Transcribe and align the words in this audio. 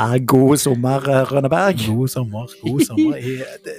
Ja, 0.00 0.16
god 0.26 0.56
sommer, 0.56 1.02
eh, 1.08 1.26
Rønneberg. 1.32 1.76
God 1.86 2.08
sommer. 2.08 2.46
God 2.62 2.80
sommer 2.86 3.16
i 3.20 3.34
det, 3.66 3.74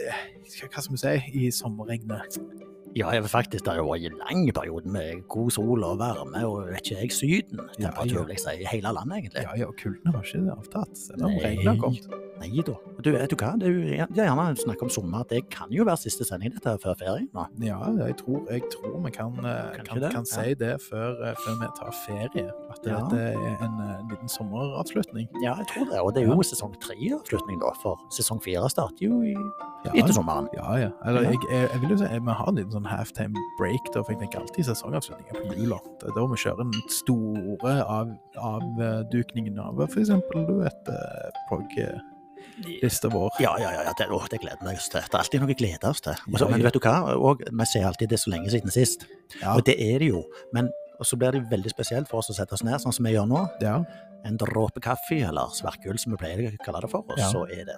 Hva 0.70 0.82
skal 0.84 0.94
vi 0.94 1.00
si? 1.02 1.46
I 1.48 1.52
sommerregnet. 1.52 2.38
Ja, 2.96 3.10
faktisk, 3.26 3.64
det 3.66 3.74
har 3.74 3.82
vært 3.88 4.06
en 4.12 4.20
lang 4.20 4.44
periode 4.54 4.92
med 4.92 5.24
god 5.32 5.50
sol 5.56 5.84
og 5.88 5.98
varme 5.98 6.44
og 6.46 6.68
vet 6.68 6.84
ikke 6.92 7.00
jeg, 7.00 7.12
sydentemperatur, 7.16 8.20
Ja, 8.20 8.20
ja. 8.20 8.26
vil 8.28 8.36
jeg 8.36 8.44
si, 8.44 8.54
i 8.62 8.68
hele 8.70 8.92
landet 8.94 9.18
egentlig. 9.18 9.46
Ja, 9.48 9.56
ja, 9.64 9.70
og 9.72 9.76
kulden 9.82 10.14
har 10.14 10.28
ikke 10.28 10.58
avtatt, 10.60 10.94
selv 11.08 11.26
om 11.26 11.38
regnet 11.42 11.70
har 11.72 11.80
kommet. 11.82 12.06
Nei 12.42 12.62
da. 12.66 12.74
Du, 13.06 13.12
vet 13.14 13.30
du 13.30 13.36
hva, 13.38 13.52
det 13.62 13.68
er 13.70 13.74
jo 13.76 13.82
det 14.16 14.22
er 14.24 14.28
gjerne 14.32 14.46
snakk 14.58 14.82
om 14.86 14.90
sommer, 14.90 15.24
det 15.30 15.44
kan 15.54 15.70
jo 15.74 15.84
være 15.86 16.00
siste 16.02 16.26
sending 16.26 16.54
dette 16.56 16.74
før 16.82 16.96
ferien 16.98 17.28
nå. 17.36 17.44
Ja, 17.62 17.78
jeg 18.00 18.16
tror, 18.18 18.40
jeg 18.50 18.64
tror 18.74 18.96
vi 19.06 19.12
kan, 19.14 19.36
eh, 19.46 19.76
Kanskje 19.78 19.86
kan, 19.92 20.02
det? 20.02 20.12
kan 20.16 20.26
si 20.30 20.54
det 20.58 20.72
før, 20.82 21.22
eh, 21.28 21.36
før 21.44 21.60
vi 21.62 21.70
tar 21.78 21.92
ferie. 22.06 22.48
At 22.74 22.80
Ja. 22.88 23.00
dette 23.04 23.20
er 23.38 23.66
en 23.68 23.76
eh, 23.86 24.02
liten 24.10 24.30
sommeravslutning. 24.30 25.28
Ja, 25.44 25.54
jeg 25.62 25.68
tror 25.70 25.86
det, 25.92 26.00
og 26.02 26.14
det 26.16 26.24
er 26.24 26.28
jo 26.34 26.42
sesong 26.42 26.74
tre-avslutning 26.82 27.60
da, 27.62 27.72
for 27.84 27.98
sesong 28.10 28.42
fire 28.42 28.70
starter 28.74 29.06
jo 29.06 29.22
i, 29.22 29.36
Ja, 29.86 29.92
etter 29.98 30.14
sommeren. 30.14 30.50
ja. 30.58 30.66
ja. 30.78 30.90
Eller, 31.06 31.22
Ja. 31.24 31.30
jeg, 31.32 31.40
jeg, 31.52 31.70
jeg 31.74 31.82
vil 31.82 31.90
jo 31.90 31.98
si 31.98 32.06
vi 32.06 32.32
har 32.42 32.48
en 32.50 32.56
liten 32.56 32.72
sånn 32.74 32.86
halftime 32.90 33.34
break, 33.60 33.86
da, 33.94 34.02
for 34.04 34.14
jeg 34.14 34.20
tenker 34.26 34.42
alltid 34.42 34.66
sesongavslutninger 34.66 35.34
på 35.46 35.58
jula. 35.62 35.78
Det 36.02 36.10
er 36.10 36.18
da 36.18 36.26
vi 36.26 36.38
kjører 36.42 36.58
den 36.66 36.74
store 36.90 37.76
av, 37.86 38.12
avdukningen 38.38 39.60
av 39.62 39.82
f.eks. 39.88 40.10
du 40.10 40.54
vet, 40.62 40.90
eh, 40.90 42.00
prog-lista 42.62 43.10
vår. 43.14 43.32
Ja, 43.44 43.56
ja, 43.60 43.72
ja, 43.76 43.84
ja, 43.90 43.94
det, 43.98 44.08
å, 44.14 44.20
det 44.32 44.40
gleder 44.44 44.62
vi 44.68 44.76
oss 44.78 44.90
til. 44.94 45.02
Det 45.02 45.14
er 45.18 45.24
alltid 45.24 45.42
noe 45.44 45.52
vi 45.52 45.58
gleder 45.64 45.90
oss 45.90 46.02
til. 46.06 46.14
Også, 46.34 46.50
men 46.52 46.64
vet 46.66 46.78
du 46.78 46.80
hva, 46.84 46.96
og 47.16 47.42
vi 47.50 47.66
sier 47.72 47.88
alltid 47.90 48.10
det 48.14 48.20
er 48.20 48.24
så 48.26 48.34
lenge 48.36 48.54
siden 48.54 48.72
sist, 48.74 49.08
Ja, 49.42 49.56
og 49.58 49.66
det 49.68 49.76
er 49.82 50.00
det 50.04 50.12
jo, 50.14 50.24
men 50.54 50.70
så 51.02 51.18
blir 51.18 51.34
det 51.34 51.48
veldig 51.50 51.72
spesielt 51.74 52.08
for 52.12 52.22
oss 52.22 52.30
å 52.30 52.38
sette 52.38 52.54
oss 52.54 52.62
ned, 52.64 52.78
sånn 52.84 52.94
som 52.94 53.06
vi 53.08 53.16
gjør 53.16 53.26
nå. 53.32 53.48
ja. 53.66 53.80
en 54.24 54.36
dråpe 54.38 54.78
kaffe, 54.86 55.18
eller 55.26 55.50
sverkull 55.58 55.98
som 55.98 56.14
vi 56.14 56.18
pleier 56.22 56.52
å 56.52 56.58
kalle 56.64 56.82
det 56.84 56.92
for, 56.92 57.02
og 57.10 57.18
Ja. 57.18 57.32
så 57.34 57.42
er 57.50 57.66
det 57.66 57.78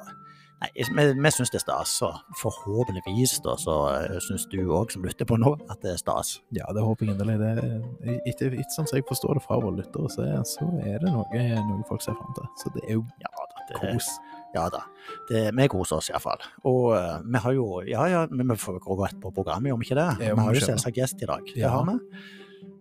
Nei, 0.63 0.69
vi, 0.95 1.03
vi 1.19 1.29
syns 1.31 1.49
det 1.51 1.57
er 1.59 1.63
stas, 1.63 1.93
og 2.07 2.19
forhåpentligvis 2.39 3.33
da, 3.43 3.55
så 3.59 3.73
uh, 3.99 4.19
syns 4.23 4.45
du 4.51 4.61
òg 4.71 4.91
som 4.93 5.03
lytter 5.03 5.27
på 5.27 5.35
nå, 5.39 5.49
at 5.71 5.81
det 5.83 5.91
er 5.91 5.99
stas. 5.99 6.37
Ja, 6.55 6.69
det 6.75 6.83
håper 6.85 7.03
jeg 7.09 7.15
inderlig. 7.17 7.35
Det, 7.41 8.13
etter, 8.31 8.55
etter 8.55 8.71
sånn 8.75 8.87
som 8.87 8.95
jeg 8.99 9.03
forstår 9.09 9.39
det 9.39 9.43
fra 9.43 9.57
våre 9.59 9.75
lyttere, 9.81 10.07
så, 10.13 10.23
er- 10.23 10.45
så 10.47 10.67
er 10.87 11.03
det 11.03 11.11
noe, 11.11 11.43
noe 11.67 11.83
folk 11.89 12.05
ser 12.05 12.15
fram 12.15 12.31
til. 12.37 12.47
Så 12.61 12.71
det 12.77 12.85
er 12.87 12.95
jo 12.95 13.03
Ja. 13.23 13.33
Det, 13.67 13.79
kos. 13.81 14.07
Ja, 14.53 14.67
da. 14.69 14.83
Det, 15.29 15.43
vi 15.57 15.67
koser 15.71 15.97
oss 15.97 16.09
iallfall. 16.11 16.41
Og 16.69 16.93
uh, 16.93 17.19
vi 17.25 17.41
har 17.43 17.53
jo 17.57 17.67
Ja 17.89 18.05
ja, 18.11 18.23
men 18.31 18.47
vi 18.53 18.55
får 18.61 18.79
gå 18.85 18.97
rett 19.03 19.19
på 19.21 19.31
programmet, 19.33 19.71
gjør 19.71 19.79
vi 19.81 19.89
ikke 19.89 19.99
det? 19.99 20.07
Ja, 20.27 20.35
vi 20.37 20.41
har 20.47 20.53
jo 20.59 20.65
selvsagt 20.69 20.97
gjest 21.01 21.21
i 21.23 21.29
dag. 21.29 21.43
Det 21.53 21.59
Ja. 21.63 21.69
har 21.75 21.85
vi. 21.89 21.97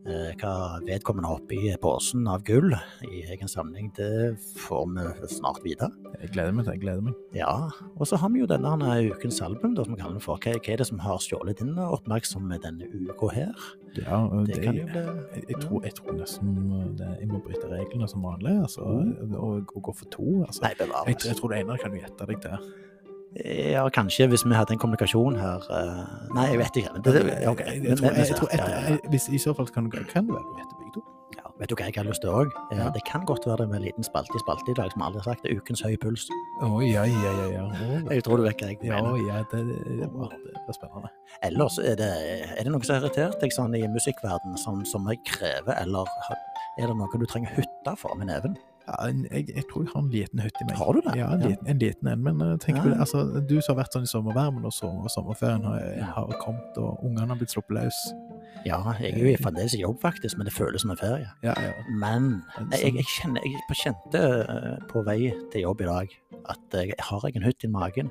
Eh, 0.02 0.32
hva 0.40 0.80
vedkommende 0.82 1.28
har 1.30 1.38
oppi 1.38 1.58
posen 1.78 2.24
av 2.26 2.42
gull 2.42 2.72
i 3.06 3.20
egen 3.30 3.46
samling, 3.50 3.92
det 3.94 4.34
får 4.58 4.88
vi 4.90 5.28
snart 5.30 5.60
vite. 5.62 5.86
Jeg 6.18 6.32
gleder 6.34 6.56
meg 6.56 6.66
til 6.66 6.74
jeg 6.74 6.82
gleder 6.82 7.04
meg. 7.06 7.20
Ja, 7.38 7.52
og 7.94 8.08
så 8.10 8.18
har 8.18 8.32
vi 8.34 8.40
jo 8.42 8.48
denne 8.50 8.72
her 8.82 9.12
ukens 9.14 9.38
album, 9.46 9.76
da, 9.78 9.84
som 9.86 9.94
vi 9.94 10.00
kaller 10.00 10.18
den 10.18 10.24
for. 10.24 10.42
Hva, 10.42 10.56
hva 10.58 10.74
er 10.74 10.82
det 10.82 10.88
som 10.90 10.98
har 11.04 11.22
stjålet 11.22 11.62
din 11.62 11.78
oppmerksomhet 11.78 12.66
denne 12.66 12.90
uka 12.90 13.30
her? 13.36 13.54
Ja, 13.94 14.24
Det 14.42 14.56
det, 14.56 14.62
kan 14.64 14.80
jo 14.80 14.86
bli 14.90 15.02
jeg, 15.04 15.44
jeg, 15.52 15.60
tror, 15.62 15.82
jeg 15.86 15.94
tror 16.00 16.18
nesten 16.18 16.54
det, 16.98 17.10
jeg 17.20 17.28
må 17.30 17.38
bryte 17.46 17.70
reglene 17.70 18.08
som 18.10 18.26
vanlig, 18.26 18.56
altså, 18.66 18.82
og, 18.82 19.70
og 19.76 19.82
gå 19.86 19.94
for 20.02 20.10
to. 20.10 20.28
Altså. 20.48 20.64
Nei, 20.66 20.74
Jeg, 20.74 20.86
bevares. 20.88 21.28
jeg 21.30 21.38
tror 21.38 21.54
det 21.54 21.62
ene 21.62 21.78
kan 21.78 21.94
du 21.94 22.00
gjette 22.02 22.26
deg 22.32 22.42
til. 22.42 22.72
Ja, 23.72 23.88
kanskje 23.88 24.26
hvis 24.28 24.44
vi 24.44 24.52
hadde 24.54 24.74
en 24.74 24.80
kommunikasjon 24.82 25.38
her 25.40 25.64
eh, 25.72 26.00
Nei, 26.36 26.46
jeg 26.52 26.58
vet 26.60 26.76
ikke. 26.82 26.90
Det, 27.04 27.48
okay. 27.48 27.66
Jeg, 27.66 27.80
Men- 27.80 27.88
jeg 27.88 27.98
tror, 27.98 28.10
jeg, 28.10 28.28
jeg 28.28 28.36
tror 28.36 28.48
et, 28.52 28.58
ja, 28.60 28.80
ja. 28.90 28.96
hvis, 29.08 29.28
I 29.28 29.38
så 29.38 29.54
fall 29.56 29.68
kan, 29.72 29.88
det 29.88 29.94
være 29.94 30.04
du 30.04 30.56
gjetter 30.58 30.76
begge 30.76 30.92
to. 30.94 31.04
Ja, 31.38 31.52
vet 31.60 31.70
du 31.70 31.74
hva 31.78 31.86
jeg 31.88 31.96
har 31.96 32.04
lyst 32.04 32.20
til 32.20 32.28
òg? 32.30 32.52
Det 32.96 33.02
kan 33.08 33.24
godt 33.24 33.46
være 33.48 33.62
det 33.62 33.68
med 33.70 33.78
en 33.80 33.86
liten 33.86 34.04
spalte 34.04 34.36
i 34.36 34.42
spalte 34.44 34.74
i 34.74 34.76
dag, 34.76 34.92
som 34.92 35.04
aldri 35.06 35.22
har 35.22 35.30
sagt. 35.30 35.46
Det 35.46 35.52
er 35.52 35.62
ukens 35.62 35.80
høye 35.80 36.00
puls. 36.02 36.26
Å, 36.60 36.68
ja, 36.84 37.06
ja, 37.08 37.32
ja. 37.40 37.46
ja. 37.54 37.62
Oh. 37.64 38.12
Jeg 38.16 38.26
tror 38.26 38.42
du 38.42 38.44
vet 38.44 38.60
hva 38.60 38.68
jeg 38.68 38.78
ja, 38.84 39.00
mener. 39.00 39.22
ja 39.30 39.40
det, 39.52 39.62
det, 39.70 39.96
det, 40.02 40.10
var 40.12 40.76
spennende. 40.76 41.12
Ellers 41.48 41.78
er 41.80 41.96
det, 41.96 42.10
er 42.58 42.68
det 42.68 42.74
noe 42.74 42.84
som 42.84 42.98
har 42.98 43.06
irritert 43.06 43.40
deg 43.40 43.56
sånn 43.56 43.78
i 43.80 43.86
musikkverdenen, 43.88 44.60
som, 44.60 44.84
som 44.88 45.08
jeg 45.08 45.22
krever, 45.32 45.72
eller 45.80 46.10
er 46.76 46.84
det 46.84 46.98
noe 47.00 47.08
du 47.16 47.26
trenger 47.30 47.56
hytte 47.56 47.96
for 47.96 48.12
med 48.20 48.28
neven? 48.28 48.60
Ja, 48.88 48.96
jeg, 49.30 49.46
jeg 49.54 49.64
tror 49.70 49.84
jeg 49.84 49.90
har 49.94 50.00
en 50.02 50.10
liten 50.10 50.40
hytte 50.42 50.62
i 50.62 50.66
meg. 50.68 50.76
Har 50.80 50.92
du 50.96 51.00
det? 51.06 51.14
Ja, 51.18 51.28
en 51.36 51.40
liten 51.46 51.66
en, 51.70 51.78
liten 51.78 52.08
en 52.12 52.22
men 52.26 52.42
uh, 52.42 52.56
tenk 52.58 52.76
Ja. 52.78 52.82
på 52.82 52.88
det, 52.90 52.98
altså, 53.04 53.22
du 53.48 53.60
som 53.60 53.76
har 53.76 53.82
vært 53.84 53.94
sånn 53.96 54.06
i 54.08 54.10
sommervarmen 54.10 54.64
og, 54.66 54.72
så, 54.74 54.90
og 54.90 55.10
sommerferien 55.14 55.62
har, 55.68 55.84
har 56.16 56.32
kommet, 56.42 56.78
og 56.82 57.02
ungene 57.06 57.28
har 57.30 57.38
blitt 57.40 57.54
sluppet 57.54 57.76
løs. 57.78 58.00
Ja, 58.66 58.78
jeg 59.00 59.14
er 59.16 59.24
jo 59.32 59.36
fremdeles 59.42 59.74
i 59.74 59.80
jobb, 59.82 59.96
faktisk, 60.02 60.36
men 60.38 60.46
det 60.46 60.52
føles 60.54 60.82
som 60.84 60.90
en 60.94 60.98
ferie. 61.00 61.30
Ja, 61.42 61.54
ja. 61.58 61.70
Men 61.98 62.28
jeg, 62.72 62.92
jeg, 62.98 63.06
sånn- 63.06 63.14
kjenner, 63.14 63.46
jeg 63.46 63.78
kjente 63.80 64.20
eh, 64.42 64.76
på 64.92 65.02
vei 65.06 65.32
til 65.54 65.64
jobb 65.64 65.80
i 65.82 65.88
dag 65.88 66.18
at 66.50 66.74
jeg 66.74 66.94
har 66.98 67.22
jeg 67.28 67.36
en 67.38 67.44
hytte 67.46 67.68
i 67.68 67.70
magen. 67.70 68.08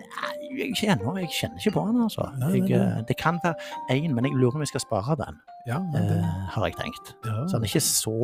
Nei, 0.00 0.34
jeg 0.58 0.76
kjenner, 0.80 1.18
jeg 1.20 1.28
kjenner 1.36 1.60
ikke 1.60 1.74
på 1.76 1.86
den, 1.88 2.00
altså. 2.04 2.26
Jeg, 2.52 2.68
eh, 2.72 3.00
det 3.08 3.16
kan 3.20 3.40
være 3.44 3.54
én, 3.92 4.12
men 4.16 4.24
jeg 4.28 4.36
lurer 4.40 4.56
om 4.56 4.64
jeg 4.64 4.72
skal 4.72 4.84
spare 4.86 5.16
den, 5.20 5.40
ja, 5.68 5.80
det, 5.92 6.04
eh, 6.16 6.36
har 6.56 6.68
jeg 6.68 6.78
tenkt. 6.80 7.14
ja. 7.28 7.42
Så 7.48 7.56
den 7.58 7.64
er 7.68 7.72
ikke 7.72 7.84
så 7.84 8.16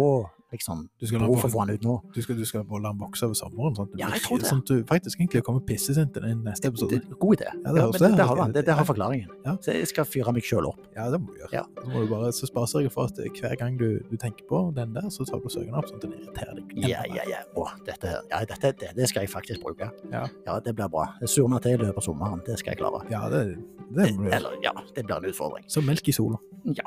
liksom 0.53 0.89
Du 1.01 1.07
skal 1.07 1.21
behov 1.23 1.39
for 1.41 1.49
å 1.49 1.53
få 1.53 1.59
han 1.65 1.71
ut 1.71 1.83
nå. 1.87 1.95
Du 2.15 2.21
skal, 2.23 2.37
du 2.37 2.45
skal 2.45 2.65
bare 2.65 2.83
la 2.83 2.91
den 2.93 3.01
vokse 3.01 3.25
over 3.27 3.35
sommeren, 3.39 3.75
sånn 3.77 3.87
at 3.89 3.93
du, 3.93 3.99
Ja, 4.01 4.07
jeg 4.09 4.13
blir- 4.21 4.27
tror 4.27 4.39
det. 4.41 4.47
sånn 4.51 4.59
at 4.59 4.67
du 4.67 4.85
faktisk 4.85 5.19
egentlig 5.21 5.43
kommer 5.47 5.61
pissesint 5.61 6.13
til 6.13 6.23
den 6.23 6.43
neste 6.45 6.67
episode. 6.69 6.91
Det, 7.01 7.19
god 7.19 7.37
idé. 7.39 7.47
Ja, 7.47 7.53
Ja, 7.55 7.61
det 7.61 7.73
men 7.75 7.83
høres 7.83 7.93
det, 7.93 8.09
det. 8.11 8.17
det, 8.17 8.27
har 8.27 8.53
det, 8.53 8.65
det 8.67 8.75
har 8.75 8.85
forklaringen. 8.85 9.29
Ja. 9.47 9.57
Så 9.57 9.73
jeg 9.73 9.87
skal 9.89 10.05
fyre 10.05 10.33
meg 10.33 10.43
sjøl 10.43 10.67
opp. 10.67 10.79
Ja, 10.97 11.11
det 11.11 11.21
må 11.21 11.33
du 11.35 11.39
gjøre. 11.41 11.53
Ja. 11.53 11.65
Så 11.81 11.87
må 11.93 12.01
du 12.05 12.09
bare 12.15 12.33
så 12.33 12.53
bare 12.55 12.67
sørge 12.67 12.91
for 12.91 13.05
at 13.05 13.15
hver 13.17 13.57
gang 13.59 13.79
du, 13.79 14.01
du 14.11 14.17
tenker 14.17 14.45
på 14.49 14.75
den 14.75 14.93
der, 14.93 15.03
så 15.11 15.25
tar 15.25 15.39
du 15.41 15.49
søken 15.49 15.75
opp, 15.75 15.87
sånn 15.87 15.97
at 15.97 16.03
den 16.03 16.13
irriterer 16.19 16.55
deg. 16.57 16.73
Ja, 16.89 17.03
ja, 17.07 17.23
ja. 17.29 17.43
Å, 17.57 17.67
dette, 17.87 18.07
her- 18.09 18.23
ja, 18.31 18.45
dette 18.45 18.73
det, 18.79 18.95
det 18.97 19.09
skal 19.09 19.23
jeg 19.23 19.31
faktisk 19.31 19.63
bruke. 19.63 19.91
Ja. 20.13 20.27
ja 20.47 20.59
det 20.61 20.75
blir 20.75 20.89
bra. 20.89 21.07
Det 21.21 21.29
meg 21.49 21.63
til 21.63 21.73
i 21.73 21.77
løpet 21.85 21.97
av 21.97 22.03
sommeren. 22.03 22.43
Det 22.45 22.59
skal 22.59 22.75
jeg 22.75 22.79
klare. 22.83 23.05
Ja, 23.11 23.29
det, 23.29 23.57
det 23.95 24.09
gjøre. 24.17 24.33
Eller, 24.35 24.51
ja, 24.63 24.73
det 24.95 25.07
blir 25.07 25.17
en 25.17 25.25
utfordring. 25.31 25.65
Som 25.69 25.87
melk 25.87 26.07
i 26.09 26.13
sola. 26.13 26.39
Ja. 26.65 26.85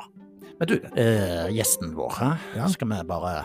Men 0.60 0.68
du, 0.70 0.74
eh, 0.96 1.48
gjesten 1.54 1.94
vår? 1.96 2.14
Ja. 2.56 2.66
skal 2.70 2.88
vi 2.88 3.00
bare 3.08 3.44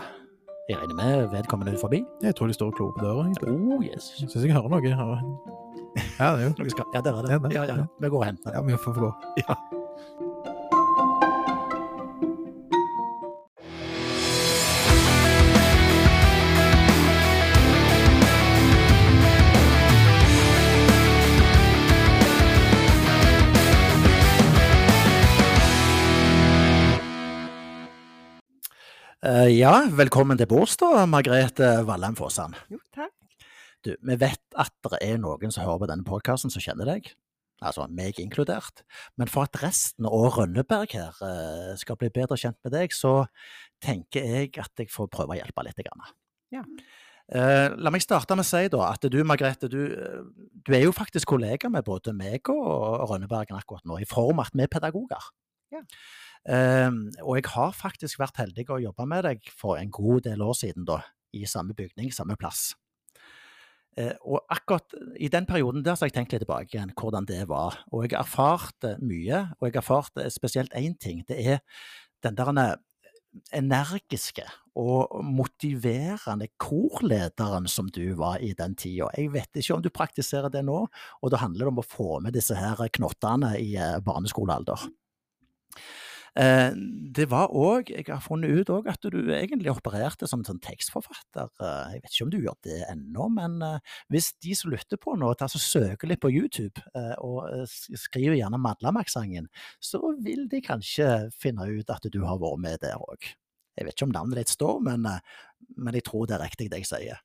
Jeg 0.70 0.78
regner 0.78 0.94
med 0.94 1.30
vedkommende 1.32 1.72
ut 1.74 1.80
forbi? 1.82 2.04
Jeg 2.22 2.36
tror 2.38 2.46
de 2.46 2.54
står 2.54 2.70
og 2.70 2.76
klorer 2.78 2.92
på 2.94 3.02
døra. 3.02 3.24
egentlig. 3.26 3.50
Oh, 3.50 3.82
yes. 3.82 4.12
Syns 4.20 4.36
jeg 4.38 4.54
hører 4.54 4.70
noe. 4.70 4.80
her. 4.80 5.24
Ja, 6.20 6.36
det 6.36 6.44
er 6.44 6.46
jo. 6.46 6.84
Ja, 6.94 7.00
der 7.00 7.16
er 7.18 7.22
det. 7.26 7.30
Er. 7.34 7.48
Ja, 7.50 7.64
ja, 7.66 7.76
ja. 7.80 7.86
Vi 8.00 8.08
går 8.08 8.18
og 8.22 8.26
henter. 8.28 8.52
Ja, 8.54 8.60
vi 8.62 8.76
får 8.78 8.94
få 8.94 9.00
gå. 9.00 9.12
Ja. 9.42 9.56
Ja, 29.20 29.72
velkommen 29.92 30.38
til 30.40 30.48
bords 30.48 30.78
da, 30.80 31.02
Margrethe 31.04 31.66
Vallheim 31.84 32.14
Fåsand. 32.16 32.54
Jo, 32.72 32.78
takk. 32.96 33.12
Du, 33.84 33.90
vi 33.92 34.14
vet 34.16 34.40
at 34.56 34.72
det 34.86 35.00
er 35.04 35.18
noen 35.20 35.52
som 35.52 35.66
hører 35.66 35.82
på 35.82 35.88
denne 35.90 36.06
podkasten 36.08 36.52
som 36.52 36.62
kjenner 36.64 36.88
deg, 36.88 37.10
altså 37.60 37.84
meg 37.92 38.16
inkludert. 38.22 38.80
Men 39.20 39.28
for 39.28 39.44
at 39.44 39.58
resten 39.60 40.08
og 40.08 40.38
Rønneberg 40.38 40.96
her 40.96 41.20
eh, 41.26 41.74
skal 41.80 41.98
bli 42.00 42.08
bedre 42.14 42.38
kjent 42.40 42.56
med 42.64 42.72
deg, 42.78 42.96
så 42.96 43.26
tenker 43.84 44.24
jeg 44.24 44.54
at 44.56 44.80
jeg 44.80 44.88
får 44.88 45.12
prøve 45.12 45.36
å 45.36 45.38
hjelpe 45.42 45.66
litt. 45.68 45.84
Ja. 46.56 46.64
Eh, 47.28 47.66
la 47.76 47.92
meg 47.92 48.00
starte 48.00 48.40
med 48.40 48.48
å 48.48 48.50
si 48.54 48.72
da, 48.72 48.86
at 48.88 49.04
du 49.04 49.20
Margrethe, 49.20 49.68
du, 49.68 49.82
eh, 50.00 50.48
du 50.64 50.72
er 50.78 50.86
jo 50.86 50.96
faktisk 50.96 51.36
kollega 51.36 51.68
med 51.68 51.84
både 51.84 52.16
meg 52.16 52.48
og 52.56 53.04
Rønnebergen 53.12 53.60
akkurat 53.60 53.84
nå, 53.84 54.00
i 54.00 54.08
form 54.08 54.40
av 54.40 54.48
at 54.48 54.56
vi 54.56 54.64
er 54.64 54.72
pedagoger. 54.78 55.28
Ja. 55.76 55.84
Eh, 56.48 56.90
og 57.22 57.36
jeg 57.36 57.48
har 57.52 57.74
faktisk 57.76 58.20
vært 58.22 58.40
heldig 58.40 58.68
å 58.70 58.82
jobbe 58.88 59.08
med 59.08 59.26
deg 59.28 59.50
for 59.56 59.80
en 59.80 59.90
god 59.92 60.28
del 60.28 60.44
år 60.44 60.56
siden, 60.56 60.86
da, 60.88 61.02
i 61.36 61.46
samme 61.48 61.76
bygning, 61.76 62.12
samme 62.14 62.38
plass. 62.40 62.70
Eh, 63.98 64.14
og 64.22 64.44
akkurat 64.52 64.94
i 65.18 65.28
den 65.28 65.46
perioden 65.48 65.82
der 65.82 65.96
så 65.96 66.04
har 66.04 66.12
jeg 66.12 66.20
tenkt 66.20 66.34
litt 66.34 66.44
tilbake 66.44 66.76
igjen 66.76 66.94
hvordan 66.96 67.26
det 67.26 67.42
var. 67.50 67.80
Og 67.90 68.06
jeg 68.06 68.14
har 68.14 68.22
erfart 68.22 68.86
eh, 68.86 69.00
mye, 69.02 69.48
og 69.58 69.66
jeg 69.66 69.74
har 69.74 69.82
erfart 69.82 70.22
eh, 70.22 70.30
spesielt 70.30 70.74
én 70.78 70.94
ting. 70.98 71.24
Det 71.26 71.38
er 71.56 71.60
den 72.24 72.38
der 72.38 72.78
energiske 73.54 74.46
og 74.78 75.20
motiverende 75.26 76.48
korlederen 76.58 77.66
som 77.70 77.90
du 77.90 78.14
var 78.18 78.42
i 78.42 78.52
den 78.58 78.76
tida. 78.78 79.10
Jeg 79.16 79.32
vet 79.34 79.58
ikke 79.58 79.76
om 79.76 79.82
du 79.82 79.90
praktiserer 79.90 80.50
det 80.50 80.62
nå, 80.66 80.84
og 80.86 81.30
da 81.30 81.42
handler 81.42 81.66
det 81.66 81.74
om 81.74 81.82
å 81.82 81.86
få 81.86 82.20
med 82.22 82.34
disse 82.34 82.56
her 82.58 82.80
knottene 82.94 83.56
i 83.58 83.74
barneskolealder. 84.06 84.86
Eh, 86.38 86.70
det 87.10 87.26
var 87.30 87.50
òg 87.56 87.90
Jeg 87.90 88.06
har 88.06 88.22
funnet 88.22 88.52
ut 88.54 88.70
òg 88.70 88.88
at 88.90 89.02
du 89.02 89.18
egentlig 89.34 89.72
opererte 89.72 90.28
som 90.30 90.44
sånn 90.46 90.60
tekstforfatter. 90.62 91.50
Eh, 91.58 91.96
jeg 91.96 92.04
vet 92.04 92.14
ikke 92.14 92.26
om 92.26 92.32
du 92.32 92.38
gjør 92.38 92.58
det 92.66 92.78
ennå, 92.90 93.26
men 93.34 93.58
eh, 93.66 93.96
hvis 94.12 94.32
de 94.44 94.54
som 94.58 94.70
lytter 94.70 95.00
på 95.00 95.16
nå, 95.18 95.32
tar 95.34 95.50
så 95.50 95.60
søker 95.60 96.10
litt 96.10 96.22
på 96.22 96.30
YouTube 96.30 96.82
og 97.24 97.66
skriver 97.68 98.36
gjerne 98.38 98.60
Madlamak-sangen, 98.60 99.48
så 99.82 100.00
vil 100.22 100.46
de 100.50 100.60
kanskje 100.64 101.30
finne 101.34 101.66
ut 101.66 101.90
at 101.90 102.06
du 102.12 102.20
har 102.24 102.40
vært 102.40 102.62
med 102.62 102.82
der 102.84 103.00
òg. 103.00 103.32
Jeg 103.78 103.86
vet 103.86 103.96
ikke 103.96 104.08
om 104.08 104.14
navnet 104.14 104.42
ditt 104.42 104.52
står, 104.52 104.80
men, 104.84 105.06
men 105.76 105.96
jeg 105.96 106.06
tror 106.06 106.28
det 106.28 106.36
er 106.36 106.44
riktig 106.44 106.68
det 106.70 106.82
jeg 106.82 106.90
sier. 106.90 107.20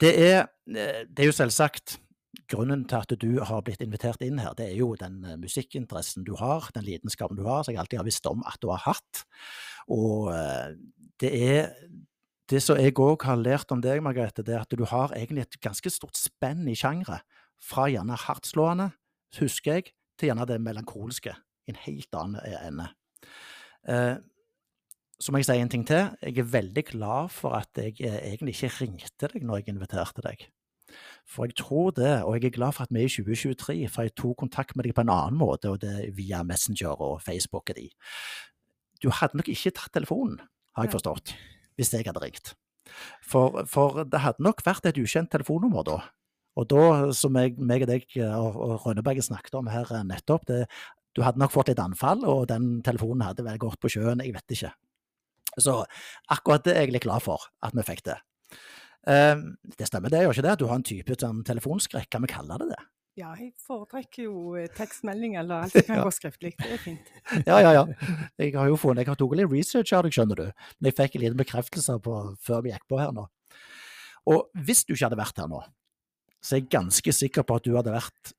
Det 0.00 0.12
er, 0.12 0.46
det 0.66 1.24
er 1.24 1.28
jo 1.28 1.36
selvsagt 1.36 1.98
grunnen 2.50 2.84
til 2.88 2.98
at 3.02 3.14
du 3.20 3.30
har 3.44 3.62
blitt 3.66 3.82
invitert 3.84 4.22
inn 4.24 4.40
her, 4.42 4.54
det 4.58 4.68
er 4.70 4.76
jo 4.78 4.92
den 4.98 5.22
eh, 5.24 5.38
musikkinteressen 5.40 6.26
du 6.26 6.34
har, 6.40 6.68
den 6.74 6.86
lidenskapen 6.86 7.38
du 7.38 7.44
har, 7.46 7.64
som 7.64 7.74
jeg 7.74 7.82
alltid 7.82 8.00
har 8.02 8.08
visst 8.08 8.28
om 8.30 8.44
at 8.48 8.60
du 8.62 8.70
har 8.72 8.82
hatt. 8.84 9.24
Og 9.92 10.30
eh, 10.34 10.76
det 11.22 11.32
er 11.32 11.72
det 12.50 12.60
som 12.62 12.78
jeg 12.78 12.94
òg 13.02 13.24
har 13.26 13.40
lært 13.40 13.72
om 13.74 13.82
deg, 13.82 14.02
Margrethe, 14.04 14.44
det 14.46 14.54
er 14.54 14.62
at 14.62 14.78
du 14.78 14.84
har 14.86 15.14
egentlig 15.16 15.46
et 15.46 15.58
ganske 15.64 15.90
stort 15.90 16.18
spenn 16.18 16.62
i 16.70 16.76
sjangre. 16.78 17.22
Fra 17.62 17.88
gjerne 17.90 18.18
hardtslående, 18.26 18.92
husker 19.40 19.78
jeg, 19.78 19.90
til 20.16 20.30
gjerne 20.30 20.46
det 20.48 20.60
melankolske. 20.62 21.34
I 21.66 21.74
en 21.74 21.82
helt 21.82 22.14
annen 22.14 22.58
ende. 22.62 22.90
Eh, 23.90 24.14
så 25.18 25.32
må 25.32 25.40
jeg 25.40 25.48
si 25.48 25.56
en 25.58 25.72
ting 25.72 25.86
til. 25.88 26.12
Jeg 26.22 26.38
er 26.38 26.52
veldig 26.52 26.84
glad 26.92 27.32
for 27.34 27.56
at 27.56 27.80
jeg 27.80 27.96
egentlig 28.04 28.54
ikke 28.54 28.74
ringte 28.82 29.32
deg 29.32 29.46
når 29.48 29.62
jeg 29.62 29.74
inviterte 29.74 30.22
deg. 30.22 30.46
For 31.26 31.48
jeg 31.48 31.56
tror 31.58 31.90
det, 31.96 32.12
og 32.22 32.36
jeg 32.36 32.48
er 32.48 32.56
glad 32.56 32.76
for 32.76 32.86
at 32.86 32.94
vi 32.94 33.02
er 33.02 33.10
i 33.10 33.12
2023, 33.12 33.88
for 33.92 34.06
jeg 34.06 34.14
tok 34.18 34.36
kontakt 34.44 34.76
med 34.76 34.86
deg 34.86 34.94
på 34.96 35.04
en 35.06 35.12
annen 35.12 35.40
måte, 35.40 35.72
og 35.72 35.80
det 35.82 36.12
via 36.16 36.42
Messenger 36.46 37.00
og 37.02 37.18
Facebook 37.24 37.72
og 37.72 37.78
de. 37.78 37.88
Du 39.02 39.10
hadde 39.12 39.38
nok 39.38 39.50
ikke 39.52 39.74
tatt 39.74 39.92
telefonen, 39.96 40.38
har 40.76 40.86
jeg 40.86 40.96
forstått 40.96 41.36
hvis 41.76 41.92
jeg 41.92 42.06
hadde 42.08 42.22
ringt. 42.22 42.54
For, 43.20 43.66
for, 43.68 44.04
det 44.08 44.22
hadde 44.22 44.44
nok 44.44 44.62
vært 44.64 44.86
et 44.88 44.96
ukjent 44.96 45.28
telefonnummer 45.32 45.84
da. 45.84 45.98
Og 46.56 46.68
da, 46.70 46.84
som 47.12 47.36
jeg, 47.36 47.52
meg 47.60 47.84
og 47.84 47.90
deg 47.90 48.06
og, 48.24 48.56
og 48.56 48.86
Rønneberget 48.86 49.26
snakket 49.26 49.58
om 49.58 49.68
her 49.68 49.90
nettopp, 50.08 50.46
det, 50.48 50.62
du 51.16 51.20
hadde 51.24 51.40
nok 51.40 51.52
fått 51.52 51.70
litt 51.72 51.80
anfall, 51.82 52.24
og 52.28 52.46
den 52.48 52.78
telefonen 52.84 53.26
hadde 53.26 53.44
vel 53.44 53.60
gått 53.60 53.80
på 53.80 53.90
sjøen, 53.92 54.22
jeg 54.24 54.32
vet 54.36 54.56
ikke. 54.56 54.72
Så 55.60 55.78
akkurat 56.32 56.64
det 56.66 56.74
er 56.74 56.84
jeg 56.84 56.96
litt 56.96 57.06
glad 57.06 57.24
for 57.24 57.48
at 57.64 57.76
vi 57.76 57.84
fikk 57.86 58.02
det. 58.08 58.18
Um, 59.06 59.48
det 59.78 59.86
stemmer 59.86 60.10
det, 60.10 60.24
gjør 60.24 60.34
ikke 60.34 60.44
det? 60.46 60.52
At 60.56 60.62
Du 60.62 60.66
har 60.66 60.78
en 60.80 60.86
type 60.86 61.16
sånn 61.20 61.44
telefonskrekk, 61.46 62.08
kan 62.10 62.24
vi 62.24 62.30
kalle 62.32 62.58
det 62.62 62.72
det? 62.72 62.82
Ja, 63.16 63.30
jeg 63.38 63.54
foretrekker 63.64 64.26
jo 64.26 64.56
eh, 64.60 64.66
tekstmelding 64.76 65.38
eller 65.40 65.64
alt 65.64 65.72
som 65.72 65.86
kan 65.88 66.02
gå 66.04 66.10
skriftlig. 66.12 66.52
Det 66.60 66.74
er 66.74 66.82
fint. 66.82 67.12
ja, 67.48 67.60
ja, 67.64 67.70
ja. 67.78 67.84
Jeg 68.42 68.52
har 68.58 68.68
jo 68.68 68.76
funnet, 68.76 69.06
jeg 69.06 69.12
har 69.12 69.16
tatt 69.16 69.38
litt 69.38 69.48
research 69.52 69.94
deg, 69.94 70.12
skjønner 70.12 70.42
du. 70.42 70.66
Men 70.76 70.90
jeg 70.90 70.98
fikk 70.98 71.16
en 71.16 71.24
liten 71.24 71.40
bekreftelse 71.40 71.96
på, 72.04 72.16
før 72.44 72.66
vi 72.66 72.74
gikk 72.74 72.84
på 72.92 73.00
her 73.00 73.14
nå. 73.16 73.24
Og 74.28 74.50
hvis 74.66 74.84
du 74.84 74.92
ikke 74.92 75.06
hadde 75.06 75.20
vært 75.22 75.40
her 75.40 75.48
nå, 75.48 75.62
så 76.44 76.56
er 76.56 76.60
jeg 76.60 76.68
ganske 76.76 77.14
sikker 77.14 77.46
på 77.46 77.56
at 77.56 77.64
du 77.64 77.72
hadde 77.78 77.94
vært 77.94 78.34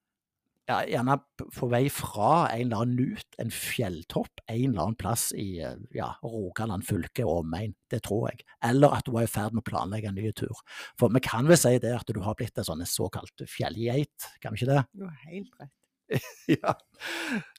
ja, 0.68 0.81
gjerne 0.84 1.16
på 1.40 1.69
vei 1.72 1.86
fra 1.94 2.50
en 2.52 2.66
eller 2.66 2.81
annen 2.84 2.98
nut, 3.14 3.38
en 3.40 3.52
fjelltopp, 3.54 4.42
en 4.46 4.58
eller 4.58 4.81
annen 4.84 4.98
plass 5.00 5.30
i 5.31 5.62
ja, 5.96 6.10
Rogaland 6.24 6.84
fylke 6.88 7.24
og 7.24 7.46
omegn. 7.46 7.75
Det 7.92 8.02
tror 8.04 8.28
jeg. 8.30 8.44
Eller 8.68 8.98
at 8.98 9.08
du 9.08 9.14
var 9.16 9.24
i 9.24 9.31
ferd 9.31 9.56
med 9.56 9.64
å 9.64 9.69
planlegge 9.69 10.12
en 10.12 10.19
ny 10.19 10.34
tur. 10.36 10.60
For 11.00 11.14
vi 11.14 11.24
kan 11.24 11.48
vel 11.48 11.60
si 11.60 11.78
det 11.84 11.96
at 11.96 12.12
du 12.12 12.19
har 12.25 12.36
blitt 12.40 12.60
en 12.60 12.68
sånn 12.68 12.84
såkalt 12.90 13.48
fjellgeit, 13.48 14.31
kan 14.44 14.54
vi 14.56 14.62
ikke 14.62 14.74
det? 14.74 14.84
Du 14.92 15.08
har 15.08 15.18
helt 15.31 15.56
rett. 15.62 15.74
ja. 16.48 16.75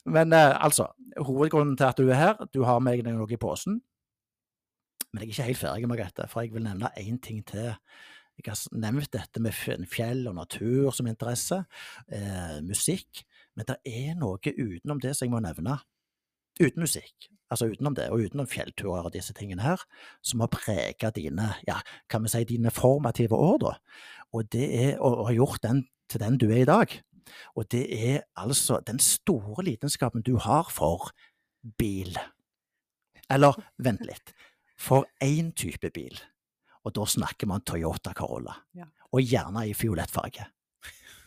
Men 0.05 0.33
eh, 0.33 0.55
altså, 0.63 0.91
hovedgrunnen 1.17 1.77
til 1.77 1.89
at 1.89 1.97
du 1.97 2.09
er 2.09 2.21
her, 2.21 2.45
du 2.53 2.63
har 2.67 2.81
med 2.83 3.01
deg 3.01 3.17
noe 3.17 3.29
i 3.33 3.41
posen. 3.41 3.81
Men 5.09 5.23
jeg 5.23 5.31
er 5.31 5.33
ikke 5.33 5.49
helt 5.49 5.63
ferdig, 5.63 5.89
Margrethe, 5.89 6.29
for 6.29 6.45
jeg 6.45 6.53
vil 6.53 6.67
nevne 6.67 6.93
én 7.01 7.17
ting 7.21 7.41
til 7.49 7.73
jeg 8.47 8.55
har 8.55 8.79
nevnt 8.79 9.11
dette 9.13 9.41
med 9.43 9.55
fjell 9.89 10.27
og 10.29 10.37
natur 10.37 10.93
som 10.95 11.07
interesse, 11.09 11.63
eh, 12.07 12.59
musikk, 12.65 13.23
men 13.55 13.67
det 13.67 13.77
er 13.85 14.15
noe 14.15 14.39
utenom 14.39 15.01
det 15.01 15.15
som 15.15 15.27
jeg 15.27 15.33
må 15.33 15.41
nevne. 15.43 15.79
Uten 16.59 16.83
musikk, 16.83 17.29
altså 17.51 17.69
utenom 17.71 17.95
det, 17.95 18.09
og 18.11 18.25
utenom 18.25 18.47
fjellturer 18.47 19.07
og 19.07 19.13
disse 19.13 19.33
tingene 19.33 19.63
her, 19.63 19.83
som 20.21 20.43
har 20.43 20.51
preget 20.51 21.15
dine, 21.15 21.53
ja, 21.67 21.79
kan 22.09 22.23
vi 22.23 22.31
si 22.31 22.43
dine 22.43 22.71
formative 22.71 23.35
år, 23.35 23.57
da. 23.63 23.75
Og 24.35 24.49
det 24.51 24.67
er, 24.75 24.97
og 24.99 25.27
har 25.27 25.37
gjort 25.37 25.63
den 25.63 25.85
til 26.09 26.19
den 26.19 26.37
du 26.37 26.49
er 26.49 26.63
i 26.63 26.69
dag. 26.69 26.99
Og 27.55 27.71
det 27.71 27.85
er 27.93 28.21
altså 28.35 28.79
den 28.85 28.99
store 28.99 29.63
lidenskapen 29.63 30.21
du 30.21 30.37
har 30.37 30.69
for 30.73 31.11
bil. 31.77 32.17
Eller, 33.29 33.55
vent 33.77 34.05
litt, 34.05 34.33
for 34.77 35.05
én 35.23 35.53
type 35.53 35.91
bil. 35.93 36.17
Og 36.87 36.95
da 36.95 37.05
snakker 37.05 37.49
man 37.49 37.65
Toyota 37.67 38.13
Corolla. 38.15 38.55
Ja. 38.77 38.87
Og 39.11 39.21
gjerne 39.25 39.65
i 39.67 39.75
fiolett 39.77 40.11
farge. 40.11 40.45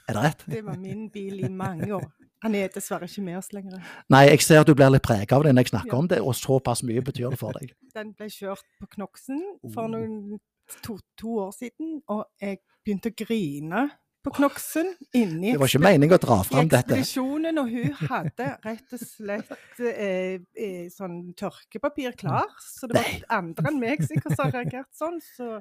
Er 0.09 0.17
det 0.17 0.23
rett? 0.25 0.45
Det 0.51 0.63
var 0.67 0.79
min 0.81 1.09
bil 1.13 1.45
i 1.45 1.49
mange 1.49 1.91
år. 1.95 2.09
Han 2.43 2.57
er 2.59 2.73
dessverre 2.75 3.07
ikke 3.07 3.23
med 3.23 3.39
oss 3.39 3.53
lenger. 3.55 3.83
Nei, 4.11 4.25
jeg 4.33 4.43
ser 4.43 4.63
at 4.65 4.67
du 4.67 4.75
blir 4.75 4.91
litt 4.91 5.05
preget 5.07 5.31
av 5.35 5.45
det 5.47 5.53
når 5.55 5.67
jeg 5.67 5.73
snakker 5.77 5.95
ja. 5.95 5.99
om 6.01 6.09
det, 6.11 6.19
og 6.23 6.35
såpass 6.35 6.83
mye 6.87 7.05
betyr 7.07 7.31
det 7.31 7.39
for 7.39 7.55
deg. 7.55 7.71
Den 7.97 8.11
ble 8.19 8.27
kjørt 8.33 8.67
på 8.81 8.89
Knoksen 8.97 9.43
for 9.69 9.85
oh. 9.85 9.93
noen 9.93 10.41
to, 10.83 10.97
to 11.21 11.37
år 11.45 11.53
siden, 11.55 12.01
og 12.11 12.25
jeg 12.43 12.59
begynte 12.83 13.13
å 13.13 13.19
grine 13.23 13.85
på 14.23 14.33
Knoksen 14.37 14.93
inni 15.19 15.53
Det 15.53 15.61
var 15.61 15.71
ikke 15.71 15.83
meningen 15.83 16.15
å 16.17 16.21
dra 16.23 16.39
fram 16.47 16.69
dette. 16.71 16.95
ekspedisjonen, 16.95 17.59
og 17.59 17.71
hun 17.73 17.97
hadde 18.07 18.49
rett 18.65 18.95
og 18.97 19.03
slett 19.03 19.81
eh, 19.83 20.37
eh, 20.55 20.85
sånn 20.93 21.17
tørkepapir 21.39 22.15
klar. 22.19 22.51
Så 22.63 22.91
det 22.91 23.01
var 23.01 23.09
Nei. 23.09 23.23
andre 23.39 23.73
enn 23.73 23.81
meg 23.83 24.05
sikkert 24.07 24.37
som 24.37 24.45
har 24.47 24.55
reagert 24.61 24.91
sånn. 24.97 25.19
Så 25.25 25.59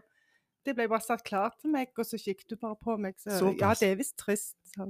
det 0.67 0.75
ble 0.77 0.87
bare 0.91 1.01
satt 1.05 1.25
klart 1.25 1.57
til 1.61 1.73
meg, 1.73 1.89
og 1.97 2.05
så 2.05 2.19
kikket 2.21 2.53
hun 2.53 2.61
bare 2.67 2.77
på 2.77 2.97
meg. 3.01 3.17
Så, 3.21 3.33
så 3.39 3.55
ja, 3.57 3.73
det 3.79 3.89
er 3.89 3.97
visst 4.03 4.17
trist, 4.21 4.55
sa. 4.75 4.85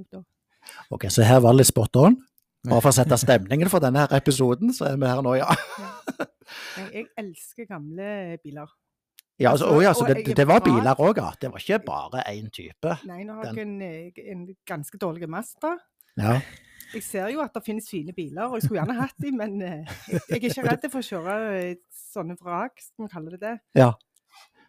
Ok, 0.92 1.08
så 1.10 1.24
her 1.26 1.40
var 1.42 1.56
det 1.56 1.62
litt 1.62 1.72
spot 1.72 1.96
on. 2.02 2.20
Bare 2.68 2.84
for 2.84 2.92
å 2.92 2.96
sette 3.00 3.18
stemningen 3.24 3.72
for 3.72 3.82
denne 3.82 4.04
her 4.04 4.12
episoden, 4.20 4.74
så 4.76 4.90
er 4.92 5.00
vi 5.00 5.08
her 5.10 5.24
nå, 5.24 5.34
ja. 5.40 5.48
ja. 5.80 6.28
Jeg 6.92 7.08
elsker 7.18 7.66
gamle 7.70 8.38
biler. 8.44 8.68
Ja, 9.42 9.52
altså, 9.52 9.70
oh, 9.72 9.80
ja, 9.82 9.92
så 9.96 10.06
det, 10.06 10.22
det, 10.36 10.46
var 10.48 10.62
biler 10.64 10.98
òg, 11.02 11.18
ja. 11.18 11.30
Det 11.40 11.50
var 11.52 11.62
ikke 11.62 11.80
bare 11.86 12.22
én 12.30 12.50
type. 12.54 12.98
Nei, 13.08 13.22
nå 13.26 13.38
har 13.40 13.50
jeg 13.50 13.64
en, 13.64 13.74
eh, 13.82 14.22
en, 14.32 14.44
ganske 14.68 15.00
dårlig 15.00 15.28
Mazda. 15.30 15.74
Ja. 16.20 16.36
Jeg 16.92 17.02
ser 17.06 17.28
jo 17.32 17.40
at 17.40 17.54
det 17.56 17.64
finnes 17.64 17.88
fine 17.88 18.12
biler, 18.14 18.46
og 18.46 18.58
jeg 18.58 18.66
skulle 18.66 18.82
gjerne 18.82 18.98
hatt 19.00 19.18
dem, 19.24 19.38
men 19.40 19.58
eh, 19.64 19.92
jeg, 20.12 20.22
er 20.28 20.46
ikke 20.50 20.66
redd 20.68 20.88
for 20.92 21.00
å 21.00 21.08
kjøre 21.08 21.36
eh, 21.58 21.76
sånne 22.12 22.36
vrak, 22.40 22.82
som 22.84 23.06
vi 23.06 23.12
kaller 23.12 23.36
det 23.36 23.42
det. 23.46 23.54
Ja. 23.80 23.92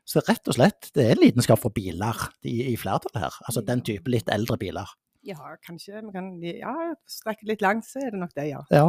Så 0.07 0.23
rett 0.27 0.49
og 0.51 0.57
slett, 0.57 0.89
det 0.95 1.05
er 1.05 1.15
en 1.15 1.23
lidenskap 1.23 1.61
for 1.63 1.75
biler 1.75 2.17
i, 2.43 2.73
i 2.73 2.75
flertall 2.79 3.21
her. 3.23 3.35
Altså 3.47 3.63
den 3.63 3.83
type 3.87 4.11
litt 4.11 4.31
eldre 4.31 4.57
biler. 4.59 4.89
Ja, 5.23 5.55
kanskje. 5.63 6.01
Vi 6.03 6.11
kan 6.11 6.25
ja, 6.43 6.73
strekke 7.07 7.47
litt 7.47 7.61
langt, 7.63 7.87
så 7.87 8.01
er 8.03 8.11
det 8.11 8.19
nok 8.19 8.33
det, 8.35 8.47
ja. 8.49 8.59
ja. 8.73 8.87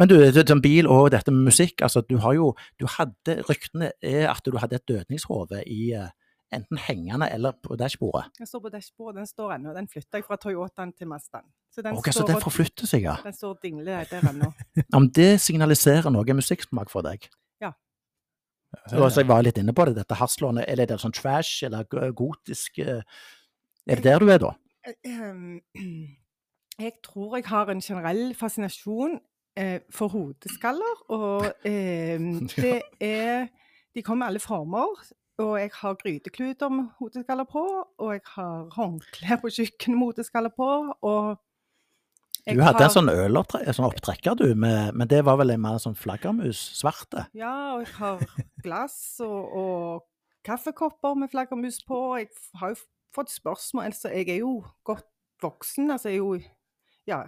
Men 0.00 0.08
du, 0.08 0.16
som 0.40 0.62
bil 0.64 0.88
og 0.88 1.10
dette 1.12 1.34
med 1.34 1.50
musikk, 1.50 1.82
altså 1.84 2.00
du 2.00 2.16
har 2.24 2.36
jo 2.36 2.54
du 2.80 2.86
hadde, 2.88 3.42
Ryktene 3.48 3.90
er 4.00 4.30
at 4.32 4.40
du 4.46 4.56
hadde 4.56 4.80
et 4.80 4.88
dødningshode 4.88 5.60
i 5.68 5.90
uh, 6.00 6.08
enten 6.56 6.80
hengende 6.80 7.28
eller 7.30 7.52
på 7.62 7.76
dashbordet. 7.76 8.30
Den 8.38 8.48
står 8.48 8.64
på 8.64 8.72
dashbordet, 8.72 9.20
den 9.20 9.28
står 9.28 9.54
ennå. 9.58 9.76
Den 9.76 9.88
flytta 9.92 10.20
jeg 10.20 10.26
fra 10.26 10.40
Toyotaen 10.40 10.92
til 10.96 11.12
Mazdaen. 11.12 11.48
Så 11.70 11.82
den, 11.84 11.92
okay, 11.92 12.12
står, 12.12 12.24
så 12.24 12.32
den 12.32 12.44
forflytter 12.44 12.88
seg, 12.88 13.08
ja? 13.10 13.16
Den 13.24 13.36
står 13.36 13.56
og 13.56 13.62
dingler 13.62 14.06
der 14.10 14.28
ennå. 14.30 14.52
men 14.94 15.08
det 15.12 15.32
signaliserer 15.44 16.08
noe 16.14 16.40
musikksmak 16.40 16.92
for 16.92 17.04
deg? 17.04 17.28
Ja. 17.60 17.74
Så, 18.86 19.10
så 19.10 19.20
jeg 19.20 19.28
var 19.28 19.44
litt 19.44 19.60
inne 19.60 19.76
på 19.76 19.90
det, 19.90 19.98
dette 20.00 20.16
hasslånet. 20.16 20.64
Er 20.70 20.86
det 20.86 21.02
sånn 21.02 21.14
trash 21.16 21.66
eller 21.68 21.84
gotisk 22.16 22.80
uh, 22.80 23.02
Er 23.86 24.00
det 24.00 24.08
der 24.08 24.24
du 24.24 24.32
er 24.32 24.40
da? 24.40 24.56
Jeg 26.86 26.92
tror 27.04 27.38
jeg 27.38 27.46
har 27.48 27.70
en 27.72 27.80
generell 27.80 28.34
fascinasjon 28.36 29.14
eh, 29.56 29.80
for 29.90 30.12
hodeskaller. 30.12 30.98
Og 31.08 31.46
eh, 31.64 32.20
det 32.64 32.82
er 33.00 33.46
De 33.94 34.02
kommer 34.02 34.26
i 34.26 34.28
alle 34.28 34.40
former. 34.40 35.00
Og 35.38 35.60
jeg 35.60 35.70
har 35.74 35.94
grytekluter 35.94 36.68
med 36.68 36.84
hodeskaller 36.98 37.44
på, 37.44 37.64
og 37.98 38.12
jeg 38.12 38.20
har 38.24 38.68
håndklær 38.72 39.40
på 39.42 39.50
kjøkkenet 39.52 39.98
med 39.98 40.06
hodeskaller 40.06 40.52
på. 40.56 40.68
og 41.02 41.36
du 42.46 42.62
hadde 42.62 42.78
har... 42.78 42.86
en 42.86 42.94
sånn 42.94 43.10
ølopptrekker, 43.10 43.74
sånn 43.74 43.88
opptrekker, 43.88 44.36
du, 44.38 44.46
med, 44.54 44.94
men 44.94 45.08
det 45.10 45.24
var 45.26 45.36
vel 45.40 45.50
en 45.50 45.60
mer 45.64 45.80
sånn 45.82 45.96
flaggermus, 45.98 46.60
svarte? 46.78 47.26
Ja, 47.34 47.74
og 47.74 47.82
jeg 47.82 47.90
har 47.98 48.22
glass 48.62 48.96
og, 49.24 49.56
og 49.58 50.04
kaffekopper 50.46 51.18
med 51.18 51.32
flaggermus 51.32 51.80
på. 51.84 51.98
Jeg 52.20 52.30
har 52.60 52.76
jo 52.76 52.78
fått 53.14 53.32
spørsmål. 53.32 53.90
Altså, 53.90 54.12
jeg 54.14 54.28
er 54.28 54.42
jo 54.42 54.60
godt 54.84 55.06
voksen. 55.42 55.90
altså 55.90 56.08
jeg 56.08 56.18
er 56.18 56.24
jo 56.24 56.38
ja, 57.06 57.22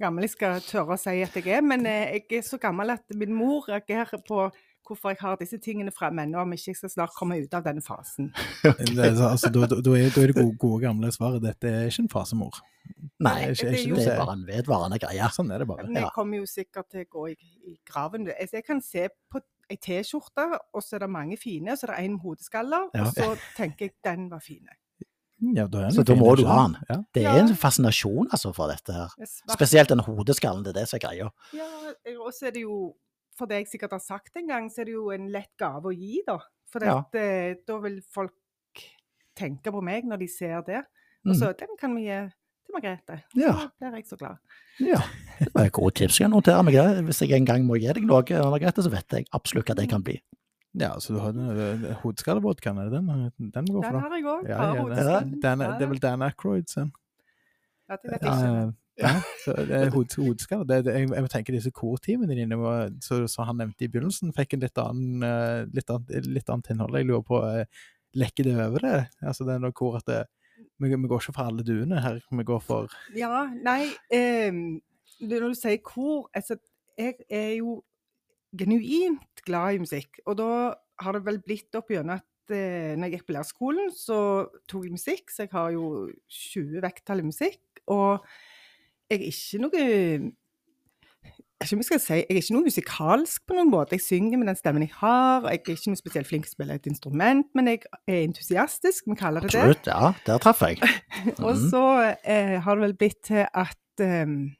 gammel 0.00 0.26
jeg 0.26 0.34
skal 0.34 0.62
tørre 0.64 0.96
å 0.96 1.00
si 1.00 1.20
at 1.24 1.36
jeg 1.38 1.58
er, 1.58 1.62
men 1.64 1.86
eh, 1.88 2.18
jeg 2.18 2.40
er 2.40 2.46
så 2.46 2.58
gammel 2.60 2.92
at 2.94 3.16
min 3.16 3.34
mor 3.34 3.68
reagerer 3.68 4.20
på 4.26 4.48
hvorfor 4.88 5.12
jeg 5.12 5.20
har 5.20 5.36
disse 5.36 5.58
tingene 5.60 5.92
fremme 5.92 6.24
ennå, 6.24 6.40
om 6.40 6.52
ikke 6.54 6.70
jeg 6.70 6.78
skal 6.78 6.92
snart 6.92 7.16
komme 7.16 7.36
ut 7.42 7.54
av 7.54 7.66
denne 7.66 7.84
fasen. 7.84 8.32
Okay. 8.68 8.96
altså, 8.98 9.50
da, 9.52 9.66
da, 9.70 9.76
er, 9.78 9.82
da, 9.84 10.22
er, 10.22 10.32
det 10.32 10.34
gode, 10.34 10.56
gode, 10.58 10.80
gamle 10.82 11.10
svaret 11.14 11.44
dette 11.44 11.68
er 11.70 11.90
ikke 11.90 12.06
en 12.06 12.10
fase, 12.10 12.36
mor. 12.38 12.56
Nei, 13.22 13.34
det 13.34 13.44
er, 13.44 13.52
ikke, 13.52 13.68
det, 13.68 13.78
er 13.78 13.84
jo, 13.84 13.98
det 13.98 14.08
er 14.10 14.18
bare 14.18 14.34
en 14.34 14.42
vedvarende 14.48 14.98
greie. 15.02 15.28
Sånn 15.34 15.52
er 15.54 15.62
det 15.62 15.68
bare. 15.68 15.84
Men 15.86 16.00
jeg 16.00 16.10
kommer 16.16 16.40
jo 16.40 16.48
sikkert 16.48 16.88
til 16.90 17.04
å 17.04 17.10
gå 17.12 17.24
i, 17.34 17.36
i 17.70 17.76
graven. 17.86 18.26
Altså, 18.32 18.58
jeg 18.58 18.66
kan 18.66 18.82
se 18.84 19.06
på 19.30 19.42
ei 19.68 19.78
T-skjorte, 19.84 20.48
og 20.72 20.84
så 20.84 20.96
er 20.96 21.04
det 21.04 21.10
mange 21.12 21.38
fine, 21.40 21.74
og 21.74 21.78
så 21.78 21.86
er 21.86 21.94
det 21.94 22.02
en 22.08 22.16
med 22.16 22.24
hodeskaller, 22.24 22.90
ja. 22.96 23.04
og 23.04 23.14
så 23.14 23.30
tenker 23.58 23.88
jeg 23.88 23.96
den 24.08 24.28
var 24.32 24.42
fine. 24.44 24.74
Ja, 25.54 25.66
så 25.94 26.02
da 26.02 26.16
må 26.18 26.32
du 26.34 26.44
ha 26.48 26.64
den. 26.66 26.76
Ja. 26.88 26.96
Det 27.14 27.24
er 27.30 27.40
en 27.44 27.52
fascinasjon 27.54 28.26
altså, 28.34 28.50
for 28.56 28.70
dette 28.72 28.94
her. 28.94 29.12
Spesielt 29.54 29.92
den 29.92 30.02
hodeskallen. 30.02 30.64
Det 30.66 30.72
er 30.74 30.80
det 30.80 30.88
som 30.90 30.98
er 30.98 31.04
greia. 31.04 31.28
Ja, 31.54 31.68
og 32.18 32.32
så 32.34 32.48
er 32.50 32.56
det 32.56 32.64
jo, 32.64 32.78
for 33.38 33.50
det 33.50 33.62
jeg 33.62 33.70
sikkert 33.74 33.94
har 33.94 34.02
sagt 34.02 34.38
en 34.40 34.50
gang, 34.50 34.66
så 34.72 34.82
er 34.82 34.90
det 34.90 34.96
jo 34.96 35.08
en 35.14 35.28
lett 35.34 35.52
gave 35.60 35.92
å 35.92 35.94
gi, 35.94 36.24
da. 36.26 36.40
For 36.68 36.84
ja. 36.84 36.98
Eh, 37.16 37.54
da 37.68 37.78
vil 37.84 38.00
folk 38.12 38.34
tenke 39.38 39.72
på 39.72 39.82
meg 39.84 40.08
når 40.08 40.24
de 40.24 40.28
ser 40.32 40.58
det. 40.66 40.82
Og 41.28 41.36
så 41.36 41.52
den 41.58 41.78
kan 41.78 41.94
vi 41.94 42.06
gi 42.08 42.18
til 42.68 42.74
Margrethe. 42.74 43.20
Mm. 43.34 43.42
Ja. 43.42 43.54
Da 43.78 43.90
blir 43.90 44.00
jeg 44.00 44.08
så 44.08 44.18
glad. 44.18 44.42
Ja, 44.82 45.00
det 45.38 45.52
var 45.54 45.68
et 45.68 45.74
godt 45.76 45.98
tips. 46.00 46.20
Jeg 46.20 46.30
noterer 46.32 46.66
meg 46.66 46.76
det. 46.76 47.04
Hvis 47.08 47.22
jeg 47.22 47.38
en 47.38 47.48
gang 47.48 47.64
må 47.66 47.78
gi 47.78 47.90
deg 47.90 48.06
noe, 48.08 48.42
Margrethe, 48.50 48.84
så 48.84 48.92
vet 48.92 49.18
jeg 49.18 49.28
absolutt 49.36 49.70
hva 49.70 49.78
det 49.78 49.88
kan 49.90 50.04
bli. 50.04 50.18
Ja, 50.78 50.90
så 51.02 51.14
du 51.14 51.20
har 51.22 51.34
den 51.34 51.86
hodeskallevodkaen, 52.02 52.78
er 52.78 52.90
det 52.90 53.00
den? 53.00 53.50
Den 53.54 53.70
går 53.72 53.82
for 53.82 53.96
Den 53.96 54.04
har 54.04 54.16
jeg 54.16 54.26
òg. 54.30 54.48
Ja, 54.48 54.68
ja, 54.78 54.84
det, 54.92 55.38
det 55.42 55.86
er 55.86 55.90
vel 55.90 56.02
Dan 56.02 56.26
Aykroyd 56.26 56.68
sin. 56.70 56.92
Ja, 57.88 57.96
det 57.96 58.12
vet 58.12 58.22
jeg 58.22 58.36
ikke. 58.36 58.74
ja, 58.98 59.12
så 59.44 59.54
det 59.62 60.78
er 60.78 60.96
jeg, 60.98 61.30
tenker 61.32 61.54
disse 61.54 61.70
kortimene 61.74 62.34
dine, 62.34 62.58
så 63.02 63.46
han 63.46 63.60
nevnte 63.60 63.86
i 63.86 63.90
begynnelsen, 63.90 64.34
fikk 64.36 64.56
en 64.56 64.64
litt, 64.66 64.80
annen, 64.82 65.22
eh, 65.22 65.60
litt, 65.74 65.90
annet, 65.94 66.26
litt 66.26 66.50
annet 66.50 66.72
innhold. 66.74 66.98
Jeg 66.98 67.08
lurer 67.08 67.24
på, 67.26 67.40
eh, 67.46 67.86
lekker 68.18 68.48
det 68.48 68.56
over 68.66 68.84
det? 68.84 68.98
Altså 69.22 69.46
det 69.46 69.54
er 69.54 69.62
noe 69.62 69.76
kor 69.76 69.98
at 70.00 70.08
det, 70.08 70.22
vi, 70.78 70.90
vi 70.90 71.10
går 71.10 71.22
ikke 71.22 71.36
for 71.36 71.50
alle 71.50 71.66
duene 71.66 72.02
her, 72.02 72.20
vi 72.30 72.46
går 72.46 72.62
for 72.64 72.94
Ja, 73.16 73.44
nei 73.62 73.92
ehm, 74.14 74.80
Når 75.20 75.48
du 75.48 75.58
sier 75.58 75.78
kor 75.84 76.28
altså, 76.34 76.58
Jeg 76.98 77.20
er 77.30 77.52
jo 77.58 77.82
genuint 78.56 79.42
glad 79.46 79.74
i 79.74 79.82
musikk. 79.82 80.20
Og 80.26 80.36
da 80.40 80.74
har 81.02 81.12
det 81.18 81.24
vel 81.26 81.40
blitt 81.44 81.74
opp 81.78 81.90
gjennom 81.92 82.16
at 82.18 82.54
eh, 82.54 82.94
når 82.96 83.08
jeg 83.10 83.18
gikk 83.18 83.26
på 83.28 83.36
lærerskolen, 83.36 83.90
så 83.94 84.18
tok 84.70 84.84
jeg 84.88 84.92
musikk. 84.96 85.30
Så 85.30 85.44
jeg 85.46 85.52
har 85.52 85.70
jo 85.76 86.08
20 86.28 86.80
vekttall 86.84 87.20
i 87.20 87.28
musikk. 87.28 87.60
Og 87.88 88.24
jeg 89.10 89.20
er 89.22 89.30
ikke 89.32 89.62
noe 89.64 90.32
jeg 91.58 91.74
ikke 91.74 91.96
si, 91.98 92.14
jeg 92.14 92.26
er 92.30 92.36
ikke 92.38 92.54
noe 92.54 92.66
musikalsk 92.68 93.42
på 93.50 93.56
noen 93.56 93.70
måte. 93.72 93.96
Jeg 93.96 94.04
synger 94.04 94.38
med 94.38 94.46
den 94.46 94.56
stemmen 94.60 94.84
jeg 94.84 94.92
har. 95.00 95.42
Jeg 95.50 95.58
er 95.58 95.72
ikke 95.74 95.90
noe 95.90 95.98
spesielt 95.98 96.28
flink 96.28 96.46
til 96.46 96.52
å 96.52 96.54
spille 96.54 96.76
et 96.78 96.86
instrument, 96.86 97.48
men 97.58 97.66
jeg 97.72 97.80
er 98.06 98.20
entusiastisk, 98.28 99.08
vi 99.10 99.16
kaller 99.18 99.42
det 99.42 99.50
det. 99.50 99.64
Absolutt. 99.64 99.90
Ja, 99.90 100.12
der 100.28 100.38
traff 100.44 100.62
jeg. 100.62 100.78
Og 101.44 101.56
Mhm. 101.56 101.64
så 101.72 101.82
eh, 102.22 102.60
har 102.62 102.78
det 102.78 102.84
vel 102.86 102.94
blitt 103.00 103.18
til 103.26 103.42
at 103.42 104.04
ehm, 104.04 104.54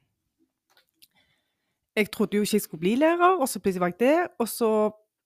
Jeg 1.99 2.11
trodde 2.15 2.37
jo 2.37 2.43
ikke 2.45 2.55
jeg 2.57 2.61
skulle 2.65 2.79
bli 2.85 2.95
lærer, 2.95 3.39
og 3.41 3.47
så 3.51 3.59
plutselig 3.59 3.81
var 3.83 3.91
jeg 3.91 3.99
det. 3.99 4.27
Og 4.39 4.47
så, 4.47 4.69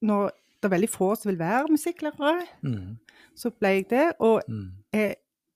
når 0.01 0.31
det 0.61 0.65
er 0.69 0.73
veldig 0.73 0.89
få 0.89 1.11
som 1.19 1.29
vil 1.29 1.39
være 1.39 1.67
musikklærere, 1.69 2.47
Mm. 2.63 2.97
så 3.35 3.49
ble 3.51 3.67
jeg 3.77 3.85
det. 3.89 4.07
Og 4.19 4.41
Mm. 4.47 4.71
er 4.93 5.13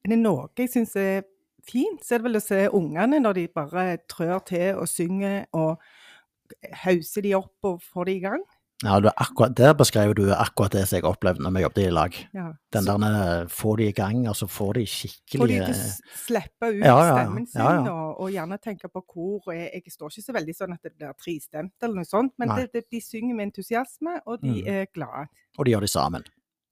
det 0.08 0.20
noe 0.20 0.48
jeg 0.58 0.70
syns 0.70 0.96
er 0.96 1.22
fint, 1.68 2.04
så 2.06 2.16
er 2.16 2.18
det 2.22 2.24
vel 2.30 2.36
å 2.40 2.44
se 2.46 2.68
ungene 2.72 3.20
når 3.20 3.34
de 3.34 3.48
bare 3.48 3.98
trør 4.10 4.40
til 4.46 4.76
og 4.78 4.88
synger 4.88 5.46
og 5.54 5.80
hauser 6.86 7.22
de 7.26 7.34
opp 7.36 7.54
og 7.64 7.82
får 7.82 8.06
de 8.06 8.16
i 8.16 8.20
gang. 8.24 8.44
Ja, 8.86 9.00
du, 9.02 9.08
akkurat, 9.10 9.56
Der 9.58 9.74
beskrev 9.74 10.12
du 10.14 10.28
akkurat 10.36 10.72
det 10.76 10.84
som 10.86 11.00
jeg 11.00 11.06
opplevde 11.10 11.42
når 11.42 11.54
vi 11.56 11.62
jobbet 11.64 11.82
i 11.88 11.90
lag. 11.90 12.18
Ja. 12.38 12.44
Den 12.74 12.84
Så 12.86 12.98
der 13.02 13.16
eh, 13.42 13.48
få 13.50 13.76
de 13.80 13.88
i 13.90 13.92
gang, 13.98 14.20
og 14.30 14.36
så 14.38 14.46
får 14.48 14.74
de 14.78 14.84
skikkelig 14.86 15.42
får 15.42 15.48
de 15.48 15.58
til 15.58 15.74
å 15.74 16.20
slippe 16.28 16.70
ut 16.76 16.84
Ja, 16.86 16.98
stemmen 17.10 17.48
sin, 17.50 17.62
Ja, 17.62 17.72
ja. 17.74 17.94
Og, 17.96 18.22
og 18.22 18.32
gjerne 18.36 18.60
tenke 18.62 18.92
på 18.94 19.02
kor. 19.02 19.50
Jeg, 19.54 19.72
jeg 19.74 19.94
står 19.96 20.14
ikke 20.14 20.26
så 20.28 20.36
veldig 20.38 20.56
sånn 20.60 20.78
at 20.78 20.84
det 20.86 20.94
blir 20.94 21.18
tristemt 21.18 21.74
eller 21.82 21.96
noe 22.04 22.06
sånt, 22.06 22.36
men 22.38 22.54
det, 22.54 22.68
det, 22.76 22.84
de 22.94 23.02
synger 23.02 23.34
med 23.40 23.50
entusiasme, 23.50 24.20
og 24.28 24.42
de 24.46 24.54
Mm. 24.58 24.68
er 24.68 24.86
glade. 24.94 25.28
Og 25.58 25.66
de 25.66 25.72
gjør 25.74 25.82
det 25.88 25.90
sammen. 25.90 26.24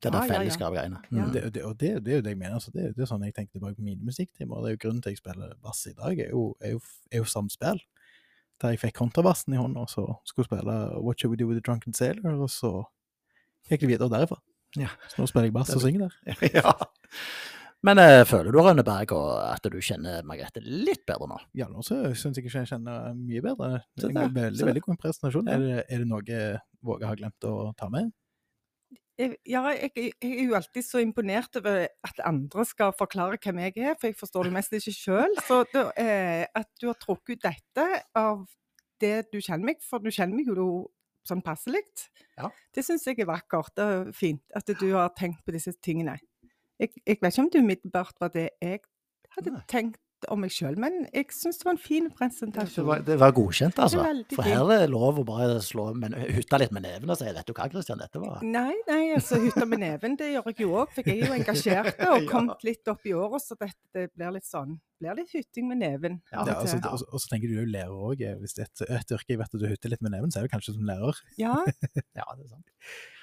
Det 0.03 0.11
ja, 0.13 0.21
ja. 0.21 0.27
fellesskapgreiene. 0.29 0.99
Ja. 1.09 1.23
Mm. 1.25 1.31
det, 1.33 1.41
det, 1.55 1.63
Og 1.65 1.73
det, 1.79 1.89
det 2.05 2.11
er 2.13 2.15
jo 2.19 2.21
det 2.21 2.29
jeg 2.35 2.37
mener. 2.37 2.53
Altså, 2.59 2.69
det, 2.71 2.91
det 2.95 3.01
er 3.01 3.09
sånn 3.09 3.23
jeg 3.25 3.33
tenker 3.33 3.57
tilbake 3.57 3.75
på 3.79 3.81
mine 3.87 4.05
musikktimer. 4.05 4.61
Det 4.61 4.69
er 4.69 4.75
jo 4.77 4.81
grunnen 4.85 5.01
til 5.01 5.09
at 5.09 5.17
jeg 5.17 5.23
spiller 5.23 5.55
bass 5.63 5.81
i 5.89 5.93
dag, 5.97 6.19
er 6.19 6.29
jo, 6.29 6.55
er 6.61 6.75
jo, 6.75 6.79
er 7.11 7.23
jo 7.23 7.25
samspill. 7.33 7.81
Der 8.63 8.71
jeg 8.71 8.81
fikk 8.85 8.95
kontrabassen 9.01 9.55
i 9.55 9.59
hånda 9.59 9.83
og 9.83 9.91
så 9.91 10.05
skulle 10.27 10.47
spille 10.47 10.75
What 11.03 11.19
Should 11.19 11.33
We 11.33 11.39
Do 11.39 11.49
With 11.49 11.59
The 11.59 11.65
Drunken 11.65 11.95
Sailor, 11.95 12.37
og 12.39 12.51
så 12.51 12.71
gikk 13.67 13.83
det 13.83 13.91
videre 13.95 14.11
derifra. 14.13 14.39
Ja. 14.79 14.91
Så 15.11 15.19
nå 15.19 15.27
spiller 15.27 15.49
jeg 15.49 15.55
bass 15.55 15.73
og 15.75 15.83
synger 15.83 16.07
der. 16.07 16.47
ja. 16.57 16.73
Men 17.85 17.99
eh, 18.01 18.23
føler 18.25 18.49
du, 18.49 18.59
Rønneberg, 18.63 19.11
og 19.13 19.31
at 19.43 19.67
du 19.69 19.77
kjenner 19.83 20.23
Margrethe 20.25 20.63
litt 20.63 21.03
bedre 21.05 21.27
nå? 21.29 21.39
Ja, 21.57 21.67
nå 21.69 21.83
syns 21.85 22.23
jeg 22.23 22.45
ikke 22.45 22.63
jeg 22.63 22.71
kjenner 22.71 23.11
mye 23.17 23.43
bedre. 23.45 23.83
Det 23.99 24.09
er 24.09 24.21
en 24.23 24.37
veldig, 24.37 24.69
veldig 24.71 24.85
god 24.87 25.01
presentasjon. 25.03 25.51
Ja. 25.51 25.57
Er, 25.57 25.65
det, 25.65 25.83
er 25.89 26.01
det 26.01 26.09
noe 26.09 26.45
Våge 26.85 27.09
har 27.09 27.19
glemt 27.19 27.47
å 27.49 27.73
ta 27.77 27.89
med? 27.93 28.09
Jeg, 29.15 29.37
ja, 29.47 29.61
jeg, 29.71 29.91
jeg 29.95 30.31
er 30.31 30.43
jo 30.43 30.55
alltid 30.57 30.83
så 30.83 30.99
imponert 30.99 31.55
over 31.55 31.85
at 32.03 32.17
andre 32.27 32.65
skal 32.67 32.91
forklare 32.99 33.39
hvem 33.39 33.61
jeg 33.63 33.77
er, 33.77 33.95
for 33.99 34.09
jeg 34.09 34.17
forstår 34.19 34.49
det 34.49 34.55
mest 34.57 34.75
ikke 34.75 34.91
sjøl. 34.91 35.37
Så 35.47 35.61
det, 35.71 35.85
eh, 36.01 36.43
at 36.51 36.67
du 36.81 36.89
har 36.89 36.99
trukket 36.99 37.37
ut 37.37 37.45
dette 37.47 37.85
av 38.19 38.43
det 39.01 39.29
du 39.31 39.39
kjenner 39.39 39.71
meg, 39.71 39.79
for 39.83 40.03
du 40.03 40.11
kjenner 40.11 40.35
meg 40.35 40.51
jo 40.51 40.67
sånn 41.25 41.43
passelig. 41.45 41.83
Ja. 42.35 42.51
Det 42.75 42.83
syns 42.85 43.07
jeg 43.07 43.23
er 43.23 43.29
vakkert 43.29 43.79
og 43.81 44.11
fint, 44.15 44.43
at 44.55 44.67
du 44.67 44.87
har 44.93 45.13
tenkt 45.17 45.45
på 45.45 45.55
disse 45.55 45.73
tingene. 45.83 46.17
Jeg, 46.79 46.91
jeg 47.05 47.21
vet 47.21 47.31
ikke 47.31 47.45
om 47.45 47.51
det 47.53 47.63
umiddelbart 47.63 48.19
var 48.19 48.33
det 48.35 48.49
jeg 48.59 48.83
hadde 49.35 49.55
Nei. 49.55 49.63
tenkt 49.71 50.01
om 50.33 50.39
meg 50.41 50.51
sjøl, 50.53 50.75
men 50.81 51.05
jeg 51.13 51.27
syns 51.35 51.57
det 51.61 51.65
var 51.67 51.73
en 51.75 51.79
fin 51.81 52.07
Det 52.09 52.15
presentasjon. 52.17 52.85
var, 52.87 52.99
det 53.07 53.17
var 53.21 53.31
godkjent, 53.35 53.77
altså. 53.79 54.03
veldig 54.03 54.35
For 54.37 54.47
her 54.47 54.71
er 54.75 54.83
det 54.85 54.89
lov 54.93 55.19
å 55.21 55.25
bare 55.27 55.59
slå 55.61 55.85
men, 55.97 56.13
litt 56.13 56.71
med 56.75 56.83
neven 56.85 57.09
og 57.13 57.17
si 57.19 57.25
'vet 57.25 57.45
du 57.45 57.53
hva, 57.53 57.67
Kristian, 57.71 57.99
dette 58.01 58.19
var 58.21 58.41
Nei, 58.43 58.73
nei, 58.87 59.13
altså 59.15 59.39
hytta 59.43 59.65
med 59.65 59.79
neven, 59.83 60.15
det 60.19 60.31
gjør 60.33 60.49
jeg 60.51 60.59
jo 60.65 60.71
òg. 60.81 60.89
For 60.95 61.01
jeg 61.09 61.21
er 61.21 61.27
jo 61.27 61.37
engasjert 61.39 61.99
og 62.09 62.25
kommet 62.33 62.63
litt 62.63 62.87
opp 62.87 63.05
i 63.05 63.13
året, 63.13 63.41
så 63.41 63.55
dette 63.59 63.75
det 63.93 64.09
blir 64.15 64.31
litt 64.35 64.45
sånn 64.49 64.79
blir 64.99 65.15
litt 65.19 65.31
hytting 65.35 65.67
med 65.67 65.77
neven. 65.83 66.21
Ja, 66.31 66.45
Ja, 66.45 66.55
og 66.55 66.61
altså, 66.63 66.79
til. 66.79 66.89
og, 66.89 67.01
og 67.13 67.19
så 67.19 67.27
tenker 67.29 67.47
du 67.51 67.55
jo 67.59 67.65
lærer 67.67 67.91
òg. 67.91 68.21
Hvis 68.39 68.53
det 68.55 68.63
er 68.63 68.69
et, 68.71 68.89
et 69.01 69.11
yrke 69.17 69.29
jeg 69.35 69.39
vet 69.39 69.53
at 69.53 69.59
du 69.59 69.67
hytter 69.67 69.89
litt 69.91 70.01
med 70.01 70.11
neven, 70.15 70.31
så 70.31 70.39
er 70.39 70.47
du 70.47 70.53
kanskje 70.55 70.73
som 70.77 70.85
lærer. 70.87 71.19
ja, 71.37 71.55
Ja, 72.19 72.25
det 72.37 72.45
er 72.45 72.49
sant. 72.49 72.69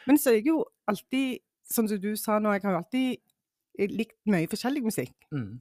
men 0.07 0.19
så 0.19 0.31
er 0.31 0.35
jeg 0.41 0.47
jo 0.53 0.65
alltid, 0.87 1.39
som 1.65 1.87
du 1.89 2.17
sa 2.17 2.39
nå, 2.39 2.53
jeg 2.53 2.63
har 2.65 2.73
jo 2.77 2.83
alltid 2.85 3.89
likt 3.97 4.19
mye 4.29 4.47
forskjellig 4.53 4.83
musikk. 4.85 5.15
Mm. 5.33 5.61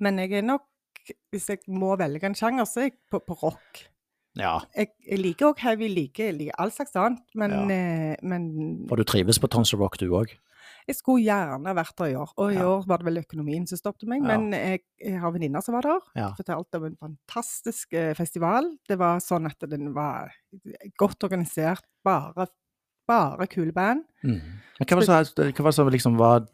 Men 0.00 0.18
jeg 0.22 0.32
er 0.40 0.46
nok, 0.46 0.64
hvis 1.32 1.48
jeg 1.52 1.60
må 1.68 1.94
velge 2.00 2.26
en 2.28 2.34
sjanger, 2.38 2.66
så 2.68 2.80
er 2.84 2.90
jeg 2.90 2.98
på, 3.10 3.20
på 3.26 3.36
rock. 3.42 3.84
Ja, 4.36 4.58
Jeg, 4.76 4.90
jeg 5.00 5.18
liker 5.22 5.48
òg 5.54 5.60
heavy, 5.64 5.86
liker, 5.88 6.34
liker 6.36 6.58
all 6.60 6.70
slags 6.74 6.92
annet, 7.00 7.22
men, 7.40 7.70
eh, 7.72 8.16
men 8.20 8.50
Og 8.90 8.98
du 9.00 9.04
trives 9.08 9.38
på 9.40 9.48
Tons 9.48 9.72
of 9.72 9.80
Rock, 9.80 9.96
du 10.02 10.10
òg? 10.12 10.34
Jeg 10.86 10.98
skulle 10.98 11.24
gjerne 11.24 11.72
vært 11.74 11.96
der 11.98 12.10
i 12.12 12.16
år, 12.20 12.34
og 12.36 12.52
i 12.52 12.58
Ja. 12.58 12.66
år 12.68 12.84
var 12.86 13.00
det 13.00 13.06
vel 13.08 13.22
økonomien 13.22 13.64
som 13.66 13.78
stoppet 13.80 14.06
meg. 14.06 14.20
Ja. 14.22 14.36
Men 14.36 14.52
jeg, 14.52 14.82
jeg 15.00 15.18
har 15.22 15.32
venninner 15.32 15.64
som 15.64 15.74
var 15.74 15.82
der. 15.88 16.04
Ja. 16.14 16.28
Fortalte 16.36 16.78
om 16.78 16.84
en 16.90 16.98
fantastisk 17.00 17.92
eh, 17.96 18.12
festival. 18.14 18.68
Det 18.86 18.98
var 19.00 19.18
sånn 19.24 19.48
at 19.48 19.58
den 19.70 19.94
var 19.96 20.30
godt 21.00 21.24
organisert, 21.26 21.82
bare, 22.04 22.46
bare 23.08 23.48
kule 23.50 23.72
band. 23.72 24.04
Mm. 24.22 24.38
Hva 24.84 25.00
var 25.00 25.72
det 25.72 25.74
som 25.74 25.88
liksom 25.90 26.20
var 26.20 26.46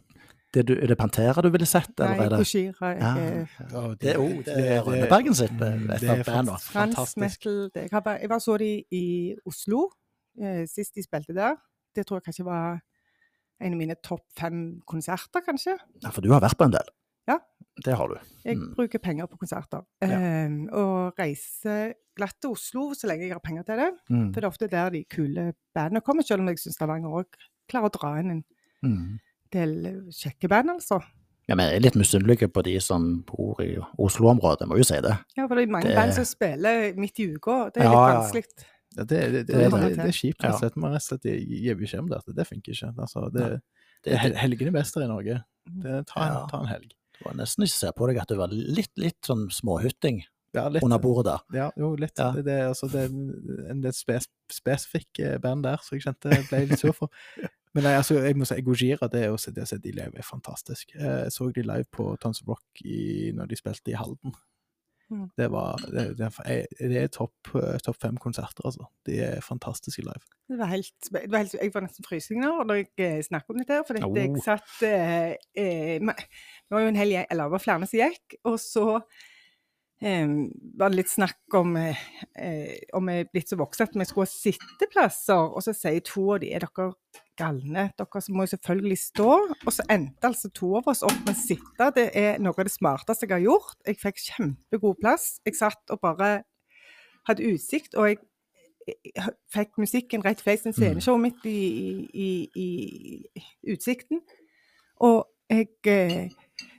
det 0.54 0.66
du, 0.68 0.73
Er 0.75 0.87
det 0.87 0.97
Pantera 0.99 1.40
du 1.42 1.49
ville 1.50 1.66
sett, 1.66 1.92
eller 1.99 2.16
Nei, 2.16 2.25
er 2.26 2.28
det 2.30 2.38
Koshira. 2.38 2.88
ja. 2.99 3.12
Det, 4.00 4.14
det 4.44 4.56
er 4.76 4.82
Rønnebergen 4.85 5.35
sitt 5.35 5.50
Mm, 5.52 5.87
det 5.88 6.02
er 6.02 6.23
bandene. 6.25 6.56
fant- 6.59 6.73
Trans 6.73 6.73
fantastisk. 6.73 7.16
metal 7.18 7.71
det, 7.75 7.82
jeg, 7.82 7.90
har 7.92 8.00
bare, 8.00 8.18
jeg 8.21 8.28
bare 8.28 8.40
så 8.40 8.56
de 8.59 8.85
i 8.92 9.35
Oslo 9.47 9.88
eh, 10.40 10.64
sist 10.66 10.94
de 10.94 11.02
spilte 11.02 11.35
der. 11.35 11.56
Det 11.94 12.06
tror 12.06 12.21
jeg 12.21 12.25
kanskje 12.28 12.44
var 12.44 12.80
en 13.61 13.73
av 13.73 13.78
mine 13.78 13.94
topp 14.02 14.25
fem 14.37 14.80
konserter, 14.87 15.40
kanskje. 15.47 15.76
Ja, 16.02 16.11
for 16.11 16.21
du 16.21 16.32
har 16.32 16.40
vært 16.40 16.56
på 16.59 16.64
en 16.64 16.73
del? 16.73 16.88
Ja. 17.28 17.38
Det 17.85 17.94
har 17.97 18.09
du. 18.09 18.16
Jeg 18.44 18.56
Mm. 18.59 18.75
bruker 18.75 18.99
penger 18.99 19.26
på 19.26 19.38
konserter. 19.38 19.85
Ja. 20.02 20.09
Eh, 20.09 20.50
og 20.73 21.14
reiser 21.18 21.94
glatt 22.16 22.35
til 22.40 22.50
Oslo 22.50 22.92
så 22.94 23.06
lenge 23.09 23.23
jeg 23.25 23.32
har 23.32 23.40
penger 23.40 23.62
til 23.62 23.76
det. 23.76 23.90
Mm. 24.11 24.32
For 24.35 24.40
det 24.40 24.44
er 24.44 24.49
ofte 24.50 24.68
der 24.68 24.90
de 24.90 25.04
kule 25.04 25.54
bandene 25.75 26.00
kommer, 26.02 26.23
selv 26.26 26.40
om 26.40 26.49
jeg 26.49 26.59
syns 26.59 26.75
Stavanger 26.75 27.09
òg 27.09 27.25
klarer 27.71 27.88
å 27.88 27.92
dra 28.00 28.18
inn 28.21 28.30
en 28.30 28.44
Mm. 28.85 29.18
Del 29.52 29.75
kjekke 30.12 30.49
band, 30.52 30.71
altså. 30.76 31.00
Ja, 31.49 31.56
men 31.59 31.66
jeg 31.68 31.76
er 31.80 31.85
litt 31.87 31.97
misunnelig 31.99 32.47
på 32.54 32.62
de 32.64 32.76
som 32.80 33.23
bor 33.26 33.59
i 33.64 33.73
Oslo-området, 33.99 34.68
må 34.71 34.76
jo 34.78 34.85
si 34.87 35.00
det. 35.02 35.14
Ja, 35.37 35.47
for 35.49 35.56
det 35.59 35.64
er 35.66 35.73
mange 35.75 35.88
Det- 35.90 35.97
band 35.99 36.14
som 36.14 36.25
spiller 36.25 36.94
midt 36.97 37.18
i 37.18 37.26
uka. 37.35 37.71
Det 37.75 37.82
er 37.82 37.88
Ja, 37.90 37.90
litt 37.90 38.14
vanskelig. 38.23 38.44
Ja, 38.97 39.02
det, 39.04 39.09
det, 39.09 39.32
det, 39.32 39.47
Det 39.47 39.99
er 39.99 40.06
er 40.06 40.12
kjipt, 40.12 40.42
Ja. 40.44 40.52
slett. 40.59 40.76
Man 40.76 40.92
rett 40.92 41.02
og 41.12 41.21
slett 41.21 41.49
gir 41.49 41.75
beskjed 41.75 41.99
om 42.00 42.09
det, 42.09 42.18
at 42.18 42.35
det 42.37 42.47
funker 42.47 42.73
ikke. 42.73 42.94
Altså, 42.99 43.32
det, 43.32 43.61
det 44.04 44.12
er 44.12 44.35
helgene 44.38 44.73
best 44.73 44.94
her 44.94 45.02
i 45.02 45.09
Norge. 45.09 45.42
Det, 45.66 46.06
ta, 46.06 46.21
en, 46.21 46.32
Ja. 46.35 46.47
ta 46.50 46.61
en 46.61 46.66
helg. 46.66 46.88
det 47.18 47.25
var 47.26 47.35
nesten 47.35 47.64
ikke 47.64 47.78
se 47.78 47.90
på 47.92 48.06
deg 48.09 48.18
at 48.21 48.28
du 48.28 48.37
var 48.37 48.49
litt, 48.50 48.90
litt 48.97 49.21
sånn 49.23 49.49
småhytting 49.50 50.23
Ja, 50.54 50.66
litt, 50.68 50.85
under 50.85 50.99
bordet 51.00 51.25
der. 51.30 51.44
Ja, 51.56 51.71
jo, 51.80 51.94
litt. 51.97 52.12
Ja. 52.21 52.30
Det, 52.37 52.44
det, 52.44 52.59
altså, 52.68 52.88
det 52.92 53.06
er 53.06 53.73
en 53.73 53.80
litt 53.85 53.97
spes, 53.97 54.26
spesifikk 54.52 55.18
eh, 55.25 55.38
band 55.40 55.64
der, 55.64 55.80
så 55.80 55.97
jeg 55.97 56.04
kjente 56.04 56.32
jeg 56.35 56.44
ble 56.50 56.62
litt 56.71 56.82
sur 56.82 56.92
for. 56.97 57.09
Men 57.75 57.87
nei, 57.88 57.94
altså, 57.97 58.18
jeg 58.21 58.37
må 58.37 58.44
si, 58.44 58.59
Gojira, 58.61 59.09
det 59.09 59.26
å 59.32 59.38
se 59.40 59.52
de 59.56 59.92
live 59.97 60.12
er 60.12 60.26
fantastisk. 60.28 60.92
Jeg 60.92 61.30
så 61.32 61.49
de 61.56 61.62
live 61.64 61.88
på 61.88 62.11
Tons 62.21 62.42
of 62.44 62.50
Rock 62.52 62.82
i, 62.85 63.30
når 63.32 63.49
de 63.49 63.56
spilte 63.56 63.94
i 63.94 63.97
Halden. 63.97 64.35
Mm. 65.12 65.25
Det 65.37 65.47
var 65.52 65.80
Det, 65.88 66.04
det, 66.16 66.28
er- 66.49 66.88
det 66.88 67.00
er 67.02 67.09
topp 67.12 67.50
top 67.85 67.97
fem 68.00 68.16
konserter, 68.21 68.64
altså. 68.68 68.87
De 69.09 69.18
er 69.25 69.40
fantastiske 69.44 70.04
live. 70.04 70.21
Det 70.49 70.56
var 70.61 70.68
helt, 70.71 70.92
det 71.12 71.25
var 71.32 71.42
helt, 71.47 71.56
jeg 71.61 71.73
var 71.75 71.85
nesten 71.88 72.04
frysninger 72.06 72.62
når 72.68 72.78
jeg 72.82 72.88
eh, 73.09 73.18
snakket 73.25 73.52
om 73.56 73.61
dette. 73.64 73.80
For 73.88 73.97
dette, 73.97 74.09
Oh. 74.09 74.21
jeg 74.21 74.44
satt 74.44 74.85
eh, 74.88 75.35
eh, 75.56 75.97
Det 76.00 76.76
var 76.76 76.85
jo 76.85 76.92
en 76.92 77.00
hel 77.00 77.12
gjeng, 77.16 77.26
eller 77.32 77.49
det 77.49 77.56
var 77.56 77.64
flere 77.71 77.88
som 77.88 78.00
gikk. 78.04 78.37
Og 78.49 78.56
så 78.61 78.87
eh, 79.00 79.30
var 80.02 80.90
det 80.90 80.99
litt 80.99 81.11
snakk 81.12 81.54
om 81.54 81.76
eh, 81.78 81.99
eh, 82.35 82.78
om 82.97 83.06
vi 83.06 83.21
er 83.21 83.28
blitt 83.30 83.52
så 83.52 83.59
voksne 83.61 83.87
at 83.87 83.94
vi 83.94 84.06
skulle 84.09 84.26
ha 84.26 84.32
sitteplasser. 84.32 85.52
Og 85.54 85.62
så 85.62 85.75
sier 85.76 86.02
to 86.06 86.25
av 86.35 86.40
de 86.42 86.50
er 86.56 86.64
dere 86.64 86.88
galne, 87.38 87.85
dere 87.99 88.23
må 88.35 88.47
jo 88.47 88.52
selvfølgelig 88.54 88.99
stå. 88.99 89.28
Og 89.62 89.71
så 89.76 89.87
endte 89.92 90.30
altså 90.30 90.50
to 90.54 90.73
av 90.80 90.90
oss 90.90 91.04
opp 91.06 91.21
med 91.23 91.37
å 91.37 91.38
sitte. 91.38 91.90
Det 91.94 92.09
er 92.18 92.42
noe 92.42 92.56
av 92.56 92.66
det 92.66 92.75
smarteste 92.75 93.28
jeg 93.28 93.37
har 93.37 93.47
gjort. 93.47 93.78
Jeg 93.87 94.00
fikk 94.02 94.21
kjempegod 94.26 94.99
plass. 95.04 95.37
Jeg 95.47 95.59
satt 95.61 95.94
og 95.94 96.02
bare 96.02 96.32
hadde 97.28 97.47
utsikt, 97.52 97.94
og 97.94 98.11
jeg, 98.11 98.18
jeg 99.06 99.35
fikk 99.54 99.76
musikken 99.78 100.25
rett 100.26 100.42
i 100.42 100.56
en 100.56 100.75
sceneshow 100.75 101.21
mitt 101.23 101.47
i, 101.47 101.61
i, 102.11 102.30
i, 102.59 102.71
i 103.38 103.76
utsikten. 103.76 104.25
Og 105.06 105.23
jeg 105.52 105.68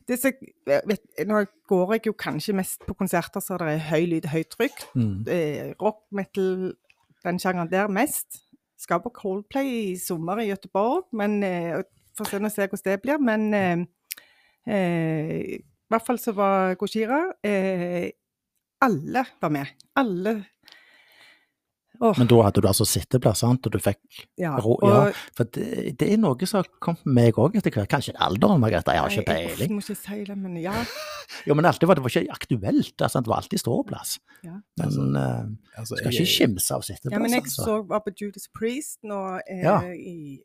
det 0.08 0.20
som 0.20 0.32
vet, 0.68 1.04
Nå 1.28 1.44
går 1.70 1.94
jeg 1.96 2.08
jo 2.10 2.14
kanskje 2.20 2.56
mest 2.58 2.84
på 2.88 2.96
konserter 2.98 3.44
så 3.44 3.58
det 3.62 3.76
er 3.76 3.86
høy 3.92 4.08
lyd, 4.12 4.30
høyt 4.32 4.52
trykk. 4.52 4.86
Mm. 4.96 5.76
Rock, 5.82 6.04
metal, 6.12 6.74
den 7.24 7.40
sjangeren 7.40 7.72
der 7.72 7.92
mest. 7.92 8.42
Skal 8.80 9.04
på 9.04 9.14
Coldplay 9.16 9.70
i 9.94 9.98
sommer 10.00 10.42
i 10.44 10.50
Gøteborg, 10.50 11.06
men 11.16 11.38
eh, 11.48 11.84
får 12.18 12.32
se, 12.32 12.40
se 12.52 12.68
hvordan 12.68 12.88
det 12.90 12.98
blir. 13.04 13.22
Men 13.22 13.46
eh, 13.54 13.86
eh, 14.68 15.38
i 15.56 15.94
hvert 15.94 16.06
fall 16.08 16.20
så 16.20 16.34
var 16.36 16.76
Gojira 16.80 17.22
eh, 17.46 18.12
Alle 18.84 19.26
var 19.42 19.54
med. 19.54 19.72
Alle. 19.96 20.36
Åh, 22.04 22.18
Men 22.20 22.28
da 22.28 22.38
hadde 22.44 22.62
du 22.62 22.68
altså 22.68 22.84
sitteplass, 22.90 23.40
sant? 23.46 23.66
Og 23.66 23.72
du 23.72 23.80
fikk 23.80 24.00
ja. 24.38 24.58
ro, 24.60 24.74
og- 24.82 24.92
ja. 24.92 25.12
For 25.38 25.48
det, 25.56 25.94
det 26.02 26.10
er 26.12 26.18
noe 26.20 26.50
som 26.50 26.60
har 26.60 26.68
kommet 26.84 27.06
med 27.06 27.16
meg 27.30 27.40
òg 27.40 27.56
etter 27.56 27.72
hvert. 27.72 27.88
Kanskje 27.94 28.14
alderen, 28.20 28.60
Margrethe. 28.60 28.92
Jeg 28.98 29.00
har 29.06 29.10
ikke 29.10 29.34
Nei, 29.34 29.56
jeg 29.64 29.70
må 29.72 29.80
ikke 29.80 29.96
si 29.96 30.24
det, 30.28 30.38
men 30.38 30.58
ja. 30.60 30.74
Jo, 31.48 31.56
men 31.56 31.66
alltid 31.66 31.88
var 31.88 31.96
det 31.96 32.04
var 32.04 32.12
ikke 32.12 32.36
aktuelt. 32.36 32.96
Altså, 33.02 33.22
det 33.24 33.32
var 33.32 33.40
alltid 33.42 33.60
ståplass. 33.64 34.18
Ja. 34.44 34.58
Men 34.84 35.16
eh, 35.16 35.44
Altså, 35.80 35.96
skal 35.96 36.12
jeg- 36.12 36.22
ikke 36.28 36.34
skimse 36.36 36.76
av 36.76 36.82
sitteplass. 36.84 37.14
ja 37.16 37.20
men 37.24 37.32
jeg 37.32 37.42
altså. 37.48 37.64
så 37.66 37.78
var 37.88 38.04
på 38.06 38.12
Judas 38.20 38.50
Priest 38.54 39.00
nå 39.04 39.40
eh, 39.48 39.64
Ja. 39.64 39.80
i 39.94 40.42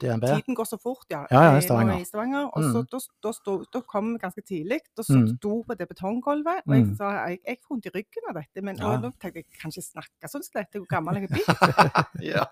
DNB. 0.00 0.26
Tiden 0.26 0.54
går 0.58 0.64
så 0.68 0.78
fort, 0.80 1.06
ja. 1.10 1.24
Ja, 1.30 1.42
ja, 1.42 1.52
i 1.54 1.56
eh, 1.56 1.62
Stavanger. 1.64 2.00
i 2.00 2.04
Stavanger. 2.04 2.44
Og 2.52 2.62
så, 2.62 2.82
Mm. 2.82 2.88
da, 2.92 2.98
da, 3.22 3.30
sto- 3.32 3.64
da 3.72 3.80
kom 3.80 4.12
vi 4.12 4.18
ganske 4.18 4.42
tidlig. 4.44 4.80
Da 4.96 5.02
så 5.02 5.16
Mm. 5.16 5.36
sto 5.38 5.62
på 5.64 5.76
det 5.78 5.88
betonggulvet, 5.88 6.60
og 6.66 6.74
jeg 6.74 6.84
Mm. 6.86 6.96
sa 6.96 7.10
jeg, 7.28 7.38
jeg 7.46 7.56
får 7.62 7.68
vondt 7.76 7.86
i 7.86 7.90
ryggen 7.96 8.28
av 8.28 8.34
dette. 8.34 8.62
Men 8.62 8.76
Ja. 8.76 8.96
nå 8.98 9.12
tenkte 9.18 9.34
jeg 9.34 9.46
jeg 9.46 9.60
kan 9.60 9.70
ikke 9.70 9.82
snakke 9.92 10.24
sånn 10.28 10.42
som 10.44 10.52
dette, 10.54 10.78
hvor 10.78 10.86
gammel 10.86 11.14
jeg 11.14 11.24
er 11.24 11.28
blitt. 11.34 11.46
ja. 12.34 12.44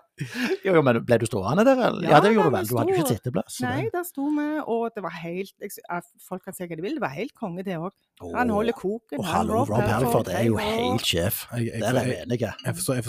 Jo, 0.63 0.73
jo, 0.75 0.81
men 0.81 1.03
ble 1.05 1.17
du 1.19 1.25
stående 1.25 1.63
der? 1.65 1.77
Eller? 1.87 2.03
Ja, 2.03 2.09
Ja, 2.15 2.19
det 2.21 2.33
gjorde 2.33 2.49
du 2.51 2.55
vel. 2.57 2.65
Du 2.65 2.75
hadde 2.77 2.89
jo 2.89 2.95
ikke 3.03 3.15
sitteplass. 3.19 3.61
Nei, 3.61 3.81
det- 3.83 3.91
der 3.93 4.03
sto 4.03 4.29
vi, 4.29 4.59
og 4.65 4.91
det 4.95 5.03
var 5.03 5.11
helt 5.11 5.53
jeg, 5.59 5.71
Folk 6.27 6.43
kan 6.45 6.53
si 6.53 6.65
hva 6.65 6.75
de 6.75 6.81
vil, 6.81 6.93
det 6.95 7.01
var 7.01 7.09
helt 7.09 7.33
konge, 7.35 7.63
det 7.63 7.75
òg. 7.77 7.91
Han 8.33 8.49
holder 8.49 8.71
koken. 8.73 9.19
Og 9.19 9.25
hallo, 9.25 9.65
Rob 9.65 9.83
Halford 9.83 10.29
er 10.29 10.43
jo 10.45 10.55
helt 10.55 11.01
sjef. 11.01 11.47
Jeg, 11.51 11.81
er 11.83 11.91
vi 11.91 12.11
jeg, 12.11 12.23
enige. 12.25 12.53
jeg, 12.65 12.75
forstår, 12.75 12.95
ikke 12.95 13.07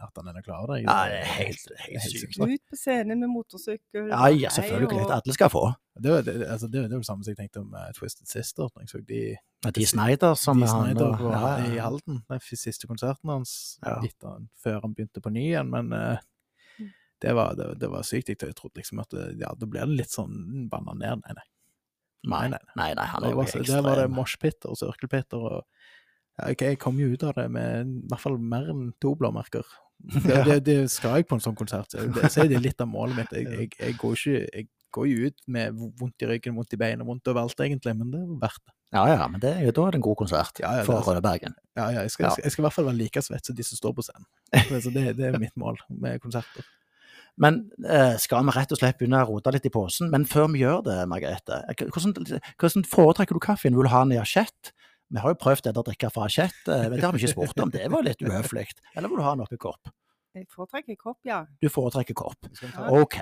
at 0.00 0.12
han 0.16 0.26
ennå 0.30 0.42
klarer 0.46 0.66
det. 0.76 0.84
Ja, 0.86 1.04
det 1.10 1.18
er 1.18 1.24
helt, 1.24 1.58
Det 1.68 1.78
helt 1.80 2.02
helt 2.02 2.20
sykt. 2.22 2.38
Ut 2.38 2.60
på 2.70 2.76
scenen 2.78 3.18
med 3.18 3.28
motorsykkel. 3.34 4.08
Ja, 4.10 4.26
ja, 4.32 4.50
selvfølgelig. 4.54 5.00
og- 5.04 5.12
Alle 5.18 5.34
skal 5.36 5.50
få. 5.52 5.64
Det 6.02 6.10
var 6.10 6.22
det, 6.26 6.34
altså, 6.50 6.66
det, 6.66 6.82
det 6.88 6.90
var 6.90 7.02
det 7.02 7.06
samme 7.06 7.22
som 7.26 7.30
jeg 7.34 7.38
tenkte 7.38 7.60
om 7.62 7.74
uh, 7.74 7.90
Twisted 7.94 8.26
Sister. 8.26 8.70
Når 8.74 8.82
jeg 8.82 8.88
så 8.94 9.00
de, 9.06 9.20
ja, 9.64 9.70
de 9.70 9.86
Snyder 9.86 10.34
som 10.34 10.58
de 10.58 10.66
er 10.66 10.72
han 10.72 10.86
Snyder 10.88 11.10
og- 11.12 11.32
ja, 11.32 11.56
ja, 11.58 11.72
i. 11.74 11.78
Halden. 11.84 12.22
Den 12.30 12.40
siste 12.40 12.86
konserten 12.90 13.30
hans 13.30 13.78
Ja. 13.84 13.98
etter 14.02 14.28
han, 14.32 14.48
før 14.64 14.80
han 14.82 14.94
begynte 14.94 15.20
på 15.22 15.30
ny 15.34 15.44
igjen. 15.52 15.70
Men 15.70 15.92
eh, 15.92 16.18
Mm. 16.80 16.90
det, 17.22 17.34
var, 17.34 17.54
det, 17.54 17.78
det 17.78 17.90
var 17.90 18.02
sykt. 18.02 18.28
Jeg, 18.28 18.38
trodde 18.58 18.74
liksom 18.80 18.98
at 19.00 19.10
det, 19.10 19.38
ja, 19.40 19.52
da 19.54 19.66
blir 19.66 19.86
det 19.86 19.96
litt 20.00 20.10
sånn 20.10 20.68
banna 20.68 20.94
ned. 20.94 21.22
Nei, 21.22 21.34
nei. 21.38 21.46
Nei, 22.26 22.48
nei, 22.48 22.58
nei, 22.76 22.94
nei, 22.96 23.04
han 23.06 23.22
er 23.22 23.28
Det 23.28 23.32
jo 23.34 23.36
var, 23.36 23.44
der 23.52 23.82
var 23.82 23.94
det 23.94 24.04
ekstrem. 24.08 24.14
moshpitter 24.16 24.70
og 24.72 24.78
cirkelpitter. 24.80 25.36
Og, 25.44 25.64
ja, 26.38 26.50
okay, 26.50 26.68
jeg 26.72 26.78
kom 26.80 26.96
jo 26.98 27.12
ut 27.12 27.22
av 27.22 27.34
det 27.36 27.50
med 27.52 27.86
i 27.86 28.06
hvert 28.08 28.20
fall 28.22 28.38
mer 28.38 28.70
enn 28.72 28.92
to 29.00 29.14
blåmerker. 29.14 29.62
Det, 29.98 30.40
det, 30.44 30.56
det 30.66 30.78
skal 30.92 31.20
jeg 31.20 31.28
på 31.28 31.38
en 31.38 31.42
sånn 31.44 31.56
konsert. 31.56 31.94
Så 31.94 32.44
er 32.44 32.50
det 32.50 32.62
litt 32.64 32.80
av 32.82 32.90
målet 32.90 33.16
mitt. 33.18 33.36
Jeg, 33.36 33.48
jeg, 33.48 33.70
jeg, 33.78 33.96
går 34.00 34.18
ikke, 34.18 34.40
jeg 34.44 34.68
går 34.94 35.10
jo 35.10 35.28
ut 35.30 35.44
med 35.56 35.82
vondt 36.00 36.24
i 36.24 36.30
ryggen, 36.30 36.56
vondt 36.58 36.76
i 36.76 36.80
beina, 36.80 37.06
vondt 37.06 37.30
overalt 37.32 37.64
egentlig, 37.64 37.94
men 37.98 38.12
det 38.12 38.22
er 38.22 38.38
verdt 38.42 38.62
det. 38.62 38.74
Ja, 38.94 39.02
ja, 39.10 39.24
men 39.26 39.42
det, 39.42 39.50
da 39.74 39.86
er 39.88 39.96
det 39.96 39.98
en 39.98 40.04
god 40.06 40.18
konsert 40.20 40.60
Ja, 40.62 40.76
ja, 40.78 40.84
for 40.86 41.00
Røde 41.00 41.16
Rødebergen. 41.16 41.56
Ja, 41.74 41.88
ja, 41.90 42.04
jeg, 42.04 42.12
skal, 42.14 42.30
jeg, 42.38 42.52
skal, 42.52 42.62
i 42.62 42.66
hvert 42.68 42.76
fall 42.76 42.86
være 42.86 43.00
like 43.00 43.22
svett 43.26 43.48
som 43.48 43.56
de 43.58 43.66
som 43.66 43.80
står 43.80 43.94
på 43.96 44.04
scenen. 44.06 44.28
Så 44.84 44.92
det, 44.94 45.08
det 45.18 45.26
er 45.32 45.38
mitt 45.42 45.56
mål 45.58 45.80
med 45.90 46.22
konserter. 46.22 46.66
Men 47.42 47.64
eh, 47.82 48.14
skal 48.22 48.46
vi 48.46 48.54
rett 48.54 48.70
og 48.70 48.78
slett 48.78 49.00
begynne 49.00 49.24
å 49.24 49.26
rote 49.32 49.50
litt 49.50 49.66
i 49.66 49.72
posen? 49.74 50.12
Men 50.12 50.26
før 50.30 50.46
vi 50.52 50.62
gjør 50.62 50.84
det, 50.86 51.00
Margrethe, 51.10 51.58
eh, 51.72 51.88
hvordan, 51.90 52.14
hvordan 52.62 52.86
foretrekker 52.86 53.34
du 53.34 53.42
kaffen? 53.42 53.74
Vil 53.74 53.88
du 53.88 53.90
ha 53.90 54.04
den 54.04 54.14
i 54.14 54.20
asjett? 54.22 54.70
Vi 55.12 55.20
har 55.20 55.34
jo 55.34 55.38
prøvd 55.38 55.66
dette 55.68 55.82
å 55.82 55.86
drikke 55.86 56.10
fra 56.12 56.26
asjett, 56.28 56.56
eh, 56.68 56.88
men 56.88 56.96
det 56.98 57.04
har 57.04 57.12
vi 57.12 57.22
ikke 57.22 57.34
spurt 57.34 57.60
om. 57.60 57.70
Det 57.70 57.86
var 57.92 58.06
litt 58.06 58.22
uhøflig. 58.24 58.66
Eller 58.96 59.08
vil 59.08 59.20
du 59.20 59.26
ha 59.26 59.34
den 59.36 59.44
oppi 59.44 59.60
kopp? 59.60 59.92
Jeg 60.34 60.48
foretrekker 60.50 60.96
kopp, 60.98 61.20
ja. 61.28 61.44
Du 61.62 61.68
foretrekker 61.70 62.16
kopp. 62.18 62.48
OK. 62.90 63.20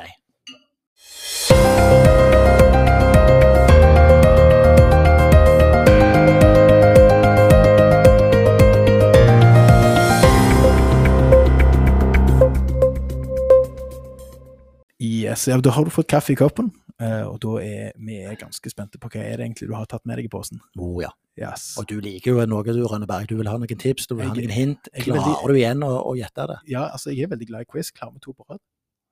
Yes, 15.02 15.48
ja, 15.48 15.58
Da 15.58 15.70
har 15.70 15.84
du 15.84 15.90
fått 15.90 16.06
kaffe 16.08 16.32
i 16.32 16.36
koppen, 16.38 16.70
eh, 17.00 17.24
og 17.26 17.40
da 17.42 17.56
er 17.58 17.92
vi 17.98 18.20
er 18.22 18.38
ganske 18.38 18.70
spente 18.70 19.00
på 19.02 19.10
hva 19.10 19.20
er 19.24 19.36
det 19.36 19.48
egentlig 19.48 19.68
du 19.68 19.74
har 19.74 19.86
tatt 19.90 20.06
med 20.06 20.16
deg 20.20 20.28
i 20.28 20.32
posen. 20.32 20.62
Oh, 20.78 21.02
ja. 21.02 21.10
Yes. 21.38 21.78
Og 21.80 21.86
du 21.88 21.98
liker 22.04 22.34
jo 22.34 22.44
noe, 22.46 22.62
du, 22.62 22.82
Rønneberg. 22.84 23.26
Du 23.30 23.36
vil 23.38 23.48
ha 23.48 23.56
noen 23.56 23.78
tips, 23.80 24.06
du 24.06 24.14
vil 24.18 24.26
ha 24.28 24.34
noen 24.34 24.50
hint. 24.52 24.88
jeg 24.92 25.08
er 25.08 25.12
veldig- 25.14 25.22
Klarer 25.38 25.48
du 25.48 25.54
igjen 25.54 25.80
å, 25.86 26.14
gjette 26.16 26.46
det? 26.48 26.58
Ja, 26.68 26.88
altså, 26.92 27.10
jeg 27.14 27.24
er 27.24 27.28
veldig 27.36 27.46
glad 27.48 27.60
i 27.62 27.64
quiz. 27.72 27.90
Klarer 27.90 28.12
vi 28.12 28.20
to 28.20 28.32
på 28.34 28.44
rad? 28.50 28.60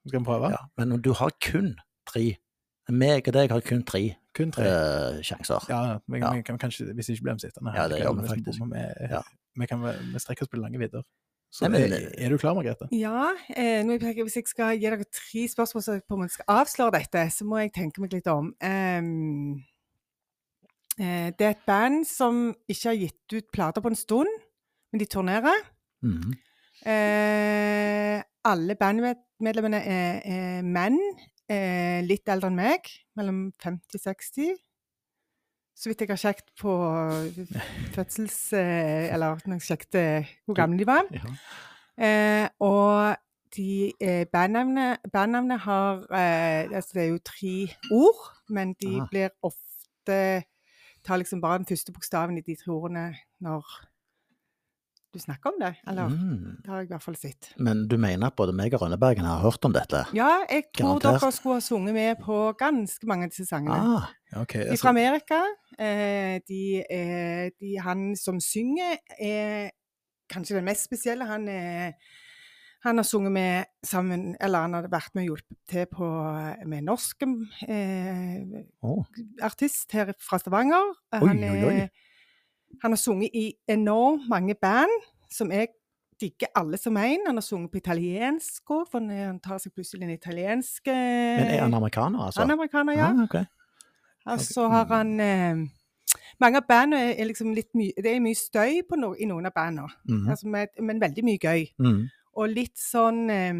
Skal 0.06 0.20
vi 0.20 0.24
prøve? 0.26 0.50
Ja. 0.50 0.58
Men 0.76 1.00
du 1.00 1.12
har 1.14 1.30
kun 1.40 1.76
tre. 2.06 2.36
Meg 2.90 3.26
og 3.28 3.32
deg 3.34 3.50
har 3.50 3.60
kun 3.60 3.82
tre 3.84 4.16
Kun 4.34 4.50
tre. 4.52 4.64
Uh, 4.64 5.20
sjanser. 5.22 5.64
Ja, 5.68 5.98
vi, 6.08 6.18
Ja. 6.18 6.32
vi 6.32 6.42
kan 6.42 6.58
kanskje, 6.58 6.92
hvis 6.94 7.08
ikke 7.10 7.22
blir 7.24 7.34
vi 7.34 7.48
sittende 7.48 7.74
Ja, 7.74 7.88
det 7.88 8.00
gjør 8.00 8.20
vi 8.20 8.28
faktisk. 8.28 8.60
Vi, 8.60 9.08
Ja. 9.10 9.22
vi, 9.56 9.66
kan, 9.66 9.80
vi 9.82 10.18
strekker 10.18 10.42
oss 10.42 10.48
på 10.48 10.60
lange 10.60 10.78
vidder. 10.78 11.02
Så 11.52 11.62
Nei, 11.68 11.80
men- 11.80 11.92
er, 11.92 12.10
er 12.16 12.28
du 12.28 12.38
klar, 12.38 12.54
Margrethe? 12.54 12.86
Ja, 12.92 13.32
eh, 13.56 13.82
nå, 13.82 13.98
jeg, 14.00 14.16
Hvis 14.22 14.34
jeg 14.36 14.46
skal 14.46 14.78
gi 14.78 14.86
dere 14.88 15.02
tre 15.10 15.48
spørsmål 15.48 15.82
som 15.82 16.00
på 16.08 16.14
en 16.14 16.20
måte 16.22 16.30
skal 16.36 16.44
avsløre 16.46 16.92
dette, 16.92 17.26
så 17.32 17.42
må 17.44 17.58
jeg 17.58 17.72
tenke 17.72 17.98
meg 17.98 18.12
litt 18.12 18.26
om. 18.28 18.54
Ehm, 18.60 19.56
eh, 19.56 19.64
det 20.98 21.44
er 21.46 21.52
et 21.54 21.66
band 21.66 22.02
som 22.04 22.50
ikke 22.68 22.88
har 22.90 22.98
gitt 22.98 23.34
ut 23.36 23.46
plater 23.54 23.80
på 23.80 23.88
en 23.88 23.96
stund, 23.96 24.32
men 24.92 25.00
de 25.00 25.06
turnerer. 25.08 25.62
Mm. 26.02 26.34
Eh, 26.86 28.22
alle 28.44 28.76
bandmedlemmene 28.80 29.80
er, 29.84 30.20
er 30.24 30.66
menn, 30.66 30.98
eh, 31.50 32.00
litt 32.06 32.28
eldre 32.32 32.50
enn 32.50 32.58
meg, 32.58 32.90
mellom 33.18 33.48
50 33.60 33.98
og 33.98 34.04
60. 34.06 34.54
Så 35.80 35.88
vidt 35.88 36.04
jeg 36.04 36.12
har 36.12 36.20
sjekket 36.20 36.52
på 36.60 36.74
fødsels... 37.96 38.38
Eh, 38.56 39.08
eller 39.12 39.40
når 39.46 39.60
jeg 39.60 39.68
sjekket 39.70 40.00
eh, 40.00 40.30
hvor 40.44 40.58
gamle 40.58 40.80
de 40.80 40.88
var. 40.88 41.08
Ja. 41.12 41.34
Eh, 42.00 42.46
og 42.64 43.16
de 43.56 43.92
eh, 44.00 44.24
bandnavnet, 44.32 45.00
bandnavnet 45.12 45.60
har 45.66 46.04
eh, 46.14 46.68
altså 46.70 46.90
Det 46.94 47.02
er 47.02 47.08
jo 47.10 47.22
tre 47.24 47.54
ord, 47.92 48.20
men 48.48 48.74
de 48.80 49.00
Aha. 49.00 49.08
blir 49.10 49.32
ofte 49.42 50.20
Tar 51.06 51.16
liksom 51.22 51.40
bare 51.40 51.58
den 51.62 51.66
første 51.66 51.92
bokstaven 51.92 52.36
i 52.38 52.42
de 52.44 52.56
tre 52.60 52.72
ordene 52.74 53.06
når 53.40 53.64
du 55.12 55.18
snakker 55.18 55.50
om 55.50 55.56
det. 55.60 55.74
Eller 55.88 56.08
Mm. 56.08 56.56
det 56.62 56.66
har 56.70 56.76
jeg 56.76 56.84
i 56.84 56.92
hvert 56.92 57.02
fall 57.02 57.16
sett. 57.16 57.48
Men 57.58 57.88
du 57.88 57.96
mener 57.98 58.26
at 58.28 58.36
både 58.36 58.52
meg 58.54 58.74
og 58.74 58.82
Rønnebergen 58.82 59.24
har 59.26 59.40
hørt 59.42 59.64
om 59.64 59.72
dette? 59.72 60.04
Ja, 60.14 60.44
jeg 60.50 60.64
tror 60.76 61.00
Garantert. 61.00 61.20
dere 61.22 61.32
skulle 61.32 61.54
ha 61.56 61.60
sunget 61.60 61.94
med 61.94 62.16
på 62.22 62.52
ganske 62.58 63.06
mange 63.06 63.24
av 63.24 63.30
disse 63.30 63.46
sangene. 63.48 63.74
Ah, 63.96 64.40
okay. 64.42 64.64
De 64.68 64.72
er 64.72 64.76
fra 64.76 64.88
Amerika. 64.94 65.40
Eh, 65.78 66.38
de, 66.46 66.84
eh, 66.90 67.50
de, 67.60 67.76
han 67.80 68.14
som 68.16 68.38
synger, 68.40 68.98
er 69.18 69.70
kanskje 70.30 70.54
den 70.60 70.64
mest 70.64 70.84
spesielle. 70.84 71.26
Han, 71.26 71.48
er, 71.48 71.92
han 72.82 72.96
har 72.96 73.04
sunget 73.04 73.32
med 73.32 73.64
sammen 73.84 74.36
Eller 74.40 74.60
han 74.64 74.72
har 74.74 74.86
vært 74.88 75.10
med 75.14 75.22
og 75.22 75.26
hjulpet 75.34 75.56
til 75.68 75.86
på, 75.92 76.06
med 76.66 76.82
norsk 76.86 77.22
eh, 77.68 78.62
oh. 78.82 79.04
artist 79.42 79.92
her 79.92 80.12
fra 80.20 80.38
Stavanger. 80.40 80.94
Oi, 81.12 81.26
Han, 81.28 81.42
oi, 81.44 81.64
oi. 81.64 81.74
er, 81.74 81.88
han 82.82 82.92
har 82.94 82.96
sunget 83.00 83.30
i 83.34 83.52
enormt 83.68 84.28
mange 84.30 84.54
band, 84.54 84.92
som 85.30 85.50
jeg 85.52 85.68
digger 86.20 86.48
alle 86.56 86.76
som 86.78 86.96
en. 86.96 87.26
Han 87.26 87.36
har 87.36 87.42
sunget 87.44 87.70
på 87.72 87.80
italiensk 87.80 88.70
òg, 88.70 88.86
for 88.90 89.00
han- 89.00 89.40
tar 89.40 89.58
seg 89.58 89.72
plutselig 89.74 90.02
en 90.04 90.10
italiensk 90.16 90.88
eh, 90.88 91.40
Men 91.40 91.46
er 91.46 91.60
han 91.62 91.74
amerikaner, 91.74 92.18
altså? 92.26 92.40
Han 92.40 92.50
er 92.50 92.54
amerikaner, 92.54 92.92
ja. 92.96 93.10
Ah, 93.12 93.22
okay. 93.24 93.44
Og 94.26 94.40
så 94.40 94.68
har 94.68 94.84
han 94.94 95.20
eh, 95.20 95.66
Mange 96.40 96.56
av 96.56 96.64
bandene 96.68 97.14
er 97.18 97.24
liksom 97.28 97.52
litt 97.54 97.68
mye 97.74 97.92
Det 97.96 98.14
er 98.14 98.20
mye 98.20 98.36
støy 98.36 98.80
på 98.88 98.96
no, 98.96 99.12
i 99.18 99.26
noen 99.28 99.46
av 99.46 99.52
bandene, 99.56 99.88
Mhm. 100.08 100.28
altså 100.30 100.46
men 100.80 101.00
veldig 101.00 101.24
mye 101.24 101.38
gøy. 101.38 101.66
Mm. 101.78 102.08
Og 102.40 102.48
litt 102.48 102.78
sånn 102.80 103.26
eh, 103.30 103.58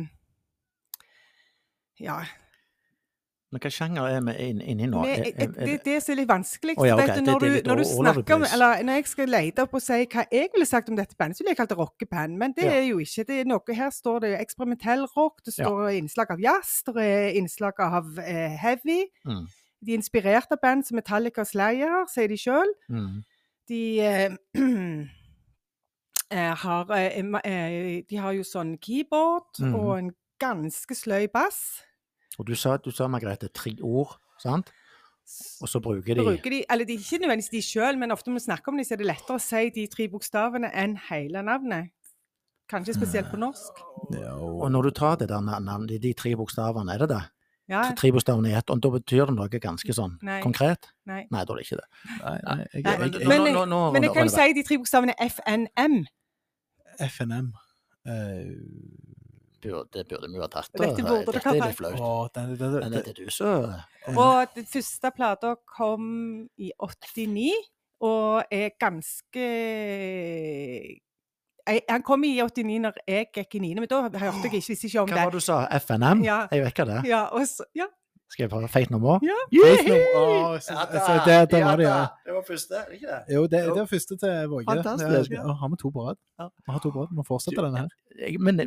Ja 2.00 2.20
Men 3.50 3.60
hva 3.64 3.70
sjanger 3.74 4.06
er 4.06 4.20
vi 4.22 4.34
inn- 4.46 4.60
i 4.62 4.86
nå? 4.86 5.00
Er- 5.04 5.24
er- 5.24 5.24
jeg- 5.26 5.54
det 5.58 5.72
er 5.74 5.80
det 5.84 5.96
som 6.04 6.12
er 6.12 6.16
litt 6.20 6.28
vanskelig. 6.30 6.74
oh, 6.78 6.86
ja, 6.86 6.94
du, 6.94 7.02
det- 7.02 7.24
når, 7.26 7.38
det 7.42 7.48
er 7.50 7.62
du, 7.64 7.68
når 7.68 7.76
du 7.80 7.84
snakker 7.84 8.34
om. 8.36 8.42
Eller 8.46 8.82
når 8.86 8.92
jeg 9.00 9.06
skal 9.10 9.28
lete 9.28 9.58
opp 9.64 9.74
og 9.74 9.82
si 9.82 10.06
hva 10.06 10.24
jeg 10.30 10.48
ville 10.54 10.66
sagt 10.70 10.88
om 10.88 10.94
dette 10.96 11.16
bandet, 11.18 11.36
så 11.36 11.42
ville 11.42 11.50
jeg 11.50 11.56
kalt 11.58 11.68
det 11.74 11.78
rockeband. 11.78 12.38
Men 12.38 12.52
det 12.56 12.64
Ja. 12.64 12.70
er 12.78 12.86
jo 12.86 12.98
ikke. 13.02 13.26
Det 13.26 13.40
er 13.40 13.44
noe, 13.50 13.74
her 13.74 13.90
står 13.90 14.20
det 14.20 14.38
eksperimentell 14.40 15.04
rock, 15.16 15.42
det 15.44 15.58
Ja. 15.58 15.64
står 15.66 15.98
innslag 15.98 16.30
av 16.30 16.38
jazz, 16.40 16.82
det 16.86 16.96
er 16.96 17.32
innslag 17.42 17.74
av 17.80 18.18
eh, 18.20 18.56
heavy. 18.56 19.06
Mm. 19.26 19.48
De 19.82 19.92
er 19.94 19.98
inspirert 19.98 20.46
av 20.52 20.58
band 20.62 20.86
som 20.86 20.94
Metallica 20.96 21.40
og 21.40 21.46
Slayer, 21.48 22.06
sier 22.06 22.28
de 22.28 22.36
sjøl. 22.36 22.70
Mm. 22.88 23.24
De 23.66 24.00
eh, 24.00 24.30
har 26.36 26.90
eh, 26.90 27.18
eh, 27.44 28.02
De 28.08 28.16
har 28.16 28.32
jo 28.32 28.42
sånn 28.42 28.76
keyboard 28.80 29.58
Mhm. 29.60 29.74
og 29.74 29.98
en 29.98 30.10
ganske 30.40 30.94
sløy 30.94 31.26
bass. 31.32 31.82
Og 32.38 32.46
du 32.46 32.54
sa, 32.54 32.76
du 32.78 32.90
sa 32.90 33.06
Margrethe, 33.08 33.48
tre 33.52 33.76
ord, 33.82 34.16
sant? 34.38 34.70
Og 35.60 35.68
så 35.68 35.80
bruker 35.80 36.14
de 36.16 36.22
bruker 36.24 36.50
de, 36.50 36.64
eller 36.70 36.84
de, 36.84 36.94
ikke 36.96 37.18
nødvendigvis 37.20 37.50
de 37.50 37.60
sjøl, 37.62 37.98
men 37.98 38.10
ofte 38.10 38.30
når 38.30 38.40
vi 38.40 38.46
snakker 38.46 38.68
om 38.72 38.76
dem, 38.76 38.84
så 38.84 38.94
er 38.94 38.96
det 39.02 39.06
lettere 39.06 39.36
å 39.36 39.40
si 39.40 39.70
de 39.70 39.86
tre 39.86 40.08
bokstavene 40.08 40.70
enn 40.74 40.96
hele 41.10 41.42
navnet. 41.42 41.90
Kanskje 42.70 42.94
spesielt 42.94 43.30
på 43.30 43.36
norsk. 43.38 43.78
Jo. 44.14 44.60
Og 44.62 44.70
når 44.72 44.82
du 44.82 44.90
tar 44.90 45.16
det 45.16 45.28
der 45.28 45.40
navnet, 45.42 46.00
de, 46.00 46.12
tre 46.14 46.34
bokstavene, 46.38 46.94
er 46.94 46.98
det 46.98 47.08
det? 47.08 47.22
Ja, 47.70 47.92
Tre 47.94 48.10
bokstavene 48.10 48.48
i 48.50 48.54
ett, 48.58 48.70
og 48.70 48.80
da 48.82 48.88
betyr 48.90 49.26
det 49.26 49.34
noe 49.36 49.48
ganske 49.48 49.92
sånn 49.94 50.16
Nei. 50.22 50.40
konkret? 50.42 50.88
nei. 51.06 51.26
Nei, 51.30 51.44
da 51.44 51.52
er 51.52 51.56
det 51.60 51.66
ikke 51.68 51.78
det. 51.78 51.86
Nei, 52.24 52.38
nei, 52.42 52.56
jeg, 52.72 52.82
Nei, 52.82 52.90
jeg, 52.90 52.98
Men, 53.00 53.12
jeg, 53.12 53.28
men- 53.28 53.40
nå, 53.40 53.52
nå, 53.52 53.66
nå, 53.70 53.92
Men 53.92 54.02
jeg 54.02 54.12
kan 54.14 54.26
jo 54.26 54.30
si 54.34 54.52
de 54.52 54.62
tre 54.66 54.78
bokstavene 54.78 55.14
FNM. 55.20 56.06
FNM 57.08 57.52
eh, 58.06 58.50
Burde, 59.60 59.90
det 59.92 60.06
burde 60.08 60.28
vi 60.30 60.38
jo 60.38 60.40
ha 60.40 60.48
tatt. 60.48 60.70
Dette 60.72 61.02
burde 61.04 61.34
Dette 61.34 61.50
er 61.52 61.58
litt 61.60 61.76
flaut. 61.76 62.38
Men 62.40 62.94
det 62.94 63.02
er 63.10 63.18
du 63.18 63.26
som 63.34 63.66
Og 64.16 64.54
den 64.56 64.64
første 64.64 65.10
plata 65.12 65.52
kom 65.68 66.06
i 66.56 66.70
89, 66.80 67.50
og 68.00 68.48
er 68.48 68.72
ganske 68.80 69.44
Han 71.90 72.02
kom 72.08 72.24
i 72.24 72.32
89 72.40 72.80
når 72.86 73.02
jeg 73.04 73.28
gikk 73.36 73.58
i 73.58 73.62
9., 73.66 73.74
men 73.82 73.90
da 73.90 74.00
hørte 74.06 74.22
jeg 74.24 74.48
ikke, 74.48 74.62
visste 74.64 74.88
ikke 74.88 75.04
om 75.04 75.12
Hva 75.12 75.18
var 75.18 75.28
det. 75.28 75.34
det 75.36 75.44
du 75.44 75.44
sa? 75.44 75.58
FNM? 75.76 76.24
Ja. 76.24 76.40
Jeg 76.50 76.64
vet 76.64 76.72
ikke 76.72 76.88
det. 76.88 77.00
Ja, 77.10 77.26
og 77.28 77.44
så, 77.46 77.68
ja. 77.76 77.90
Skal 78.30 78.44
jeg 78.44 78.50
prøve 78.52 78.68
feit 78.70 78.90
nummer? 78.94 79.18
Ja. 79.26 79.34
Å, 79.50 80.58
så- 80.62 80.74
så 80.86 81.14
det- 81.26 81.50
det 81.50 81.62
var 81.64 81.76
det, 81.76 81.84
ja. 81.86 82.06
Det 82.24 82.32
var 82.34 82.42
første, 82.46 82.74
er 82.78 82.92
ikke 82.94 83.06
det? 83.10 83.34
Jo, 83.34 83.46
det, 83.46 83.60
Jo. 83.66 83.74
det 83.74 83.80
var 83.82 83.86
første 83.90 84.16
til 84.16 84.48
Våge. 84.48 84.64
Fantastisk. 84.70 85.30
Ja. 85.32 85.40
er- 85.42 85.54
Har 85.60 85.68
vi 85.68 85.76
to 85.76 85.90
på 85.90 86.04
rad? 86.08 86.16
Ja. 86.38 86.48
Vi 86.66 86.72
har 86.72 86.78
to 86.78 86.90
på 86.92 87.00
rad. 87.00 87.08
Vi 87.10 87.16
må 87.16 87.24
fortsette 87.26 87.56
denne 87.64 87.78
her. 87.78 87.88
Men 88.38 88.58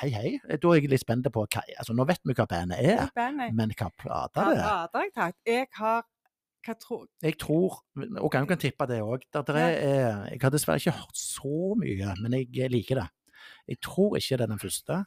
hei, 0.00 0.10
hei. 0.10 0.38
Da 0.48 0.68
er 0.68 0.74
jeg 0.80 0.88
litt 0.90 1.00
spent 1.00 1.26
på 1.32 1.46
hva 1.46 1.62
altså, 1.78 1.94
Nå 1.94 2.06
vet 2.06 2.20
vi 2.24 2.32
hva 2.34 2.46
bandet 2.46 2.78
er, 2.78 3.10
Bandet. 3.16 3.52
men 3.54 3.70
hva 3.70 3.90
plate 3.98 4.34
det 4.34 4.58
er. 4.58 4.62
Ja, 4.62 4.86
har 4.94 5.02
jeg 5.02 5.12
tatt? 5.14 5.34
Jeg 5.46 5.66
har 5.74 6.02
Hva 6.66 6.74
tror 6.78 7.06
Jeg 7.22 7.38
tror 7.38 7.80
Og 8.22 8.32
jeg 8.34 8.48
kan 8.48 8.58
tippe 8.58 8.86
det 8.86 9.00
òg. 9.02 9.22
Jeg 9.34 10.38
har 10.42 10.50
dessverre 10.50 10.76
ikke 10.78 10.92
hørt 10.92 11.16
så 11.16 11.74
mye, 11.76 12.14
men 12.22 12.32
jeg 12.52 12.70
liker 12.70 12.94
det. 13.02 13.08
Jeg 13.68 13.80
tror 13.80 14.16
ikke 14.16 14.36
det 14.36 14.40
er 14.42 14.46
den 14.46 14.58
første. 14.58 15.04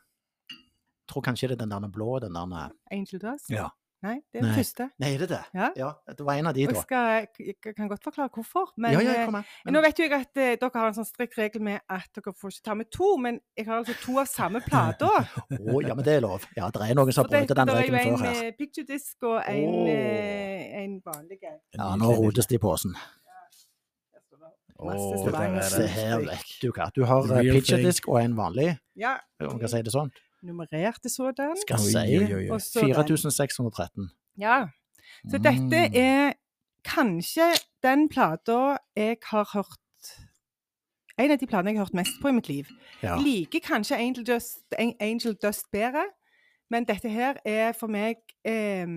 Jeg 0.49 1.07
tror 1.07 1.21
kanskje 1.21 1.47
det 1.49 1.61
er 1.61 1.65
den 1.65 1.69
der 1.81 1.87
blå, 1.89 2.19
den 2.19 2.33
der 2.33 2.71
Angel 2.91 3.19
Dust? 3.19 3.49
Ja. 3.49 3.67
Nei, 4.01 4.15
det 4.33 4.39
er 4.39 4.41
den 4.41 4.49
Nei. 4.49 4.57
første. 4.57 4.85
Nei, 4.97 5.09
er 5.13 5.19
det 5.21 5.27
det? 5.29 5.39
Ja. 5.53 5.67
det 6.09 6.25
var 6.25 6.39
en 6.39 6.47
av 6.49 6.55
de, 6.57 6.63
da. 6.65 6.73
jeg, 6.73 6.81
skal, 6.87 7.27
jeg 7.45 7.75
kan 7.77 7.89
godt 7.91 8.07
forklare 8.07 8.31
hvorfor. 8.33 8.71
Men 8.81 8.95
ja, 8.95 9.01
ja, 9.05 9.17
eh. 9.27 9.29
Men- 9.35 9.75
nå 9.75 9.83
vet 9.85 10.01
jo 10.01 10.07
jeg 10.07 10.15
at 10.17 10.41
eh, 10.41 10.55
dere 10.57 10.71
har 10.73 10.87
en 10.89 10.97
sånn 10.97 11.05
strikt 11.05 11.37
regel 11.37 11.61
med 11.67 11.83
at 11.85 12.09
dere 12.17 12.33
får 12.33 12.55
ikke 12.55 12.65
ta 12.65 12.77
med 12.79 12.89
to, 12.89 13.11
men 13.21 13.37
jeg 13.57 13.67
har 13.67 13.83
altså 13.83 13.93
to 14.01 14.17
av 14.17 14.31
samme 14.31 14.63
plate. 14.69 15.05
Å, 15.05 15.77
ja, 15.85 15.93
men 15.93 16.01
det 16.07 16.17
er 16.17 16.25
lov. 16.25 16.47
Ja, 16.57 16.71
det 16.73 16.81
er 16.87 16.97
noen 16.97 17.13
som 17.13 17.27
har 17.27 17.33
brutt 17.35 17.53
den 17.61 17.73
regelen 17.77 17.99
før 18.01 18.01
her. 18.01 18.01
det 18.01 18.01
er 18.01 18.09
jo 18.09 18.41
en 18.41 18.45
her. 18.49 18.57
picture 18.57 18.87
disc 18.89 19.29
og 19.29 19.37
en, 19.45 19.69
oh. 19.69 19.89
eh, 19.93 20.81
en 20.81 20.97
vanlig. 21.05 21.39
Ja, 21.77 21.91
nå 22.01 22.13
rotes 22.17 22.49
det 22.49 22.57
i 22.57 22.63
posen. 22.65 22.97
Er 24.81 25.61
Se 25.69 25.85
her, 25.85 26.23
vet 26.25 26.53
du 26.57 26.71
hva. 26.73 26.89
Du 26.95 27.03
har 27.05 27.21
The 27.29 27.37
uh, 27.37 27.53
picture 27.53 27.77
thing. 27.77 27.85
disk 27.85 28.07
og 28.09 28.17
en 28.23 28.33
vanlig, 28.33 28.71
Ja. 28.97 29.19
om 29.45 29.59
jeg 29.59 29.67
kan 29.67 29.69
si 29.75 29.81
det 29.85 29.93
sånn. 29.93 30.09
Nummererte 30.43 31.09
sådan. 31.09 31.55
Skal 31.61 31.77
vi 31.77 31.91
si 31.91 31.97
oi, 31.97 32.23
oi, 32.25 32.33
oi. 32.33 32.49
Og 32.49 32.61
så 32.61 32.79
den. 32.81 32.95
4613. 32.95 34.09
Ja. 34.39 34.67
Så 35.29 35.37
dette 35.37 35.59
Mm. 35.61 35.93
er 35.95 36.33
kanskje 36.85 37.47
den 37.83 38.09
plata 38.09 38.77
jeg 38.95 39.17
har 39.25 39.49
hørt 39.53 39.77
En 41.19 41.31
av 41.31 41.37
de 41.37 41.45
platene 41.47 41.69
jeg 41.69 41.77
har 41.77 41.85
hørt 41.85 41.93
mest 41.93 42.11
på 42.21 42.27
i 42.27 42.31
mitt 42.31 42.47
liv. 42.49 42.65
ja. 43.03 43.15
Liker 43.19 43.59
kanskje 43.59 43.95
Angel 43.97 44.25
Dust, 44.25 44.63
Angel 44.99 45.33
Dust 45.43 45.65
bedre, 45.71 46.03
men 46.69 46.83
dette 46.85 47.09
her 47.09 47.33
er 47.45 47.71
for 47.73 47.87
meg 47.87 48.15
eh, 48.45 48.87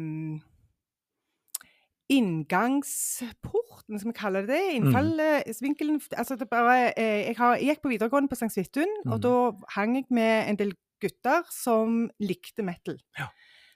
inngangsporten, 2.09 3.99
som 4.01 4.09
vi 4.09 4.13
kaller 4.17 4.47
det. 4.47 4.61
Mm. 4.81 4.87
Innfallsvinkelen. 4.87 6.01
Altså 6.17 6.37
det 6.37 6.49
bare, 6.51 6.93
jeg, 6.97 7.35
har, 7.39 7.55
jeg 7.57 7.65
gikk 7.69 7.83
på 7.83 7.89
videregående 7.93 8.29
på 8.29 8.35
St. 8.39 8.51
Svithun, 8.55 8.93
og 9.07 9.15
Mm. 9.19 9.21
da 9.23 9.53
hang 9.69 9.95
jeg 9.97 10.05
med 10.11 10.49
en 10.49 10.57
del 10.57 10.73
gutter 11.05 11.45
som 11.53 12.07
likte 12.25 12.65
metal. 12.67 12.97
Ja. 13.21 13.29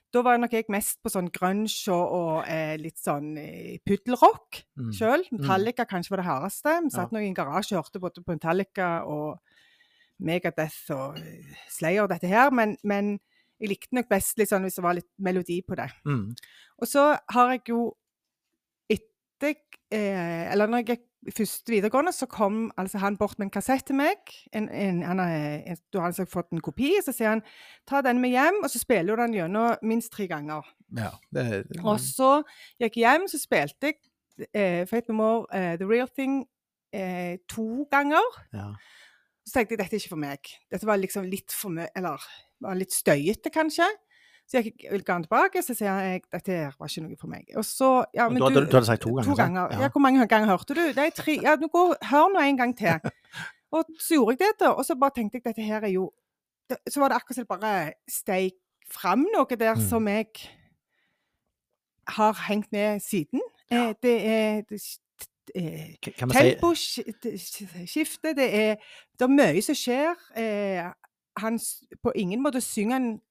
Da 0.09 0.23
var 0.25 0.39
nok 0.41 0.55
jeg 0.57 0.65
mest 0.73 0.97
på 1.05 1.11
sånn 1.13 1.27
grunge 1.29 1.69
og, 1.93 2.05
og 2.17 2.47
eh, 2.49 2.73
litt 2.81 2.97
sånn 2.97 3.35
eh, 3.37 3.77
puddelrock 3.85 4.63
Mm. 4.79 4.91
sjøl. 4.97 5.25
Metallica 5.35 5.85
kanskje 5.85 6.15
var 6.15 6.23
det 6.23 6.25
hardeste. 6.31 6.73
Vi 6.87 6.89
satt 6.95 7.11
Ja. 7.11 7.17
nå 7.17 7.21
i 7.21 7.27
en 7.29 7.35
garasje 7.37 7.77
og 7.77 7.83
hørte 7.85 8.01
både 8.01 8.23
på 8.25 8.33
Metallica 8.33 8.87
og 9.05 9.37
Megadeth 10.19 10.89
og 10.95 11.19
eh, 11.21 11.53
Slayer 11.69 12.03
og 12.03 12.09
dette 12.09 12.27
her, 12.27 12.49
men, 12.51 12.73
men 12.83 13.19
jeg 13.59 13.69
likte 13.75 13.93
nok 13.95 14.09
best 14.09 14.39
sånn 14.49 14.65
hvis 14.65 14.79
det 14.79 14.83
var 14.83 14.97
litt 14.97 15.09
melodi 15.19 15.61
på 15.67 15.75
det. 15.77 15.89
Mm. 16.07 16.33
Og 16.81 16.87
så 16.89 17.05
har 17.35 17.51
jeg 17.53 17.67
jo 17.69 17.83
etter 18.89 19.55
eh, 19.91 20.49
Eller 20.51 20.67
når 20.67 20.81
jeg 20.83 20.89
gikk 20.95 21.05
først 21.35 21.69
videregående, 21.69 22.11
så 22.15 22.25
kom 22.31 22.71
altså 22.77 22.97
han 22.97 23.17
bort 23.17 23.39
med 23.39 23.49
en 23.49 23.53
kassett 23.53 23.85
til 23.87 23.97
meg. 23.99 24.31
En, 24.55 24.69
en, 24.69 25.01
han 25.03 25.19
har, 25.19 25.75
da 25.93 26.03
har 26.03 26.11
altså 26.11 26.25
fått 26.29 26.53
en 26.55 26.63
kopi, 26.63 26.93
så 27.05 27.13
sier 27.15 27.33
han 27.33 27.43
ta 27.89 28.01
den 28.05 28.21
med 28.23 28.33
hjem, 28.33 28.61
og 28.63 28.71
så 28.71 28.79
spiller 28.81 29.15
du 29.15 29.23
den 29.23 29.35
gjennom 29.35 29.83
minst 29.83 30.13
tre 30.15 30.29
ganger. 30.31 30.67
Ja, 30.95 31.11
det, 31.35 31.65
Og 31.83 31.99
så 32.01 32.39
gikk 32.79 33.01
jeg 33.01 33.05
hjem, 33.05 33.27
så 33.29 33.41
spilte 33.41 33.91
jeg 33.91 33.99
eh, 34.53 34.85
Fate 34.89 35.11
No 35.11 35.19
More, 35.19 35.45
eh, 35.53 35.75
The 35.79 35.89
Real 35.89 36.09
Thing, 36.09 36.45
eh, 36.95 37.37
to 37.51 37.85
ganger. 37.91 38.39
Ja. 38.55 38.71
Så 39.45 39.57
tenkte 39.57 39.75
jeg 39.75 39.83
dette 39.83 39.97
er 39.97 40.03
ikke 40.03 40.15
for 40.15 40.23
meg. 40.23 40.53
Dette 40.71 40.87
var 40.87 41.01
liksom 41.01 41.25
litt 41.25 41.53
for 41.55 41.73
mye 41.73 41.89
Eller 41.97 42.21
var 42.61 42.77
litt 42.77 42.93
støyete, 42.93 43.51
kanskje. 43.53 43.87
Så 44.49 44.57
jeg 44.57 44.63
gikk 44.73 45.05
ga 45.05 45.13
den 45.13 45.23
tilbake, 45.27 45.61
så 45.61 45.75
sier 45.77 45.99
jeg 46.01 46.21
dette 46.33 46.51
her 46.51 46.71
var 46.79 46.87
ikke 46.89 47.03
noe 47.05 47.17
for 47.21 47.27
meg. 47.29 47.45
Og 47.55 47.63
så 47.65 47.89
ja, 48.17 48.25
men 48.29 48.39
du 48.41 48.47
hadde- 48.47 48.65
du 48.65 48.73
hadde 48.79 48.85
sagt 48.87 49.01
to 49.03 49.09
ganger, 49.13 49.29
To 49.29 49.35
ganger. 49.37 49.67
Ja. 49.71 49.81
Ja. 49.83 49.89
hvor 49.93 50.01
mange 50.01 50.25
ganger 50.27 50.47
hørte 50.49 50.73
du? 50.73 50.81
Det 50.89 50.97
er 50.97 51.09
tre. 51.13 51.35
Ja, 51.43 51.53
nå 51.55 51.67
går, 51.69 51.95
hør 52.09 52.31
nå 52.33 52.39
en 52.41 52.57
gang 52.57 52.73
til. 52.77 52.97
Og 53.71 53.85
så 54.01 54.15
gjorde 54.17 54.31
jeg 54.31 54.39
det, 54.39 54.59
da. 54.59 54.69
Og 54.73 54.85
så 54.85 54.95
bare 54.97 55.11
tenkte 55.15 55.37
jeg 55.37 55.43
dette 55.45 55.61
her 55.61 55.81
er 55.85 55.91
jo 55.93 56.11
det, 56.69 56.77
Så 56.89 56.99
var 56.99 57.07
det 57.09 57.15
akkurat 57.21 57.35
som 57.35 57.45
det 57.45 57.47
bare 57.61 57.93
steik 58.09 58.53
fram 58.89 59.27
noe 59.35 59.45
der 59.55 59.75
Mm. 59.75 59.81
som 59.89 60.07
jeg 60.07 60.25
har 62.07 62.33
hengt 62.49 62.71
med 62.71 62.99
siden. 62.99 63.41
Eh, 63.71 63.93
det 64.01 64.25
er 64.25 64.61
det, 64.69 64.81
eh, 65.55 65.95
Temposkifte, 67.29 68.33
det 68.35 68.49
er 68.55 68.75
Det 69.19 69.21
er 69.25 69.27
mye 69.27 69.61
som 69.61 69.75
skjer. 69.75 70.15
Eh, 70.35 70.91
han 71.37 71.59
På 72.03 72.11
ingen 72.15 72.41
måte 72.43 72.61
synger 72.61 72.93
han 72.93 73.21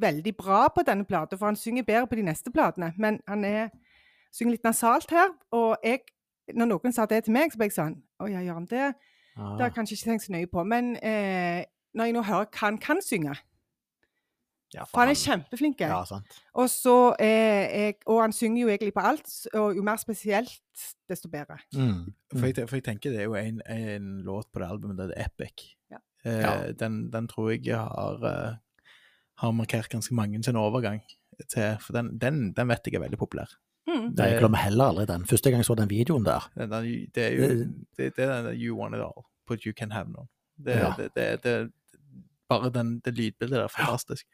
veldig 0.00 0.32
bra 0.36 0.68
på 0.74 0.82
denne 0.86 1.04
plata, 1.08 1.36
for 1.36 1.46
han 1.50 1.56
synger 1.56 1.86
bedre 1.88 2.06
på 2.10 2.18
de 2.18 2.22
neste 2.26 2.50
platene. 2.54 2.92
Men 2.98 3.20
han 3.28 3.44
er, 3.44 3.68
synger 4.34 4.56
litt 4.56 4.64
nasalt 4.64 5.10
her. 5.10 5.32
Og 5.52 5.76
jeg, 5.84 6.00
når 6.54 6.70
noen 6.74 6.92
sa 6.94 7.06
det 7.06 7.24
til 7.26 7.32
meg, 7.36 7.52
så 7.52 7.58
ble 7.60 7.68
jeg 7.70 7.76
sånn 7.76 7.98
Å 8.22 8.26
ja, 8.30 8.40
gjør 8.42 8.54
han 8.60 8.66
det? 8.70 8.88
Det 9.38 9.44
har 9.60 9.68
jeg 9.68 9.74
kanskje 9.76 9.94
ikke 9.94 10.10
tenkt 10.10 10.24
så 10.26 10.32
nøye 10.34 10.48
på. 10.50 10.64
Men 10.66 10.96
eh, 10.98 11.60
når 11.94 12.08
jeg 12.08 12.14
nå 12.16 12.22
hører 12.26 12.48
hva 12.50 12.64
han 12.64 12.78
kan 12.82 12.98
synge 13.04 13.36
Ja, 14.74 14.84
For 14.84 15.00
han 15.00 15.08
er 15.12 15.16
kjempeflink. 15.16 15.80
Ja. 15.80 16.02
Og, 16.60 16.68
eh, 17.24 17.92
og 18.06 18.18
han 18.20 18.34
synger 18.36 18.62
jo 18.62 18.68
egentlig 18.68 18.92
på 18.96 19.00
alt, 19.00 19.30
og 19.54 19.76
jo 19.78 19.84
mer 19.86 19.96
spesielt, 19.96 20.58
desto 21.08 21.30
bedre. 21.32 21.56
Mm. 21.72 22.10
For 22.34 22.46
jeg, 22.50 22.66
for 22.68 22.76
jeg 22.76 22.84
tenker 22.84 23.14
det 23.14 23.22
er 23.22 23.30
jo 23.30 23.38
en, 23.40 23.62
en 23.64 24.10
låt 24.26 24.50
på 24.52 24.60
det 24.60 24.68
albumet, 24.68 24.98
det 25.00 25.14
er 25.16 25.24
Epic. 25.30 25.70
Ja. 25.90 26.02
Eh, 26.26 26.40
Ja. 26.42 26.72
Den, 26.72 26.98
den 27.12 27.28
tror 27.30 27.50
jeg 27.54 27.78
har, 27.78 28.20
eh, 28.28 28.58
har 29.38 29.54
markert 29.54 29.88
ganske 29.92 30.14
mange 30.14 30.42
sin 30.44 30.56
overgang 30.58 31.00
til 31.48 31.76
For 31.80 31.94
den, 31.94 32.16
den, 32.18 32.52
den 32.56 32.68
vet 32.68 32.86
jeg 32.86 32.98
er 32.98 33.04
veldig 33.04 33.18
populær. 33.20 33.52
Mm. 33.88 34.10
Det, 34.16 34.24
Jeg 34.26 34.40
glemmer 34.42 34.58
heller 34.58 34.90
aldri 34.92 35.06
den. 35.08 35.24
Første 35.26 35.50
gang 35.50 35.62
jeg 35.62 35.68
så 35.68 35.74
den 35.78 35.90
videoen 35.90 36.26
der. 36.26 36.48
Den, 36.58 36.70
det 37.14 37.24
er 37.24 37.36
jo 37.36 37.48
det, 37.96 38.08
det 38.16 38.24
er 38.24 38.42
den 38.42 38.58
You 38.60 38.76
Want 38.76 38.94
It 38.98 39.00
All, 39.04 39.24
but 39.48 39.64
you 39.64 39.72
can 39.72 39.92
have 39.92 40.10
none. 40.10 40.28
Det, 40.58 40.74
Ja. 40.76 40.92
det, 40.98 41.10
det, 41.14 41.42
det, 41.44 41.70
bare 42.48 42.70
den, 42.74 42.98
det 43.04 43.14
lydbildet 43.14 43.56
der 43.56 43.64
er 43.64 43.68
fantastisk. 43.72 44.26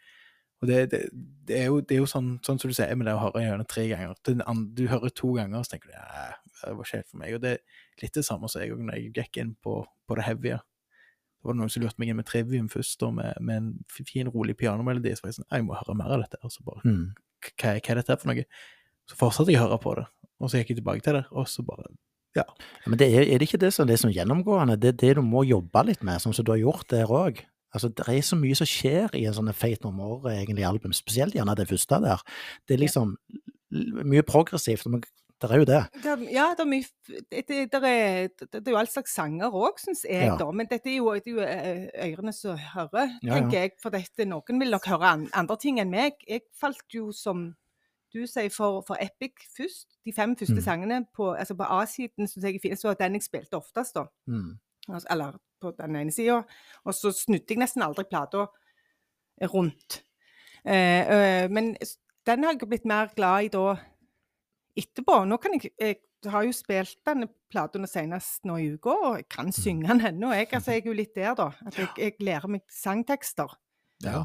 Og 0.63 0.69
det, 0.69 0.91
det, 0.91 1.01
det, 1.49 1.61
er 1.61 1.65
jo, 1.65 1.81
det 1.81 1.97
er 1.97 2.01
jo 2.01 2.07
sånn, 2.09 2.39
sånn 2.47 2.59
som 2.59 2.71
du 2.71 2.75
sier 2.75 2.95
med 2.97 3.07
det 3.07 3.15
å 3.15 3.21
høre 3.21 3.43
gjennom 3.45 3.67
tre 3.69 3.85
ganger. 3.91 4.15
Den 4.25 4.41
du 4.75 4.87
hører 4.89 5.13
to 5.13 5.35
ganger, 5.37 5.59
og 5.61 5.67
så 5.67 5.75
tenker 5.75 5.91
du 5.91 5.97
ja, 5.99 6.29
det 6.63 6.77
var 6.79 6.87
ikke 6.87 6.97
helt 7.03 7.11
for 7.11 7.21
meg. 7.21 7.35
Og 7.37 7.43
det 7.45 7.51
er 7.59 8.05
litt 8.07 8.15
det 8.17 8.25
samme 8.25 8.49
som 8.49 8.63
jeg 8.63 8.73
òg 8.73 8.81
når 8.87 8.97
jeg 8.97 9.13
gikk 9.19 9.41
inn 9.43 9.53
på, 9.61 9.83
på 10.09 10.17
det 10.17 10.25
heavye. 10.25 10.61
Det 11.45 11.51
var 11.51 11.57
noen 11.59 11.69
som 11.75 11.83
lurte 11.85 12.01
meg 12.01 12.09
inn 12.09 12.17
med 12.17 12.25
Trivium 12.25 12.71
først, 12.73 13.03
og 13.05 13.13
med, 13.19 13.37
med 13.45 13.57
en 13.61 13.67
fin, 13.93 14.31
rolig 14.33 14.55
pianomelodi. 14.57 15.13
Så 15.13 15.27
var 15.27 15.29
jeg 15.35 15.37
sånn 15.43 15.51
Jeg 15.53 15.67
må 15.67 15.77
høre 15.77 15.97
mer 15.99 16.15
av 16.17 16.23
dette. 16.25 16.39
Og 16.43 16.51
så 16.55 16.65
bare 16.65 16.81
Mm. 16.89 17.11
hva, 17.61 17.75
hva 17.77 17.91
er 17.93 18.01
dette 18.01 18.17
for 18.23 18.33
noe? 18.33 18.45
Så 19.11 19.19
fortsatte 19.21 19.53
jeg 19.53 19.61
å 19.61 19.67
høre 19.69 19.79
på 19.83 19.95
det, 19.99 20.07
og 20.41 20.49
så 20.49 20.57
gikk 20.63 20.71
jeg 20.73 20.79
tilbake 20.81 21.05
til 21.05 21.19
det, 21.21 21.27
og 21.31 21.47
så 21.53 21.63
bare 21.67 21.85
Ja, 22.35 22.43
ja 22.49 22.91
Men 22.91 22.99
det 22.99 23.11
er, 23.13 23.23
er 23.29 23.39
det 23.39 23.47
ikke 23.47 23.61
det 23.61 23.73
som 23.77 23.87
det 23.87 23.99
som 24.01 24.09
er 24.11 24.15
gjennomgående? 24.25 24.79
Det 24.81 24.89
er 24.95 24.97
det 25.03 25.17
du 25.17 25.23
må 25.23 25.45
jobbe 25.47 25.85
litt 25.87 26.03
med, 26.03 26.19
sånn 26.25 26.35
som 26.35 26.45
du 26.45 26.51
har 26.51 26.59
gjort 26.59 26.89
der 26.89 27.05
òg? 27.07 27.45
Altså, 27.75 27.89
det 27.93 28.09
er 28.09 28.23
så 28.23 28.37
mye 28.41 28.57
som 28.57 28.67
skjer 28.67 29.13
i 29.15 29.27
en 29.27 29.35
sånn 29.35 29.53
Fate 29.53 29.85
No 29.85 29.91
More 29.93 30.33
egentlig 30.33 30.65
album, 30.65 30.93
spesielt 30.97 31.35
gjerne 31.35 31.55
det 31.59 31.69
første 31.69 32.01
der. 32.01 32.23
Det 32.67 32.75
er 32.79 32.81
liksom 32.87 33.17
mye 34.05 34.23
progressivt, 34.23 34.87
men 34.87 35.03
det 35.49 35.55
er 35.57 35.61
jo 35.63 35.67
det. 35.69 35.81
Det 36.05 36.33
ja, 36.33 36.47
det 36.57 36.61
er 36.65 36.69
mye 36.71 36.85
det, 37.31 37.43
det, 37.49 37.59
er, 37.75 38.29
det, 38.53 38.61
er 38.67 38.71
jo 38.73 38.79
all 38.81 38.89
slags 38.91 39.15
sanger 39.15 39.51
òg, 39.55 39.79
syns 39.83 40.05
jeg, 40.05 40.27
Ja. 40.29 40.37
da. 40.41 40.51
Men 40.53 40.67
dette 40.71 40.91
er 40.91 40.97
jo, 40.97 41.13
det 41.15 41.27
er 41.27 41.37
jo 41.37 42.15
ørene 42.15 42.33
som 42.33 42.57
hører, 42.59 43.19
Ja, 43.23 43.35
tenker 43.39 43.59
jeg. 43.61 43.73
For 43.83 43.91
dette, 43.95 44.25
noen 44.29 44.61
vil 44.61 44.71
nok 44.71 44.87
høre 44.87 45.11
an, 45.13 45.29
andre 45.33 45.57
ting 45.61 45.81
enn 45.81 45.91
meg. 45.91 46.15
Jeg 46.29 46.43
falt 46.61 46.85
jo, 46.95 47.11
som 47.13 47.55
du 48.15 48.27
sier, 48.31 48.51
for, 48.55 48.83
for 48.87 48.97
Epic 49.03 49.33
først. 49.57 49.89
De 50.07 50.13
fem 50.13 50.37
første 50.37 50.55
Mm. 50.61 50.63
sangene 50.63 51.07
på, 51.15 51.33
altså 51.35 51.55
på 51.59 51.65
A-siden 51.67 52.29
syns 52.31 52.45
jeg 52.45 52.55
er 52.57 52.63
fine. 52.63 52.77
Så 52.77 52.89
var 52.89 52.95
den 53.01 53.15
jeg 53.19 53.23
spilte 53.27 53.57
oftest, 53.59 53.95
da. 53.97 54.05
Mm. 54.29 54.59
Altså, 54.89 55.07
Eller 55.11 55.33
på 55.61 55.73
den 55.79 55.97
ene 55.97 56.13
sida. 56.13 56.43
Og 56.85 56.95
så 56.95 57.11
snudde 57.11 57.45
jeg 57.49 57.59
nesten 57.59 57.83
aldri 57.83 58.05
plata 58.05 58.47
rundt. 59.51 60.03
Eh, 60.65 61.01
eh, 61.45 61.49
men 61.51 61.75
den 62.27 62.45
har 62.45 62.53
jeg 62.55 62.69
blitt 62.69 62.85
mer 62.87 63.11
glad 63.17 63.45
i 63.45 63.49
da 63.53 63.75
etterpå. 64.77 65.21
Nå 65.29 65.39
kan 65.43 65.57
jeg, 65.57 65.73
jeg 65.81 66.31
har 66.31 66.47
jo 66.47 66.55
spilt 66.57 66.97
denne 67.07 67.29
platen 67.53 67.87
senest 67.91 68.47
nå 68.49 68.59
i 68.61 68.71
uka, 68.75 68.95
og 68.95 69.19
jeg 69.21 69.29
kan 69.33 69.53
synge 69.55 69.89
den 69.91 70.07
ennå. 70.13 70.33
Jeg, 70.37 70.49
altså, 70.53 70.71
jeg 70.75 70.85
er 70.85 70.91
jo 70.91 70.97
litt 71.01 71.15
der, 71.17 71.35
da. 71.39 71.51
At 71.67 71.79
jeg, 71.79 71.93
jeg 71.99 72.17
lærer 72.25 72.57
meg 72.57 72.65
sangtekster. 72.73 73.59
Ja. 74.05 74.25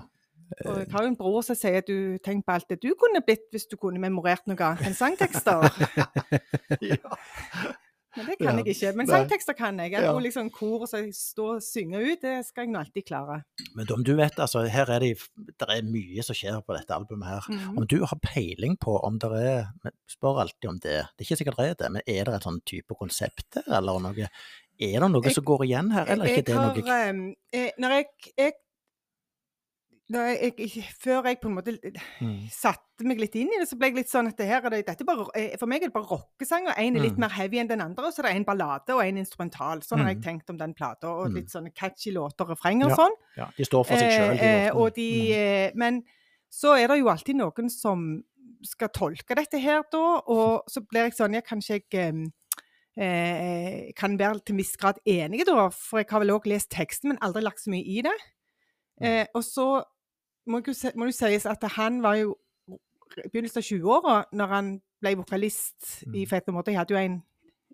Og 0.65 0.79
jeg 0.79 0.87
har 0.91 1.03
jo 1.05 1.11
en 1.11 1.19
bror 1.19 1.43
som 1.45 1.57
sier 1.57 1.83
at 1.83 1.89
du 1.89 2.17
tenk 2.25 2.41
på 2.45 2.55
alt 2.55 2.71
det 2.71 2.79
du 2.81 2.89
kunne 2.97 3.21
blitt 3.21 3.51
hvis 3.53 3.67
du 3.69 3.75
kunne 3.77 4.01
memorert 4.01 4.47
noe 4.49 4.57
annet 4.65 4.89
enn 4.89 4.97
sangtekster. 4.97 5.69
Men 8.19 8.27
det 8.27 8.35
kan 8.39 8.57
Ja. 8.59 8.63
jeg 8.63 8.75
ikke. 8.75 8.91
Men 8.99 9.07
sangtekster 9.07 9.55
kan 9.57 9.77
jeg. 9.79 9.91
Jeg 9.95 10.03
Ja. 10.03 10.13
liksom 10.19 10.49
kor 10.51 10.81
og 10.83 10.89
så 10.91 10.99
stå 11.15 11.45
og 11.55 11.61
synge 11.63 11.99
ut, 12.03 12.21
det 12.21 12.45
skal 12.45 12.65
jeg 12.65 12.73
nå 12.73 12.79
alltid 12.83 13.05
klare. 13.07 13.43
Men 13.75 13.87
om 13.95 14.03
du 14.03 14.15
vet, 14.19 14.35
altså, 14.39 14.65
her 14.69 14.89
er 14.91 14.99
det, 14.99 15.17
det 15.37 15.67
er 15.69 15.81
mye 15.87 16.23
som 16.23 16.35
skjer 16.35 16.61
på 16.65 16.75
dette 16.77 16.91
albumet 16.95 17.27
her. 17.31 17.41
Mhm. 17.49 17.77
Om 17.79 17.87
du 17.87 17.99
har 18.05 18.19
peiling 18.21 18.77
på 18.77 18.99
om 19.03 19.17
det 19.19 19.31
er 19.31 19.67
Spør 20.09 20.41
alltid 20.41 20.69
om 20.69 20.79
det. 20.79 21.05
Det 21.17 21.21
er 21.21 21.25
ikke 21.25 21.37
sikkert 21.45 21.57
det 21.57 21.69
er 21.69 21.73
det, 21.83 21.91
men 21.91 22.01
er 22.07 22.23
det 22.25 22.33
et 22.35 22.43
sånn 22.43 22.61
type 22.65 22.95
konsept 22.99 23.55
her, 23.55 23.77
eller 23.77 23.99
noe? 23.99 24.27
Er 24.81 24.99
det 24.99 25.11
noe 25.11 25.21
Jeg- 25.23 25.33
som 25.35 25.43
går 25.43 25.59
igjen 25.67 25.91
her, 25.93 26.05
eller 26.07 26.25
er 26.25 26.29
ikke 26.29 26.45
det 26.45 26.55
noe 26.55 26.73
har, 26.73 27.13
jeg, 27.53 27.71
Når 27.79 27.89
jeg, 27.89 28.05
jeg, 28.37 28.53
jeg, 30.17 30.53
jeg 30.57 30.83
Før 30.99 31.23
jeg 31.27 31.39
på 31.41 31.47
en 31.49 31.55
måte 31.55 31.73
Mm. 32.19 32.49
satte 32.49 33.05
meg 33.05 33.19
litt 33.19 33.35
inn 33.35 33.47
i 33.53 33.59
det, 33.59 33.67
så 33.69 33.77
ble 33.77 33.87
jeg 33.87 33.95
litt 33.95 34.09
sånn 34.09 34.27
at 34.27 34.37
det 34.37 34.47
her 34.47 34.65
er 34.65 34.69
det, 34.81 35.05
bare, 35.05 35.27
eh, 35.35 35.55
For 35.57 35.67
meg 35.67 35.83
er 35.83 35.87
det 35.87 35.93
bare 35.93 36.07
rockesanger. 36.09 36.73
En 36.77 36.95
er 36.95 36.99
litt 37.01 37.13
Mm. 37.13 37.19
mer 37.19 37.29
heavy 37.29 37.57
enn 37.59 37.67
den 37.69 37.81
andre, 37.81 38.05
og 38.05 38.13
så 38.13 38.19
er 38.19 38.29
det 38.29 38.35
en 38.37 38.45
ballade 38.45 38.89
og 38.89 39.01
en 39.05 39.17
instrumental. 39.17 39.79
Sånn 39.81 39.99
har 39.99 40.07
jeg 40.09 40.17
Mm. 40.17 40.23
tenkt 40.23 40.49
om 40.49 40.57
den 40.57 40.73
plata. 40.73 41.07
Og 41.07 41.27
Mm. 41.29 41.35
litt 41.35 41.47
sånne 41.49 41.73
catchy 41.75 42.11
låter 42.11 42.41
og 42.41 42.49
refrenger 42.57 42.85
og 42.85 42.89
Ja, 42.89 42.95
sånn. 42.95 43.15
Ja, 43.37 43.45
de 43.55 43.63
står 43.63 43.85
for 43.85 43.95
seg 43.97 44.09
sjøl. 44.11 44.39
Eh, 44.39 44.67
eh, 44.67 44.71
og 44.75 44.93
de, 44.95 45.33
eh, 45.33 45.71
men 45.75 46.03
så 46.51 46.75
er 46.77 46.87
det 46.87 46.97
jo 46.99 47.05
alltid 47.09 47.35
noen 47.35 47.69
som 47.69 48.23
skal 48.63 48.89
tolke 48.89 49.35
dette 49.35 49.59
her, 49.61 49.83
da. 49.91 50.21
Og 50.27 50.63
så 50.67 50.81
blir 50.85 51.03
jeg 51.05 51.13
sånn 51.13 51.33
Ja, 51.33 51.41
kanskje 51.41 51.81
jeg 51.81 51.93
eh, 51.93 53.03
eh, 53.03 53.91
kan 53.95 54.17
være 54.17 54.43
til 54.43 54.53
en 54.53 54.57
viss 54.57 54.75
grad 54.75 54.97
enig, 55.05 55.45
da. 55.45 55.69
For 55.69 55.99
jeg 55.99 56.07
har 56.09 56.19
vel 56.19 56.29
òg 56.31 56.45
lest 56.47 56.69
teksten, 56.71 57.09
men 57.09 57.17
aldri 57.21 57.41
lagt 57.43 57.59
så 57.59 57.69
mye 57.69 57.85
i 57.85 58.01
det. 58.01 58.17
Eh, 59.01 59.25
og 59.33 59.43
så 59.43 59.83
må, 60.49 60.61
det 60.65 60.93
jo 60.95 61.15
sies 61.15 61.45
at 61.49 61.63
han 61.77 62.01
var 62.03 62.19
jo 62.19 62.35
i 63.17 63.29
begynnelsen 63.29 63.61
av 63.61 63.65
20-åra 63.65 64.15
når 64.37 64.53
han 64.53 64.69
ble 65.01 65.15
vokalist 65.21 66.03
i 66.09 66.23
Mm. 66.23 66.29
Fate 66.29 66.49
No 66.49 66.57
More. 66.57 66.71
Jeg 66.71 66.79
hadde 66.79 66.93
jo 66.93 66.99
en, 66.99 67.15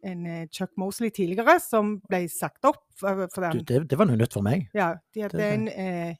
en 0.04 0.28
eh, 0.28 0.48
Chuck 0.54 0.72
Mosley 0.78 1.10
tidligere 1.10 1.58
som 1.60 1.98
ble 2.08 2.26
sagt 2.30 2.66
opp 2.66 2.84
for, 3.00 3.28
for 3.34 3.50
Du, 3.52 3.64
det, 3.66 3.90
det 3.90 4.00
var 4.00 4.08
noe 4.10 4.20
nytt 4.20 4.36
for 4.36 4.46
meg. 4.46 4.70
Ja, 4.74 4.94
de 5.14 5.26
hadde 5.26 5.38
Det 5.42 5.52
en 5.54 5.68
eh, 5.68 6.16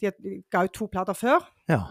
De 0.00 0.10
hadde, 0.10 0.40
ga 0.50 0.64
ut 0.64 0.74
to 0.74 0.88
plater 0.90 1.16
før. 1.18 1.44
Ja. 1.68 1.82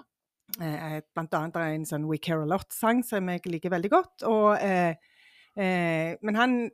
Eh, 0.61 0.99
blant 1.15 1.33
annet 1.33 1.57
er 1.57 1.73
en 1.73 1.87
sånn 1.89 2.05
We 2.09 2.19
Care 2.21 2.43
A 2.43 2.49
Lot-sang 2.49 3.03
som 3.05 3.29
jeg 3.31 3.45
liker 3.49 3.73
veldig 3.73 3.91
godt. 3.91 4.25
Og, 4.29 4.57
eh, 4.61 4.95
eh, 5.57 6.15
men 6.21 6.35
han 6.35 6.69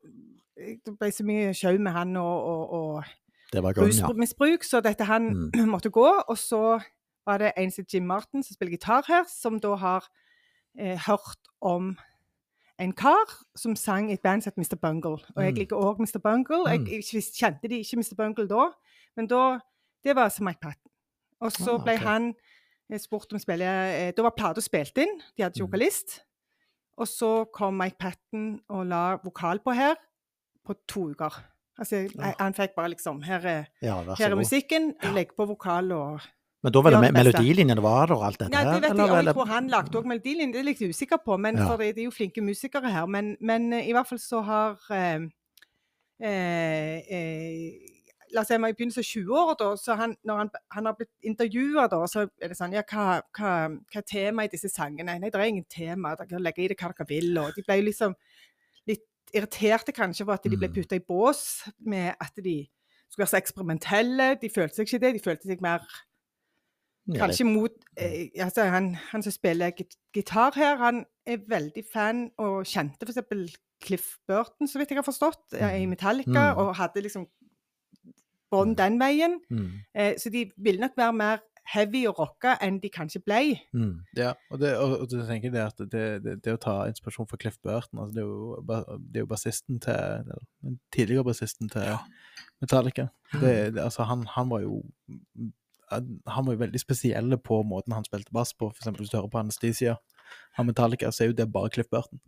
Det 0.59 0.91
ble 0.99 1.07
så 1.15 1.23
mye 1.23 1.53
sjau 1.55 1.77
med 1.79 1.93
han 1.95 2.17
og, 2.19 2.47
og, 2.51 2.73
og 2.75 3.03
rusmisbruk, 3.79 4.65
ja. 4.65 4.67
så 4.67 4.81
dette 4.83 5.05
han 5.07 5.29
måtte 5.73 5.89
gå. 5.89 6.07
Og 6.27 6.37
så 6.37 6.79
var 7.29 7.37
det 7.43 7.51
en 7.57 7.71
som 7.71 7.85
Jim 7.93 8.07
Martin, 8.09 8.43
som 8.43 8.53
spiller 8.57 8.73
gitar 8.77 9.05
her, 9.07 9.23
som 9.29 9.59
da 9.61 9.75
har 9.75 10.07
eh, 10.79 10.97
hørt 11.07 11.49
om 11.61 11.97
en 12.79 12.93
kar 12.95 13.31
som 13.57 13.75
sang 13.75 14.09
i 14.09 14.13
et 14.15 14.21
band 14.23 14.41
som 14.43 14.53
het 14.53 14.57
Mr. 14.61 14.77
Bungle. 14.79 15.17
Og 15.35 15.43
jeg 15.43 15.51
Mm. 15.53 15.57
liker 15.59 15.75
òg 15.75 15.99
Mr. 15.99 16.19
Bungle. 16.23 16.63
Jeg, 16.69 16.79
Mm. 16.79 16.85
jeg 16.87 17.23
kjente 17.33 17.67
de 17.69 17.79
ikke 17.83 17.97
Mr. 17.97 18.15
Bungle 18.17 18.47
da, 18.47 18.69
men 19.17 19.27
da 19.27 19.59
Det 20.03 20.15
var 20.15 20.29
som 20.29 20.45
Mike 20.45 20.61
Patton. 20.61 20.91
Og 21.41 21.51
så 21.51 21.73
Ah, 21.75 21.83
ble 21.83 21.97
han 21.97 22.33
eh, 22.89 22.97
spurt 22.97 23.33
om 23.33 23.37
å 23.37 23.41
spille 23.41 23.65
eh, 23.67 24.11
Da 24.15 24.21
var 24.23 24.31
plata 24.37 24.61
spilt 24.61 24.97
inn, 24.97 25.19
de 25.37 25.43
hadde 25.43 25.55
ikke 25.59 25.65
Mm. 25.67 25.71
vokalist. 25.71 26.21
Og 26.97 27.07
så 27.07 27.45
kom 27.53 27.73
Mike 27.77 27.97
Patton 27.99 28.61
og 28.69 28.85
la 28.87 29.17
vokal 29.17 29.59
på 29.59 29.73
her 29.75 29.95
på 30.65 30.73
to 30.87 31.09
uker. 31.11 31.33
Altså, 31.79 31.95
jeg, 32.15 32.35
Han 32.39 32.53
fikk 32.53 32.75
bare 32.75 32.89
liksom 32.89 33.21
Her 33.23 33.39
er 33.45 33.65
ja 33.81 34.01
her 34.15 34.31
er 34.31 34.35
musikken, 34.35 34.93
legg 35.13 35.35
på 35.35 35.45
vokal 35.47 35.91
og 35.91 36.21
Men 36.63 36.73
da 36.75 36.81
var 36.83 36.91
det 36.91 36.99
det 37.05 37.13
melodilinjene 37.15 37.83
var 37.83 38.09
der 38.09 38.17
og 38.17 38.23
alt 38.27 38.39
dette 38.41 38.51
Ja, 38.51 38.63
det 38.73 38.81
vet 38.83 38.91
eller 38.91 39.13
jeg, 39.15 39.25
var 39.29 39.37
hvor 39.37 39.47
han 39.47 39.69
lagde 39.71 39.95
òg 39.95 40.07
melodilinjen, 40.11 40.51
det 40.51 40.59
er 40.59 40.65
jeg 40.65 40.69
litt 40.73 40.95
usikker 40.95 41.21
på, 41.23 41.37
men 41.39 41.55
Ja. 41.57 41.67
for 41.69 41.77
det, 41.79 41.93
er 41.97 42.03
jo 42.03 42.11
flinke 42.11 42.41
musikere 42.43 42.91
her. 42.91 43.05
Men, 43.07 43.37
men 43.39 43.71
eh, 43.73 43.87
i 43.87 43.93
hvert 43.95 44.07
fall 44.09 44.19
så 44.19 44.41
har 44.43 44.75
eh, 44.91 45.29
eh, 46.21 46.97
eh, 47.09 47.95
La 48.31 48.43
oss 48.43 48.51
si 48.51 48.53
i 48.53 48.59
begynnelsen 48.61 49.01
av 49.01 49.07
20-åra, 49.09 49.53
da, 49.57 49.67
så 49.81 49.95
han, 49.97 50.11
når 50.23 50.37
han, 50.37 50.49
han 50.75 50.85
har 50.85 50.97
blitt 50.99 51.09
intervjua, 51.25 51.87
da, 51.89 52.03
så 52.11 52.27
er 52.27 52.51
det 52.51 52.57
sånn 52.59 52.75
Ja, 52.77 52.83
hva, 52.85 53.05
hva, 53.33 53.53
hva 53.89 54.01
er 54.03 54.05
temaet 54.05 54.51
i 54.51 54.57
disse 54.57 54.69
sangene? 54.69 55.15
Nei, 55.17 55.31
det 55.33 55.39
er 55.39 55.47
ingen 55.49 55.65
tema. 55.65 56.11
Dere 56.19 56.29
kan 56.29 56.43
legge 56.45 56.61
i 56.61 56.67
det 56.69 56.77
hva 56.77 56.91
dere 56.93 57.07
vil. 57.09 57.31
Og 57.41 57.55
de 57.55 57.63
ble 57.65 57.79
jo 57.79 57.87
liksom 57.87 58.13
litt 58.91 59.07
irriterte 59.33 59.95
kanskje 59.97 60.27
for 60.27 60.35
at 60.35 60.45
de 60.45 60.53
ble 60.59 60.69
Mm. 60.69 60.75
putta 60.75 60.99
i 60.99 61.01
bås 61.01 61.41
med 61.79 62.13
at 62.21 62.35
de 62.37 62.69
skulle 63.09 63.25
være 63.25 63.33
så 63.33 63.41
eksperimentelle. 63.41 64.29
De 64.43 64.49
følte 64.53 64.75
seg 64.77 64.85
ikke 64.85 65.01
det. 65.07 65.13
De 65.17 65.25
følte 65.25 65.49
seg 65.49 65.65
mer 65.65 65.81
Kanskje 67.17 67.45
mot 67.45 67.71
eh, 67.97 68.29
altså 68.43 68.63
han, 68.69 68.93
han 69.11 69.23
som 69.23 69.31
spiller 69.31 69.71
gitar 70.13 70.51
her, 70.55 70.75
han 70.77 71.05
er 71.25 71.37
veldig 71.47 71.83
fan 71.93 72.29
og 72.37 72.65
kjente 72.69 73.05
f.eks. 73.07 73.55
Cliff 73.81 74.17
Burton, 74.27 74.67
så 74.67 74.77
vidt 74.79 74.89
jeg 74.91 74.97
har 74.99 75.07
forstått, 75.07 75.53
eh, 75.55 75.77
i 75.81 75.85
Mhm. 75.85 75.89
Metallica, 75.89 76.51
Mm. 76.53 76.57
og 76.57 76.75
hadde 76.75 77.01
liksom 77.01 77.27
bånd 78.51 78.75
den 78.77 78.99
veien. 78.99 79.39
Mm. 79.49 79.71
Eh, 79.95 80.13
så 80.17 80.29
de 80.29 80.51
ville 80.57 80.81
nok 80.81 80.97
være 80.97 81.13
mer 81.13 81.37
heavy 81.73 82.07
og 82.09 82.17
rocka 82.19 82.55
enn 82.65 82.79
de 82.81 82.89
kanskje 82.89 83.21
ble. 83.21 83.59
Mm. 83.73 83.99
Ja, 84.17 84.33
og 84.51 84.59
det, 84.59 84.71
og, 84.77 84.99
og 85.01 85.09
det 85.11 85.27
tenker 85.27 85.51
det 85.53 85.61
at 85.61 85.77
det, 85.91 86.23
det, 86.23 86.33
det 86.43 86.53
å 86.55 86.57
ta 86.57 86.87
inspirasjon 86.89 87.27
fra 87.29 87.37
Cliff 87.37 87.59
Burton 87.63 87.99
altså 88.01 88.13
det, 88.15 88.23
er 88.23 88.25
jo, 88.25 88.97
det 89.13 89.15
er 89.15 89.23
jo 89.23 89.29
bassisten 89.29 89.79
til 89.79 90.33
Den 90.63 90.79
tidligere 90.91 91.23
bassisten 91.29 91.69
til 91.69 91.93
Metallica. 92.61 93.07
Det, 93.33 93.73
det, 93.75 93.81
altså 93.85 94.03
han, 94.09 94.25
han 94.33 94.49
var 94.49 94.61
jo 94.65 94.81
han 95.91 96.45
var 96.45 96.55
jo 96.55 96.61
veldig 96.63 96.81
spesiell 96.81 97.37
på 97.43 97.61
måten 97.67 97.95
han 97.95 98.07
spilte 98.07 98.33
bass 98.35 98.53
på. 98.53 98.69
For 98.69 98.81
eksempel 98.83 99.05
hvis 99.05 99.13
du 99.13 99.17
hører 99.17 99.31
på 99.33 99.41
Anesthesia 99.41 99.97
av 100.59 100.67
Metallica, 100.67 101.11
så 101.11 101.23
er 101.23 101.31
jo 101.31 101.39
det 101.39 101.49
bare 101.51 101.71
Cliff 101.73 101.89
Burton 101.91 102.19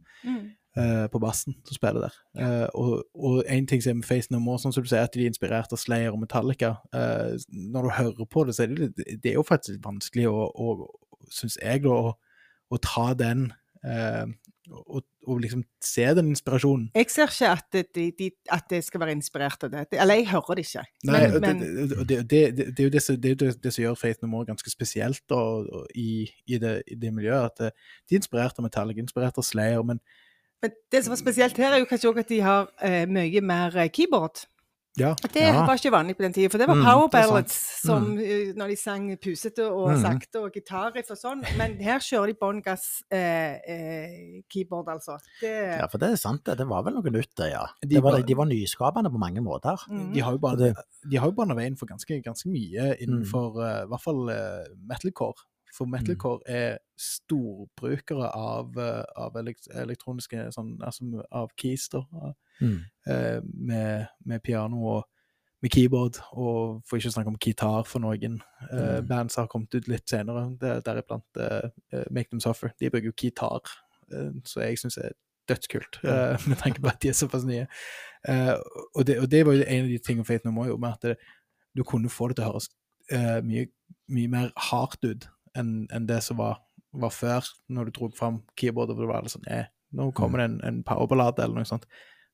eh, 0.77 1.05
på 1.11 1.21
bassen 1.21 1.55
som 1.67 1.77
spiller 1.77 2.07
der. 2.07 2.17
Eh, 2.41 2.67
og, 2.73 3.03
og 3.13 3.43
en 3.45 3.67
ting 3.69 3.83
som 3.83 3.93
er 3.93 3.99
med 3.99 4.07
Face 4.07 4.33
No 4.33 4.39
More, 4.41 4.61
sånn 4.61 4.73
som 4.73 4.85
du 4.85 4.89
sier, 4.89 5.05
at 5.05 5.13
de 5.13 5.25
er 5.25 5.33
inspirert 5.33 5.73
av 5.73 5.81
Slayer 5.81 6.15
og 6.15 6.21
Metallica. 6.23 6.75
eh, 6.95 7.37
når 7.51 7.87
du 7.87 7.93
hører 7.99 8.29
på 8.29 8.45
det, 8.47 8.57
så 8.57 8.65
er 8.65 8.75
det, 8.75 8.91
det 8.97 9.33
er 9.33 9.39
jo 9.39 9.47
faktisk 9.47 9.77
litt 9.77 9.85
vanskelig 9.85 10.27
å, 10.31 10.49
å 10.49 10.75
syns 11.31 11.59
jeg, 11.61 11.83
da, 11.85 11.95
å, 12.11 12.15
å 12.71 12.81
ta 12.81 13.11
den 13.17 13.51
eh, 13.85 14.25
og, 14.71 15.03
og 15.27 15.41
liksom 15.43 15.61
se 15.83 16.05
den 16.17 16.31
inspirasjonen. 16.33 16.87
Jeg 16.97 17.09
ser 17.13 17.29
ikke 17.29 17.51
at 17.51 17.77
de, 17.95 18.05
de, 18.17 18.29
at 18.51 18.65
det 18.69 18.81
skal 18.85 19.03
være 19.03 19.15
inspirert 19.17 19.63
av 19.67 19.73
det. 19.73 19.85
Eller 19.93 20.21
jeg 20.21 20.29
hører 20.31 20.57
det 20.57 20.65
ikke. 20.65 20.85
Nei, 21.05 21.19
Men, 21.19 21.33
det, 21.33 21.41
men 21.43 21.61
det, 21.61 22.07
det, 22.09 22.19
det, 22.31 22.41
det, 22.57 22.65
det 22.67 22.79
er 22.79 22.89
jo 22.89 23.53
det 23.53 23.73
som, 23.73 23.83
gjør 23.83 23.99
Faith 23.99 24.23
No 24.23 24.31
More 24.31 24.49
ganske 24.49 24.73
spesielt 24.73 25.21
da, 25.29 25.41
i, 25.95 26.25
i, 26.47 26.57
det, 26.57 26.81
i 26.87 26.97
det 27.01 27.13
miljøet. 27.13 27.53
At 27.53 27.67
eh, 27.69 27.93
de 28.09 28.17
er 28.17 28.23
inspirert 28.23 28.57
av 28.57 28.65
Metallica, 28.65 29.03
inspirert 29.03 29.37
av 29.37 29.47
Slayer, 29.47 29.85
men 29.85 30.01
Men 30.61 30.73
det 30.93 30.99
som 31.01 31.13
er 31.13 31.17
spesielt 31.17 31.57
her, 31.57 31.73
er 31.73 31.81
jo 31.81 31.87
kanskje 31.89 32.09
også 32.11 32.21
at 32.21 32.29
de 32.29 32.41
har 32.45 32.67
eh, 32.85 33.07
mye 33.09 33.41
mer 33.41 33.77
eh, 33.81 33.89
keyboard. 33.89 34.43
Ja. 34.97 35.15
Det 35.33 35.41
Ja. 35.41 35.65
var 35.65 35.75
ikke 35.77 35.91
vanlig 35.91 36.15
på 36.17 36.23
den 36.23 36.33
tida, 36.33 36.49
for 36.49 36.57
det 36.57 36.67
var 36.67 36.75
Mm, 36.75 36.83
power 36.83 37.03
er 37.05 37.07
ballads 37.09 37.53
som, 37.81 38.03
mm. 38.17 38.55
når 38.57 38.67
de 38.67 38.75
sang 38.75 39.17
pusete 39.17 39.63
og 39.71 39.89
Mm. 39.91 40.01
sakte 40.01 40.39
og 40.43 40.51
gitarriff 40.53 41.09
og 41.11 41.17
sånn. 41.17 41.41
Men 41.57 41.79
her 41.81 41.99
kjører 41.99 42.27
de 42.27 42.33
bånn 42.33 42.61
gass 42.63 43.01
eh, 43.11 43.55
eh, 43.67 44.41
keyboard, 44.51 44.87
altså. 44.87 45.17
Det, 45.41 45.77
Ja, 45.79 45.87
for 45.87 45.97
det 45.97 46.11
er 46.11 46.15
sant, 46.17 46.43
det. 46.43 46.57
Det 46.57 46.67
var 46.67 46.83
vel 46.83 46.93
noe 46.93 47.03
nytt, 47.11 47.37
ja. 47.39 47.65
De 47.81 48.01
var, 48.01 48.21
de 48.21 48.33
var 48.35 48.45
nyskapende 48.45 49.09
på 49.11 49.17
mange 49.19 49.41
måter. 49.41 49.77
mm. 49.89 50.13
De 50.13 50.19
har 50.21 50.31
jo 50.31 50.35
Og 50.35 50.41
bare 50.41 50.57
det- 50.57 50.75
de 51.09 51.17
har 51.17 51.31
banet 51.31 51.57
veien 51.57 51.77
for 51.77 51.85
ganske, 51.85 52.21
ganske 52.23 52.47
mye 52.49 52.95
Mm. 52.95 53.01
innenfor 53.01 53.57
eh, 53.63 53.83
i 53.83 53.87
hvert 53.87 54.01
fall 54.01 54.29
uh, 54.29 54.65
metalcore. 54.87 55.35
For 55.73 55.85
Mm. 55.85 55.91
metalcore 55.91 56.41
er 56.47 56.77
storbrukere 56.97 58.29
av, 58.35 58.77
eh, 58.77 59.03
av 59.15 59.33
elektroniske 59.35 60.51
sånn, 60.53 60.77
altså 60.83 61.23
av 61.31 61.49
keys, 61.57 61.87
da. 61.89 62.01
Mm. 62.61 62.79
eh, 63.07 63.41
Med, 63.43 64.07
med 64.25 64.43
piano 64.43 64.83
og 64.97 65.07
med 65.61 65.69
keyboard, 65.71 66.17
og 66.33 66.81
for 66.89 66.97
ikke 66.97 67.09
å 67.11 67.13
snakke 67.13 67.29
om 67.29 67.37
gitar 67.37 67.83
for 67.85 67.99
noen. 68.01 68.39
Eh, 68.71 69.01
Mm. 69.01 69.07
Band 69.07 69.29
som 69.31 69.43
har 69.43 69.47
kommet 69.47 69.75
ut 69.75 69.87
litt 69.87 70.07
senere, 70.09 70.57
det- 70.59 70.83
deriblant 70.85 71.23
uh, 71.37 71.69
Make 72.09 72.29
Them 72.31 72.39
Suffer, 72.39 72.71
de 72.79 72.89
bruker 72.89 73.05
jo 73.11 73.13
gitar, 73.17 73.61
eh, 74.13 74.31
så 74.43 74.61
jeg 74.61 74.77
syns 74.79 74.97
er 74.97 75.11
dødskult, 75.47 75.99
mm. 76.03 76.09
eh, 76.09 76.47
med 76.49 76.57
tanke 76.57 76.81
på 76.81 76.87
at 76.89 76.99
de 77.01 77.09
er 77.09 77.13
såpass 77.13 77.43
nye. 77.45 77.67
Eh, 78.27 78.55
og, 78.95 79.05
det, 79.05 79.19
og 79.21 79.29
det 79.29 79.45
var 79.45 79.53
jo 79.53 79.63
en 79.67 79.83
av 79.85 79.89
de 79.89 79.99
tingene 79.99 80.25
Fate 80.25 80.45
No 80.45 80.51
More 80.51 80.67
gjorde, 80.71 80.81
med 80.81 80.93
at 80.97 81.01
det, 81.01 81.15
du 81.77 81.83
kunne 81.83 82.09
få 82.09 82.27
det 82.31 82.35
til 82.39 82.45
å 82.45 82.51
høres 82.53 82.69
eh, 83.11 83.41
mye, 83.45 83.67
mye 84.09 84.27
mer 84.33 84.51
hardt 84.71 85.05
ut 85.05 85.29
enn 85.57 85.87
en 85.93 86.07
det 86.07 86.23
som 86.23 86.37
var, 86.41 86.57
var 86.93 87.09
før, 87.13 87.45
når 87.69 87.85
du 87.85 87.91
dro 87.99 88.09
fram 88.17 88.41
keyboardet, 88.57 88.95
hvor 88.95 89.05
det 89.05 89.13
var 89.13 89.29
sånn 89.29 89.45
eh, 89.47 89.65
Nå 89.93 90.09
kommer 90.15 90.39
det 90.39 90.45
en, 90.49 90.59
en 90.63 90.83
powerballade, 90.87 91.43
eller 91.43 91.55
noe 91.59 91.67
sånt. 91.67 91.83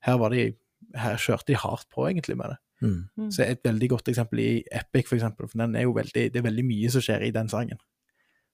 Her, 0.06 0.18
var 0.22 0.30
de, 0.34 0.52
her 0.96 1.18
kjørte 1.18 1.48
de 1.52 1.56
hardt 1.60 1.88
på, 1.94 2.06
egentlig, 2.10 2.38
med 2.38 2.54
det. 2.54 2.58
Mm. 2.82 2.98
Mm. 3.18 3.32
Så 3.34 3.42
et 3.48 3.64
veldig 3.66 3.90
godt 3.90 4.10
eksempel 4.12 4.40
i 4.44 4.50
Epic, 4.72 5.08
for 5.10 5.18
eksempel, 5.18 5.48
for 5.50 5.58
den 5.64 5.76
er 5.76 5.88
jo 5.88 5.96
veldig, 5.98 6.28
det 6.34 6.38
er 6.38 6.46
veldig 6.46 6.66
mye 6.68 6.92
som 6.94 7.02
skjer 7.02 7.26
i 7.26 7.32
den 7.34 7.50
sangen, 7.50 7.80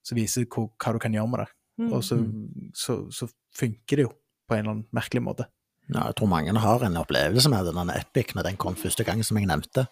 som 0.04 0.16
viser 0.20 0.46
hva, 0.48 0.68
hva 0.80 0.94
du 0.96 1.00
kan 1.04 1.14
gjøre 1.18 1.32
med 1.34 1.44
det. 1.44 1.50
Mm. 1.82 1.90
Og 1.98 2.04
så, 2.06 2.20
så, 2.78 3.00
så 3.12 3.28
funker 3.58 4.00
det 4.00 4.06
jo 4.08 4.14
på 4.48 4.56
en 4.56 4.62
eller 4.64 4.76
annen 4.78 4.88
merkelig 4.96 5.24
måte. 5.26 5.50
Ja, 5.92 6.06
jeg 6.08 6.16
tror 6.16 6.30
mange 6.32 6.54
har 6.64 6.86
en 6.88 6.96
opplevelse 7.02 7.50
med 7.52 7.68
denne 7.68 7.98
Epic 8.00 8.32
når 8.38 8.48
den 8.48 8.58
kom 8.62 8.78
første 8.80 9.04
gang, 9.04 9.20
som 9.28 9.36
jeg 9.42 9.50
nevnte. 9.50 9.84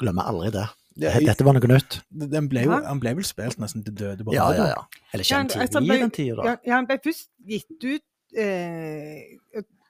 Glemmer 0.00 0.28
aldri 0.28 0.50
det. 0.58 0.66
Dette 1.00 1.44
var 1.46 1.54
noe 1.56 1.68
nytt. 1.70 2.00
Den 2.10 2.48
ble 2.50 2.66
jo, 2.66 2.74
han 2.84 3.00
ble 3.00 3.14
vel 3.16 3.24
spilt 3.24 3.60
nesten 3.62 3.84
til 3.86 3.94
døde 3.96 4.26
på 4.26 4.34
Ja, 4.34 4.48
radio. 4.50 4.66
ja, 4.66 4.74
ja. 4.74 5.04
Eller 5.14 5.24
Ja, 5.24 5.38
kjent 5.38 5.56
altså, 5.56 5.80
i 5.80 5.96
den 6.02 6.12
tida, 6.12 6.36
da. 6.42 6.56
Ja, 6.66 6.74
han 6.76 6.88
ble 6.90 6.98
først 7.04 7.30
gitt 7.48 7.70
ut 7.86 8.04
eh, 8.36 9.38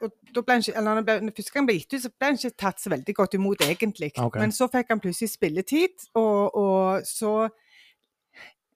og, 0.00 0.12
da 0.34 0.42
ble 0.42 0.56
han 0.56 0.62
ikke, 0.64 0.76
eller 0.80 1.02
ble, 1.04 1.32
første 1.36 1.52
gang 1.52 1.60
han 1.60 1.66
ble 1.68 1.78
gitt 1.78 1.94
ut, 1.94 2.02
så 2.04 2.10
ble 2.12 2.28
han 2.30 2.38
ikke 2.38 2.60
tatt 2.62 2.80
så 2.80 2.92
veldig 2.92 3.14
godt 3.18 3.34
imot, 3.36 3.64
egentlig. 3.66 4.12
Okay. 4.16 4.40
Men 4.40 4.54
så 4.56 4.68
fikk 4.72 4.94
han 4.94 5.02
plutselig 5.02 5.34
spilletid, 5.34 6.06
og, 6.20 6.56
og 6.56 7.08
så 7.08 7.34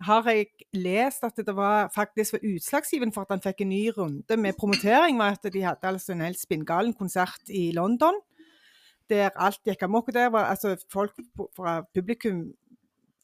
har 0.05 0.29
jeg 0.29 0.51
lest 0.77 1.25
at 1.25 1.39
det 1.47 1.55
var 1.57 1.89
faktisk 1.95 2.37
var 2.37 2.47
utslagsgivende 2.51 3.15
for 3.15 3.25
at 3.25 3.33
han 3.33 3.45
fikk 3.45 3.63
en 3.65 3.73
ny 3.73 3.83
runde 3.97 4.37
med 4.37 4.59
promotering, 4.59 5.19
var 5.19 5.39
at 5.39 5.53
de 5.53 5.63
hadde 5.65 5.89
altså 5.89 6.13
en 6.13 6.25
helt 6.27 6.41
spinngalen 6.41 6.93
konsert 6.99 7.49
i 7.49 7.71
London, 7.73 8.19
der 9.09 9.31
alt 9.37 9.61
gikk 9.65 9.85
amok. 9.87 10.13
Der 10.13 10.31
var 10.33 10.51
altså 10.51 10.77
folk 10.93 11.17
fra 11.57 11.83
publikum 11.95 12.53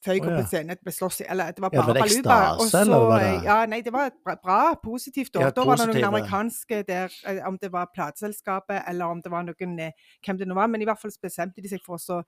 Å, 0.00 0.24
opp 0.24 0.30
ja. 0.30 0.36
på 0.40 0.46
scenen, 0.48 0.68
det 0.68 0.80
ble 0.82 0.92
slåss 0.92 1.20
Eller 1.28 1.52
det 1.52 1.60
var 1.60 1.70
Ja, 1.74 1.80
bare 1.82 1.86
var 1.86 1.94
det 1.94 2.02
baluba. 2.02 2.36
Og 2.54 2.60
ekstase, 2.64 2.80
eller 2.80 2.94
så- 2.94 3.08
var 3.08 3.18
det- 3.20 3.44
Ja, 3.44 3.66
nei, 3.66 3.80
det 3.82 3.92
var 3.92 4.06
et 4.06 4.14
bra, 4.24 4.34
bra 4.42 4.74
positivt. 4.74 5.36
år. 5.36 5.40
Ja, 5.42 5.50
da 5.50 5.64
var 5.64 5.76
det 5.76 5.86
noen 5.88 6.04
amerikanske 6.04 6.86
der, 6.86 7.10
eh, 7.26 7.46
om 7.46 7.58
det 7.60 7.70
var 7.72 7.86
plateselskapet 7.96 8.82
eller 8.88 9.04
om 9.06 9.20
det 9.20 9.30
var 9.30 9.42
noen 9.42 9.78
eh, 9.80 9.92
hvem 10.26 10.38
det 10.38 10.48
nå 10.48 10.54
var, 10.54 10.66
men 10.68 10.80
i 10.80 10.84
hvert 10.86 10.98
fall 10.98 11.10
bestemte 11.22 11.60
de 11.62 11.68
seg 11.68 11.80
for 11.84 11.96
å 11.98 12.22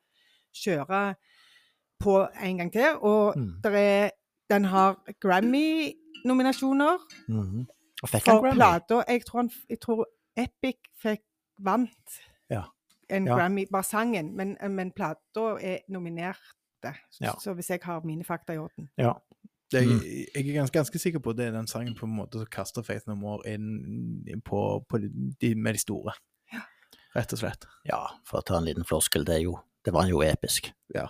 kjøre 0.54 1.14
på 2.02 2.28
en 2.42 2.56
gang 2.58 2.70
til. 2.70 2.96
Og 3.00 3.37
Mm. 3.37 3.61
er, 3.64 4.11
den 4.50 4.64
har 4.64 4.96
Grammy-nominasjoner 5.24 6.98
Mhm. 7.28 7.66
Og 8.02 8.08
fikk 8.11 8.26
han 8.26 8.42
Grammy? 8.42 8.54
Plater. 8.56 9.04
Jeg 9.08 9.24
tror, 9.24 9.38
han, 9.40 9.50
jeg 9.70 9.80
tror 9.80 10.04
Epic 10.37 10.76
fikk 11.02 11.20
vant 11.61 12.20
Ja. 12.50 12.64
en 13.08 13.26
Ja. 13.26 13.37
Grammy, 13.37 13.66
bare 13.70 13.85
sangen, 13.85 14.35
men, 14.37 14.56
men 14.68 14.90
plata 14.90 15.56
er 15.62 15.78
nominerte. 16.82 16.94
Ja. 17.20 17.32
Så 17.40 17.54
hvis 17.54 17.70
jeg 17.70 17.80
har 17.82 18.00
mine 18.04 18.24
fakta 18.24 18.52
i 18.54 18.58
orden. 18.58 18.88
Ja. 18.98 19.12
Jeg, 19.72 19.86
Mm. 19.88 20.00
jeg 20.34 20.48
er 20.48 20.52
ganske, 20.54 20.78
ganske 20.78 20.98
sikker 20.98 21.18
på 21.18 21.30
at 21.30 21.36
det 21.36 21.46
er 21.46 21.50
den 21.52 21.66
sangen 21.66 21.94
på 21.96 22.04
en 22.04 22.16
måte 22.16 22.32
som 22.38 22.46
kaster 22.46 22.82
Faith 22.84 23.08
No 23.08 23.14
More 23.14 23.48
inn, 23.54 24.22
inn 24.28 24.40
på, 24.44 24.84
på 24.88 24.98
de, 25.40 25.54
med 25.54 25.72
de 25.74 25.78
store. 25.78 26.12
Rett 27.16 27.32
og 27.32 27.38
slett. 27.38 27.64
ja, 27.88 28.06
for 28.26 28.38
å 28.40 28.44
ta 28.44 28.56
en 28.58 28.64
liten 28.64 28.84
floskel, 28.84 29.24
det 29.24 29.34
er 29.36 29.40
jo 29.44 29.58
Det 29.84 29.92
var 29.92 30.06
jo 30.06 30.20
episk. 30.22 30.72
Ja. 30.94 31.06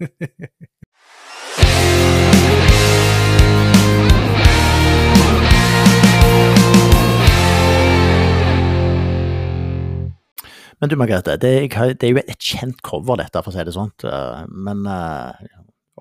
Men 10.80 10.90
du 10.90 10.94
Margrethe, 10.98 11.34
det, 11.42 11.52
det 11.98 12.06
er 12.06 12.12
jo 12.12 12.20
et 12.22 12.44
kjent 12.44 12.82
cover 12.86 13.18
dette, 13.18 13.40
for 13.42 13.50
å 13.50 13.56
si 13.56 13.64
det 13.66 13.74
sånn. 13.74 13.90
eh, 14.06 14.44
Men 14.68 14.84
eh, 14.86 15.48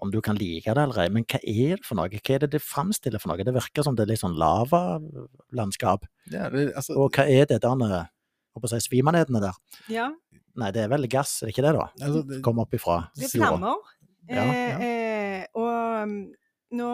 om 0.01 0.11
du 0.13 0.19
kan 0.21 0.37
like 0.37 0.69
det 0.69 0.83
eller 0.83 0.99
ei, 1.01 1.09
men 1.09 1.25
hva 1.25 1.39
er 1.41 1.79
det 1.79 1.85
for 1.87 1.97
noe? 1.97 2.11
Hva 2.13 2.35
er 2.35 2.43
det 2.45 2.51
det 2.53 2.61
framstiller 2.61 3.21
for 3.21 3.31
noe? 3.31 3.45
Det 3.47 3.55
virker 3.55 3.85
som 3.85 3.97
det 3.97 4.05
er 4.05 4.11
litt 4.11 4.21
sånn 4.21 4.37
lavalandskap. 4.37 6.05
ja 6.29 6.49
det, 6.53 6.67
altså, 6.77 6.97
Og 7.01 7.17
hva 7.17 7.25
er 7.25 7.49
det 7.49 7.61
der 7.63 8.07
på 8.57 8.65
å 8.65 8.71
si, 8.71 8.79
svimanedene 8.89 9.41
der? 9.43 9.57
Ja, 9.93 10.11
Nei, 10.57 10.71
det 10.73 10.87
er 10.87 10.89
vel 10.89 11.05
gass, 11.05 11.35
er 11.43 11.49
det 11.49 11.53
ikke 11.53 11.67
det, 11.67 11.73
da? 11.77 11.83
altså, 12.01 12.21
det, 12.25 12.37
Kom 12.45 12.57
opp 12.63 12.71
ifra 12.73 12.95
det 13.13 13.27
er 13.27 13.33
flammer. 13.35 13.75
Ja, 14.27 14.45
eh, 14.49 14.79
eh, 14.87 15.43
og 15.53 15.67
um, 16.01 16.15
nå 16.73 16.87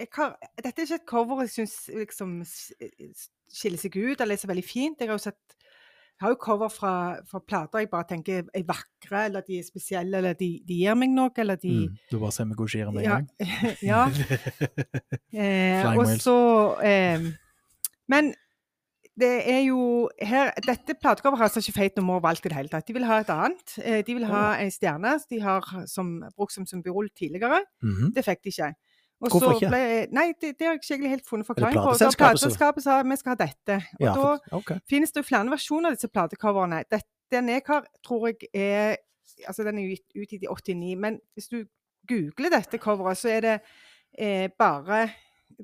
jeg 0.00 0.08
har, 0.16 0.32
Dette 0.56 0.72
er 0.72 0.88
ikke 0.88 0.96
et 0.96 1.04
cover 1.06 1.42
jeg 1.44 1.52
syns 1.52 1.74
liksom 1.92 2.38
skiller 3.54 3.78
seg 3.78 3.94
ut 4.00 4.16
eller 4.24 4.34
er 4.34 4.40
så 4.40 4.48
veldig 4.50 4.64
fint. 4.66 4.98
Jeg 4.98 5.12
har 5.12 5.20
jo 5.20 5.26
sett 5.28 5.54
jeg 6.14 6.22
har 6.28 6.30
jo 6.30 6.36
cover 6.40 6.68
fra, 6.70 6.92
fra 7.26 7.40
plater 7.42 7.78
jeg 7.82 7.88
bare 7.90 8.06
tenker 8.08 8.44
er 8.54 8.62
vakre, 8.68 9.24
eller 9.26 9.42
de 9.46 9.58
er 9.58 9.64
spesielle, 9.66 10.16
eller 10.20 10.32
de, 10.38 10.48
de 10.68 10.74
gir 10.84 10.94
meg 10.94 11.10
noe, 11.10 11.32
eller 11.36 11.56
de 11.56 11.72
Mm. 11.88 11.96
du 12.10 12.18
bare 12.20 12.32
ser 12.32 12.44
med 12.46 12.56
en 13.04 13.10
gang. 13.10 13.28
ja. 13.82 14.04
Eh, 15.34 15.96
og 15.98 16.06
så 16.22 16.34
eh, 16.84 17.20
Men 18.08 18.32
det 19.18 19.30
er 19.50 19.60
jo 19.66 20.08
her, 20.22 20.50
Dette 20.66 20.94
platecoveret 20.98 21.38
har 21.38 21.48
altså 21.48 21.60
ikke 21.62 21.74
Fate 21.76 22.00
No 22.00 22.06
More 22.06 22.22
valgt 22.22 22.46
i 22.46 22.50
det 22.50 22.56
hele 22.56 22.68
tatt. 22.70 22.86
De 22.88 22.94
vil 22.96 23.04
ha 23.06 23.20
et 23.22 23.30
annet. 23.30 23.74
Eh, 23.82 24.00
de 24.06 24.14
vil 24.14 24.26
ha 24.26 24.56
en 24.62 24.70
stjerne 24.74 25.12
de 25.30 25.40
har 25.42 25.62
som, 25.90 26.16
brukt 26.36 26.52
som 26.54 26.66
symbol 26.66 27.08
tidligere. 27.14 27.60
Mhm. 27.82 28.12
Det 28.14 28.24
fikk 28.26 28.42
de 28.44 28.50
ikke. 28.54 28.72
Og 29.24 29.30
Hvorfor 29.32 29.54
så 29.54 29.58
ikke? 29.58 29.70
Ble, 29.72 29.80
nei, 30.12 30.26
det, 30.40 30.50
det 30.58 30.66
har 30.66 30.74
jeg 30.74 30.80
ikke 30.82 30.92
egentlig 30.94 31.10
helt 31.14 31.26
funnet 31.28 31.46
forklaring 31.48 31.78
på. 31.80 31.94
Da 31.98 32.10
plateselskapet 32.18 32.84
sa 32.84 32.98
vi 33.02 33.16
skal 33.20 33.32
ha 33.34 33.38
dette. 33.40 33.76
Og 33.98 34.04
Ja, 34.04 34.12
da 34.14 34.28
okay. 34.36 34.58
ok. 34.60 34.72
finnes 34.90 35.12
det 35.14 35.22
jo 35.22 35.28
flere 35.30 35.50
versjoner 35.54 35.90
av 35.90 35.96
disse 35.96 36.10
platecoverne. 36.12 36.82
Den 37.32 37.48
jeg 37.48 37.62
har, 37.66 37.86
tror 38.04 38.28
jeg 38.30 38.48
er 38.54 38.96
Altså, 39.48 39.64
den 39.64 39.78
er 39.80 39.86
jo 39.88 39.96
ut 40.22 40.32
i 40.32 40.38
de 40.38 40.46
89, 40.46 40.96
men 41.00 41.16
hvis 41.34 41.48
du 41.50 41.64
googler 42.06 42.52
dette 42.52 42.78
coveret, 42.78 43.16
så 43.18 43.28
er 43.32 43.40
det 43.40 43.54
eh, 44.18 44.48
bare 44.58 45.08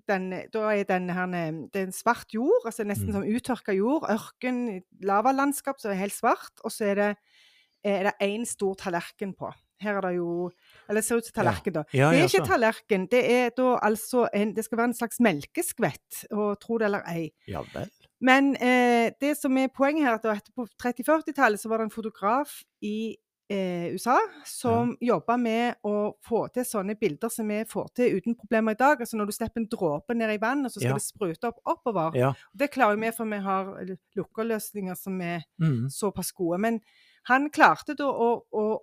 den, 0.08 0.30
Da 0.52 0.62
er 0.72 0.82
den 0.88 1.10
her 1.10 1.28
eh, 1.28 1.52
Det 1.72 1.76
er 1.82 1.86
en 1.86 1.92
svart 1.92 2.32
jord, 2.34 2.64
altså 2.64 2.84
nesten 2.88 3.06
Mm. 3.08 3.12
som 3.12 3.22
uttørka 3.28 3.72
jord. 3.76 4.08
Ørken, 4.10 4.82
lavalandskap 5.02 5.78
som 5.78 5.90
er 5.92 6.00
helt 6.00 6.16
svart. 6.16 6.50
Og 6.64 6.72
så 6.72 6.84
er 6.90 6.94
det 6.94 7.16
er 7.84 8.02
det 8.10 8.12
én 8.22 8.44
stor 8.44 8.74
tallerken 8.74 9.34
på. 9.34 9.52
Her 9.80 9.98
er 9.98 10.06
det 10.08 10.12
jo 10.16 10.50
Eller 10.88 11.00
det 11.00 11.06
ser 11.06 11.20
ut 11.20 11.26
som 11.26 11.36
tallerken, 11.38 11.72
da. 11.78 11.84
Ja, 11.96 12.10
Det 12.10 12.20
er 12.20 12.28
ikke 12.28 12.48
tallerken, 12.48 13.06
det 13.10 13.22
er 13.32 13.54
da 13.56 13.78
altså 13.82 14.28
en 14.34 14.54
Det 14.56 14.64
skal 14.66 14.78
være 14.78 14.92
en 14.92 14.98
slags 14.98 15.20
melkeskvett, 15.20 16.24
og 16.30 16.60
tro 16.60 16.78
det 16.78 16.90
eller 16.90 17.06
ei. 17.08 17.30
Ja 17.48 17.64
vel. 17.74 17.90
Men 18.20 18.52
eh, 18.56 19.12
det 19.20 19.36
som 19.40 19.56
er 19.56 19.72
poenget 19.72 20.04
her, 20.04 20.20
er 20.20 20.36
at 20.42 20.50
på 20.54 20.66
30-40-tallet 20.82 21.60
så 21.60 21.70
var 21.72 21.80
det 21.80 21.88
en 21.88 21.94
fotograf 21.94 22.60
i 22.84 23.16
eh, 23.50 23.94
USA 23.94 24.18
som 24.46 24.92
jobba 25.00 25.36
med 25.40 25.80
å 25.86 26.12
få 26.24 26.44
til 26.54 26.66
sånne 26.66 26.96
bilder 27.00 27.32
som 27.32 27.48
vi 27.50 27.62
får 27.68 27.88
til 27.96 28.20
uten 28.20 28.36
problemer 28.38 28.76
i 28.76 28.80
dag. 28.80 29.00
Altså 29.00 29.18
når 29.18 29.30
du 29.30 29.36
slipper 29.36 29.62
en 29.62 29.70
dråpe 29.72 30.16
ned 30.16 30.34
i 30.36 30.40
vann, 30.42 30.64
og 30.66 30.72
så 30.72 30.78
skal 30.78 30.92
Ja. 30.92 30.98
det 31.00 31.06
sprute 31.06 31.50
opp 31.50 31.60
oppover. 31.64 32.16
Ja. 32.16 32.32
Det 32.54 32.70
klarer 32.70 33.00
vi, 33.00 33.10
for 33.16 33.24
vi 33.24 33.40
har 33.40 33.72
lukkerløsninger 34.16 34.94
som 34.94 35.20
er 35.20 35.42
mm. 35.60 35.88
såpass 35.90 36.32
gode. 36.32 36.60
Men 36.60 36.80
han 37.28 37.50
klarte 37.50 37.94
da 37.94 38.06
å, 38.08 38.44
å, 38.52 38.78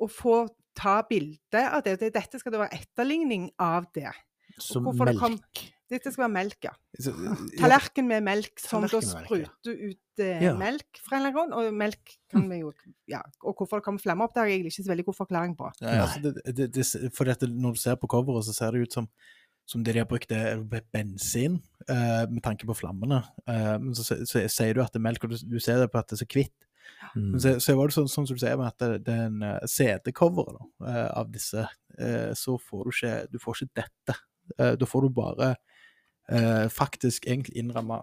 å 0.00 0.08
få 0.10 0.48
ta 0.78 1.00
bilde 1.08 1.62
av 1.64 1.82
det. 1.86 1.98
det. 2.00 2.12
Dette 2.14 2.38
skal 2.40 2.52
det 2.54 2.60
være 2.60 2.78
etterligning 2.82 3.50
av 3.58 3.86
det. 3.94 4.12
Som 4.58 4.84
det 4.84 4.94
melk. 4.98 5.18
kom- 5.20 5.40
Dette 5.88 6.10
skal 6.12 6.26
være 6.26 6.34
melk, 6.34 6.58
ja. 6.66 6.72
Tallerken 7.58 8.06
med 8.10 8.22
melk 8.26 8.60
som 8.60 8.82
da 8.84 9.00
spruter 9.00 9.72
ut 9.72 10.20
eh, 10.20 10.42
Ja. 10.44 10.52
melk 10.58 10.98
fra 11.00 11.16
en 11.16 11.22
eller 11.26 11.32
annen 11.32 11.54
grunn. 11.54 11.66
Og 11.70 11.74
melk 11.74 12.16
kan 12.30 12.44
vi 12.50 12.58
jo 12.60 12.72
Ja, 13.08 13.22
og 13.42 13.56
hvorfor 13.56 13.78
det 13.80 13.84
kommer 13.86 14.02
flammer 14.02 14.24
opp, 14.28 14.34
det 14.34 14.42
har 14.42 14.48
jeg 14.50 14.58
egentlig 14.60 14.74
ikke 14.74 14.84
så 14.84 14.92
veldig 14.92 15.06
god 15.06 15.16
forklaring 15.16 15.56
på. 15.56 15.70
Ja, 15.80 15.88
ja, 15.94 16.02
altså 16.04 16.20
det, 16.22 16.56
det, 16.56 16.68
det, 16.74 17.12
for 17.16 17.24
dette, 17.24 17.48
når 17.48 17.72
du 17.78 17.80
ser 17.80 17.96
på 17.96 18.06
coveret, 18.10 18.44
så 18.44 18.52
ser 18.52 18.72
det 18.76 18.82
ut 18.84 18.92
som, 18.92 19.08
som 19.66 19.82
det 19.84 19.94
de 19.96 20.02
har 20.02 20.10
brukt, 20.10 20.30
er 20.32 20.60
bensin, 20.92 21.62
eh, 21.88 22.26
med 22.28 22.42
tanke 22.44 22.66
på 22.68 22.76
flammene. 22.76 23.22
Eh, 23.48 23.78
men 23.78 23.94
så, 23.96 24.04
sier 24.28 24.74
du 24.74 24.82
at 24.84 24.92
det 24.92 25.00
er 25.00 25.06
melk, 25.08 25.24
og 25.24 25.30
du, 25.32 25.38
du 25.56 25.58
ser 25.58 25.80
det 25.80 25.88
på 25.90 25.98
at 26.02 26.08
det 26.12 26.18
er 26.20 26.24
så 26.26 26.28
hvitt. 26.34 26.67
Mm. 27.16 27.38
Så, 27.40 27.54
så 27.60 27.74
var 27.78 27.88
det 27.88 27.96
sånn, 27.96 28.10
sånn 28.10 28.26
som 28.28 28.36
du 28.36 28.42
sier, 28.42 28.58
med 28.60 28.68
at 28.70 28.82
det, 28.82 29.00
det 29.06 29.16
en 29.26 29.42
uh, 29.42 29.54
CD-coveret 29.66 30.60
eh, 30.86 31.06
av 31.18 31.30
disse, 31.34 31.64
uh, 32.00 32.30
så 32.36 32.58
får 32.62 32.84
du 32.84 32.94
ikke, 32.94 33.14
du 33.32 33.38
får 33.42 33.58
ikke 33.62 33.82
dette. 33.82 34.18
Uh, 34.58 34.74
da 34.80 34.88
får 34.88 35.06
du 35.08 35.18
bare 35.22 35.54
faktisk 36.68 37.24
egentlig 37.24 37.54
innramme 37.56 38.02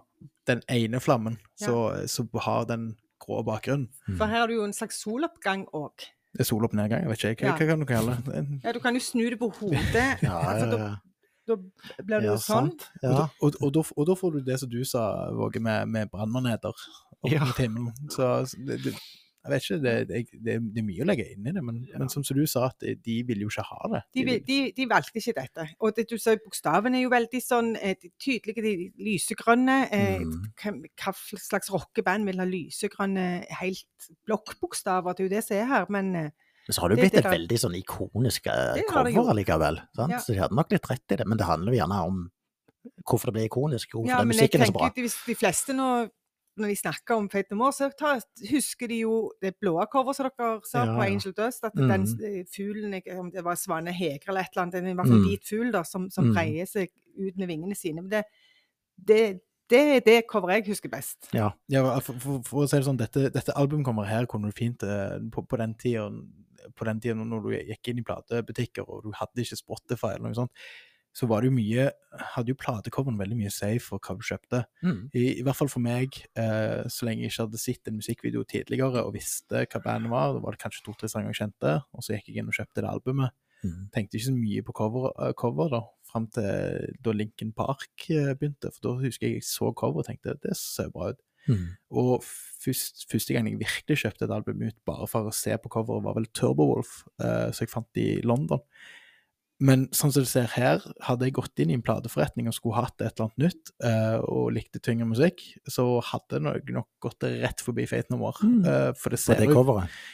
den 0.50 0.58
ene 0.66 0.98
flammen, 0.98 1.36
Ja. 1.60 1.68
så, 1.68 1.74
så 2.10 2.24
har 2.42 2.64
den 2.66 2.96
grå 3.22 3.44
bakgrunnen. 3.46 3.86
Mm. 4.08 4.16
For 4.18 4.26
her 4.26 4.40
har 4.40 4.50
du 4.50 4.56
jo 4.56 4.64
en 4.66 4.74
slags 4.74 4.98
soloppgang 4.98 5.62
òg. 5.70 6.08
Det 6.34 6.42
er 6.42 6.48
sol 6.48 6.66
jeg 6.66 6.90
vet 7.06 7.22
ikke. 7.22 7.46
Hva, 7.46 7.52
Ja. 7.52 7.56
hva 7.56 7.68
kan 7.70 7.80
du 7.80 7.86
kalle 7.86 8.16
det? 8.26 8.42
Ja, 8.64 8.72
du 8.72 8.80
kan 8.80 8.94
jo 8.98 9.00
snu 9.00 9.30
det 9.30 9.38
på 9.38 9.48
hodet. 9.60 10.18
Ja, 10.26 10.40
altså, 10.42 10.66
ja, 10.66 10.96
da, 11.46 11.54
da 11.54 12.02
blir 12.02 12.18
det 12.20 12.26
ja 12.26 12.32
jo 12.34 12.42
sånn. 12.42 12.72
sant. 12.74 12.88
Og, 13.40 13.54
og, 13.62 13.76
og, 13.76 13.92
og 13.96 14.06
da 14.10 14.18
får 14.18 14.34
du 14.34 14.40
det 14.50 14.58
som 14.60 14.70
du 14.74 14.82
sa, 14.84 15.30
Våge, 15.30 15.62
med, 15.62 15.86
med 15.88 16.10
brannmaneter 16.10 16.74
opp 17.22 17.32
Ja. 17.32 17.44
mot 17.44 17.56
himmelen. 17.62 17.94
Så 18.10 18.32
så 18.50 18.56
det, 18.66 18.82
det, 18.84 18.92
jeg 19.46 19.52
vet 19.52 19.62
ikke, 19.62 19.76
det, 20.42 20.54
det, 20.74 20.80
er 20.80 20.84
mye 20.88 21.02
å 21.04 21.06
legge 21.06 21.24
inn 21.30 21.44
i 21.46 21.52
det, 21.54 21.62
men, 21.62 21.76
men 21.98 22.08
som, 22.10 22.24
du 22.26 22.40
sa, 22.50 22.64
at 22.66 22.80
de, 22.82 22.96
de 22.98 23.20
vil 23.28 23.44
jo 23.44 23.50
ikke 23.52 23.62
ha 23.68 23.90
det. 23.92 24.00
De, 24.16 24.24
vil- 24.26 24.40
de, 24.42 24.56
de 24.74 24.86
valgte 24.90 25.20
ikke 25.20 25.36
dette. 25.36 25.66
Og 25.78 25.92
det, 25.94 26.08
du 26.10 26.16
ser 26.18 26.40
bokstavene 26.42 26.98
er 26.98 27.04
jo 27.04 27.12
veldig 27.12 27.40
sånn 27.44 27.68
eh, 27.78 27.94
de 28.02 28.10
tydelige, 28.18 28.64
de 28.64 28.72
lysegrønne. 29.06 29.76
Eh, 29.94 30.18
Mm. 30.26 30.48
hva, 30.58 30.72
hva 30.98 31.12
slags 31.38 31.70
rockeband 31.70 32.26
vil 32.26 32.42
ha 32.42 32.46
lysegrønne, 32.50 33.26
helt 33.60 34.10
blokkbokstaver? 34.26 35.14
Det 35.14 35.22
er 35.24 35.28
jo 35.30 35.34
det 35.36 35.44
som 35.46 35.56
er 35.60 35.70
her. 35.70 35.86
Men 35.94 36.10
eh, 36.16 36.30
Men 36.66 36.74
så 36.74 36.82
har 36.82 36.88
det 36.90 36.96
jo 36.98 37.02
blitt 37.04 37.14
det 37.14 37.22
et 37.24 37.30
veldig 37.30 37.58
sånn 37.62 37.76
ikonisk 37.78 38.48
eh, 38.50 38.82
cover 38.90 39.34
likevel. 39.38 39.78
Sant? 39.94 40.10
Ja. 40.16 40.18
Så 40.26 40.34
de 40.34 40.40
hadde 40.42 40.58
nok 40.58 40.72
litt 40.74 40.90
rett 40.90 41.14
i 41.14 41.20
det, 41.22 41.26
men 41.30 41.38
det 41.38 41.46
handler 41.46 41.70
jo 41.76 41.78
gjerne 41.84 42.02
om 42.10 42.24
hvorfor 43.06 43.30
det 43.30 43.36
ble 43.38 43.44
ikonisk. 43.46 43.94
Hvorfor 43.94 44.10
ja, 44.10 44.18
den 44.18 44.32
men 44.32 44.34
jeg 44.42 44.48
musikken 44.50 44.66
er 44.66 44.72
så 44.72 44.74
bra. 44.74 44.90
hvis 44.98 45.20
de 45.28 45.34
fleste 45.38 45.76
nå 45.78 45.86
når 46.56 46.68
de 46.72 46.76
snakker 46.76 47.14
om 47.16 47.28
Fate 47.30 47.52
No 47.52 47.56
More, 47.60 47.72
så 47.72 47.90
tar, 47.98 48.20
husker 48.50 48.88
de 48.88 49.00
jo 49.02 49.32
det 49.42 49.54
blå 49.60 49.74
coveret 49.92 50.16
som 50.16 50.30
dere 50.30 50.60
sa 50.64 50.84
Ja, 50.86 50.94
på. 50.96 51.02
Angel 51.04 51.32
Dust. 51.36 51.64
At 51.64 51.74
Mhm. 51.74 51.88
den 51.88 52.06
eh, 52.24 52.44
fuglen, 52.48 52.94
om 53.18 53.30
det 53.30 53.44
var 53.44 53.54
Svane 53.60 53.92
Heger 53.92 54.28
eller 54.28 54.40
et 54.40 54.48
eller 54.54 54.62
annet, 54.62 54.74
er 54.74 54.88
i 54.90 54.94
hvert 54.94 55.06
fall 55.06 55.16
en 55.16 55.22
Mhm. 55.22 55.28
hvit 55.28 55.44
fugl 55.48 55.72
da, 55.72 55.82
som, 55.84 56.08
som 56.10 56.24
Mhm. 56.24 56.34
breier 56.34 56.66
seg 56.66 56.88
ut 57.18 57.36
med 57.36 57.46
vingene 57.48 57.74
sine. 57.76 58.02
Men 58.02 58.10
det, 58.10 58.24
det, 58.96 59.40
det 59.70 59.80
er 59.96 60.00
det 60.00 60.24
coveret 60.30 60.64
jeg 60.64 60.72
husker 60.72 60.88
best. 60.88 61.28
Ja. 61.34 61.50
Ja, 61.68 61.98
for, 62.00 62.14
for, 62.18 62.42
for 62.42 62.64
å 62.64 62.68
si 62.68 62.76
det 62.76 62.86
sånn, 62.86 62.96
dette, 62.98 63.30
dette 63.32 63.52
albumcoveret 63.56 64.08
her 64.08 64.26
kunne 64.26 64.46
du 64.50 64.52
fint 64.52 64.82
eh, 64.82 65.18
på, 65.30 65.42
på 65.46 65.56
den 65.58 65.74
tida 65.74 66.10
på 66.74 66.84
den 66.84 66.98
tiden 67.00 67.28
når 67.30 67.42
du 67.44 67.50
gikk 67.54 67.88
inn 67.92 67.98
i 68.00 68.02
platebutikker 68.02 68.82
og 68.88 69.04
du 69.04 69.12
hadde 69.14 69.38
ikke 69.44 69.56
Spotify 69.56 70.14
eller 70.16 70.32
noe 70.32 70.34
sånt, 70.34 70.50
så 71.16 71.28
var 71.30 71.42
det 71.42 71.48
jo 71.50 71.56
mye 71.56 71.86
Hadde 72.34 72.52
jo 72.52 72.58
platecoveren 72.60 73.18
veldig 73.20 73.36
mye 73.36 73.50
å 73.50 73.54
si 73.54 73.74
for 73.82 74.00
hva 74.00 74.14
du 74.16 74.22
kjøpte. 74.24 74.62
Mm. 74.80 75.00
I, 75.12 75.24
I 75.40 75.42
hvert 75.44 75.58
fall 75.58 75.68
for 75.68 75.84
meg, 75.84 76.16
eh, 76.40 76.86
så 76.88 77.04
lenge 77.04 77.26
jeg 77.26 77.32
ikke 77.32 77.44
hadde 77.44 77.60
sett 77.60 77.90
en 77.90 77.98
musikkvideo 77.98 78.44
tidligere 78.48 79.02
og 79.04 79.12
visste 79.18 79.66
hva 79.66 79.82
bandet 79.84 80.12
var, 80.12 80.32
da 80.32 80.40
var 80.40 80.56
det 80.56 80.62
kanskje 80.62 80.86
to-tre 80.86 81.10
sanger 81.12 81.34
jeg 81.34 81.42
kjente, 81.42 81.74
og 81.92 82.06
så 82.06 82.16
gikk 82.16 82.30
jeg 82.30 82.40
inn 82.40 82.48
og 82.48 82.56
kjøpte 82.56 82.80
det 82.80 82.88
albumet. 82.88 83.36
Mm. 83.60 83.86
Tenkte 83.92 84.16
ikke 84.16 84.30
så 84.30 84.34
mye 84.38 84.64
på 84.64 84.76
cover, 84.80 85.12
eh, 85.12 85.34
cover 85.36 85.72
da, 85.76 85.82
fram 86.08 86.30
til 86.32 86.96
da 87.04 87.16
Linkin 87.16 87.52
Park 87.56 88.08
eh, 88.08 88.32
begynte, 88.32 88.72
for 88.72 88.88
da 88.88 88.96
husker 89.04 89.28
jeg 89.28 89.42
jeg 89.42 89.48
så 89.48 89.72
cover 89.76 90.00
og 90.00 90.08
tenkte 90.08 90.38
det 90.40 90.56
ser 90.56 90.92
bra 90.94 91.12
ut. 91.12 91.22
Mm. 91.46 91.66
Og 92.00 92.24
først, 92.24 93.06
første 93.10 93.36
gang 93.36 93.48
jeg 93.50 93.60
virkelig 93.60 94.00
kjøpte 94.02 94.26
et 94.26 94.34
album 94.34 94.64
ut 94.66 94.78
bare 94.88 95.06
for 95.10 95.28
å 95.28 95.34
se 95.34 95.54
på 95.60 95.70
coveret, 95.72 96.04
var 96.08 96.16
vel 96.16 96.30
Turbowolf, 96.34 97.02
eh, 97.20 97.50
som 97.52 97.66
jeg 97.66 97.72
fant 97.72 98.02
i 98.02 98.08
London. 98.24 98.64
Men 99.56 99.86
sånn 99.96 100.12
som 100.12 100.24
du 100.24 100.28
ser 100.28 100.50
her, 100.52 100.82
hadde 101.06 101.24
jeg 101.24 101.36
gått 101.38 101.60
inn 101.62 101.70
i 101.72 101.76
en 101.78 101.84
plateforretning 101.84 102.50
og 102.50 102.56
skulle 102.58 102.76
hatt 102.76 103.00
et 103.00 103.08
eller 103.08 103.30
annet 103.30 103.44
nytt, 103.46 103.70
uh, 103.86 104.18
og 104.28 104.50
likte 104.52 104.82
tyngre 104.84 105.08
musikk, 105.08 105.40
så 105.72 105.86
hadde 106.04 106.42
jeg 106.42 106.74
nok 106.76 106.88
gått 107.00 107.24
rett 107.24 107.64
forbi 107.64 107.86
Fate 107.88 108.12
No 108.12 108.20
More. 108.20 108.36
Mm. 108.44 108.58
Uh, 108.66 108.90
for 109.00 109.16
det 109.16 109.20
ser 109.22 109.40
det 109.40 109.48
jo. 109.48 109.64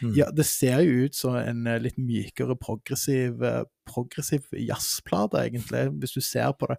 Mm. 0.05 0.13
ja, 0.21 0.29
det 0.31 0.47
ser 0.47 0.85
jo 0.87 1.09
ut 1.09 1.19
som 1.19 1.35
en 1.41 1.67
eh, 1.67 1.81
litt 1.83 1.99
mykere 1.99 2.55
progressiv, 2.61 3.43
uh, 3.43 3.65
progressiv 3.89 4.47
jazzplate, 4.55 5.43
egentlig, 5.49 5.89
hvis 5.99 6.15
du 6.15 6.23
ser 6.23 6.55
på 6.55 6.71
det. 6.71 6.79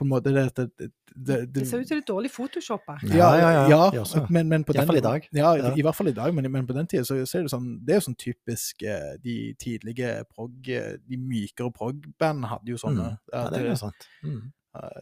På 0.00 0.06
en 0.06 0.10
måte 0.14 0.32
det, 0.32 0.42
det, 0.56 0.66
det, 0.80 0.90
det, 1.14 1.36
Det 1.54 1.64
ser 1.68 1.82
ut 1.82 1.88
som 1.90 1.98
det 1.98 2.02
er 2.02 2.06
dårlig 2.08 2.30
photoshoppa. 2.32 2.94
Ja, 3.12 3.30
ja, 3.36 3.48
ja. 3.68 3.80
ja, 3.92 4.04
men, 4.32 4.48
men 4.48 4.64
på 4.64 4.72
I 4.72 4.78
den, 4.78 4.86
hvert 4.86 4.94
fall 4.94 5.00
i 5.00 5.04
dag. 5.04 5.26
Ja, 5.36 5.50
Ja. 5.60 5.72
i 5.76 5.82
hvert 5.84 5.96
fall 5.98 6.08
i 6.08 6.14
dag, 6.16 6.32
men, 6.34 6.48
men 6.52 6.66
på 6.68 6.72
den 6.78 6.88
tida 6.88 7.04
så, 7.04 7.18
så 7.28 7.38
er 7.38 7.44
det 7.44 7.52
sånn 7.52 7.66
Det 7.84 7.92
er 7.92 8.00
jo 8.00 8.06
sånn 8.08 8.16
typisk 8.22 8.82
eh, 8.88 9.10
De 9.20 9.34
tidlige 9.60 10.14
prog 10.32 10.70
eh, 10.72 10.94
De 11.04 11.18
mykere 11.20 11.68
prog-bandene 11.76 12.48
hadde 12.54 12.72
jo 12.72 12.80
sånne. 12.80 13.10
Mm. 13.12 13.20
ja, 13.34 13.44
det 13.52 13.60
er 13.60 13.68
jo 13.68 13.76
sant. 13.84 14.08
Mm. 14.24 14.40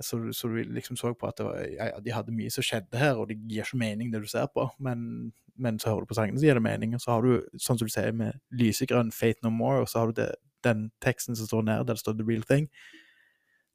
så, 0.00 0.18
du- 0.18 0.32
så 0.32 0.48
du 0.48 0.62
liksom 0.74 0.96
så 0.96 1.14
på 1.14 1.28
at 1.28 1.36
det 1.38 1.44
var, 1.46 1.58
ja, 1.76 1.90
ja, 1.92 2.00
de 2.00 2.10
hadde 2.16 2.32
mye 2.34 2.50
som 2.50 2.64
skjedde 2.66 2.98
her, 2.98 3.14
og 3.20 3.28
det 3.30 3.36
gir 3.46 3.62
ikke 3.66 3.78
mening 3.78 4.10
det 4.10 4.22
du 4.24 4.26
ser 4.30 4.46
på, 4.54 4.64
men, 4.80 5.30
men 5.60 5.78
så 5.78 5.90
hører 5.92 6.06
du 6.06 6.10
på 6.10 6.16
sangene, 6.16 6.40
så 6.40 6.48
gir 6.48 6.56
det 6.58 6.64
mening. 6.64 6.94
Og 6.96 7.02
så 7.04 7.12
har 7.14 7.22
du, 7.26 7.34
sånn 7.60 7.76
som 7.78 7.86
du 7.86 7.92
sier, 7.92 8.10
med 8.16 8.40
lysegrønn 8.50 9.12
Fate 9.12 9.44
No 9.44 9.50
More, 9.52 9.82
og 9.84 9.90
så 9.92 10.00
har 10.02 10.10
du 10.10 10.22
det, 10.22 10.30
den 10.64 10.86
teksten 11.04 11.36
som 11.38 11.46
står 11.46 11.66
nede, 11.68 11.84
der 11.86 11.94
det 11.98 12.02
står 12.02 12.16
The 12.18 12.24
Real 12.26 12.42
Thing. 12.48 12.70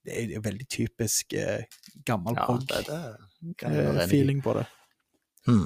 Det 0.03 0.17
er 0.35 0.41
veldig 0.43 0.65
typisk 0.67 1.33
eh, 1.39 1.63
gammel 2.05 2.35
Ja, 2.35 2.45
prog. 2.45 2.65
det, 2.67 2.83
det 2.87 3.55
kan 3.57 3.71
jeg 3.75 3.85
være 3.87 4.03
eh, 4.03 4.41
på 4.43 4.53
det. 4.57 4.65
Mm. 5.47 5.63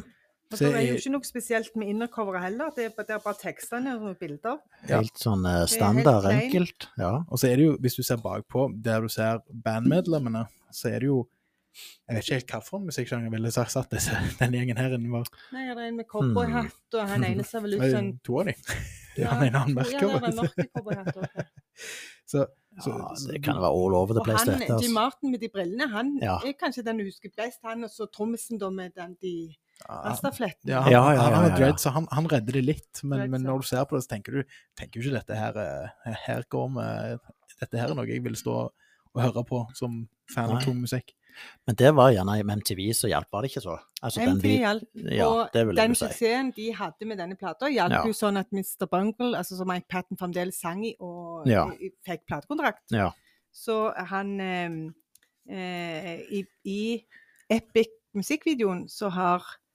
Så 0.53 0.63
det 0.63 0.75
er 0.79 0.85
jo 0.87 0.95
ikke 0.95 1.11
noe 1.11 1.27
spesielt 1.27 1.73
med 1.75 1.89
innercoveret 1.91 2.43
heller. 2.45 2.69
Det 2.75 2.85
er, 2.87 3.19
bare- 3.19 3.35
tekstene 3.41 3.95
og 3.99 4.13
bilder. 4.19 4.61
Ja. 4.87 5.01
Helt 5.01 5.17
sånn 5.19 5.43
eh, 5.45 5.57
helt 5.65 5.73
standard, 5.73 6.21
plain. 6.23 6.43
enkelt. 6.45 6.87
Ja. 7.01 7.09
Og 7.27 7.41
så 7.41 7.49
er 7.49 7.57
det 7.59 7.65
jo, 7.65 7.73
hvis 7.83 7.97
du 7.97 8.03
ser 8.07 8.21
bakpå, 8.23 8.69
der 8.85 9.01
du 9.03 9.09
ser 9.11 9.41
bandmedlemmene, 9.65 10.45
så 10.71 10.93
er 10.93 10.99
det 11.03 11.09
jo 11.11 11.25
Jeg 12.07 12.15
vet 12.15 12.23
ikke 12.23 12.33
helt 12.39 12.53
hvilken 12.71 12.85
musikksjanger 12.87 13.29
ville 13.29 13.51
sagt 13.53 13.75
at 13.77 13.91
disse, 13.91 14.15
denne 14.39 14.57
gjengen 14.57 14.79
her 14.81 14.95
inne 14.95 15.11
var. 15.13 15.27
Nei, 15.53 15.65
det 15.67 15.75
er 15.75 15.89
en 15.91 15.97
med 15.99 16.07
cowboyhatt, 16.09 16.79
og 16.97 17.03
han 17.11 17.23
ene 17.27 17.43
ser 17.45 17.61
vel 17.65 17.75
ut 17.77 17.83
som 17.97 18.07
To 18.25 18.39
av 18.41 18.47
de. 18.49 18.55
Ja, 19.17 19.31
Han 19.33 19.47
ene 19.47 19.57
har 19.57 19.69
en 19.69 19.77
Ja, 19.77 19.99
det 19.99 20.07
var 20.13 20.25
en 20.29 20.35
merke. 20.37 20.55
mørk 20.57 20.73
cowboyhatt 20.77 21.15
også. 21.17 22.45
Så, 22.83 22.91
ja, 22.93 23.31
det 23.33 23.39
kan 23.43 23.55
være 23.57 23.73
all 23.73 23.95
over 23.97 24.13
the 24.13 24.21
Og 24.21 24.25
place, 24.27 24.45
han, 24.45 24.59
dette. 24.59 24.67
Jim 24.67 24.75
Altså. 24.77 24.93
Martin 24.93 25.31
med 25.31 25.39
de 25.41 25.49
brillene, 25.53 25.87
han 25.89 26.11
Ja. 26.21 26.35
er 26.45 26.53
kanskje 26.59 26.83
den 26.85 26.97
du 27.01 27.05
husker 27.07 27.31
best. 27.37 27.59
Han 27.65 27.83
og 27.83 27.89
så 27.89 28.05
trommisen 28.13 28.59
da 28.61 28.69
med 28.69 28.93
den 28.95 29.15
de 29.21 29.55
rastafletten. 29.89 30.69
ja, 30.69 30.81
han, 30.81 30.91
Ja, 30.91 31.01
ja, 31.13 31.21
han 31.21 31.31
ja, 31.31 31.37
har 31.37 31.43
ja, 31.47 31.49
ja. 31.49 31.57
dreads, 31.57 31.81
så 31.83 31.89
han, 31.95 32.07
han 32.11 32.27
redder 32.29 32.53
det 32.53 32.65
litt. 32.65 33.03
Men, 33.03 33.29
men 33.31 33.41
når 33.41 33.61
du 33.61 33.67
ser 33.67 33.83
på 33.89 33.97
det, 33.97 34.03
så 34.05 34.13
tenker 34.15 34.31
du 34.31 34.43
tenker 34.77 35.01
ikke 35.01 35.15
dette 35.17 35.35
her 35.37 35.57
eh, 35.57 36.13
Her 36.27 36.43
går 36.49 36.67
med, 36.69 37.19
Dette 37.59 37.77
her 37.81 37.89
er 37.89 37.95
noe 37.97 38.05
jeg 38.05 38.21
vil 38.23 38.35
stå 38.37 38.57
og 38.69 39.21
høre 39.21 39.41
på 39.49 39.63
som 39.73 40.03
fan 40.29 40.51
av 40.53 40.61
tung 40.61 40.77
musikk. 40.83 41.15
Men 41.67 41.75
det 41.75 41.91
var 41.95 42.11
gjerne 42.11 42.43
med 42.43 42.57
MTV 42.61 42.93
så 42.93 43.07
hjalp, 43.11 43.27
var 43.31 43.41
det 43.41 43.51
ikke 43.51 43.61
så? 43.63 43.77
Altså, 44.01 44.21
MTV 44.21 44.57
hjalp. 44.59 44.87
Ja, 45.11 45.27
og 45.27 45.51
den 45.53 45.95
suksessen 45.95 46.53
si. 46.53 46.61
de 46.61 46.73
hadde 46.73 47.05
med 47.05 47.17
denne 47.17 47.35
plata, 47.35 47.67
hjalp 47.69 47.91
Ja. 47.91 48.03
jo 48.05 48.13
sånn 48.13 48.37
at 48.39 48.51
Mr. 48.51 48.85
Bungle, 48.89 49.35
altså 49.37 49.57
som 49.57 49.67
Mike 49.67 49.87
Patten 49.89 50.17
fremdeles 50.17 50.59
sang 50.59 50.85
i 50.85 50.95
og 50.99 51.45
Ja. 51.47 51.65
fikk 52.07 52.25
platekontrakt. 52.29 52.83
Ja. 52.91 53.11
Så 53.53 53.93
han 53.95 54.39
eh, 54.39 54.91
eh, 55.49 56.19
i, 56.31 56.45
I 56.65 57.05
Epic 57.49 57.87
musikkvideoen 58.13 58.87
så 58.89 59.09
har 59.09 59.39
eh, 59.39 59.66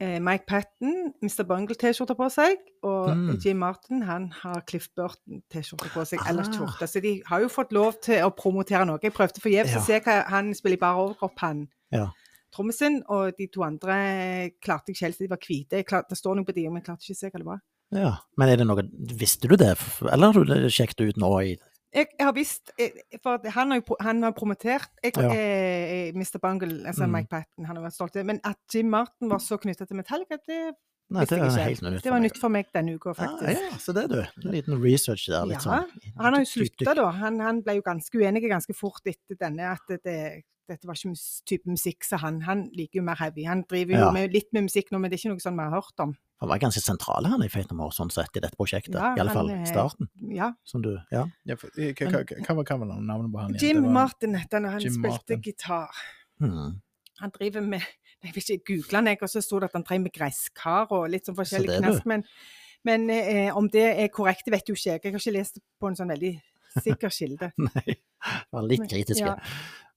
Mike 0.00 0.46
Patten 0.46 1.12
Mr. 1.22 1.42
Bungle-T-skjorte 1.48 2.14
på 2.14 2.28
seg, 2.30 2.56
og 2.86 3.08
Mm. 3.16 3.38
Jim 3.44 3.56
Martin 3.58 4.02
han 4.02 4.30
har 4.30 4.60
Cliff 4.66 4.88
Burton-T-skjorte 4.96 5.88
på 5.90 6.04
seg, 6.06 6.20
eller 6.28 6.42
Ah. 6.44 6.52
skjorte. 6.52 6.86
Så 6.88 7.00
de 7.02 7.22
har 7.26 7.40
jo 7.40 7.48
fått 7.48 7.72
lov 7.72 8.00
til 8.00 8.22
å 8.22 8.30
promotere 8.34 8.86
noe. 8.86 8.98
Jeg 9.02 9.12
prøvde 9.14 9.40
forgjeves 9.40 9.72
Ja. 9.74 9.78
å 9.78 9.82
se 9.86 10.00
hva 10.00 10.24
han 10.28 10.54
spiller 10.54 10.76
i 10.76 10.80
bar 10.80 10.94
overkropp, 10.96 11.38
han 11.38 11.68
Ja. 11.90 12.10
trommisen, 12.54 13.02
og 13.08 13.36
de 13.36 13.46
to 13.48 13.62
andre 13.64 14.50
klarte 14.62 14.86
jeg 14.88 14.96
ikke 14.96 15.04
helt, 15.06 15.18
de 15.18 15.28
var 15.28 15.38
hvite. 15.38 16.08
Det 16.08 16.18
står 16.18 16.36
noe 16.36 16.44
på 16.44 16.54
dem, 16.54 16.72
men 16.72 16.82
jeg 16.82 16.84
klarte 16.84 17.02
ikke 17.02 17.16
å 17.16 17.16
se 17.16 17.30
hva 17.30 17.38
det 17.38 17.46
var. 17.46 17.60
ja. 17.90 18.16
Men 18.36 18.48
er 18.50 18.56
det 18.56 18.66
noe 18.66 18.82
Visste 19.18 19.48
du 19.48 19.56
det, 19.56 19.76
eller 20.12 20.32
har 20.32 20.44
du 20.44 20.44
det 20.44 20.70
sjekket 20.70 21.08
ut 21.08 21.16
nå 21.16 21.42
i 21.42 21.56
Jeg, 21.94 22.06
jeg 22.18 22.26
har 22.26 22.34
visst 22.36 22.70
eh, 22.78 22.90
For 23.22 23.40
han 23.54 23.70
har 23.72 23.78
jo 23.80 23.96
han 24.00 24.22
har 24.22 24.32
promotert 24.36 24.90
jeg, 25.02 25.12
Ja. 25.16 25.30
eh, 25.32 26.12
Mr. 26.14 26.38
Bungle, 26.42 26.86
altså 26.86 27.06
Mm. 27.06 27.12
Mike 27.12 27.28
Patten, 27.32 27.64
han 27.64 27.76
har 27.76 27.82
vært 27.84 27.94
stolt 27.96 28.16
av 28.16 28.20
det. 28.20 28.26
Men 28.26 28.40
at 28.44 28.58
Jim 28.74 28.90
Martin 28.92 29.30
var 29.30 29.38
så 29.38 29.56
knytta 29.56 29.86
til 29.86 29.96
Metallica, 29.96 30.36
det, 30.46 30.74
Nei, 31.10 31.24
det 31.24 31.38
er 31.38 31.48
helt 31.64 31.80
nytt. 31.82 32.02
det 32.04 32.10
var 32.12 32.20
nytt 32.20 32.36
for 32.36 32.52
meg 32.52 32.66
denne 32.74 32.94
uka, 32.98 33.14
faktisk. 33.16 33.62
ja, 33.62 33.76
så 33.80 33.94
det 33.96 34.02
er 34.04 34.08
du. 34.12 34.20
En 34.44 34.52
liten 34.52 34.82
research 34.82 35.24
der. 35.30 35.46
Litt 35.48 35.64
Ja, 35.64 35.80
sånn. 35.80 36.12
Han 36.18 36.34
har 36.34 36.42
jo 36.44 36.50
slutta, 36.50 36.94
da. 36.94 37.06
Han, 37.22 37.40
han 37.40 37.62
ble 37.64 37.78
jo 37.78 37.82
ganske 37.86 38.12
uenig 38.20 38.42
ganske 38.50 38.74
fort 38.76 39.00
etter 39.08 39.38
denne, 39.40 39.70
at 39.72 39.80
det, 39.88 40.02
det, 40.04 40.16
dette 40.68 40.84
var 40.86 40.94
ikke 41.00 41.16
type 41.48 41.64
musikk 41.66 42.04
som 42.04 42.18
han. 42.20 42.42
Han 42.44 42.66
liker 42.76 43.00
jo 43.00 43.04
mer 43.08 43.16
heavy. 43.16 43.46
Han 43.48 43.62
driver 43.70 43.94
jo 43.96 44.02
Ja. 44.04 44.10
med, 44.12 44.32
litt 44.36 44.52
med 44.52 44.64
musikk 44.68 44.90
nå, 44.92 45.00
men 45.00 45.08
det 45.10 45.16
er 45.16 45.22
ikke 45.24 45.32
noe 45.32 45.40
sånn 45.46 45.56
vi 45.56 45.64
har 45.64 45.72
hørt 45.80 46.04
om. 46.04 46.12
Han 46.44 46.48
var 46.52 46.58
ganske 46.62 46.80
sentral 46.84 47.24
han 47.26 47.42
i 47.42 47.48
Fate 47.48 47.72
No 47.72 47.78
More, 47.80 47.90
sånn 47.96 48.12
sett, 48.12 48.36
i 48.36 48.40
dette 48.44 48.54
prosjektet. 48.60 48.94
Ja, 48.94 49.14
I 49.16 49.20
alle 49.24 49.32
fall 49.32 49.48
starten. 49.66 50.10
Ja. 50.30 50.52
Som 50.68 50.82
du 50.84 50.92
Ja. 51.10 51.24
Ja, 51.48 51.56
for, 51.56 51.70
eh, 51.78 51.94
hva, 51.96 52.20
hva, 52.20 52.52
hva, 52.62 52.78
var- 52.78 53.00
navnet 53.00 53.32
på 53.32 53.40
han 53.40 53.54
igjen? 53.56 53.60
Jim 53.64 53.82
var- 53.88 53.92
Martin 53.96 54.34
het 54.34 54.52
han, 54.52 54.66
og 54.66 54.72
han 54.76 54.80
Jim 54.84 54.92
spilte 54.92 55.08
Martin. 55.34 55.40
gitar. 55.42 55.88
Hmm. 56.38 56.82
Han 57.18 57.30
driver 57.34 57.60
med 57.62 57.82
Jeg 58.24 58.34
vil 58.34 58.42
ikke 58.42 58.72
google 58.72 58.98
den, 58.98 59.10
jeg, 59.12 59.22
og 59.22 59.30
så 59.30 59.40
sto 59.44 59.60
det 59.62 59.68
at 59.70 59.76
han 59.78 59.84
drev 59.86 60.00
med 60.02 60.14
gresskar 60.14 60.90
og 60.94 61.08
litt 61.12 61.28
sånn 61.28 61.36
forskjellig 61.38 61.78
knask. 61.78 62.06
Men, 62.10 62.24
men 62.88 63.10
eh, 63.14 63.56
om 63.56 63.68
det 63.70 63.84
er 64.02 64.08
korrekt, 64.14 64.50
vet 64.50 64.68
jo 64.68 64.74
ikke 64.74 64.90
jeg. 64.90 65.02
Jeg 65.04 65.14
har 65.14 65.22
ikke 65.22 65.36
lest 65.36 65.60
på 65.78 65.90
en 65.90 65.98
sånn 65.98 66.10
veldig 66.10 66.32
sikker 66.82 67.14
kilde. 67.14 67.52
Nei, 67.68 67.98
var 68.54 68.66
litt 68.66 68.86
Men- 68.86 69.20
ja. 69.22 69.36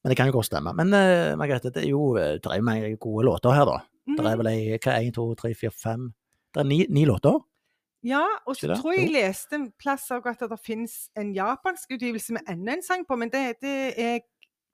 Men 0.02 0.10
det 0.10 0.18
kan 0.18 0.30
jo 0.32 0.34
godt 0.34 0.48
stemme. 0.50 0.72
Men 0.74 0.94
uh, 0.98 1.36
Margrethe, 1.38 1.70
det 1.70 1.84
er 1.84 1.92
jo 1.92 2.16
drev 2.18 2.56
er 2.56 2.58
jo 2.58 2.66
mange 2.66 2.88
gode 2.98 3.26
låter 3.28 3.54
her, 3.54 3.68
da. 3.70 3.76
Det 4.10 4.26
er 4.26 4.40
vel 4.40 4.50
ei, 4.50 4.62
en, 4.80 5.12
to, 5.14 5.28
tre, 5.38 5.52
fire, 5.54 5.70
fem 5.78 6.08
Det 6.52 6.64
er 6.64 6.68
ni, 6.68 6.80
ni 6.90 7.04
låter. 7.06 7.38
Ja, 8.04 8.24
og 8.50 8.58
så 8.58 8.74
tror 8.74 8.96
jeg 8.96 9.06
jeg 9.06 9.14
leste 9.14 9.56
en 9.60 9.68
plass 9.78 10.08
at 10.10 10.42
det 10.42 10.58
finnes 10.66 11.12
en 11.16 11.36
japansk 11.36 11.94
utgivelse 11.94 12.34
med 12.34 12.50
enda 12.50 12.74
en 12.74 12.82
sang 12.84 13.06
på, 13.06 13.16
men 13.16 13.30
det, 13.30 13.44
det 13.62 13.76
er 13.94 14.24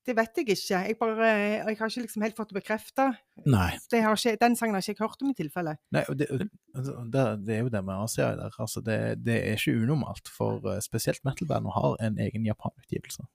det 0.08 0.16
vet 0.18 0.40
jeg 0.40 0.48
ikke. 0.48 0.80
Jeg, 0.88 0.96
bare, 1.00 1.28
jeg 1.28 1.64
har 1.66 1.92
ikke 1.92 2.04
liksom 2.06 2.24
helt 2.26 2.38
fått 2.38 2.52
det 2.54 2.58
bekrefta. 2.62 3.08
Den 3.44 4.56
sangen 4.56 4.78
har 4.78 4.84
ikke 4.84 4.94
jeg 4.96 5.02
hørt 5.02 5.24
om 5.26 5.32
i 5.32 5.36
tilfelle. 5.38 5.76
Nei, 5.96 6.04
det, 6.20 6.28
altså, 6.74 6.96
det, 7.14 7.26
det 7.48 7.56
er 7.58 7.64
jo 7.66 7.72
det 7.74 7.82
med 7.86 8.04
Asia 8.06 8.30
der. 8.40 8.56
Altså, 8.64 8.84
det, 8.86 8.98
det 9.26 9.38
er 9.38 9.60
ikke 9.60 9.76
unormalt 9.84 10.32
for 10.32 10.64
uh, 10.66 10.78
spesielt 10.84 11.24
metal-band 11.28 11.68
å 11.70 11.76
ha 11.76 11.90
en 12.08 12.20
egen 12.24 12.48
japanutgivelse. 12.48 13.28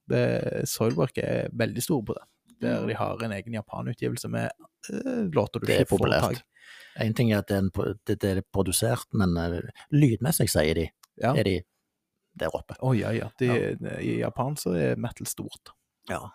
Soilwork 0.72 1.20
er 1.22 1.52
veldig 1.52 1.84
store 1.84 2.08
på 2.10 2.16
det. 2.18 2.24
Der 2.62 2.86
de 2.86 2.94
har 2.94 3.22
en 3.26 3.32
egen 3.34 3.56
japanutgivelse 3.58 4.28
med 4.30 4.50
uh, 4.92 5.28
låter 5.34 5.60
du 5.60 5.66
ikke 5.66 5.84
får 5.84 5.84
tak 5.84 5.92
populært. 5.98 6.42
En 7.02 7.14
ting 7.16 7.32
er 7.32 7.40
at 7.42 7.48
det 7.50 7.56
er, 7.58 7.66
en, 7.66 7.96
det, 8.06 8.16
det 8.22 8.30
er 8.36 8.42
produsert, 8.52 9.08
men 9.16 9.32
eh, 9.40 9.60
lydmessig, 9.96 10.48
sier 10.52 10.76
de, 10.76 10.88
Ja. 11.20 11.32
er 11.34 11.44
de 11.48 11.54
der 12.38 12.52
oppe. 12.56 12.76
Å 12.80 12.92
ja, 12.96 13.10
ja. 13.16 13.28
De, 13.40 13.48
I 14.00 14.18
Japan 14.20 14.56
så 14.60 14.74
er 14.76 15.00
metal 15.00 15.26
stort. 15.28 15.72
Ja. 16.10 16.30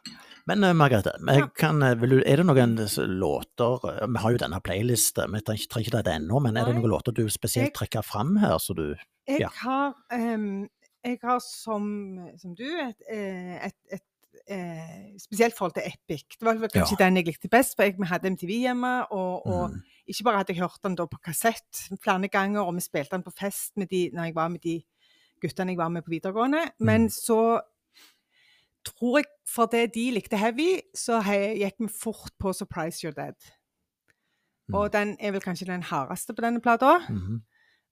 Men 0.48 0.64
uh, 0.64 0.72
Margrethe, 0.74 1.12
ja. 1.28 1.48
kan, 1.60 1.82
eh, 1.84 1.96
du, 2.00 2.22
er 2.26 2.38
det 2.40 2.46
noen 2.48 2.78
låter 3.20 3.84
eh, 3.90 4.06
Vi 4.08 4.22
har 4.24 4.32
jo 4.32 4.38
denne 4.40 4.62
playlisten, 4.64 5.34
vi 5.34 5.42
trenger 5.44 5.60
ikke- 5.66 5.74
trenger 5.74 5.88
ikke 5.90 5.98
dette 5.98 6.14
ennå, 6.16 6.40
men 6.42 6.56
er 6.58 6.66
det 6.70 6.76
noen 6.78 6.90
låter 6.94 7.12
du 7.14 7.28
spesielt 7.30 7.68
Jeg- 7.68 7.74
trekker 7.76 8.02
fram 8.06 8.38
her, 8.38 8.58
så 8.64 8.74
du 8.76 8.96
Jeg 9.28 9.42
Ja. 9.42 9.50
har, 9.64 9.94
um, 10.14 10.70
jeg 11.04 11.20
har 11.22 11.40
som, 11.44 12.30
som 12.38 12.56
du 12.56 12.64
et, 12.64 12.96
et, 13.12 13.76
et 13.92 14.02
eh, 14.48 15.18
spesielt 15.20 15.54
forhold 15.58 15.74
til 15.74 15.84
Epic. 15.84 16.24
Det 16.40 16.46
var 16.46 16.54
kanskje 16.56 16.72
kanskje 16.72 16.98
den 16.98 17.16
jeg 17.18 17.26
likte 17.26 17.50
best, 17.52 17.76
for 17.76 17.84
jeg, 17.84 17.98
vi 18.00 18.06
hadde 18.08 18.30
MTV 18.32 18.50
hjemme. 18.62 19.12
Og, 19.12 19.46
og 19.46 19.70
mm, 19.72 19.82
ikke 20.08 20.24
bare 20.24 20.38
hadde 20.38 20.54
jeg 20.56 20.62
hørt 20.64 20.80
den 20.84 20.96
på 20.96 21.20
kassett 21.26 21.90
flere 22.02 22.30
ganger, 22.30 22.62
og 22.64 22.74
vi 22.76 22.80
spilte 22.82 23.12
den 23.18 23.24
på 23.24 23.34
fest 23.36 23.76
med 23.76 23.88
de, 23.92 24.10
når 24.14 24.24
jeg 24.24 24.36
var 24.36 24.48
med 24.48 24.62
de 24.64 24.82
guttene 25.44 25.72
jeg 25.76 25.78
var 25.78 25.90
med 25.90 26.04
på 26.04 26.12
videregående. 26.16 26.70
Men 26.80 27.02
Mm. 27.02 27.10
så 27.10 27.60
tror 28.88 29.18
jeg 29.20 29.26
fordi 29.50 29.86
de 29.96 30.06
likte 30.18 30.38
heavy, 30.38 30.80
så 30.96 31.22
gikk 31.24 31.78
vi 31.80 31.88
fort 32.04 32.32
på 32.40 32.52
'Surprise 32.54 33.04
You're 33.04 33.16
Dead'. 33.18 33.52
Og 34.74 34.92
den 34.94 35.16
er 35.20 35.32
vel 35.32 35.42
kanskje 35.42 35.66
den 35.66 35.84
hardeste 35.84 36.34
på 36.34 36.42
denne 36.42 36.62
plata. 36.62 36.98
mhm. 37.10 37.42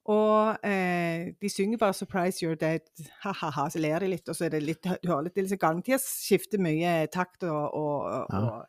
Og 0.07 0.57
eh, 0.63 1.31
de 1.41 1.49
synger 1.49 1.77
bare 1.77 1.93
'Surprise 1.93 2.43
you're 2.45 2.55
dead', 2.55 3.09
ha-ha-ha, 3.23 3.69
så 3.69 3.79
ler 3.79 3.99
de 3.99 4.07
litt, 4.07 4.29
og 4.29 4.35
så 4.35 4.45
er 4.45 4.49
det 4.49 4.63
litt 4.63 4.83
Du 4.83 5.07
hører 5.09 5.23
litt 5.23 5.35
liksom 5.37 5.57
Gallen-Mathias 5.57 6.05
skifter 6.27 6.59
mye 6.61 7.07
takt 7.07 7.43
og, 7.43 7.73
og, 7.73 8.27
Ja. 8.31 8.37
og, 8.39 8.65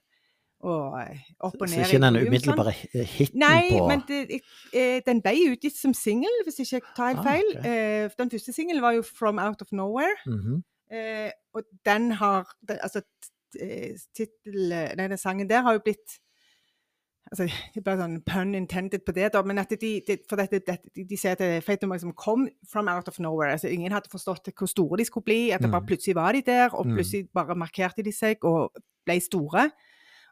og 0.61 1.01
eh, 1.01 1.19
opp 1.41 1.55
og 1.61 1.69
Så 1.69 1.77
ikke 1.85 2.01
den 2.01 2.17
umiddelbare 2.27 2.73
sånn. 2.73 2.89
på? 2.93 3.05
hiten 3.05 3.39
Nei, 3.39 3.69
på 3.71 3.89
men 3.89 4.03
det, 4.09 4.41
eh, 4.73 5.01
den 5.07 5.21
ble 5.21 5.35
utgitt 5.53 5.77
som 5.77 5.93
singel, 5.95 6.33
hvis 6.47 6.59
ikke 6.61 6.73
jeg 6.73 6.83
tar 6.97 7.07
helt 7.09 7.19
Ah, 7.19 7.23
feil. 7.23 7.45
ok. 7.59 7.67
Eh, 7.67 8.09
den 8.19 8.31
første 8.31 8.53
singelen 8.53 8.81
var 8.83 8.93
jo 8.93 9.03
'From 9.03 9.39
Out 9.39 9.61
of 9.63 9.69
Nowhere'. 9.73 10.17
Mhm. 10.27 10.65
Eh, 10.91 11.31
og 11.55 11.65
den 11.85 12.11
har 12.13 12.47
den, 12.69 12.79
Altså, 12.83 13.03
eh, 13.61 13.97
tittel 14.15 14.69
Nei, 14.97 15.09
den 15.09 15.19
sangen 15.19 15.49
der 15.51 15.63
har 15.63 15.73
jo 15.73 15.81
blitt 15.85 16.21
Altså, 17.33 17.49
det 17.75 17.81
er 17.81 17.83
bare 17.83 17.99
sånn 18.05 18.21
pun 18.23 18.53
intended 18.55 19.03
på 19.05 19.13
det, 19.13 19.33
da, 19.35 19.41
men 19.43 19.59
at 19.59 19.73
de, 19.75 20.01
de, 20.07 20.15
for 20.31 20.37
dette, 20.39 20.61
dette, 20.63 20.87
de, 20.95 21.03
de 21.11 21.17
sier 21.19 21.33
at 21.35 21.39
det- 21.43 21.65
Fate 21.65 21.83
No 21.83 21.89
More 21.89 21.99
liksom 21.99 22.13
kom 22.15 22.49
from 22.71 22.87
out 22.89 23.09
of 23.09 23.19
nowhere. 23.19 23.51
altså 23.51 23.67
Ingen 23.69 23.91
hadde 23.91 24.09
forstått 24.13 24.53
hvor 24.55 24.69
store 24.71 24.97
de 24.99 25.05
skulle 25.05 25.25
bli. 25.25 25.51
At 25.51 25.61
det 25.61 25.71
bare 25.73 25.81
Mm. 25.83 25.87
plutselig 25.89 26.15
var 26.15 26.33
de 26.33 26.43
der, 26.43 26.69
og 26.73 26.87
Mm. 26.87 26.95
plutselig 26.95 27.29
bare 27.35 27.57
markerte 27.57 28.05
de 28.05 28.13
seg 28.13 28.37
og 28.45 28.71
ble 29.05 29.19
store. 29.21 29.71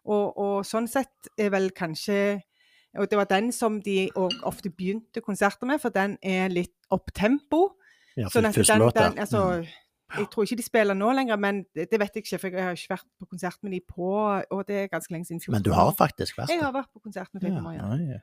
Og, 0.07 0.39
og 0.39 0.65
sånn 0.65 0.87
sett 0.89 1.29
er 1.37 1.51
vel 1.51 1.71
kanskje 1.71 2.43
Og 2.97 3.11
det 3.11 3.17
var 3.19 3.25
den 3.25 3.51
som 3.51 3.81
de 3.83 4.09
ofte 4.45 4.71
begynte 4.71 5.21
konserter 5.21 5.67
med, 5.67 5.81
for 5.81 5.89
den 5.89 6.17
er 6.23 6.47
litt 6.49 6.71
opptempo. 6.93 7.75
Ja, 8.17 8.29
Sånn 8.29 8.45
at 8.47 8.55
den, 8.55 8.65
den, 8.95 9.19
altså, 9.19 9.63
Mm. 9.63 9.67
Jeg 10.13 10.27
tror 10.31 10.45
ikke 10.47 10.59
de 10.61 10.67
spiller 10.67 10.95
nå 10.95 11.09
lenger, 11.17 11.39
men 11.41 11.63
det, 11.75 11.89
vet 11.91 12.15
jeg 12.15 12.23
ikke, 12.23 12.39
for 12.39 12.53
jeg 12.53 12.67
har 12.67 12.77
ikke 12.77 12.93
vært 12.93 13.07
på 13.21 13.29
konsert 13.31 13.59
med 13.65 13.73
de 13.73 13.81
på 13.89 14.11
Og 14.53 14.61
det 14.69 14.77
er 14.83 14.93
ganske 14.93 15.13
lenge 15.13 15.27
siden. 15.31 15.41
14 15.41 15.55
Men 15.57 15.65
du 15.65 15.73
har 15.75 15.91
faktisk 15.99 16.39
vært 16.39 16.53
Jeg 16.53 16.63
har 16.63 16.75
vært 16.75 16.93
på 16.93 17.03
konsert 17.03 17.33
med 17.35 17.49
More, 17.57 17.75
ja. 17.75 17.89
Ja, 17.95 18.17
ja. 18.19 18.21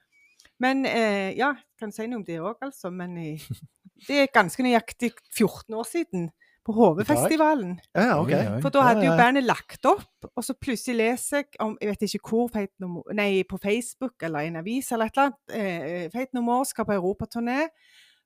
Men 0.62 0.86
eh, 0.86 1.32
ja, 1.38 1.56
kan 1.80 1.92
si 1.94 2.06
noe 2.08 2.22
om 2.22 2.26
det 2.26 2.38
òg, 2.42 2.62
altså. 2.62 2.92
Men 2.94 3.18
jeg, 3.18 3.42
det 4.08 4.22
er 4.24 4.32
ganske 4.34 4.64
nøyaktig 4.66 5.12
14 5.34 5.74
år 5.78 5.90
siden, 5.90 6.30
på 6.62 6.74
HV-festivalen. 6.78 7.80
Ja, 7.96 8.04
ja, 8.06 8.18
ok. 8.22 8.32
Oi, 8.32 8.42
oi. 8.56 8.60
For 8.62 8.74
da 8.74 8.84
hadde 8.86 9.06
jo 9.08 9.16
bandet 9.18 9.48
lagt 9.48 9.88
opp, 9.90 10.28
og 10.30 10.46
så 10.46 10.54
plutselig 10.54 11.00
leser 11.00 11.42
jeg 11.42 11.58
om 11.64 11.74
Jeg 11.82 11.90
vet 11.90 12.06
ikke 12.06 12.36
hvor, 12.36 12.52
Fate 12.54 12.84
No 12.84 12.92
More, 13.00 13.16
nei, 13.18 13.42
på 13.50 13.58
Facebook 13.62 14.22
eller 14.28 14.46
i 14.46 14.52
en 14.52 14.60
avis 14.62 14.92
eller 14.92 15.10
et 15.10 15.18
eller 15.18 15.32
annet. 15.32 15.56
Eh, 15.58 16.06
Fate 16.14 16.38
No 16.38 16.46
More 16.46 16.68
skal 16.70 16.86
på 16.86 16.94
europaturné. 17.00 17.66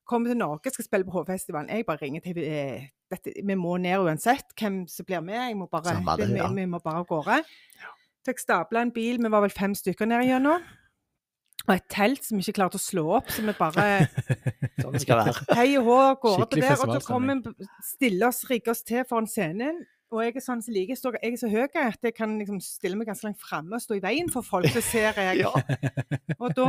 Kommer 0.06 0.30
til 0.30 0.38
Norge, 0.38 0.70
skal 0.70 0.86
spille 0.86 1.06
på 1.08 1.14
HV-festivalen. 1.16 1.70
Jeg 1.74 1.86
bare 1.88 1.98
ringer 2.02 2.22
til 2.22 2.38
eh, 2.44 2.86
dette, 3.10 3.32
Vi 3.42 3.56
må 3.58 3.76
ned 3.82 4.04
uansett 4.06 4.52
hvem 4.58 4.84
som 4.90 5.06
blir 5.08 5.22
med. 5.24 5.40
Jeg 5.48 5.56
må 5.58 5.66
bare, 5.70 5.96
det, 6.20 6.28
vi, 6.30 6.38
ja. 6.38 6.46
vi 6.54 6.66
må 6.70 6.78
bare 6.84 7.02
av 7.02 7.08
gårde. 7.10 7.40
Fikk 8.26 8.42
stabla 8.42 8.82
en 8.86 8.92
bil, 8.94 9.18
vi 9.22 9.30
var 9.30 9.42
vel 9.44 9.54
fem 9.54 9.74
stykker 9.74 10.06
nede 10.10 10.28
igjennom. 10.28 10.62
Og 11.66 11.72
et 11.74 11.86
telt 11.90 12.22
som 12.22 12.38
vi 12.38 12.44
ikke 12.46 12.60
klarte 12.60 12.78
å 12.78 12.82
slå 12.82 13.04
opp, 13.18 13.30
så 13.34 13.42
vi 13.42 13.54
bare 13.58 13.86
Sånn 14.82 14.98
skal 15.02 15.24
være. 15.24 15.56
hei 15.58 15.68
og 15.80 15.88
hå 15.88 15.98
gårde 16.22 16.46
på 16.52 16.60
der. 16.62 16.76
Og 16.76 16.92
så 16.94 17.00
kommer 17.08 17.40
vi, 17.42 17.66
stiller 17.88 18.28
oss, 18.28 18.44
rigger 18.50 18.74
oss 18.76 18.84
til 18.86 19.02
foran 19.08 19.26
scenen. 19.30 19.82
Og 20.14 20.22
jeg 20.22 20.36
er 20.38 20.44
sånn 20.44 20.62
som 20.62 20.74
liker, 20.76 20.94
står- 20.94 21.18
jeg 21.18 21.34
er 21.34 21.40
så 21.40 21.50
høy 21.50 21.64
at 21.66 22.04
jeg 22.06 22.14
kan 22.14 22.36
liksom 22.38 22.60
stille 22.62 22.94
meg 22.98 23.08
ganske 23.10 23.26
langt 23.26 23.42
framme 23.42 23.74
og 23.74 23.82
stå 23.82 23.96
i 23.98 24.04
veien 24.04 24.30
for 24.30 24.46
folk. 24.46 24.70
Så 24.70 24.84
ser 24.86 25.18
jeg 25.18 25.40
Ja. 25.42 25.50
Og 26.38 26.54
da 26.54 26.68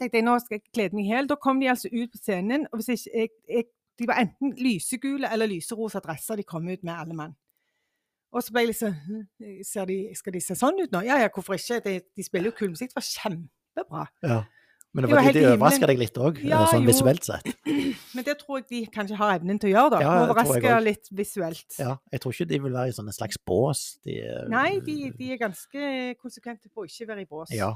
tenkte 0.00 0.18
jeg 0.20 0.26
nå 0.26 0.38
skal 0.42 0.58
jeg 0.58 0.64
klede 0.74 0.98
meg 0.98 1.10
helt. 1.12 1.30
Da 1.32 1.36
kom 1.40 1.60
de 1.60 1.70
altså 1.72 1.90
ut 1.92 2.10
på 2.12 2.20
scenen. 2.22 2.66
og 2.72 2.80
hvis 2.80 2.88
ikke, 2.96 3.10
jeg, 3.18 3.28
jeg, 3.48 3.64
De 4.00 4.06
var 4.08 4.22
enten 4.24 4.54
lysegule 4.58 5.28
eller 5.32 5.46
lyserosa 5.50 6.00
dresser 6.00 6.36
de 6.40 6.42
kom 6.48 6.64
ut 6.68 6.82
med, 6.82 6.94
alle 6.94 7.14
mann. 7.14 7.34
Og 8.32 8.42
så 8.42 8.52
ble 8.54 8.62
jeg 8.64 8.70
liksom 8.72 8.94
«Hm, 8.96 9.26
ser 9.68 9.84
de, 9.90 9.98
Skal 10.16 10.32
de 10.32 10.40
se 10.40 10.56
sånn 10.56 10.80
ut 10.80 10.92
nå? 10.94 11.02
Ja 11.04 11.18
ja, 11.20 11.28
hvorfor 11.28 11.58
ikke? 11.58 11.82
De, 11.84 11.98
de 12.16 12.24
spiller 12.24 12.48
jo 12.50 12.56
kul 12.56 12.72
musikk. 12.72 12.94
Det 12.94 12.98
var 13.02 13.08
kjempebra. 13.10 14.06
Ja. 14.24 14.38
Men 14.92 15.04
det 15.04 15.08
Det 15.08 15.16
var 15.16 15.24
var 15.24 15.32
de, 15.32 15.40
de 15.40 15.52
overraska 15.56 15.86
deg 15.88 16.00
litt 16.02 16.18
òg, 16.20 16.40
Ja, 16.44 16.58
sånn 16.68 16.82
jo. 16.84 16.90
visuelt 16.90 17.24
sett. 17.24 17.46
Men 18.16 18.24
det 18.26 18.34
tror 18.42 18.58
jeg 18.60 18.66
de 18.68 18.80
kanskje 18.92 19.16
har 19.16 19.38
evnen 19.38 19.60
til 19.60 19.70
å 19.70 19.72
gjøre, 19.72 19.92
da. 19.94 20.00
Ja, 20.04 20.10
Overraske 20.26 20.74
litt 20.84 21.08
visuelt. 21.16 21.78
Ja, 21.80 21.94
jeg 22.12 22.20
tror 22.20 22.34
ikke 22.36 22.48
de 22.50 22.58
vil 22.66 22.74
være 22.76 22.92
i 22.92 22.96
en 23.00 23.12
slags 23.16 23.38
bås. 23.48 23.84
De, 24.04 24.18
eh, 24.20 24.42
Nei, 24.52 24.80
de, 24.84 24.96
de 25.16 25.30
er 25.32 25.40
ganske 25.40 25.86
konsekvente 26.20 26.68
på 26.68 26.84
å 26.84 26.88
ikke 26.90 27.08
være 27.08 27.24
i 27.24 27.28
bås. 27.30 27.54
Ja. 27.56 27.70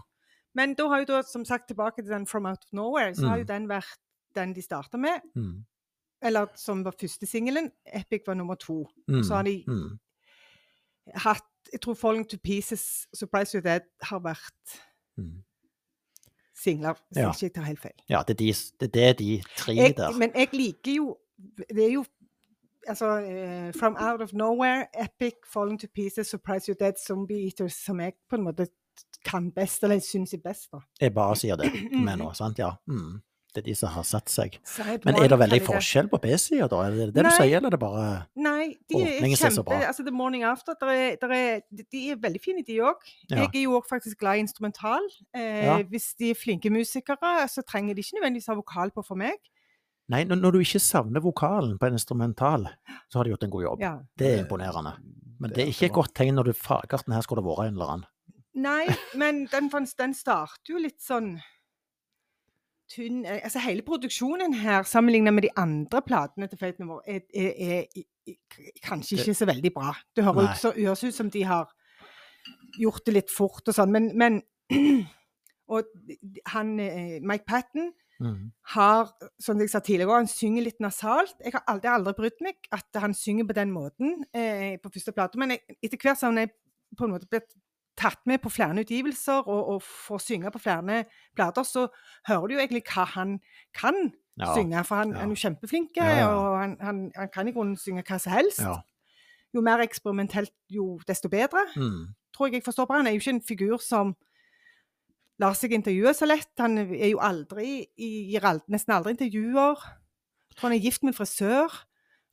Men 0.57 0.75
da 0.75 0.87
har 0.89 0.99
jo 1.03 1.05
da, 1.11 1.23
som 1.23 1.45
sagt, 1.45 1.69
tilbake 1.69 2.03
til 2.03 2.11
den 2.11 2.27
'From 2.27 2.47
Out 2.47 2.65
of 2.65 2.73
Nowhere', 2.73 3.15
så 3.15 3.27
har 3.29 3.37
Mm. 3.37 3.41
jo 3.41 3.45
den 3.53 3.69
vært 3.69 3.99
den 4.35 4.53
de 4.55 4.63
starta 4.63 4.97
med. 4.97 5.21
Mm. 5.37 5.65
Eller 6.23 6.47
som 6.57 6.85
var 6.85 6.95
første 7.01 7.27
singelen. 7.27 7.71
Epic 7.95 8.23
var 8.27 8.35
nummer 8.35 8.55
to. 8.55 8.89
Mm. 9.09 9.23
Så 9.23 9.35
har 9.35 9.43
de 9.43 9.65
Mm. 9.69 9.99
hatt 11.15 11.43
Jeg 11.73 11.81
tror 11.81 11.95
'Falling 11.95 12.29
to 12.29 12.37
Pieces', 12.47 13.07
'Surprise 13.17 13.55
You 13.55 13.61
Dead' 13.61 13.81
har 14.03 14.19
vært 14.21 14.81
Mm. 15.19 15.43
singler, 16.55 16.93
hvis 16.95 17.17
Ja. 17.17 17.33
jeg 17.33 17.43
ikke 17.43 17.55
tar 17.55 17.63
helt 17.63 17.81
feil. 17.81 17.93
Ja, 18.09 18.23
det 18.29 18.31
er, 18.41 18.53
de, 18.79 18.87
det 18.87 18.97
er 19.09 19.13
de 19.13 19.43
tre 19.57 19.75
Jeg, 19.77 19.97
der. 19.97 20.19
men 20.19 20.31
jeg 20.35 20.49
liker 20.53 20.95
jo 20.97 21.17
Det 21.69 21.85
er 21.89 21.93
jo 21.93 22.05
altså 22.89 23.07
uh, 23.07 23.73
'From 23.75 23.97
Out 24.01 24.23
of 24.23 24.33
Nowhere', 24.33 24.87
'Epic', 24.97 25.41
'Falling 25.47 25.79
to 25.81 25.87
Pieces', 25.99 26.29
'Surprise 26.31 26.69
You 26.69 26.75
Dead', 26.81 26.97
'Zombie 27.07 27.47
Eaters', 27.51 27.85
som 27.85 28.01
jeg 28.01 28.13
på 28.31 28.37
en 28.37 28.43
måte 28.43 28.67
kan 29.27 29.51
best, 29.55 29.83
eller 29.85 30.01
syns 30.05 30.35
er 30.37 30.43
best. 30.45 30.69
da. 30.73 30.83
Jeg 31.01 31.15
bare 31.17 31.37
sier 31.39 31.59
det 31.61 31.73
med 32.07 32.21
nå, 32.21 32.33
sant? 32.39 32.61
Ja. 32.63 32.75
Mm. 32.91 33.23
Det 33.57 33.63
er 33.63 33.71
de 33.71 33.75
som 33.79 33.89
har 33.89 34.05
satt 34.05 34.29
seg. 34.29 34.59
Men 35.07 35.17
er 35.17 35.31
det 35.33 35.39
veldig 35.41 35.59
forskjell 35.65 36.11
på 36.13 36.19
B-sida, 36.21 36.67
da? 36.69 36.83
Er 36.85 36.97
det 36.99 37.07
det 37.17 37.23
du 37.25 37.31
sier, 37.33 37.55
eller 37.57 37.71
er 37.71 37.75
det 37.77 37.81
bare 37.81 38.09
Nei, 38.37 38.67
de 38.85 39.01
er 39.01 39.23
som 39.33 39.49
er 39.49 39.55
så 39.55 39.63
bra. 39.65 39.79
Altså, 39.89 40.05
The 40.05 40.13
Morning 40.13 40.45
After, 40.45 40.77
der 40.77 40.91
er, 40.93 41.15
der 41.23 41.33
er, 41.33 41.63
de 41.73 42.03
er 42.13 42.19
veldig 42.21 42.43
fine, 42.45 42.65
de 42.67 42.77
òg. 42.85 43.07
Ja. 43.31 43.47
Jeg 43.47 43.49
er 43.55 43.63
jo 43.63 43.79
også 43.79 43.95
faktisk 43.95 44.21
glad 44.21 44.37
i 44.37 44.45
instrumental. 44.45 45.09
Eh, 45.33 45.65
Ja. 45.65 45.79
Hvis 45.89 46.11
de 46.21 46.35
er 46.35 46.37
flinke 46.37 46.69
musikere, 46.71 47.49
så 47.49 47.65
trenger 47.65 47.97
de 47.97 48.05
ikke 48.05 48.19
nødvendigvis 48.19 48.51
ha 48.53 48.59
vokal 48.59 48.93
på 48.93 49.07
for 49.09 49.17
meg. 49.17 49.41
Nei, 50.13 50.23
når, 50.29 50.53
du 50.53 50.61
ikke 50.61 50.79
savner 50.83 51.25
vokalen 51.25 51.79
på 51.81 51.89
en 51.89 51.97
instrumental, 51.97 52.69
så 53.09 53.19
har 53.19 53.25
de 53.25 53.33
gjort 53.33 53.47
en 53.49 53.55
god 53.57 53.65
jobb. 53.65 53.81
Ja. 53.81 53.95
Det 54.19 54.35
er 54.35 54.45
imponerende. 54.45 54.93
Men 55.41 55.57
det 55.57 55.65
er 55.65 55.73
ikke 55.73 55.89
et 55.89 55.97
godt 55.97 56.13
tegn 56.15 56.37
når 56.37 56.53
du 56.53 56.53
den 56.53 57.17
her 57.17 57.25
skulle 57.25 57.43
det 57.43 57.49
vært 57.49 57.71
en 57.71 57.81
eller 57.81 57.95
annen. 57.95 58.07
Nei, 58.57 58.87
men 59.15 59.45
den, 59.53 59.69
den 59.71 60.15
starter 60.17 60.73
jo 60.73 60.81
litt 60.81 61.03
sånn 61.05 61.35
tynn 62.89 63.25
eh, 63.27 63.43
Altså 63.45 63.61
hele 63.65 63.85
produksjonen 63.85 64.55
her, 64.63 64.87
sammenlignet 64.89 65.35
med 65.35 65.45
de 65.49 65.53
andre 65.61 66.01
platene 66.07 66.49
til 66.49 66.61
Fate 66.61 66.85
No 66.85 67.01
er, 67.05 67.21
er, 67.35 67.51
er, 67.53 68.07
er 68.31 68.79
kanskje 68.87 69.21
ikke 69.21 69.37
så 69.37 69.49
veldig 69.51 69.73
bra. 69.75 69.93
Det 70.17 70.25
høres 70.25 70.65
ut, 70.65 70.79
høres 70.79 71.05
ut 71.05 71.19
som 71.19 71.31
de 71.33 71.45
har 71.45 71.69
gjort 72.81 73.05
det 73.07 73.15
litt 73.19 73.33
fort 73.33 73.69
og 73.69 73.77
sånn, 73.77 73.93
men, 73.93 74.11
men 74.17 74.43
Og 75.67 75.83
han 76.53 76.77
eh, 76.79 77.17
Mike 77.23 77.47
Patten 77.49 77.93
Mm. 78.17 78.51
har, 78.73 79.11
som 79.37 79.59
jeg 79.61 79.69
sa 79.69 79.83
tidligere, 79.85 80.23
han 80.23 80.29
synger 80.31 80.65
litt 80.65 80.79
nasalt. 80.81 81.35
Jeg 81.45 81.53
har 81.53 81.67
aldri, 81.69 81.91
aldri 81.93 82.15
brydd 82.17 82.39
meg 82.47 82.69
at 82.73 82.97
han 83.03 83.13
synger 83.13 83.45
på 83.45 83.57
den 83.59 83.75
måten 83.75 84.23
eh, 84.33 84.79
på 84.81 84.89
første 84.95 85.13
plate, 85.13 85.37
men 85.37 85.53
jeg, 85.53 85.77
etter 85.85 86.01
hvert 86.01 86.17
som 86.23 86.33
han 86.33 86.47
er 86.47 86.55
på 86.97 87.05
en 87.05 87.13
måte 87.13 87.29
blitt 87.29 87.53
tatt 87.97 88.21
med 88.27 88.39
på 88.45 88.51
flere 88.53 88.81
utgivelser 88.85 89.47
og, 89.49 89.69
og 89.75 89.83
får 89.83 90.19
synge 90.25 90.51
på 90.53 90.59
flere 90.61 91.05
plater, 91.37 91.63
så 91.65 91.87
hører 92.29 92.47
du 92.47 92.55
jo 92.55 92.61
egentlig 92.61 92.83
hva 92.93 93.05
han 93.17 93.39
kan 93.75 94.13
Ja. 94.39 94.51
synge. 94.55 94.85
For 94.85 94.97
han, 95.01 95.15
ja. 95.15 95.19
han 95.23 95.31
er 95.31 95.35
jo 95.35 95.41
kjempeflink, 95.41 95.97
Ja, 95.97 96.27
og 96.29 96.59
han, 96.61 96.77
han, 96.81 96.99
han 97.17 97.29
kan 97.33 97.49
i 97.49 97.53
grunnen 97.57 97.77
synge 97.81 98.03
hva 98.05 98.19
som 98.21 98.33
helst. 98.37 98.61
Ja. 98.61 98.75
jo 99.55 99.63
mer 99.65 99.81
eksperimentelt, 99.81 100.53
jo 100.69 100.99
desto 101.09 101.29
bedre. 101.33 101.63
Mm. 101.77 102.13
Tror 102.37 102.47
jeg 102.51 102.59
jeg 102.59 102.65
forstår 102.67 102.85
på. 102.85 102.93
Han 102.93 103.07
er 103.07 103.11
jo 103.17 103.23
ikke 103.23 103.31
en 103.39 103.41
figur 103.49 103.79
som 103.81 104.13
lar 105.41 105.55
seg 105.57 105.73
intervjue 105.73 106.13
så 106.17 106.29
lett. 106.29 106.51
Han 106.61 106.77
er 106.79 107.09
jo 107.15 107.19
aldri, 107.25 107.87
gir 107.97 108.45
aldri, 108.45 108.73
nesten 108.77 108.93
aldri 108.93 109.15
intervjuer. 109.17 109.81
Jeg 110.51 110.57
tror 110.59 110.69
han 110.69 110.77
er 110.79 110.85
gift 110.85 111.03
med 111.05 111.15
en 111.15 111.19
frisør. 111.19 111.73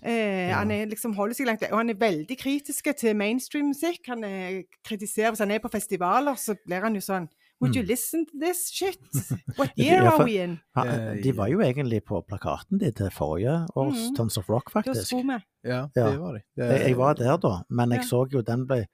Eh, 0.04 0.49
Ja. 0.49 0.56
Han 0.60 0.72
er 0.72 0.86
liksom 0.91 1.14
holder 1.16 1.34
seg 1.36 1.47
langt 1.47 1.64
Og 1.72 1.78
han 1.78 1.89
er 1.89 1.93
veldig 1.95 2.38
kritisk 2.38 2.89
til 2.97 3.16
mainstream-musikk. 3.16 4.06
Han 4.08 4.24
er, 4.24 4.64
kritiserer 4.86 5.32
Hvis 5.32 5.39
han 5.39 5.51
er 5.51 5.60
på 5.64 5.72
festivaler, 5.72 6.36
så 6.36 6.56
blir 6.66 6.82
han 6.82 6.93
jo 6.95 7.01
sånn 7.01 7.30
Would 7.62 7.76
you 7.78 7.84
Mm. 7.84 7.88
listen 7.88 8.26
to 8.26 8.38
this 8.41 8.70
shit? 8.74 8.99
What 9.58 9.72
Ja, 9.78 9.84
year 9.86 10.01
for- 10.12 10.20
are 10.22 10.26
we 10.26 10.38
in? 10.43 10.60
Ha, 10.76 10.84
Eh, 10.84 11.22
de 11.24 11.32
var 11.32 11.47
jo 11.47 11.60
egentlig 11.60 12.01
på 12.04 12.20
plakaten 12.28 12.78
de 12.80 12.91
til 12.91 13.10
forrige 13.10 13.68
års 13.78 14.10
mm. 14.10 14.16
Tons 14.18 14.38
of 14.38 14.49
Rock, 14.49 14.70
faktisk. 14.72 15.14
Ja, 15.14 15.39
Ja. 15.64 15.88
det 15.95 16.20
var 16.20 16.34
de. 16.34 16.41
Det, 16.58 16.68
Jeg, 16.72 16.88
jeg 16.88 16.97
var 16.97 17.14
der 17.14 17.38
da, 17.38 17.62
men 17.70 17.91
jeg 17.91 17.99
Ja. 18.01 18.04
så 18.08 18.28
jo 18.34 18.41
den 18.41 18.66
ble 18.68 18.86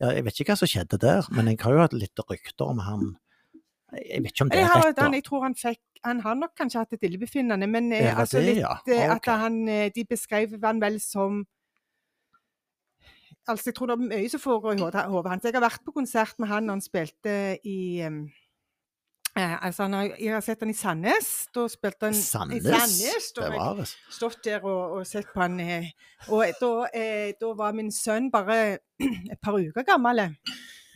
ja, 0.00 0.10
Jeg 0.10 0.24
vet 0.24 0.34
ikke 0.40 0.52
hva 0.52 0.56
som 0.58 0.68
skjedde 0.68 0.98
der, 0.98 1.22
men 1.32 1.46
jeg 1.46 1.58
har 1.60 1.72
jo 1.72 1.78
hatt 1.78 1.92
litt 1.94 2.18
rykter 2.28 2.66
om 2.68 2.78
han 2.78 3.16
Jeg 3.92 4.22
vet 4.22 4.32
ikke 4.34 4.44
om 4.44 4.50
det 4.52 4.58
er 4.60 4.68
rett, 4.68 4.98
jeg 5.16 5.24
tror 5.24 5.42
han 5.46 5.54
fikk 5.56 5.80
Han 6.04 6.18
har 6.20 6.34
nok 6.36 6.50
kanskje 6.58 6.82
hatt 6.82 6.92
et 6.92 7.06
illebefinnende, 7.08 7.66
men 7.66 7.92
eh, 7.92 8.02
Er 8.04 8.10
det 8.10 8.24
altså 8.26 8.42
litt 8.44 8.60
ja? 8.60 8.74
okay. 8.82 9.06
At 9.14 9.28
han 9.40 9.62
eh, 9.68 9.86
De 9.94 10.04
beskrev 10.04 10.58
han 10.62 10.80
vel 10.82 11.00
som 11.00 11.46
Altså, 13.48 13.70
jeg 13.70 13.74
tror 13.78 13.88
det 13.88 13.94
er 13.96 14.08
mye 14.10 14.28
som 14.28 14.40
foregår 14.42 14.76
i 14.76 14.80
hodet 15.08 15.30
hans. 15.32 15.44
Jeg 15.48 15.54
har 15.56 15.64
vært 15.64 15.80
på 15.86 15.94
konsert 15.96 16.34
med 16.38 16.50
han 16.50 16.66
når 16.68 16.76
han 16.76 16.82
spilte 16.84 17.32
i 17.64 17.78
eh, 18.04 19.54
altså 19.64 19.86
han 19.86 19.92
har, 19.96 20.10
Jeg 20.20 20.34
har 20.34 20.44
sett 20.44 20.60
han 20.60 20.70
i 20.70 20.76
Sandnes. 20.76 21.30
Da 21.54 21.64
spilte 21.72 22.10
han 22.10 22.18
i 22.18 22.20
Sandnes? 22.20 22.66
Sandnes. 22.68 23.30
Da 23.32 23.40
Det 23.46 23.48
jeg 23.54 23.60
var 23.62 23.80
det. 23.80 23.86
stått 24.18 24.44
der 24.44 24.66
og, 24.68 24.98
og 24.98 25.06
sett 25.08 25.32
på 25.32 25.40
han. 25.46 25.56
Eh, 25.64 25.88
og 26.28 26.44
da, 26.60 26.72
eh, 26.92 27.30
da 27.40 27.54
var 27.56 27.72
min 27.72 27.88
sønn 27.94 28.28
bare 28.34 28.58
et 29.32 29.40
par 29.40 29.56
uker 29.56 29.86
gammel. 29.88 30.26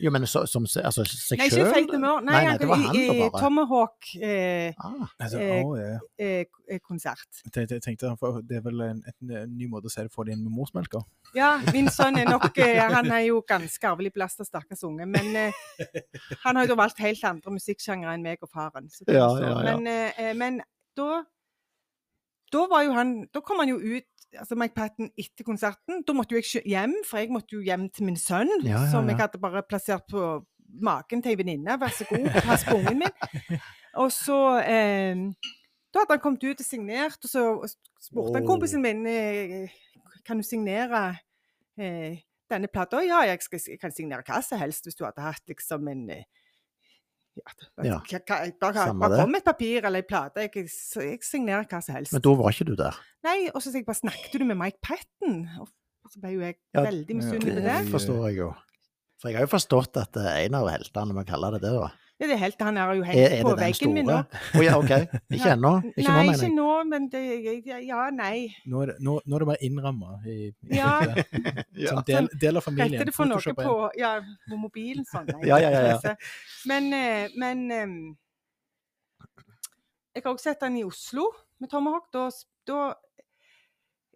Jo, 0.03 0.11
men 0.11 0.25
så, 0.27 0.41
som 0.51 0.65
se- 0.67 0.81
altså, 0.83 1.05
seg 1.07 1.39
Nei, 1.39 1.45
ikke 1.47 1.63
feil 1.71 1.85
Fate 1.87 1.97
No 1.99 2.09
More. 2.17 2.23
Nei, 2.27 2.33
Nei, 2.35 2.43
nei, 2.49 2.57
det 2.59 2.67
var 2.67 2.81
han 2.83 2.97
i, 2.99 3.03
i 3.03 3.29
Tomahawk-konsert. 3.39 4.09
Eh, 4.19 4.73
Ah, 4.83 5.07
altså, 5.23 5.39
eh, 5.39 5.63
å, 5.63 5.77
ja. 5.79 5.99
eh, 6.19 6.45
eh, 6.75 6.79
konsert. 6.83 7.41
Jeg 7.55 7.81
tenkte, 7.85 8.11
for 8.19 8.41
Det 8.43 8.57
er 8.59 8.65
vel 8.65 8.81
en, 8.89 8.99
en, 9.07 9.33
en 9.43 9.53
ny 9.57 9.67
måte 9.71 9.87
å 9.87 9.93
si 9.93 10.03
det 10.03 10.11
for 10.11 10.27
din 10.27 10.43
med 10.43 10.51
morsmelka? 10.57 11.01
Ja, 11.37 11.53
min 11.73 11.87
sønn 11.89 12.19
er 12.19 12.27
nok 12.29 12.57
eh, 12.61 12.81
Han 12.97 13.11
er 13.15 13.23
jo 13.29 13.39
ganske 13.47 13.87
arvelig 13.89 14.11
belasta, 14.13 14.43
stakkars 14.45 14.83
unge. 14.89 15.07
Men 15.07 15.31
eh, 15.35 15.61
han 16.43 16.59
har 16.59 16.67
jo 16.67 16.75
valgt 16.79 16.99
helt 17.03 17.23
andre 17.31 17.55
musikksjangre 17.55 18.13
enn 18.17 18.25
meg 18.27 18.43
og 18.43 18.51
faren. 18.51 18.89
så 18.91 19.07
Ja, 19.07 19.29
ja, 19.39 19.53
ja. 19.55 19.61
Men, 19.71 19.87
eh, 19.87 20.19
eh, 20.27 20.33
men 20.35 20.59
da 20.99 21.23
Da 22.53 22.67
var 22.69 22.83
jo 22.85 22.91
han 22.93 23.15
Da 23.33 23.41
kom 23.41 23.57
han 23.63 23.71
jo 23.71 23.79
ut 23.81 24.05
altså 24.39 24.55
Mike 24.59 24.75
Patten 24.75 25.11
etter 25.19 25.45
konserten. 25.47 26.01
Da 26.07 26.15
måtte 26.15 26.35
jo 26.35 26.41
jeg 26.41 26.63
hjem, 26.69 26.95
for 27.07 27.21
jeg 27.21 27.31
måtte 27.33 27.57
jo 27.57 27.61
hjem 27.65 27.87
til 27.93 28.07
min 28.09 28.17
sønn, 28.19 28.51
Ja, 28.63 28.79
ja, 28.79 28.89
som 28.91 29.09
jeg 29.09 29.19
hadde 29.19 29.41
bare 29.41 29.63
plassert 29.67 30.05
på 30.09 30.43
magen 30.81 31.21
til 31.21 31.33
ei 31.33 31.39
venninne. 31.39 31.77
Vær 31.79 31.93
så 31.93 32.07
god, 32.09 32.29
pass 32.47 32.65
på 32.67 32.77
ungen 32.79 33.03
min. 33.03 33.59
Og 34.01 34.09
så 34.11 34.39
eh, 34.65 35.15
Da 35.93 36.01
hadde 36.01 36.15
han 36.15 36.21
kommet 36.23 36.43
ut 36.43 36.59
og 36.59 36.65
signert, 36.65 37.19
og 37.21 37.29
så 37.29 37.41
spurte 38.01 38.39
han 38.39 38.47
kompisen 38.47 38.81
min 38.81 39.05
eh, 39.05 39.69
kan 40.25 40.39
du 40.39 40.43
signere 40.43 41.17
eh, 41.77 42.17
denne 42.49 42.69
plata. 42.73 43.03
Ja, 43.05 43.21
jeg, 43.27 43.41
skal, 43.45 43.61
jeg 43.69 43.79
kan 43.81 43.93
signere 43.93 44.25
hva 44.25 44.39
som 44.41 44.57
helst 44.57 44.87
hvis 44.87 44.97
du 44.97 45.05
hadde 45.05 45.21
hatt 45.21 45.45
liksom 45.49 45.85
en 45.91 46.07
eh, 46.09 46.25
ja, 47.39 47.53
Ja, 47.83 47.99
hva, 47.99 48.19
hva, 48.27 48.51
bare, 48.61 48.73
samme 48.89 48.99
bare 49.07 49.21
kom 49.23 49.35
et 49.39 49.45
papir 49.47 49.87
eller 49.87 50.03
ei 50.03 50.07
plate. 50.07 50.45
Jeg, 50.45 50.67
jeg 50.67 51.23
signerer 51.25 51.65
hva 51.69 51.79
som 51.83 51.95
helst. 51.97 52.13
men 52.13 52.21
da 52.25 52.33
var 52.39 52.53
ikke 52.53 52.67
du 52.69 52.75
der? 52.79 52.99
Nei, 53.25 53.37
og 53.53 53.63
så 53.63 53.73
jeg 53.73 53.85
bare 53.87 53.99
Snakket 54.01 54.37
du 54.41 54.45
med 54.45 54.59
Mike 54.59 54.79
Patten? 54.85 55.47
Og 55.59 56.11
så 56.11 56.19
ble 56.21 56.33
jo 56.35 56.43
jeg 56.43 56.57
Ja, 56.75 56.83
veldig 56.85 57.15
misunnelig 57.17 57.53
på 57.55 57.61
Det 57.61 57.65
det. 57.65 57.91
forstår 57.93 58.23
jeg 58.29 58.37
jo. 58.43 58.51
For 59.23 59.31
jeg 59.31 59.39
har 59.39 59.45
jo 59.47 59.53
forstått 59.55 59.97
at 60.01 60.17
en 60.19 60.55
av 60.59 60.67
heltene, 60.67 61.15
vi 61.15 61.23
kaller 61.29 61.55
det 61.55 61.61
det, 61.63 61.71
da. 61.79 61.91
Ja, 62.21 62.27
det 62.27 62.35
er 62.35 62.41
helt, 62.43 62.61
Han 62.61 62.77
er 62.77 62.91
jo 62.93 63.03
hengt 63.03 63.19
er 63.19 63.41
på 63.43 63.53
veggen 63.57 63.93
min 63.95 64.05
nå. 64.05 64.19
Å 64.53 64.61
ja, 64.63 64.75
OK. 64.77 64.91
Ikke 65.33 65.39
Ja. 65.39 65.55
ennå? 65.55 65.71
Ikke 65.97 66.05
nå, 66.05 66.13
nei, 66.13 66.25
jeg. 66.27 66.35
ikke 66.37 66.49
nå, 66.55 66.67
men 66.87 67.07
det 67.09 67.23
ja, 67.87 68.03
nei. 68.13 68.55
Nå 68.69 68.83
er 68.83 68.91
det, 68.91 68.95
nå, 69.01 69.15
nå 69.25 69.35
er 69.35 69.43
det 69.43 69.47
bare 69.49 69.65
innramma 69.65 70.19
i, 70.29 70.35
i 70.69 70.77
Ja. 70.77 70.91
Som 71.89 72.03
del, 72.07 72.29
del 72.39 72.61
av 72.61 72.67
familien. 72.67 72.93
Heter 72.93 73.09
det 73.09 73.15
for 73.17 73.25
noe 73.25 73.55
på, 73.57 73.77
ja, 73.97 74.13
på 74.49 74.59
mobilen 74.61 75.07
sånn? 75.09 75.25
Nei, 75.33 75.47
Ja, 75.49 75.57
ja, 75.63 75.71
ja, 75.73 75.97
ja. 75.97 76.15
Men, 76.69 76.91
eh, 76.93 77.33
men 77.35 77.65
em, 77.71 77.95
Jeg 80.13 80.21
har 80.23 80.35
også 80.35 80.51
sett 80.51 80.61
han 80.61 80.77
i 80.77 80.83
Oslo 80.85 81.31
med 81.59 81.71
Tomahawk. 81.73 82.11
Da, 82.13 82.29
da 82.69 82.93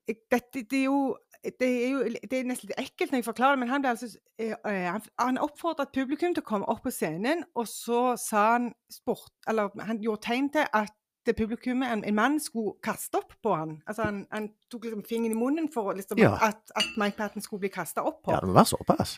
dette, 0.08 0.62
det, 0.62 0.78
er 0.78 0.86
jo, 0.86 1.18
det 1.60 1.68
er 1.70 1.89
jo 1.93 2.04
det 2.30 2.34
er 2.39 2.45
nesten 2.50 2.70
litt 2.70 2.80
ekkelt 2.82 3.12
når 3.14 3.22
jeg 3.22 3.26
forklarer 3.28 3.56
det, 3.56 3.60
men 3.64 3.70
han 3.72 3.84
ble 3.84 3.91
altså 3.93 4.08
eh, 4.39 4.54
eh, 4.68 4.88
Han, 4.91 5.02
han 5.22 5.38
oppfordret 5.43 5.91
publikum 5.95 6.34
til 6.36 6.43
å 6.43 6.48
komme 6.48 6.68
opp 6.72 6.84
på 6.86 6.91
scenen, 6.91 7.43
og 7.56 7.68
så 7.72 8.16
sa 8.20 8.43
han 8.58 8.72
sport, 8.91 9.32
eller 9.48 9.70
han 9.88 10.02
gjorde 10.04 10.26
tegn 10.28 10.50
til 10.54 10.66
at 10.74 10.93
det 11.28 11.36
publikummet, 11.36 11.89
en, 11.91 12.04
en 12.08 12.16
mann, 12.16 12.38
skulle 12.39 12.78
kaste 12.84 13.20
opp 13.20 13.34
på 13.43 13.52
han. 13.52 13.74
Altså 13.86 14.06
han, 14.08 14.22
han 14.32 14.45
tok 14.72 14.86
liksom 14.88 15.02
fingeren 15.10 15.36
i 15.36 15.39
munnen 15.41 15.68
for 15.74 15.91
liksom, 15.98 16.22
Ja. 16.24 16.38
at, 16.41 16.62
at 16.80 16.93
Mike 16.98 17.18
Patten 17.18 17.43
skulle 17.43 17.66
bli 17.66 17.72
kasta 17.74 18.04
opp 18.08 18.22
på. 18.24 18.32
Ja, 18.32 18.39
det 18.39 18.54
være 18.56 18.70
såpass. 18.72 19.18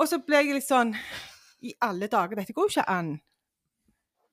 Og 0.00 0.08
så 0.08 0.22
ble 0.24 0.40
jeg 0.40 0.54
litt 0.56 0.64
sånn 0.66 0.94
I 1.60 1.74
alle 1.84 2.08
dager, 2.08 2.40
dette 2.40 2.52
går 2.56 2.64
jo 2.70 2.72
ikke 2.78 2.86
an. 2.88 3.12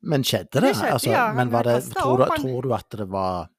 Men 0.08 0.24
skjedde 0.24 0.56
Det 0.56 0.62
det? 0.64 0.72
skjedde, 0.80 0.94
altså, 0.96 1.12
ja, 1.12 1.26
men 1.36 1.52
var 1.54 1.68
det, 1.68 1.76
tror, 1.94 2.24
du, 2.24 2.32
tror 2.42 2.62
du 2.66 2.72
at 2.80 2.96
det 2.98 3.10
var 3.12 3.50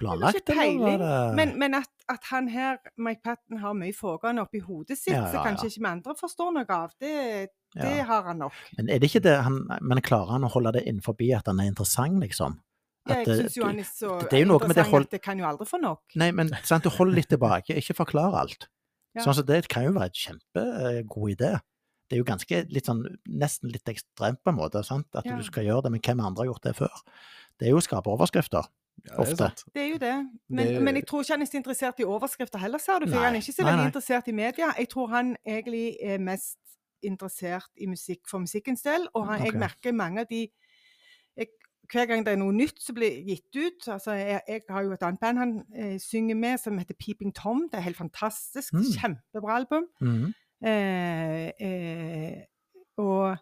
planlagt, 0.00 0.40
ikke 0.40 0.56
peiling. 0.56 0.98
det 1.02 1.34
Men, 1.38 1.52
men 1.60 1.74
at, 1.78 1.90
at 2.08 2.24
han 2.32 2.48
her, 2.50 2.78
Mike 2.98 3.20
Patten, 3.26 3.60
har 3.62 3.74
mye 3.78 3.92
foregående 3.96 4.42
oppi 4.46 4.62
hodet 4.64 4.96
sitt, 4.98 5.12
Ja, 5.14 5.26
så 5.30 5.38
ja, 5.38 5.44
kanskje 5.46 5.68
ikke 5.70 5.84
vi 5.84 5.90
andre 5.92 6.14
forstår 6.18 6.50
noe 6.56 6.66
av, 6.78 6.90
det, 7.00 7.12
det 7.76 7.92
ja. 8.00 8.04
har 8.08 8.26
han 8.30 8.40
nok. 8.46 8.58
Men 8.78 8.90
er 8.90 8.98
det 8.98 9.10
ikke 9.12 9.22
det 9.28 9.36
han 9.46 9.60
Men 9.80 10.02
klarer 10.02 10.32
han 10.38 10.48
å 10.48 10.50
holde 10.56 10.72
det 10.78 10.86
innenfor 10.90 11.14
at 11.36 11.46
han 11.52 11.60
er 11.60 11.70
interessant, 11.70 12.18
liksom? 12.24 12.58
Ja, 13.08 13.14
jeg 13.20 13.26
det- 13.26 13.38
syns 13.40 13.56
jo 13.56 13.64
han 13.64 13.78
er 13.80 13.88
så 13.88 14.18
det 14.28 14.32
er 14.32 14.44
interessant 14.44 14.74
det 14.76 14.86
hold- 14.90 15.04
at 15.08 15.10
det 15.16 15.22
kan 15.22 15.38
jo 15.38 15.44
aldri 15.48 15.66
få 15.66 15.80
nok. 15.80 16.02
Nei, 16.16 16.30
men 16.32 16.48
sant, 16.68 16.84
du 16.84 16.90
holder 16.90 17.14
litt 17.16 17.28
tilbake, 17.32 17.76
ikke 17.76 17.94
forklar 17.96 18.34
alt. 18.42 18.68
Ja. 19.16 19.22
Sånn 19.24 19.34
så 19.34 19.42
det 19.46 19.66
kan 19.68 19.84
jo 19.88 19.92
være 19.96 20.10
en 20.12 20.20
kjempegod 20.22 21.32
idé. 21.32 21.58
Det 22.10 22.16
er 22.18 22.20
jo 22.20 22.26
ganske 22.26 22.60
litt 22.74 22.86
sånn, 22.90 23.04
nesten 23.26 23.70
litt 23.70 23.86
ekstremt 23.90 24.40
på 24.42 24.50
en 24.50 24.56
måte, 24.58 24.82
sant? 24.84 25.06
at 25.14 25.24
Ja. 25.24 25.36
du 25.36 25.42
skal 25.46 25.64
gjøre 25.64 25.82
det, 25.84 25.92
men 25.92 26.00
hvem 26.00 26.20
andre 26.26 26.42
har 26.44 26.52
gjort 26.52 26.62
det 26.62 26.76
før? 26.76 26.90
Det 27.58 27.66
er 27.68 27.70
jo 27.70 27.78
å 27.78 27.82
skape 27.86 28.10
overskrifter. 28.10 28.66
Ja, 29.08 29.16
det 29.24 29.32
er 29.32 29.36
sant. 29.36 29.64
Det 29.74 29.82
er 29.82 29.88
jo 29.88 29.98
det. 29.98 30.16
Men, 30.48 30.66
Det- 30.66 30.82
men 30.82 30.94
jeg 30.94 31.06
tror 31.06 31.20
ikke 31.22 31.32
han 31.32 31.42
er 31.42 31.46
så 31.46 31.56
interessert 31.56 32.00
i 32.00 32.04
overskrifter 32.04 32.58
heller, 32.58 32.78
ser 32.78 32.98
du. 33.00 33.06
For 33.06 33.16
Nei. 33.16 33.24
han 33.24 33.34
er 33.34 33.40
ikke 33.40 33.52
så 33.56 33.64
veldig 33.64 33.84
nei. 33.84 33.86
interessert 33.90 34.28
i 34.28 34.32
media. 34.32 34.66
Jeg 34.78 34.88
tror 34.88 35.06
han 35.08 35.36
egentlig 35.46 35.96
er 36.02 36.18
mest 36.18 36.58
interessert 37.02 37.70
i 37.80 37.86
musikk 37.86 38.28
for 38.28 38.38
musikkens 38.38 38.82
del. 38.82 39.08
Og 39.14 39.26
han, 39.26 39.40
okay. 39.40 39.50
jeg 39.52 39.60
merker 39.60 39.92
mange 39.92 40.20
av 40.20 40.26
de 40.30 40.48
jeg, 41.36 41.46
Hver 41.92 42.06
gang 42.06 42.24
det 42.26 42.32
er 42.32 42.36
noe 42.38 42.52
nytt 42.54 42.78
som 42.82 42.94
blir 42.94 43.16
gitt 43.26 43.56
ut 43.56 43.88
altså 43.88 44.12
jeg, 44.14 44.40
jeg 44.48 44.60
har 44.70 44.82
jo 44.84 44.92
et 44.92 45.02
annet 45.02 45.18
band 45.20 45.38
han 45.38 45.54
eh, 45.74 45.96
synger 45.98 46.36
med, 46.38 46.58
som 46.62 46.78
heter 46.78 46.94
Peeping 46.94 47.32
Tom. 47.34 47.64
Det 47.72 47.78
er 47.80 47.82
helt 47.88 47.96
fantastisk. 47.96 48.72
Mm. 48.72 48.84
Kjempebra 48.94 49.56
album. 49.56 49.88
Mhm. 50.00 50.34
Eh, 50.62 51.50
eh, 51.60 52.42
og 52.98 53.36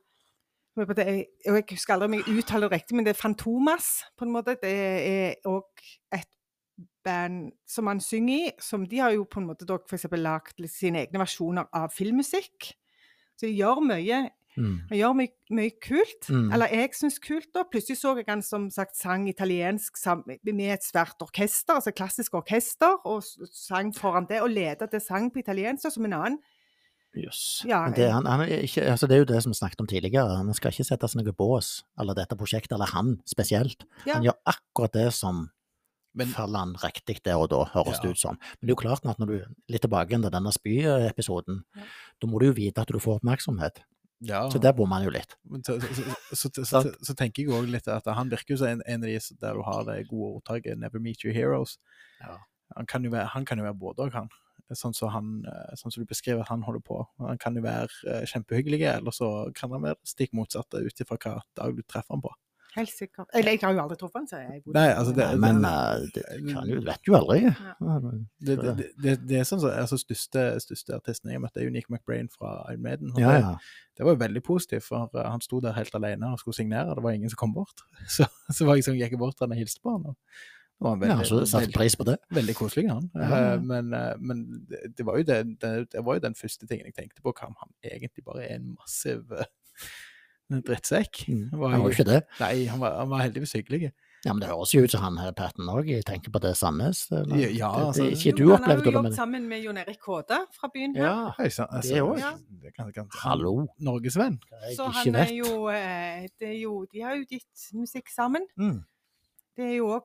og 0.79 1.59
jeg 1.59 1.65
husker 1.71 1.95
aldri 1.95 2.09
om 2.09 2.17
jeg 2.19 2.39
uttaler 2.39 2.69
det 2.69 2.79
riktig, 2.79 2.97
men 2.97 3.07
det 3.07 3.15
er 3.15 3.21
Fantomas, 3.21 4.05
på 4.17 4.27
en 4.27 4.33
måte. 4.35 4.57
Det 4.63 4.73
er 4.73 5.35
òg 5.49 5.85
et 6.15 6.29
band 7.05 7.53
som 7.67 7.89
han 7.91 8.01
synger 8.05 8.35
i, 8.35 8.51
som 8.63 8.87
de 8.87 9.01
har 9.03 9.15
jo 9.17 9.25
på 9.25 9.41
en 9.41 9.49
måte 9.49 9.67
da 9.67 9.79
eksempel 9.99 10.23
lagd 10.23 10.61
sine 10.71 11.05
egne 11.07 11.23
versjoner 11.23 11.71
av 11.75 11.91
filmmusikk. 11.95 12.73
Så 13.39 13.47
de 13.47 13.55
gjør 13.57 13.83
mye, 13.87 14.29
Mm. 14.59 14.79
han 14.89 14.99
gjør 14.99 15.13
mye, 15.15 15.33
mye 15.55 15.71
kult. 15.79 16.29
Mm. 16.29 16.49
Eller 16.53 16.73
jeg 16.75 16.95
syns 16.99 17.19
kult, 17.23 17.47
da. 17.55 17.63
Plutselig 17.71 18.01
så 18.01 18.17
jeg 18.19 18.25
han 18.27 18.43
som 18.43 18.71
sagt 18.75 18.97
sang 18.99 19.29
italiensk 19.31 19.97
sammen 19.97 20.39
med 20.43 20.73
et 20.75 20.83
svært 20.83 21.21
orkester, 21.23 21.77
altså 21.79 21.93
klassisk 21.95 22.35
orkester, 22.35 22.99
og 23.07 23.23
sang 23.53 23.93
foran 23.95 24.27
det, 24.29 24.41
og 24.43 24.51
ledet 24.51 24.91
det 24.91 25.03
sang 25.05 25.31
på 25.31 25.39
italiensk, 25.45 25.87
som 25.95 26.05
en 26.09 26.13
annen. 26.19 26.39
Jøss. 27.17 27.65
Ja, 27.67 27.85
Men 27.87 27.95
det, 27.97 28.11
han, 28.13 28.27
han 28.29 28.41
er 28.45 28.65
ikke, 28.67 28.85
altså 28.93 29.07
det 29.09 29.17
er 29.17 29.23
jo 29.23 29.29
det 29.31 29.43
som 29.43 29.51
vi 29.53 29.57
snakket 29.59 29.81
om 29.81 29.87
tidligere, 29.89 30.37
han 30.37 30.55
skal 30.55 30.71
ikke 30.75 30.85
settes 30.85 31.17
noe 31.17 31.33
bås, 31.33 31.71
eller 31.99 32.15
dette 32.15 32.37
prosjektet, 32.37 32.75
eller 32.77 32.91
han 32.93 33.17
spesielt. 33.27 33.87
Ja. 34.07 34.19
Han 34.19 34.27
gjør 34.29 34.37
akkurat 34.53 34.93
det 34.93 35.13
som 35.17 35.49
Men 36.19 36.29
faller 36.33 36.59
han 36.59 36.75
riktig 36.83 37.21
der 37.25 37.37
og 37.39 37.49
da, 37.53 37.65
høres 37.75 38.01
det 38.01 38.09
Ja. 38.09 38.11
ut 38.11 38.19
som. 38.19 38.39
Men 38.39 38.67
det 38.67 38.73
er 38.73 38.75
jo 38.75 38.81
klart 38.81 39.07
at 39.07 39.19
når 39.19 39.27
du, 39.27 39.37
litt 39.69 39.83
tilbake 39.83 40.09
til 40.11 40.31
denne 40.31 40.53
spy-episoden, 40.53 41.63
Ja. 41.77 41.83
da 42.21 42.27
må 42.27 42.41
du 42.41 42.47
jo 42.47 42.53
vite 42.57 42.81
at 42.81 42.89
du 42.89 42.99
får 42.99 43.21
oppmerksomhet. 43.21 43.81
ja. 44.21 44.49
Så 44.51 44.59
der 44.59 44.73
bommer 44.73 44.97
han 44.97 45.05
jo 45.05 45.11
litt. 45.11 45.37
Men 45.45 45.63
så, 45.65 45.79
så, 45.81 46.03
så, 46.33 46.51
så, 46.55 46.65
så, 46.65 46.95
så, 47.03 47.15
tenker 47.15 47.43
jeg 47.45 47.53
òg 47.55 47.71
litt 47.71 47.87
at 47.89 48.05
han 48.07 48.31
virker 48.31 48.55
jo 48.55 48.57
som 48.57 48.69
en, 48.69 48.83
en 48.87 49.05
av 49.05 49.09
de 49.09 49.19
der 49.41 49.55
du 49.55 49.63
har 49.63 49.85
det 49.85 50.09
gode 50.09 50.41
ordtaket 50.41 50.77
'never 50.79 50.99
meet 50.99 51.25
your 51.25 51.35
heroes'. 51.35 51.79
Ja. 52.21 52.39
Han 52.77 52.87
kan 52.87 53.05
jo 53.05 53.11
være, 53.11 53.27
han 53.27 53.45
kan 53.45 53.59
jo 53.59 53.65
være 53.65 53.75
både 53.79 53.99
og, 53.99 54.13
han. 54.13 54.29
Sånn 54.77 54.93
som, 54.95 55.09
han, 55.15 55.31
eh, 55.49 55.77
sånn 55.81 55.91
som 55.95 56.03
du 56.03 56.07
beskriver 56.11 56.43
at 56.45 56.49
han 56.53 56.63
holder 56.67 56.81
på. 56.85 56.99
Han 57.25 57.39
kan 57.41 57.55
jo 57.57 57.63
være 57.65 57.89
eh, 58.07 58.27
kjempehyggelig, 58.29 58.83
eller 58.99 59.11
så 59.17 59.31
kan 59.57 59.71
han 59.73 59.83
være 59.87 59.97
stikk 60.05 60.35
motsatte 60.37 60.83
ut 60.85 61.01
ifra 61.01 61.17
hva 61.17 61.39
dag 61.57 61.77
du 61.77 61.83
treffer 61.89 62.13
han 62.19 62.21
på. 62.27 62.35
Helt 62.77 62.91
sikkert. 62.93 63.27
Eller 63.35 63.55
jeg 63.57 63.63
har 63.65 63.73
jo 63.73 63.81
aldri 63.81 63.97
truffet 63.97 64.19
han, 64.21 64.27
så 64.29 64.39
jeg 64.43 64.61
bodde 64.63 64.75
Nei, 64.77 64.91
altså, 64.93 65.15
det- 65.17 65.25
Nei, 65.25 65.39
men 65.41 65.65
eh, 65.65 66.03
det 66.15 66.25
kan 66.53 66.69
jo, 66.69 66.81
vet 66.85 67.09
jo 67.09 67.15
aldri. 67.17 67.39
Det, 68.45 68.57
det, 68.61 68.75
det, 68.77 68.89
det, 69.03 69.15
det 69.31 69.39
er 69.41 69.47
sånn 69.49 69.63
som 69.65 69.73
altså, 69.73 69.97
største, 69.99 70.45
største 70.61 70.95
artisten 70.99 71.33
jeg 71.33 71.41
møtte, 71.41 71.63
er 71.63 71.65
jo 71.65 71.73
Nick 71.75 71.89
McBrain 71.89 72.29
fra 72.29 72.53
Iron 72.71 72.83
Maiden. 72.85 73.15
Ja, 73.17 73.33
det- 73.33 73.41
ja. 73.41 73.55
Det 73.99 74.05
var 74.07 74.15
jo 74.15 74.21
veldig 74.21 74.45
positivt, 74.47 74.85
for 74.85 75.09
han 75.17 75.41
sto 75.43 75.59
der 75.65 75.73
helt 75.75 75.95
alene 75.97 76.29
og 76.31 76.39
skulle 76.39 76.55
signere. 76.61 76.95
Det 76.95 77.03
var 77.03 77.17
ingen 77.17 77.33
som 77.33 77.41
kom 77.41 77.55
bort. 77.57 77.83
Så, 78.07 78.29
så 78.53 78.69
var 78.69 78.77
jeg 78.77 78.85
sånn, 78.87 79.01
gikk 79.01 79.17
jeg 79.17 79.19
bort 79.25 79.35
til 79.41 79.49
han 79.49 79.57
og 79.57 79.59
hilste 79.65 79.81
på 79.83 79.97
han. 79.97 80.05
og 80.13 80.17
det 80.79 81.09
en 81.11 81.11
ja 81.11 81.25
så 81.27 81.41
satte 81.47 81.73
pris 81.75 81.97
på 81.99 82.05
det. 82.07 82.19
veldig 82.31 82.55
koselig, 82.55 82.87
han. 82.91 83.11
Ja, 83.15 83.29
ja. 83.29 83.55
Eh, 83.55 83.63
men 83.63 83.93
eh, 83.93 84.15
men 84.21 84.45
det, 84.71 84.97
det, 84.97 85.07
var 85.07 85.19
jo 85.19 85.27
det, 85.27 85.39
det, 85.61 85.73
det 85.93 86.05
var 86.07 86.19
jo 86.19 86.21
den 86.21 86.35
første 86.39 86.67
tingen 86.67 86.87
jeg 86.87 86.95
tenkte 86.95 87.23
på, 87.23 87.33
hva 87.35 87.49
om 87.51 87.57
han 87.59 87.73
egentlig 87.83 88.25
bare 88.25 88.45
er 88.47 88.61
en 88.61 88.77
massiv 88.79 89.33
eh, 89.35 89.49
drittsekk. 90.49 91.25
Mm. 91.29 91.49
Han 91.51 91.61
var 91.61 91.73
Han 91.75 91.83
var 91.83 91.89
jo 91.91 91.97
ikke 91.97 92.11
det. 92.11 92.21
Nei, 92.41 92.53
han 92.71 92.81
var, 92.85 93.01
han 93.03 93.11
var 93.11 93.25
heldigvis 93.27 93.57
hyggelig. 93.59 93.91
Ja, 94.25 94.33
Men 94.33 94.41
det 94.43 94.49
høres 94.51 94.73
jo 94.75 94.83
ut 94.83 94.91
som 94.91 95.03
han 95.05 95.19
her 95.23 95.31
Patten 95.39 95.69
òg 95.71 95.91
tenker 96.07 96.33
på 96.35 96.41
det 96.43 96.57
samme. 96.59 96.91
så- 96.95 97.23
Ja, 97.39 97.49
ja, 97.55 97.69
altså- 97.87 98.03
det, 98.03 98.19
ikke 98.19 98.37
du 98.37 98.43
Jo, 98.43 98.57
Han 98.57 98.65
har 98.65 98.83
jo 98.83 98.91
jobbet 98.91 99.15
sammen 99.15 99.49
med 99.49 99.63
Jon 99.63 99.77
Erik 99.77 100.01
Kåde 100.01 100.39
fra 100.59 100.71
byen 100.75 100.97
her. 100.97 101.05
Ja, 101.05 101.33
altså, 101.39 101.67
Det 101.83 102.03
også. 102.03 102.19
Ja. 102.19 102.33
det 102.63 103.07
hallo. 103.23 103.69
Norgesvenn. 103.79 104.41
Jeg 104.51 104.77
Så 104.77 104.87
ikke 104.87 104.99
han 104.99 105.15
er 105.15 105.35
jo, 105.35 105.69
det 106.39 106.49
er 106.49 106.61
jo 106.63 106.87
De 106.93 107.01
har 107.01 107.15
jo 107.15 107.25
gitt 107.31 107.73
musikk 107.75 108.09
sammen. 108.11 108.43
Mm. 108.59 108.85
Det 109.57 109.65
er 109.65 109.77
jo 109.77 109.87
òg 109.87 110.03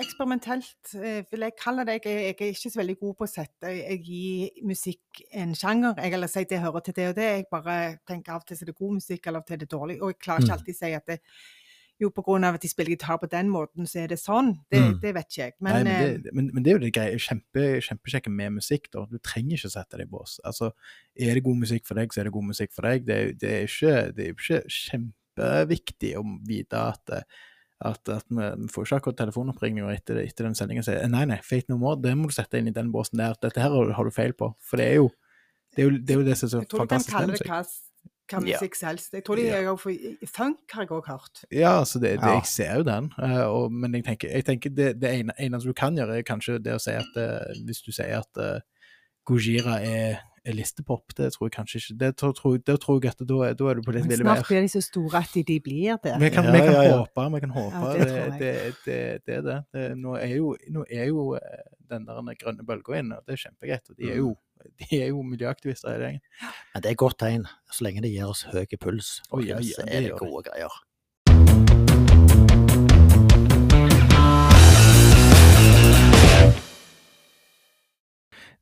eksperimentelt, 0.00 0.94
eh, 0.98 1.22
vil 1.30 1.40
jeg 1.46 1.52
kalle 1.60 1.84
det. 1.86 2.00
Jeg 2.04 2.14
jeg 2.14 2.34
er 2.40 2.52
ikke 2.54 2.70
så 2.70 2.80
veldig 2.80 2.96
god 3.00 3.14
på 3.18 3.24
å 3.24 3.30
sette 3.30 3.70
jeg 3.76 4.00
gir 4.04 4.50
musikk 4.66 5.22
en 5.32 5.54
sjanger. 5.54 5.94
Jeg 6.02 6.12
eller 6.12 6.26
si 6.28 6.44
det 6.44 6.60
hører 6.60 6.80
til 6.84 6.94
det 6.94 7.08
og 7.08 7.14
det. 7.16 7.28
Jeg 7.38 7.44
bare 7.50 7.98
tenker 8.08 8.32
av 8.32 8.40
og 8.42 8.46
til 8.46 8.56
er 8.60 8.66
det 8.66 8.74
god 8.78 8.94
musikk, 9.00 9.26
eller 9.26 9.38
av 9.38 9.42
og 9.42 9.46
til 9.46 9.54
er 9.54 9.58
det 9.64 9.70
dårlig. 9.70 10.00
Og 10.02 10.08
jeg 10.12 10.18
klarer 10.18 10.40
ikke 10.42 10.50
Mm. 10.50 10.56
alltid 10.58 10.74
å 10.74 10.78
si 10.78 10.92
at 10.94 11.06
det, 11.06 11.20
jo, 12.00 12.10
av 12.16 12.54
at 12.54 12.60
de 12.60 12.68
spiller 12.68 12.90
gitar 12.96 13.18
på 13.18 13.30
den 13.30 13.48
måten, 13.48 13.86
så 13.86 14.02
er 14.02 14.08
det 14.08 14.18
sånn. 14.18 14.58
Det, 14.70 14.80
Mm. 14.80 15.00
det 15.00 15.14
vet 15.14 15.26
ikke 15.28 15.44
jeg. 15.44 15.52
Nei, 15.60 15.72
Men, 15.72 15.84
men, 15.84 16.02
eh, 16.02 16.18
det, 16.18 16.34
men, 16.34 16.50
men 16.52 16.62
det 16.64 16.70
er 16.72 16.78
jo 16.78 16.84
det 16.84 16.92
greie, 16.92 17.18
kjempe, 17.18 17.80
kjempekjekke 17.80 18.30
med 18.30 18.52
musikk. 18.52 18.90
da. 18.90 19.06
Du 19.06 19.18
trenger 19.18 19.56
ikke 19.56 19.70
sette 19.70 19.96
deg 19.96 20.08
i 20.08 20.10
bås. 20.10 20.40
Altså, 20.44 20.72
Er 21.16 21.34
det 21.34 21.44
god 21.44 21.56
musikk 21.56 21.86
for 21.86 21.94
deg, 21.94 22.08
så 22.12 22.20
er 22.20 22.24
det 22.24 22.32
god 22.32 22.44
musikk 22.44 22.72
for 22.72 22.82
deg. 22.82 23.04
Det, 23.06 23.38
det 23.38 23.50
er 23.50 23.62
ikke, 23.68 24.14
det 24.16 24.26
er 24.26 24.34
ikke 24.34 24.64
kjempeviktig 24.68 26.16
å 26.18 26.24
vite 26.46 26.74
at, 26.74 27.10
eh, 27.10 27.22
at, 27.84 28.08
at 28.08 28.24
vi, 28.30 28.50
vi 28.62 28.68
får 28.72 28.86
ikke 28.86 29.00
akkurat 29.00 29.18
telefonoppringninger 29.18 29.90
etter, 29.96 30.20
etter 30.22 30.46
den 30.46 30.54
sendingen 30.58 30.84
og 30.84 30.88
sier 30.88 31.08
nei, 31.10 31.24
nei, 31.28 31.40
Fate 31.44 31.72
No 31.72 31.78
More, 31.80 31.98
det 32.00 32.14
må 32.16 32.30
du 32.30 32.36
sette 32.36 32.60
inn 32.60 32.70
i 32.70 32.74
den 32.74 32.92
båsen 32.94 33.20
der. 33.20 33.34
Dette 33.42 33.60
her 33.60 33.74
har, 33.74 33.90
har 33.98 34.08
du 34.08 34.14
feil 34.14 34.36
på. 34.38 34.52
For 34.62 34.80
det 34.80 34.92
er 34.92 35.00
jo 35.02 35.10
det, 35.74 35.82
er 35.82 35.88
jo, 35.88 35.96
det, 35.98 36.14
er 36.14 36.20
jo 36.20 36.28
det 36.28 36.36
som 36.38 36.46
er 36.46 36.52
så 36.52 36.62
jeg 36.62 36.70
tror 36.70 36.84
du 36.84 36.86
kan 36.86 37.02
fantastisk 37.02 37.16
kalle 37.16 37.38
det 37.38 37.48
hva, 37.50 37.62
hva 38.30 38.40
Ja. 38.46 38.58
musikk 38.58 38.78
som 38.78 38.88
helst. 38.88 39.16
Jeg 39.18 39.24
tror 39.26 39.40
de 39.40 39.46
Ja. 39.48 39.56
er 39.58 39.76
for 39.76 40.28
Funk 40.36 40.76
har 40.76 40.86
jeg 40.86 40.92
òg 40.94 41.08
hørt. 41.10 41.42
Ja, 41.50 41.72
altså 41.80 41.98
det, 41.98 42.12
det, 42.22 42.30
jeg 42.30 42.46
ser 42.46 42.76
jo 42.78 42.84
den, 42.86 43.10
eh, 43.18 43.42
og, 43.42 43.72
men 43.72 43.94
jeg 43.98 44.04
tenker, 44.04 44.30
jeg 44.30 44.44
tenker 44.44 44.70
det, 44.70 45.00
det 45.02 45.10
ene, 45.10 45.34
eneste 45.38 45.68
du 45.68 45.74
kan 45.74 45.98
gjøre, 45.98 46.18
er 46.18 46.22
kanskje 46.22 46.60
det 46.62 46.76
å 46.76 46.80
si 46.82 46.94
at 46.94 47.18
eh, 47.20 47.58
hvis 47.66 47.82
du 47.82 47.90
sier 47.92 48.22
at 48.22 48.40
uh, 48.40 48.62
Gojira 49.26 49.80
er 49.82 50.22
listepop, 50.52 51.14
det 51.16 51.30
tror 51.32 51.48
jeg 51.48 51.54
kanskje 51.54 51.80
ikke. 51.80 51.94
Det 52.02 52.10
tror, 52.20 52.32
tror, 52.36 52.56
det 52.60 52.76
tror 52.82 52.98
jeg 53.00 53.14
at 53.14 53.22
da, 53.24 53.38
da 53.56 53.68
er 53.70 53.78
du 53.78 53.82
på 53.86 53.94
litt 53.96 54.08
ville 54.08 54.26
mer. 54.26 54.42
snart 54.42 54.50
blir 54.50 54.66
de 54.66 54.72
så 54.74 54.82
store 54.84 55.22
at 55.24 55.36
de, 55.48 55.56
blir 55.64 55.96
det. 56.04 56.16
Vi 56.20 56.30
kan, 56.34 56.44
Ja, 56.44 56.52
vi 56.52 56.60
kan 56.60 56.72
ja, 56.74 56.82
ja. 56.84 56.96
håpe, 57.00 57.26
vi 57.34 57.40
kan 57.40 57.54
håpe. 57.54 57.84
Ja, 57.84 57.92
det 57.96 58.08
det, 58.10 58.40
det, 58.40 58.52
det, 58.84 58.98
det 59.24 59.36
er 59.38 59.46
det. 59.46 59.58
det 59.72 59.84
nå, 59.96 60.16
er 60.20 60.34
jo, 60.36 60.54
nå 60.68 60.84
er 60.90 61.08
jo 61.08 61.34
eh, 61.38 61.62
den 61.90 62.08
der 62.08 62.40
grønne 62.42 62.66
bølga 62.66 62.98
inne, 63.00 63.20
og 63.20 63.28
det 63.28 63.38
er 63.38 63.44
kjempegreit. 63.46 63.88
Og 63.90 63.96
de 64.00 64.10
er 64.10 64.20
jo, 64.20 64.34
de 64.82 65.00
er 65.00 65.12
jo 65.12 65.22
miljøaktivister 65.22 65.94
hele 65.94 66.10
gjengen. 66.10 66.26
Men 66.74 66.84
det 66.84 66.90
er 66.90 66.98
et 66.98 67.04
godt 67.04 67.18
tegn, 67.24 67.46
så 67.72 67.86
lenge 67.88 68.04
det 68.04 68.12
gir 68.12 68.28
oss 68.28 68.44
høy 68.52 68.64
puls. 68.76 69.20
Oh, 69.30 69.40
ja, 69.40 69.56
ja, 69.56 69.78
så 69.78 69.86
det 69.88 69.96
er 69.96 70.08
det 70.08 70.12
det. 70.12 70.18
gode 70.20 70.44
greier. 70.50 70.80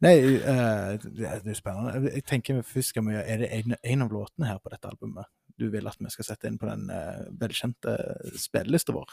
Nei, 0.02 0.14
uh, 0.42 0.96
det 1.02 1.52
er 1.52 1.54
spennende. 1.58 2.10
Jeg 2.16 2.24
tenker 2.26 2.62
først 2.66 2.90
skal 2.92 3.04
vi 3.06 3.14
gjøre, 3.14 3.26
Er 3.30 3.42
det 3.44 3.50
en, 3.60 3.74
en 3.94 4.02
av 4.02 4.10
låtene 4.14 4.48
her 4.50 4.58
på 4.62 4.72
dette 4.72 4.88
albumet 4.90 5.28
du 5.60 5.66
vil 5.70 5.86
at 5.86 5.98
vi 6.00 6.10
skal 6.10 6.24
sette 6.26 6.48
inn 6.48 6.56
på 6.58 6.66
den 6.66 6.88
uh, 6.90 7.26
velkjente 7.38 7.92
spillelista 8.40 8.94
vår? 8.96 9.10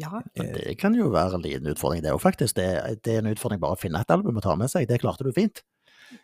Ja. 0.00 0.22
Eh, 0.38 0.46
det 0.54 0.76
kan 0.80 0.94
jo 0.96 1.10
være 1.12 1.34
en 1.36 1.42
liten 1.44 1.66
utfordring, 1.72 2.00
det 2.04 2.12
òg, 2.14 2.20
faktisk. 2.22 2.54
Det, 2.56 2.68
det 3.04 3.16
er 3.16 3.24
en 3.24 3.32
utfordring 3.34 3.60
bare 3.60 3.76
å 3.76 3.80
finne 3.80 4.00
et 4.00 4.14
album 4.14 4.38
å 4.38 4.44
ta 4.44 4.54
med 4.56 4.70
seg. 4.72 4.86
Det 4.88 5.00
klarte 5.02 5.26
du 5.26 5.32
fint. 5.36 5.60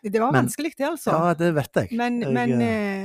Det 0.01 0.19
var 0.19 0.31
Men- 0.33 0.47
vanskelig, 0.47 0.71
det, 0.79 0.87
altså. 0.87 1.11
Ja, 1.13 1.33
det 1.37 1.51
vet 1.55 1.77
jeg. 1.83 1.91
Men, 1.99 2.17
jeg, 2.23 2.33
men, 2.33 2.53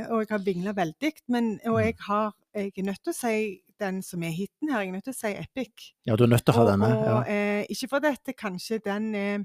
og 0.08 0.22
jeg 0.22 0.30
har 0.32 0.46
vingla 0.46 0.72
veldig. 0.78 1.12
Men, 1.34 1.50
og 1.66 1.76
Mm. 1.76 1.82
jeg, 1.84 1.96
har, 2.08 2.32
jeg 2.56 2.72
er 2.78 2.86
nødt 2.88 3.02
til 3.04 3.12
å 3.12 3.18
si 3.18 3.36
den 3.82 4.00
som 4.02 4.22
er 4.22 4.32
hiten 4.34 4.70
her. 4.72 4.80
Jeg 4.86 4.88
er 4.88 4.96
nødt 4.96 5.04
til 5.10 5.14
å 5.14 5.20
si 5.20 5.34
Epic. 5.42 5.92
ja, 6.06 6.16
du 6.16 6.24
er 6.24 6.32
nødt 6.32 6.44
til 6.46 6.54
å 6.54 6.58
ha 6.62 6.64
denne. 6.70 6.88
Ja. 6.94 7.12
og 7.18 7.28
eh, 7.28 7.66
ikke 7.68 7.88
for 7.92 7.98
dette, 8.06 8.32
kanskje 8.38 8.80
den 8.86 9.14
eh, 9.14 9.38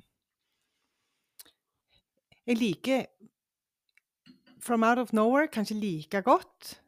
Jeg 2.47 2.55
liker 2.57 3.05
From 4.61 4.83
Out 4.83 4.97
of 4.99 5.13
Nowhere 5.13 5.47
kanskje 5.47 5.75
like 5.79 6.21
godt. 6.21 6.81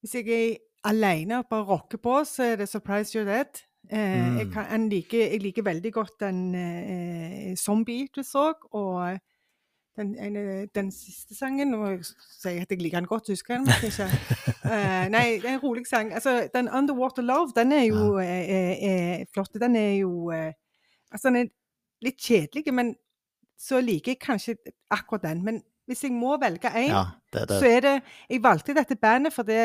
Hvis 0.00 0.14
jeg 0.14 0.28
er 0.28 0.56
alene 0.84 1.38
og 1.38 1.46
bare 1.50 1.64
rocker 1.64 1.98
på, 1.98 2.24
så 2.24 2.42
er 2.52 2.56
det 2.56 2.68
Surprise 2.68 3.18
You're 3.18 3.26
Dead. 3.28 3.64
Eh, 3.90 3.98
jeg, 4.38 4.46
Mm. 4.46 4.52
kan, 4.52 4.66
jeg, 4.70 4.88
liker, 4.90 5.18
jeg 5.30 5.40
liker 5.42 5.62
veldig 5.62 5.92
godt 5.92 6.20
den 6.20 6.54
eh, 6.54 7.56
Zombie 7.56 8.08
du 8.16 8.22
så, 8.22 8.52
og 8.72 9.18
den, 9.96 10.18
ene, 10.18 10.66
den 10.74 10.92
siste 10.92 11.34
sangen 11.34 11.70
Nå 11.72 12.02
sier 12.02 12.52
jeg 12.52 12.62
at 12.62 12.70
jeg 12.70 12.82
liker 12.82 13.00
den 13.00 13.06
godt, 13.08 13.28
husker 13.32 13.54
jeg 13.54 13.64
den 13.64 13.88
ikke. 13.88 14.04
Uh, 14.64 15.08
nei, 15.10 15.24
det 15.40 15.44
er 15.48 15.54
en 15.56 15.62
rolig 15.62 15.86
sang. 15.88 16.12
Altså, 16.12 16.48
den 16.54 16.68
Underwater 16.68 17.22
Love, 17.22 17.52
den 17.56 17.72
er 17.72 17.82
jo 17.88 18.18
eh, 18.18 18.50
eh, 18.50 18.84
eh, 18.90 19.26
flott. 19.34 19.54
Den 19.60 19.76
er 19.76 19.92
jo 19.96 20.30
eh, 20.30 20.52
Altså, 21.10 21.28
den 21.28 21.36
er 21.36 21.48
litt 22.04 22.20
kjedelig, 22.20 22.74
men 22.74 22.94
så 23.58 23.80
liker 23.82 24.14
jeg 24.14 24.22
kanskje 24.22 24.56
akkurat 24.94 25.26
den. 25.26 25.42
Men 25.44 25.60
hvis 25.88 26.04
jeg 26.06 26.14
må 26.14 26.36
velge 26.40 26.70
én, 26.70 26.92
ja, 26.92 27.04
det, 27.32 27.48
det, 27.50 27.58
så 27.58 27.68
er 27.68 27.84
det 27.84 27.94
Jeg 28.28 28.42
valgte 28.44 28.76
dette 28.76 28.96
bandet 29.00 29.34
fordi 29.34 29.58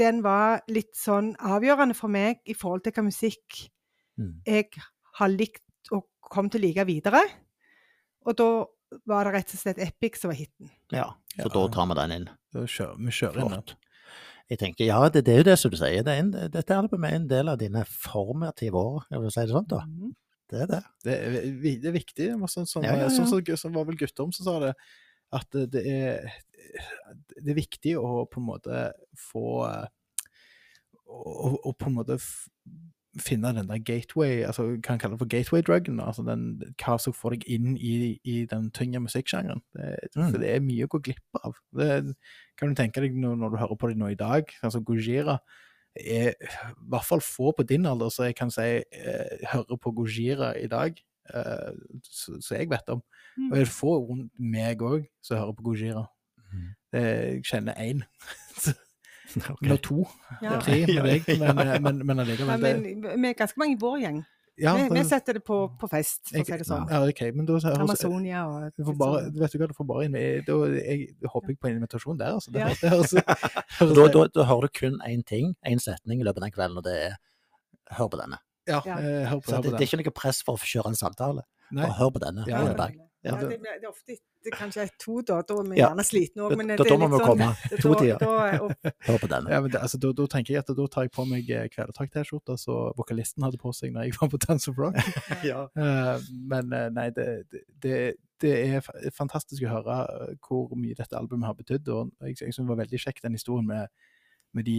den 0.00 0.22
var 0.24 0.62
litt 0.72 0.94
sånn 0.96 1.34
avgjørende 1.44 1.96
for 1.96 2.08
meg 2.08 2.40
i 2.48 2.56
forhold 2.56 2.86
til 2.86 2.94
hva 2.96 3.04
musikk 3.04 3.58
mm. 4.16 4.30
jeg 4.48 4.70
har 5.20 5.28
likt 5.28 5.92
og 5.92 6.06
kom 6.24 6.48
til 6.48 6.62
å 6.62 6.64
like 6.64 6.86
videre. 6.88 7.20
Og 8.24 8.38
da 8.38 8.48
var 9.10 9.28
det 9.28 9.34
rett 9.36 9.52
og 9.52 9.60
slett 9.60 9.82
Epic 9.84 10.16
som 10.20 10.32
var 10.32 10.40
hiten. 10.40 10.70
ja, 10.90 11.10
så 11.36 11.44
Ja. 11.44 11.52
da 11.52 11.68
tar 11.68 11.86
vi 11.90 11.94
den 12.00 12.12
inn. 12.12 12.28
Da 12.54 12.64
kjører, 12.64 12.96
vi 12.96 13.12
kjører 13.12 13.40
inn 13.42 13.50
den. 13.50 13.76
Jeg 14.48 14.58
tenker, 14.60 14.84
ja, 14.84 15.08
det, 15.08 15.24
det 15.26 15.34
er 15.34 15.38
jo 15.40 15.50
det 15.50 15.58
som 15.58 15.70
du 15.72 15.76
sier. 15.76 16.02
Det 16.04 16.12
er 16.12 16.20
en, 16.20 16.32
dette 16.52 16.76
albumet 16.76 17.10
er 17.10 17.16
en 17.16 17.28
del 17.28 17.48
av 17.48 17.58
dine 17.58 17.84
formative 17.88 18.76
år, 18.76 19.06
jeg 19.10 19.20
vil 19.20 19.32
si 19.32 19.40
det 19.40 19.54
sånn, 19.54 19.68
da. 19.68 19.84
Mhm. 19.84 20.12
Det 20.50 20.60
er 20.62 20.66
det. 20.70 20.82
Det 21.04 21.14
er, 21.14 21.36
det 21.80 21.88
er 21.90 21.96
viktig. 21.96 22.26
Sånn, 22.52 22.66
sånn, 22.68 22.84
Ja, 22.84 22.94
ja, 22.98 23.06
ja. 23.06 23.12
sånn 23.12 23.28
som 23.30 23.40
sånn 23.56 23.74
var 23.74 23.86
vel 23.88 23.96
Guttorm 23.96 24.32
som 24.34 24.44
sa 24.44 24.58
det, 24.60 24.74
at 25.32 25.50
det- 25.72 25.84
er, 25.86 26.32
det 27.40 27.50
er 27.54 27.58
viktig 27.58 27.96
å 27.98 28.26
på 28.30 28.40
en 28.42 28.48
måte 28.52 28.92
få 29.32 29.46
Å 31.04 31.58
å 31.64 31.72
på 31.76 31.86
en 31.90 31.94
måte 31.98 32.16
finne 33.22 33.52
den 33.54 33.68
der 33.68 33.78
gateway, 33.78 34.40
altså 34.42 34.64
hva 34.74 34.88
han 34.88 34.98
kaller 34.98 35.18
for 35.20 35.26
gateway-druggen, 35.30 36.00
altså 36.02 36.24
den, 36.26 36.46
hva 36.82 36.96
som 36.98 37.12
får 37.14 37.36
deg 37.36 37.44
inn 37.54 37.76
i, 37.76 38.18
i 38.26 38.40
den 38.50 38.70
tyngre 38.74 39.00
musikksjangeren. 39.04 39.60
Det, 39.76 39.92
Mm. 40.16 40.30
For 40.32 40.38
det 40.42 40.48
er 40.50 40.60
mye 40.64 40.84
å 40.86 40.90
gå 40.90 40.98
glipp 41.02 41.38
av. 41.44 41.54
Det 41.76 42.16
kan 42.58 42.68
du 42.72 42.74
tenke 42.74 43.00
deg 43.04 43.14
når, 43.14 43.36
når 43.38 43.50
du 43.54 43.56
hører 43.60 43.78
på 43.78 43.88
det 43.92 43.98
nå 44.00 44.10
i 44.10 44.18
dag, 44.18 44.50
altså 44.62 44.82
Gojira 44.82 45.38
er 45.96 46.30
i 46.34 46.88
hvert 46.90 47.04
fall 47.06 47.20
få 47.22 47.52
på 47.56 47.62
din 47.68 47.86
alder, 47.86 48.08
så 48.10 48.24
jeg 48.28 48.34
kan 48.36 48.50
si 48.50 48.60
eh, 48.82 49.44
hører 49.52 49.76
på 49.80 49.92
Gojira 49.94 50.52
i 50.58 50.66
dag, 50.66 50.96
eh, 51.34 51.72
så, 52.02 52.38
så 52.40 52.54
jeg 52.58 52.70
vet 52.70 52.88
om. 52.88 53.02
Mm. 53.36 53.50
Og 53.50 53.56
det 53.56 53.62
er 53.62 53.70
få 53.70 53.94
rundt 54.08 54.32
meg 54.38 54.82
òg 54.82 55.06
som 55.22 55.38
hører 55.38 55.52
på 55.58 55.62
Gojira. 55.70 56.04
Mhm. 56.52 56.68
Jeg 56.94 57.42
kjenner 57.44 57.74
én, 57.82 58.02
Ok. 59.50 59.62
eller 59.62 59.76
to, 59.82 60.04
Ja. 60.42 60.60
tre 60.60 60.84
med 60.86 61.02
deg, 61.10 61.24
men, 61.40 61.58
ja. 61.58 61.74
eh, 61.74 61.80
men, 61.82 62.06
men 62.06 62.18
allikevel. 62.22 62.60
det- 62.62 62.96
men 63.02 63.22
vi 63.22 63.28
er 63.28 63.34
ganske 63.34 63.58
mange 63.58 63.74
i 63.76 63.80
vår 63.80 63.98
gjeng. 64.04 64.24
Ja, 64.56 64.74
vi, 64.76 64.88
vi 64.94 65.02
setter 65.08 65.34
det 65.38 65.42
på, 65.44 65.56
på 65.80 65.88
fest, 65.90 66.20
for 66.30 66.38
å 66.40 66.44
si 66.46 66.56
det 66.60 66.66
sånn. 66.68 66.84
Ja, 66.90 67.00
okay, 67.08 67.32
men 67.34 67.46
da 67.48 67.56
Amazonia 67.74 68.44
og 68.46 68.70
du 68.76 68.84
får 68.86 68.96
bare, 69.00 69.22
vet 69.34 69.52
du 69.52 69.58
hva, 69.58 69.68
du 69.70 69.74
får 69.74 69.88
bare 69.88 70.04
inn, 70.06 70.14
da, 70.46 70.58
jeg, 70.78 71.08
håper 71.26 71.54
jeg 71.54 71.58
på 71.60 71.70
en 71.70 71.78
invitasjon 71.80 72.18
der, 72.20 72.36
altså. 72.38 72.52
Det, 72.54 72.60
Ja. 72.62 72.68
det 72.80 72.90
høres, 72.92 73.14
Da, 73.98 74.08
da, 74.14 74.26
da 74.38 74.44
hører 74.50 74.68
du 74.68 74.74
kun 74.78 75.00
én 75.08 75.24
ting, 75.26 75.54
én 75.66 75.82
setning 75.82 76.20
i 76.20 76.24
løpet 76.28 76.42
av 76.42 76.46
den 76.48 76.54
kvelden, 76.54 76.78
og 76.78 76.84
det 76.86 76.94
er 77.08 77.16
hør 77.98 78.08
på 78.14 78.20
denne. 78.22 78.38
ja, 78.70 78.80
Ja. 78.86 78.98
eh, 78.98 79.26
hør 79.28 79.40
på, 79.42 79.50
hør 79.52 79.62
det, 79.62 79.72
på 79.72 79.78
det 79.78 79.82
er 79.82 79.90
ikke 79.90 80.02
noe 80.04 80.14
press 80.22 80.42
for 80.46 80.54
å 80.54 80.70
kjøre 80.70 80.92
en 80.94 81.00
samtale. 81.02 81.42
Nei. 81.74 81.82
Bare 81.88 81.98
hør 81.98 82.10
på 82.14 82.22
denne. 82.22 82.46
Ja, 82.46 82.62
ja. 82.70 82.88
Ja, 83.24 83.36
det, 83.40 83.56
det 83.62 83.70
er 83.82 83.88
ofte 83.88 84.14
det 84.44 84.50
er 84.52 84.56
kanskje 84.58 84.82
to, 85.00 85.22
da. 85.24 85.38
Da 85.42 85.54
er 85.56 85.68
vi 85.70 85.76
Ja. 85.78 85.88
gjerne 85.88 86.04
slitne 86.04 86.42
òg, 86.44 86.50
Da- 86.50 86.56
men 86.60 86.66
da- 86.68 86.76
det 86.76 86.88
da 86.90 86.96
må 87.00 87.08
vi 87.08 87.16
sånn 87.16 87.26
komme. 87.26 87.46
To 87.82 87.94
tider. 87.94 88.18
Hør 89.08 89.18
på 89.22 89.28
denne. 89.32 89.48
Ja, 89.50 89.60
men 89.64 89.70
det, 89.70 89.80
altså, 89.80 89.98
da, 89.98 90.12
da 90.12 90.26
tenker 90.26 90.52
jeg 90.52 90.58
at 90.60 90.66
da 90.76 90.86
tar 90.92 91.02
jeg 91.06 91.12
på 91.12 91.24
meg 91.26 91.48
eh, 91.50 91.68
Kvelertak-T-skjorta 91.72 92.58
som 92.60 92.92
vokalisten 92.98 93.42
hadde 93.46 93.56
på 93.62 93.72
seg 93.72 93.94
når 93.94 94.04
jeg 94.10 94.18
var 94.20 94.28
på 94.28 94.40
Dance 94.46 94.68
of 94.70 94.76
Rock. 94.78 94.94
Ja. 95.50 95.64
uh, 95.72 96.20
men 96.52 96.72
eh, 96.72 96.90
nei, 96.90 97.08
det, 97.10 97.46
det- 97.80 98.16
det, 98.44 98.52
er 98.76 99.10
fantastisk 99.14 99.62
å 99.64 99.70
høre 99.72 100.36
hvor 100.44 100.68
mye 100.76 100.92
dette 100.98 101.16
albumet 101.16 101.46
har 101.48 101.54
betydd. 101.56 101.88
Og 101.88 102.10
jeg, 102.20 102.36
jeg 102.42 102.52
synes 102.52 102.66
det 102.66 102.72
var 102.76 102.82
veldig 102.84 103.00
kjekt 103.00 103.22
den 103.24 103.32
historien 103.38 103.64
med, 103.66 103.88
med 104.52 104.66
de 104.68 104.76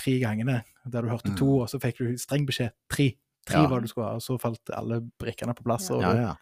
tre 0.00 0.14
gangene 0.22 0.62
der 0.86 1.02
du 1.02 1.08
hørte 1.12 1.28
Mm. 1.34 1.36
to, 1.36 1.48
og 1.60 1.68
så 1.68 1.80
fikk 1.82 1.98
du 1.98 2.16
streng 2.16 2.46
beskjed 2.48 2.72
tre. 2.88 3.10
Tre 3.46 3.60
Ja. 3.60 3.66
var 3.68 3.80
det 3.80 3.86
du 3.90 3.92
skulle 3.92 4.08
ha, 4.08 4.14
og 4.16 4.22
så 4.24 4.38
falt 4.40 4.70
alle 4.72 5.02
brikkene 5.20 5.52
på 5.54 5.62
plass. 5.66 5.90
Og, 5.90 6.00
Ja, 6.02 6.14
ja. 6.14 6.32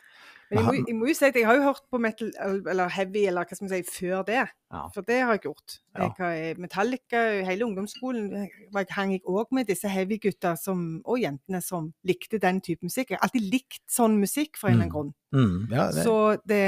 Men 0.55 0.61
jeg 0.61 0.67
må, 0.67 0.89
jeg 0.89 0.97
må 0.99 1.09
jo 1.09 1.15
si 1.19 1.27
at 1.27 1.37
jeg 1.39 1.47
har 1.49 1.59
jo 1.59 1.65
hørt 1.67 1.83
på 1.91 1.99
metal, 2.03 2.31
eller 2.71 2.93
heavy, 2.95 3.25
eller 3.29 3.45
hva 3.45 3.57
skal 3.59 3.67
man 3.67 3.73
si, 3.73 3.81
før 3.97 4.25
det. 4.29 4.43
Ja. 4.75 4.83
For 4.95 5.07
det 5.07 5.21
har 5.21 5.37
jeg 5.37 5.45
gjort. 5.47 5.77
Jeg 5.99 6.13
har, 6.19 6.61
Metallica, 6.63 7.23
hele 7.49 7.67
ungdomsskolen 7.69 8.29
var 8.75 8.85
jeg, 8.85 8.93
hang 8.97 9.15
jeg 9.15 9.25
òg 9.31 9.55
med 9.57 9.69
disse 9.71 9.91
heavy-gutta 9.91 10.55
og 10.75 11.17
jentene 11.21 11.63
som 11.65 11.91
likte 12.07 12.41
den 12.43 12.61
type 12.65 12.87
musikk. 12.87 13.13
Jeg 13.13 13.21
har 13.21 13.29
alltid 13.29 13.49
likt 13.53 13.83
sånn 13.91 14.19
musikk 14.23 14.61
for 14.61 14.71
en 14.71 14.79
eller 14.79 14.87
annen 14.87 14.95
grunn. 14.95 15.15
Mm. 15.35 15.57
Ja, 15.75 15.89
det, 15.91 16.07
Så 16.07 16.19
det 16.47 16.65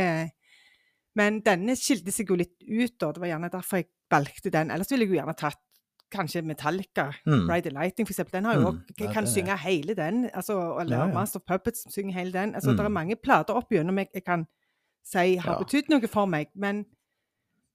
Men 1.17 1.39
denne 1.41 1.79
skilte 1.81 2.13
seg 2.13 2.29
jo 2.29 2.37
litt 2.37 2.59
ut, 2.61 2.99
da. 3.01 3.13
Det 3.15 3.23
var 3.23 3.31
gjerne 3.31 3.53
derfor 3.53 3.81
jeg 3.81 3.89
valgte 4.13 4.53
den. 4.53 4.71
Ellers 4.75 4.91
ville 4.93 5.07
jeg 5.07 5.15
jo 5.15 5.21
gjerne 5.21 5.39
tatt 5.39 5.63
kanskje 6.13 6.43
Metallica. 6.43 7.13
Mm. 7.27 7.49
Ride 7.51 7.63
the 7.63 7.71
Lightning, 7.71 8.07
eksempel. 8.09 8.33
Den 8.33 8.45
har 8.45 8.55
jo 8.55 8.61
Mm. 8.61 8.67
også, 8.67 9.01
Ja, 9.01 9.13
kan 9.13 9.25
det- 9.25 9.33
synge 9.33 9.57
hele 9.59 9.95
den. 9.95 10.31
Altså, 10.35 10.81
eller 10.81 10.97
Ja, 10.97 11.07
ja. 11.07 11.13
Master 11.15 11.41
of 11.41 11.47
Puppets 11.47 11.87
synger 11.95 12.13
hele 12.15 12.33
den. 12.33 12.55
Altså, 12.55 12.71
Mm. 12.71 12.77
Det 12.77 12.85
er 12.85 12.89
mange 12.89 13.17
plater 13.17 13.55
opp 13.55 13.71
gjennom 13.71 13.97
jeg, 13.99 14.09
jeg 14.15 14.25
kan 14.25 14.47
si 15.05 15.37
har 15.37 15.53
Ja. 15.53 15.59
betydd 15.59 15.89
noe 15.89 16.07
for 16.09 16.27
meg. 16.27 16.49
Men 16.55 16.87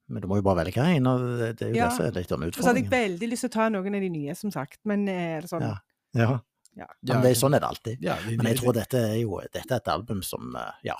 Men 0.09 0.21
du 0.21 0.27
må 0.27 0.35
jo 0.35 0.41
bare 0.41 0.65
velge 0.65 0.77
en, 0.77 1.07
og 1.07 1.19
det, 1.39 1.57
det 1.59 1.61
er 1.67 1.69
jo 1.69 1.75
Ja. 1.75 1.87
det 1.87 1.93
som 1.97 2.05
er 2.05 2.11
litt 2.11 2.31
av 2.31 2.39
så 2.39 2.43
hadde 2.43 2.75
jeg 2.75 2.85
utfordringen. 2.85 2.89
veldig 3.19 3.29
lyst 3.31 3.39
til 3.41 3.49
å 3.49 3.51
ta 3.53 3.69
noen 3.69 3.95
av 3.95 4.01
de 4.01 4.09
nye, 4.09 4.35
som 4.35 4.51
sagt. 4.51 4.77
Men 4.83 5.07
eh, 5.07 5.37
er 5.37 5.41
det 5.41 5.49
sånn 5.49 5.61
Ja. 5.61 5.77
Ja. 6.13 6.39
Ja. 6.75 6.85
Men 7.03 7.21
det, 7.21 7.31
er- 7.31 7.39
sånn 7.47 7.55
er 7.55 7.59
det 7.59 7.69
alltid. 7.69 7.97
ja, 8.01 8.15
det, 8.15 8.37
Men 8.37 8.45
jeg 8.47 8.57
tror 8.57 8.73
dette 8.73 8.93
er 8.97 9.21
jo 9.21 9.39
dette 9.53 9.71
er 9.71 9.75
et 9.77 9.87
album 9.87 10.21
som 10.21 10.53
eh, 10.55 10.71
ja, 10.83 10.95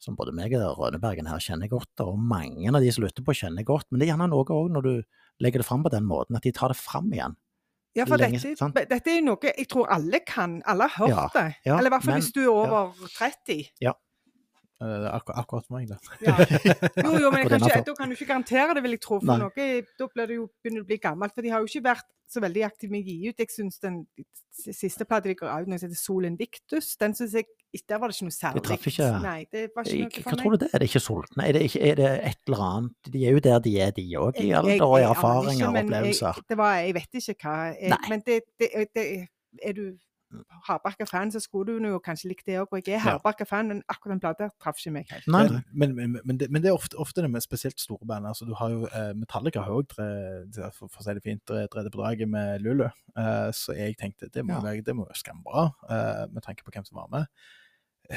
som 0.00 0.16
både 0.16 0.32
meg 0.32 0.52
og 0.54 0.78
Rønnebergen 0.78 1.26
her 1.28 1.38
kjenner 1.38 1.68
godt, 1.68 2.00
og 2.00 2.18
mange 2.18 2.66
av 2.74 2.80
de 2.80 2.90
som 2.90 3.04
lytter 3.04 3.22
på 3.22 3.34
kjenner 3.34 3.62
godt. 3.64 3.84
Men 3.90 4.00
det 4.00 4.08
er 4.08 4.16
gjerne 4.16 4.30
noe 4.30 4.44
òg 4.44 4.70
når 4.70 4.82
du 4.82 5.02
legger 5.40 5.58
det 5.62 5.66
fram 5.66 5.82
på 5.82 5.90
den 5.90 6.04
måten, 6.04 6.36
at 6.36 6.42
de 6.42 6.52
tar 6.52 6.68
det 6.68 6.76
fram 6.76 7.10
igjen. 7.12 7.36
Ja, 7.96 8.04
for 8.06 8.16
Lenge- 8.20 8.38
dette, 8.38 8.84
dette 8.88 9.10
er 9.10 9.16
jo 9.18 9.24
noe 9.26 9.38
jeg 9.56 9.66
tror 9.68 9.88
alle 9.90 10.20
kan. 10.26 10.62
Alle 10.64 10.86
har 10.86 11.08
hørt 11.08 11.32
det. 11.34 11.56
ja, 11.66 11.76
Eller 11.78 11.90
i 11.90 11.94
hvert 11.96 12.04
fall 12.04 12.14
men- 12.14 12.22
hvis 12.22 12.32
du 12.32 12.40
er 12.44 12.48
over 12.52 12.92
30. 13.18 13.70
eh, 13.80 13.92
akkur 14.80 15.36
akkurat 15.36 15.70
meg, 15.70 15.88
da. 15.90 15.98
Ja. 16.24 16.36
Jo, 16.40 17.18
jo, 17.26 17.30
men 17.30 17.42
jeg 17.44 17.50
kan 17.50 17.66
ikke, 17.68 17.82
da 17.86 17.94
kan 17.98 18.08
du 18.08 18.16
ikke 18.16 18.28
garantere 18.30 18.74
det, 18.78 18.82
vil 18.86 18.96
jeg 18.96 19.02
tro. 19.04 19.18
For 19.20 19.28
Nei. 19.34 19.38
noe, 19.42 19.68
da 20.00 20.08
blir 20.14 20.30
det 20.30 20.38
jo, 20.40 20.48
begynner 20.64 20.84
å 20.84 20.88
bli 20.88 20.98
gammelt. 21.02 21.34
For 21.36 21.44
de 21.44 21.52
har 21.52 21.60
jo 21.64 21.68
ikke 21.70 21.84
vært 21.90 22.08
så 22.30 22.40
veldig 22.44 22.62
aktive 22.68 22.94
med 22.94 23.02
å 23.04 23.10
gi 23.10 23.30
ut. 23.30 23.40
Jeg 23.42 23.50
syns 23.52 23.80
den 23.82 24.04
siste 24.54 25.06
plata 25.08 25.28
de 25.28 25.34
ga 25.38 25.56
ut, 25.60 25.68
noe 25.70 25.80
som 25.80 25.88
heter 25.88 25.98
Sol 26.00 26.28
Invictus, 26.28 26.92
den 27.00 27.16
syns 27.18 27.34
jeg 27.38 27.48
Der 27.86 28.00
var 28.02 28.10
det 28.10 28.16
ikke 28.16 28.26
noe 28.26 28.34
særlig. 28.34 28.62
traff 28.66 28.86
ikke- 28.90 29.22
Nei, 29.22 29.46
det 29.52 29.70
var 29.76 29.84
ikke 29.84 29.94
Jeg, 29.94 30.08
noe 30.10 30.22
hva 30.26 30.36
tror 30.40 30.50
du 30.50 30.56
det 30.58 30.68
er? 30.68 30.74
Er 30.74 30.78
det 30.82 30.88
ikke 30.90 31.02
sultne? 31.04 31.44
Er 31.48 31.52
det, 31.52 31.62
ikke, 31.68 31.80
er 31.86 31.94
det 32.00 32.10
et 32.26 32.38
eller 32.48 32.62
annet? 32.66 32.94
De 33.14 33.26
er 33.26 33.30
jo 33.30 33.38
der 33.46 33.58
de 33.60 33.74
er, 33.80 33.90
de 33.94 34.06
òg, 34.18 34.40
i 34.42 34.50
alder 34.50 34.82
og 34.82 34.98
i 34.98 35.04
erfaringer 35.06 35.68
og 35.68 35.76
opplevelser. 35.84 36.34
Jeg, 36.34 36.44
det 36.48 36.56
var, 36.58 36.74
jeg 36.80 36.94
vet 36.94 37.20
ikke 37.20 37.36
hva 37.44 37.56
jeg, 37.70 37.90
Nei. 37.94 38.00
Men 38.08 38.22
det, 38.26 38.40
det, 38.58 38.88
det, 38.94 39.28
er 39.62 39.72
du 39.72 39.84
hardbarka 40.68 41.04
fan, 41.06 41.30
så 41.32 41.40
skulle 41.40 41.78
du 41.80 41.88
jo 41.88 41.98
kanskje 41.98 42.28
likt 42.30 42.46
det 42.46 42.58
òg. 42.60 42.68
Og 42.72 42.82
jeg 42.86 42.94
er 42.94 42.98
Ja. 42.98 43.10
hardbarka 43.10 43.44
fan, 43.46 43.68
men 43.68 43.82
akkurat 43.88 44.12
den 44.14 44.20
plata 44.20 44.48
traff 44.62 44.78
ikke 44.78 44.92
meg 44.92 45.06
helt. 45.10 45.26
Nei, 45.28 45.42
Men, 45.48 45.94
men, 45.94 46.12
men, 46.12 46.20
men, 46.24 46.38
det, 46.38 46.50
men 46.50 46.62
det 46.62 46.68
er 46.70 46.74
ofte, 46.78 46.94
ofte 46.98 47.22
det 47.22 47.30
med 47.30 47.40
spesielt 47.42 47.80
store 47.80 48.06
band. 48.06 48.26
Altså, 48.26 48.44
du 48.46 48.54
har 48.54 48.68
jo, 48.70 48.86
eh, 48.86 49.12
Metallica 49.14 49.60
har 49.60 49.70
òg, 49.72 49.92
for, 49.92 50.88
for 50.88 51.00
å 51.00 51.04
si 51.04 51.14
det 51.14 51.22
fint, 51.22 51.42
tre- 51.46 51.66
tredje 51.66 51.90
på 51.90 51.98
draget 52.02 52.28
med 52.28 52.60
Lulu. 52.60 52.84
Eh, 53.16 53.50
så 53.52 53.74
jeg 53.76 53.96
tenkte 53.98 54.28
det 54.32 54.44
må 54.46 54.54
Ja. 54.54 54.60
være 54.60 54.82
det 54.84 54.94
må 54.96 55.04
være 55.06 55.18
skambra, 55.18 55.72
eh, 55.90 56.26
med 56.32 56.42
tanke 56.42 56.62
på 56.64 56.70
hvem 56.70 56.84
som 56.86 56.96
var 56.96 57.08
med. 57.10 57.26
Eh, 58.10 58.16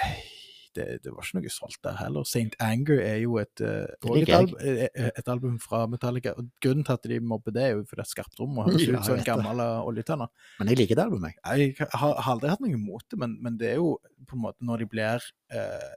Det, 0.76 0.86
det 1.04 1.12
var 1.14 1.24
ikke 1.26 1.38
noe 1.40 1.52
solgt 1.54 1.80
der 1.86 1.98
heller. 2.00 2.26
St. 2.26 2.56
Anger 2.64 3.00
er 3.04 3.18
jo 3.24 3.38
et, 3.42 3.62
uh, 3.62 3.86
et, 4.16 4.28
jeg. 4.28 4.36
alb 4.38 4.54
eh, 4.62 5.10
et 5.14 5.28
album 5.30 5.60
fra 5.62 5.84
Metallica. 5.88 6.34
og 6.38 6.48
Grunnen 6.64 6.84
til 6.88 6.94
at 6.98 7.04
de 7.12 7.20
mobber 7.20 7.54
det, 7.56 7.64
er 7.64 7.76
jo 7.76 7.84
fordi 7.86 8.02
det 8.02 8.06
er 8.08 8.12
skarpt 8.14 8.40
rom 8.42 8.58
og 8.58 8.66
høres 8.72 8.88
Ja, 8.88 9.00
ut 9.00 9.06
som 9.10 9.20
en 9.20 9.28
gammel 9.28 9.62
oljetønne. 9.90 10.28
men 10.60 10.72
jeg 10.74 10.78
liker 10.82 10.96
det 11.00 11.06
albumet. 11.06 11.38
Jeg 11.46 11.76
har, 11.94 12.16
har 12.18 12.34
aldri 12.36 12.50
hatt 12.54 12.64
noe 12.66 12.74
imot 12.74 13.06
det, 13.12 13.20
men, 13.22 13.38
men 13.44 13.58
det 13.62 13.72
er 13.74 13.78
jo 13.82 13.94
på 14.28 14.36
en 14.40 14.44
måte 14.48 14.66
når 14.66 14.84
de 14.86 14.90
blir 14.96 15.30
uh, 15.54 15.94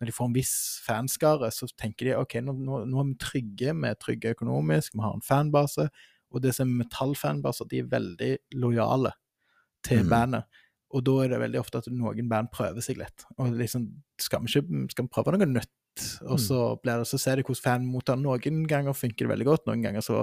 Når 0.00 0.06
de 0.10 0.12
får 0.14 0.28
en 0.30 0.34
viss 0.36 0.54
fanskare, 0.86 1.48
så 1.54 1.66
tenker 1.78 2.06
de 2.10 2.16
ok, 2.18 2.38
nå, 2.46 2.52
nå, 2.54 2.84
nå 2.86 3.00
er 3.02 3.08
vi 3.12 3.16
trygge, 3.22 3.72
vi 3.74 3.88
er 3.90 3.96
trygge 3.98 4.34
økonomisk, 4.36 4.94
vi 4.94 5.02
har 5.02 5.14
en 5.16 5.24
fanbase. 5.26 5.88
Og 6.30 6.42
det 6.44 6.52
som 6.54 6.68
er 6.70 6.84
metallfanbaser, 6.84 7.66
de 7.70 7.80
er 7.82 7.88
veldig 7.90 8.34
lojale 8.60 9.10
til 9.86 10.02
Mm. 10.04 10.08
bandet. 10.10 10.44
Og 10.96 11.04
da 11.04 11.14
er 11.20 11.32
det 11.32 11.40
veldig 11.42 11.60
ofte 11.60 11.82
at 11.82 11.88
noen 11.92 12.30
band 12.30 12.48
prøver 12.54 12.84
seg 12.84 13.00
litt. 13.00 13.26
Og 13.36 13.52
liksom, 13.58 13.88
skal 14.20 14.44
vi 14.44 14.52
ikke 14.52 14.86
skal 14.94 15.04
vi 15.04 15.12
prøve 15.12 15.34
noe 15.34 15.48
nytt? 15.50 15.74
Og 16.30 16.38
så, 16.40 16.60
blir 16.82 17.02
det, 17.02 17.08
så 17.10 17.18
ser 17.20 17.40
de 17.40 17.44
hvordan 17.44 17.64
fan 17.64 17.88
mottar. 17.90 18.20
Noen 18.20 18.62
ganger 18.70 18.96
funker 18.96 19.26
det 19.26 19.32
veldig 19.34 19.48
godt, 19.48 19.66
noen 19.68 19.82
ganger 19.84 20.04
så, 20.04 20.22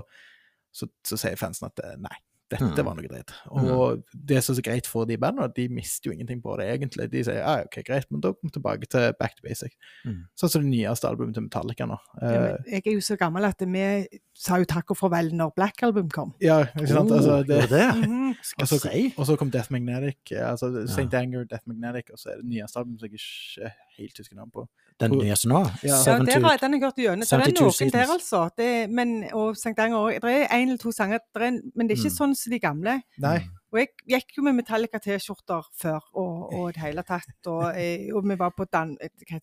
så, 0.74 0.90
så 1.06 1.20
sier 1.20 1.38
fansen 1.40 1.68
at 1.68 1.84
eh, 1.84 1.98
nei, 2.02 2.16
dette 2.50 2.64
Mm. 2.78 2.86
var 2.86 2.94
noe 2.96 3.08
dritt. 3.10 3.32
Og 3.50 4.04
det 4.14 4.44
som 4.44 4.54
er 4.54 4.58
så 4.60 4.64
greit 4.64 4.86
for 4.88 5.06
de 5.06 5.18
bandene, 5.18 5.48
de 5.56 5.68
mister 5.68 6.10
jo 6.10 6.14
ingenting 6.14 6.42
på 6.44 6.58
det 6.60 6.68
egentlig. 6.70 7.10
De 7.10 7.24
sier 7.24 7.40
ja, 7.42 7.56
ok, 7.66 7.80
greit, 7.84 8.06
men 8.12 8.22
da 8.22 8.34
kommer 8.34 8.52
vi 8.52 8.60
tilbake 8.60 8.88
til 8.90 9.14
back 9.20 9.36
to 9.36 9.42
basic. 9.48 9.74
Mm. 10.06 10.26
Sånn 10.38 10.50
som 10.54 10.62
det 10.62 10.70
nyeste 10.70 11.10
albumet 11.10 11.34
til 11.34 11.44
Metallica 11.48 11.88
nå. 11.90 11.98
Ja, 12.22 12.28
Eh, 12.28 12.42
men 12.42 12.64
jeg 12.70 12.84
er 12.86 12.94
jo 12.94 13.02
så 13.02 13.18
gammel 13.18 13.46
at 13.46 13.60
vi 13.66 14.08
sa 14.36 14.58
jo 14.58 14.66
takk 14.66 14.92
og 14.92 14.98
farvel 14.98 15.32
når 15.34 15.56
Black 15.56 15.82
Album 15.84 16.10
kom. 16.10 16.34
ja, 16.42 16.64
ikke 16.66 16.88
sant? 16.88 17.12
Altså, 17.12 17.32
Oh, 17.40 17.44
det, 17.44 17.58
gjorde 17.70 17.70
det? 17.70 18.08
Mhm. 18.08 18.36
Skal 18.44 18.62
og, 18.64 18.68
så, 18.68 18.80
si. 18.92 19.14
og 19.18 19.26
så 19.26 19.38
kom 19.38 19.50
Death 19.52 19.72
Magnetic, 19.72 20.18
eh, 20.32 20.46
altså 20.52 20.86
St. 20.88 21.10
Ja. 21.12 21.20
Anger, 21.22 21.44
Death 21.46 21.64
Magnetic, 21.68 22.10
og 22.12 22.20
så 22.20 22.30
er 22.30 22.36
det 22.42 22.46
nyeste 22.46 22.78
albumet 22.78 23.00
som 23.00 23.10
jeg 23.10 23.20
ikke 23.20 23.72
helt 23.98 24.18
husker 24.20 24.36
navnet 24.36 24.54
på. 24.54 24.66
Den 25.00 25.12
nye 25.12 25.26
nyeste 25.28 25.50
nå? 25.52 25.60
Ja. 25.84 25.98
Ja, 26.08 26.18
det 26.24 26.38
har 26.44 26.58
den 26.62 26.74
har 26.74 26.80
jeg 26.80 26.84
hørt 26.86 27.00
gjennom. 27.04 27.26
Det 27.26 27.34
er 27.34 27.54
noen 27.60 27.92
der, 27.92 28.14
altså. 28.14 28.42
Det, 28.58 28.70
men, 28.90 29.14
og 29.34 29.58
St. 29.60 29.74
Anger 29.78 29.98
òg. 29.98 30.22
Det 30.24 30.36
er 30.38 30.48
en 30.56 30.70
eller 30.70 30.80
to 30.80 30.92
sanger, 30.96 31.20
det 31.36 31.42
er, 31.50 31.60
men 31.76 31.88
det 31.88 31.98
er 31.98 32.02
ikke 32.04 32.14
Mm. 32.14 32.20
sånn 32.22 32.36
som 32.36 32.52
de 32.52 32.60
gamle. 32.60 33.02
Nei, 33.20 33.38
Og 33.76 33.80
jeg 33.82 33.90
gikk 34.08 34.38
jo 34.38 34.44
med 34.44 34.56
Metallica-T-skjorter 34.56 35.66
før, 35.76 36.00
og, 36.16 36.54
og 36.54 36.74
det 36.74 36.82
hele 36.82 37.04
tatt. 37.04 37.28
Og, 37.48 37.76
eh, 37.76 38.08
og 38.16 38.24
vi 38.24 38.38
var 38.40 38.52
på 38.56 38.64
Dan, 38.72 38.96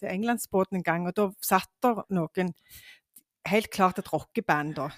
Englandsbåten 0.03 0.77
en 0.79 0.83
gang, 0.83 1.07
og 1.07 1.15
da 1.15 1.27
satt 1.43 1.69
der 1.83 2.01
noen 2.09 2.55
Helt 3.49 3.70
klart 3.74 3.99
et 3.99 4.12
rockeband 4.12 4.76
da, 4.76 4.88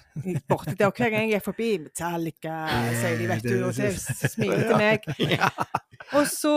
borti 0.48 0.74
der. 0.76 0.90
Og 0.90 0.98
hver 0.98 1.08
gang 1.10 1.30
jeg 1.30 1.38
gikk 1.38 1.46
forbi 1.46 1.68
Metallica, 1.80 2.58
sier 2.92 3.16
de, 3.16 3.28
vet 3.30 3.46
du, 3.46 3.54
og 3.64 3.76
de 3.76 3.90
smilte 3.96 4.66
til 4.68 4.76
meg. 4.76 5.06
Og 6.18 6.26
så 6.28 6.52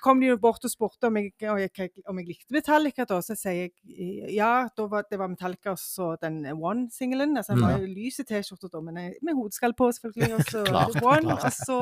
kom 0.00 0.20
de 0.20 0.30
jo 0.30 0.38
bort 0.40 0.64
og 0.64 0.72
spurte 0.72 1.08
om 1.08 1.18
jeg, 1.20 1.34
om 1.50 1.58
jeg, 1.60 2.26
likte 2.26 2.54
Metallica, 2.56 3.04
da. 3.08 3.20
Så 3.24 3.36
sier 3.36 3.66
jeg 3.66 4.32
ja, 4.32 4.66
da 4.76 4.88
var, 4.88 5.04
det 5.10 5.20
var 5.20 5.28
Metallica 5.32 5.76
så 5.80 6.14
den 6.22 6.42
One-singelen. 6.54 7.36
Altså, 7.36 7.52
den 7.52 7.66
var 7.66 7.78
jo 7.82 7.92
lys 7.92 8.20
t-skjorter 8.24 8.72
da, 8.72 8.80
men 8.84 9.00
med 9.20 9.36
hodeskall 9.36 9.76
på, 9.76 9.90
selvfølgelig. 9.92 10.34
Og 10.34 10.44
så 10.48 10.64
One. 11.04 11.36
Og 11.36 11.48
så 11.52 11.78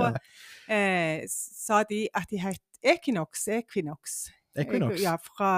eh, 0.66 1.22
sa 1.30 1.82
de 1.86 2.04
at 2.14 2.30
de 2.30 2.42
het 2.42 2.62
Equinox. 2.82 3.46
Equinox. 3.46 4.24
Equinox. 4.56 5.00
Ja, 5.00 5.14
fra 5.16 5.52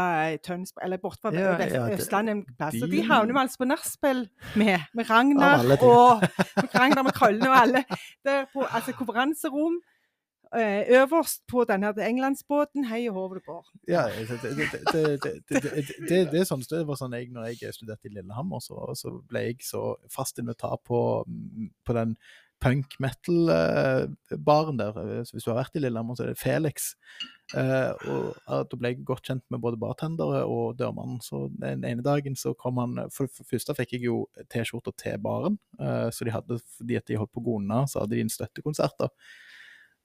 Tønsberg, 0.45 0.84
eller 0.84 1.01
bort 1.03 1.18
fra 1.22 1.32
ja, 1.34 1.55
ja, 1.66 1.86
Østlandet 1.97 2.36
en 2.36 2.45
plass. 2.59 2.76
Og 2.82 2.92
de 2.92 3.01
havner 3.03 3.32
vi 3.32 3.40
altså 3.42 3.62
på 3.62 3.66
nachspiel 3.66 4.20
med, 4.61 4.86
med 4.95 5.11
Ragnar 5.11 5.64
og 5.82 6.22
med 6.61 6.76
Ragnar 6.76 7.03
med 7.03 7.16
krøllene 7.16 7.51
og 7.51 7.59
alle. 7.62 7.84
Der 8.26 8.47
på, 8.53 8.62
altså 8.70 8.95
konferanserom 8.95 9.80
øverst 10.55 11.42
på 11.51 11.64
denne 11.68 11.90
englandsbåten. 12.07 12.84
Hei 12.86 13.09
og 13.09 13.14
hå 13.14 13.24
det 13.34 13.45
går. 13.47 13.64
Ja, 13.88 14.05
det, 16.09 16.40
er 16.40 16.47
sånn 16.47 16.62
det 16.70 16.84
var 16.86 16.99
sånn 17.01 17.16
jeg, 17.18 17.32
når 17.34 17.51
jeg 17.51 17.74
studerte 17.74 18.09
i 18.09 18.14
Lillehammer, 18.14 18.62
så, 18.62 18.92
så 18.95 19.16
ble 19.28 19.49
jeg 19.49 19.66
så 19.66 19.97
fast 20.12 20.38
invitert 20.38 20.84
på, 20.86 21.24
på 21.84 21.97
den 21.99 22.14
punk 22.64 22.96
metal-baren 23.02 24.78
der. 24.80 24.96
Hvis 25.28 25.44
du 25.44 25.50
har 25.52 25.60
vært 25.60 25.76
i 25.76 25.82
Lillehammer, 25.82 26.16
så 26.16 26.24
er 26.24 26.32
det 26.32 26.40
Felix. 26.40 26.94
Eh, 27.52 27.92
og 28.08 28.30
eh, 28.32 28.62
Da 28.70 28.78
ble 28.80 28.90
jeg 28.94 29.04
godt 29.04 29.28
kjent 29.28 29.44
med 29.52 29.60
både 29.62 29.78
bartendere 29.80 30.44
og 30.48 30.78
dørmannen. 30.80 31.20
Så 31.24 31.46
Den 31.60 31.84
ene 31.84 32.04
dagen 32.04 32.38
så 32.40 32.54
kom 32.58 32.80
han 32.80 32.96
For 33.12 33.28
det 33.28 33.46
første 33.50 33.76
fikk 33.76 33.96
jeg 33.98 34.06
jo 34.08 34.22
T-skjorter 34.52 34.96
til 35.00 35.20
baren. 35.22 35.58
eh, 35.78 36.08
så 36.14 36.24
de 36.24 36.32
hadde, 36.34 36.60
fordi 36.78 36.96
at 37.00 37.06
de 37.10 37.20
holdt 37.20 37.34
på 37.34 37.42
å 37.44 37.48
gå 37.50 37.58
unna, 37.60 37.84
så 37.90 38.02
hadde 38.02 38.16
de 38.16 38.24
en 38.24 38.32
støttekonsert. 38.32 39.04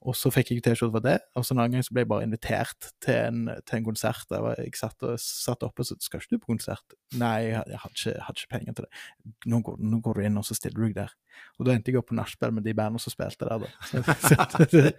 Og 0.08 0.16
så 0.16 0.30
fikk 0.32 0.54
jeg 0.54 0.62
T-skjorte 0.64 0.94
for 0.96 1.04
det, 1.04 1.18
og 1.36 1.44
så 1.44 1.52
en 1.52 1.60
annen 1.60 1.74
gang 1.76 1.84
så 1.84 1.92
ble 1.92 2.06
jeg 2.06 2.08
bare 2.08 2.24
invitert 2.24 2.86
til 3.04 3.18
en, 3.20 3.40
til 3.68 3.78
en 3.82 3.84
konsert. 3.90 4.22
Der 4.32 4.40
var- 4.46 4.56
jeg 4.62 4.72
satt, 4.80 4.96
og, 5.04 5.18
satt 5.20 5.66
oppe 5.68 5.84
og 5.84 5.90
sa 5.90 5.98
skal 6.00 6.22
ikke 6.22 6.38
du 6.38 6.40
på 6.40 6.54
konsert? 6.54 6.96
Nei, 7.20 7.50
jeg, 7.50 7.64
jeg 7.68 7.82
hadde, 7.84 7.98
ikke, 8.00 8.14
hadde 8.24 8.40
ikke 8.40 8.52
penger 8.54 8.78
til 8.78 8.86
det. 8.88 9.34
Nå 9.52 9.60
går, 9.68 9.76
nå 9.92 10.00
går 10.06 10.14
du 10.22 10.22
inn, 10.30 10.38
og 10.40 10.46
så 10.48 10.56
stiller 10.56 10.80
du 10.80 10.86
deg 10.88 10.96
der. 11.02 11.12
Og 11.60 11.68
da 11.68 11.76
endte 11.76 11.92
jeg 11.92 12.00
opp 12.00 12.08
på 12.14 12.16
nachspiel 12.16 12.56
med 12.56 12.64
de 12.64 12.74
bandene 12.80 13.04
som 13.04 13.12
spilte 13.12 13.44
der, 13.50 13.66
da. 13.66 13.74
Så, 13.90 14.04
så, 14.24 14.70
det, 14.72 14.96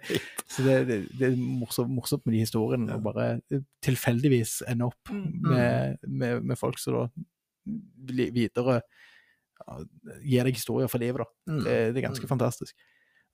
så 0.53 0.67
det, 0.69 0.77
det, 0.91 0.99
det 1.17 1.27
er 1.31 1.35
morsomt, 1.41 1.89
morsomt 1.97 2.25
med 2.29 2.37
de 2.37 2.43
historiene, 2.45 2.93
å 2.93 3.01
bare 3.01 3.27
tilfeldigvis 3.85 4.59
ende 4.69 4.91
opp 4.91 5.09
Mm. 5.11 5.27
med, 5.49 5.97
med, 6.07 6.45
med 6.45 6.57
folk 6.61 6.77
som 6.79 6.93
da 6.93 7.03
videre 8.13 8.81
gir 10.25 10.45
deg 10.47 10.55
historier 10.57 10.89
for 10.89 11.01
livet, 11.01 11.21
da. 11.25 11.51
Mm. 11.51 11.59
Det, 11.65 11.75
det 11.93 12.01
er 12.01 12.07
ganske 12.07 12.29
fantastisk. 12.29 12.77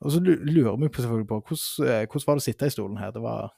Og 0.01 0.11
så 0.13 0.19
lurer 0.21 0.75
vi 0.77 0.89
selvfølgelig 0.93 1.27
på 1.27 1.39
hvordan, 1.41 1.87
eh, 1.89 2.05
hvordan 2.05 2.27
var 2.27 2.35
det 2.37 2.43
å 2.43 2.47
sitte 2.47 2.65
i 2.69 2.73
stolen 2.75 2.97
her? 3.01 3.11
Det 3.11 3.21
var 3.21 3.53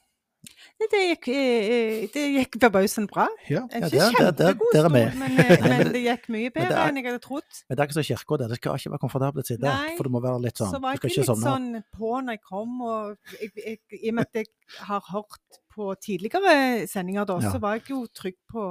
Det 0.80 0.88
gikk, 0.96 1.26
eh, 1.36 2.08
det 2.14 2.22
gikk 2.32 2.54
forbausende 2.64 3.10
bra. 3.12 3.26
Ja. 3.50 3.66
Ja, 3.74 3.82
Ikke 3.90 4.00
kjempegod 4.16 4.70
stol, 4.72 4.88
men, 4.94 5.22
eh, 5.44 5.66
men 5.68 5.92
det 5.92 6.00
gikk 6.06 6.30
mye 6.32 6.50
bedre 6.56 6.78
er- 6.80 6.88
enn 6.88 6.96
jeg 7.02 7.06
hadde 7.10 7.20
trodd. 7.26 7.44
Men 7.68 7.76
det 7.76 7.84
er 7.84 7.88
ikke 7.90 7.98
som 7.98 8.08
kirka, 8.08 8.38
det. 8.40 8.48
Det 8.54 8.58
skal 8.62 8.78
ikke 8.80 8.92
være 8.94 9.04
komfortabelt 9.04 9.44
å 9.44 9.50
sitte. 9.52 9.74
For 9.98 10.04
det 10.08 10.12
må 10.16 10.22
være 10.24 10.40
litt 10.46 10.56
sånn 10.62 10.72
Så 10.72 10.80
var 10.80 10.96
jeg 10.96 11.02
ikke 11.02 11.12
litt 11.18 11.28
sovne. 11.28 11.44
sånn 11.44 11.84
på 12.00 12.14
når 12.24 12.38
jeg 12.38 12.42
kom, 12.48 12.82
og 12.88 13.18
jeg, 13.36 13.52
jeg, 13.66 13.80
i 14.00 14.10
og 14.10 14.16
med 14.16 14.28
at 14.30 14.34
jeg 14.40 14.48
har 14.88 15.04
hørt 15.12 15.60
på 15.76 15.90
tidligere 16.00 16.88
sendinger 16.88 17.26
da, 17.28 17.40
Ja. 17.44 17.52
så 17.52 17.60
var 17.60 17.74
jeg 17.76 17.90
jo 17.92 18.06
trygg 18.08 18.40
på 18.50 18.64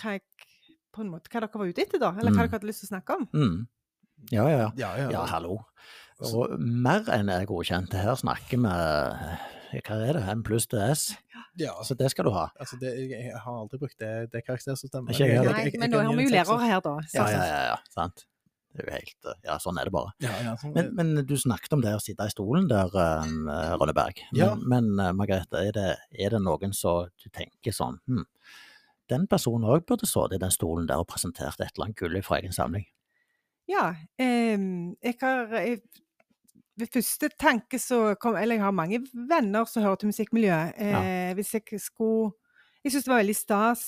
hva 0.00 0.14
jeg 0.16 0.22
på 0.96 1.04
en 1.04 1.10
måte, 1.12 1.28
hva 1.30 1.40
dere 1.44 1.60
var 1.60 1.68
ute 1.70 1.82
etter, 1.84 2.00
da. 2.00 2.10
Eller 2.18 2.32
hva 2.32 2.40
Mm. 2.40 2.48
dere 2.48 2.56
hadde 2.56 2.66
lyst 2.72 2.80
til 2.82 2.88
å 2.88 2.92
snakke 2.96 3.16
om. 3.20 3.28
Mm. 3.36 3.68
Ja, 4.30 4.44
ja, 4.48 4.58
ja. 4.58 4.70
Ja, 4.76 4.90
ja. 4.98 5.08
Ja, 5.16 5.24
hallo. 5.30 5.60
Og 6.20 6.58
mer 6.60 7.08
enn 7.14 7.30
er 7.32 7.46
godkjent. 7.48 7.94
Her 7.96 8.18
snakker 8.20 8.60
vi 8.60 8.70
eh, 8.70 9.80
Hva 9.86 10.00
er 10.04 10.18
det? 10.18 10.24
M 10.34 10.42
pluss 10.46 10.68
DS? 10.68 11.10
ja. 11.60 11.72
Så 11.86 11.96
det 11.98 12.10
skal 12.12 12.28
du 12.28 12.34
ha. 12.34 12.48
Altså, 12.60 12.76
det, 12.80 12.92
jeg, 13.10 13.30
har 13.32 13.60
aldri 13.62 13.80
brukt 13.80 13.96
det, 14.02 14.28
det 14.34 14.44
karaktersystemet. 14.46 15.14
Ikke 15.14 15.30
jeg. 15.30 15.46
Nei, 15.46 15.70
men 15.80 15.94
nå 15.94 16.02
har 16.04 16.18
vi 16.18 16.28
jo 16.28 16.34
lærere 16.34 16.66
her, 16.66 16.82
da. 16.84 16.98
Ja, 17.14 17.30
ja, 17.32 17.46
ja. 17.48 17.62
ja 17.72 17.78
sant. 17.94 18.26
Det 18.70 18.84
er 18.84 18.86
jo 18.86 18.94
helt 18.94 19.28
eh, 19.32 19.38
Ja, 19.48 19.56
sånn 19.62 19.80
er 19.80 19.88
det 19.88 19.94
bare. 19.94 20.12
Ja, 20.22 20.34
ja, 20.44 20.54
sånn, 20.60 20.74
Men, 20.76 20.92
men 20.98 21.24
du 21.26 21.34
snakket 21.40 21.72
om 21.74 21.82
det 21.82 21.96
å 21.96 22.02
sitte 22.02 22.26
i 22.28 22.32
stolen 22.32 22.68
der, 22.70 22.92
uh, 22.94 23.74
Rønneberg. 23.80 24.22
Men, 24.30 24.38
Ja. 24.38 24.52
men 24.54 24.92
eh, 24.98 25.12
Margrethe, 25.16 25.64
er 25.70 25.74
det, 25.74 25.88
er 26.14 26.36
det 26.36 26.42
noen 26.44 26.76
som 26.76 27.08
du 27.18 27.28
tenker 27.34 27.74
sånn 27.74 27.98
hm, 28.06 28.26
Den 29.10 29.26
personen 29.26 29.66
òg 29.66 29.88
burde 29.88 30.06
sittet 30.06 30.36
i 30.38 30.42
den 30.44 30.54
stolen 30.54 30.86
der 30.86 31.02
og 31.02 31.08
presentert 31.10 31.58
et 31.58 31.72
eller 31.72 31.88
annet 31.88 31.98
gull 31.98 32.20
fra 32.22 32.38
egen 32.38 32.54
samling. 32.54 32.86
Ja. 33.70 33.94
jeg 34.18 35.14
har 35.20 35.52
jeg, 35.60 35.80
Ved 36.80 36.88
første 36.94 37.28
tanke 37.38 37.78
så 37.78 38.14
kom 38.20 38.36
Eller 38.40 38.56
jeg 38.56 38.64
har 38.64 38.72
mange 38.74 39.02
venner 39.12 39.66
som 39.68 39.82
hører 39.84 40.00
til 40.00 40.10
musikkmiljøet. 40.10 40.72
Eh, 40.80 41.34
Hvis 41.34 41.54
jeg 41.54 41.80
skulle 41.80 42.32
Jeg 42.84 42.92
syns 42.92 43.04
det 43.04 43.12
var 43.12 43.20
veldig 43.20 43.36
stas, 43.36 43.82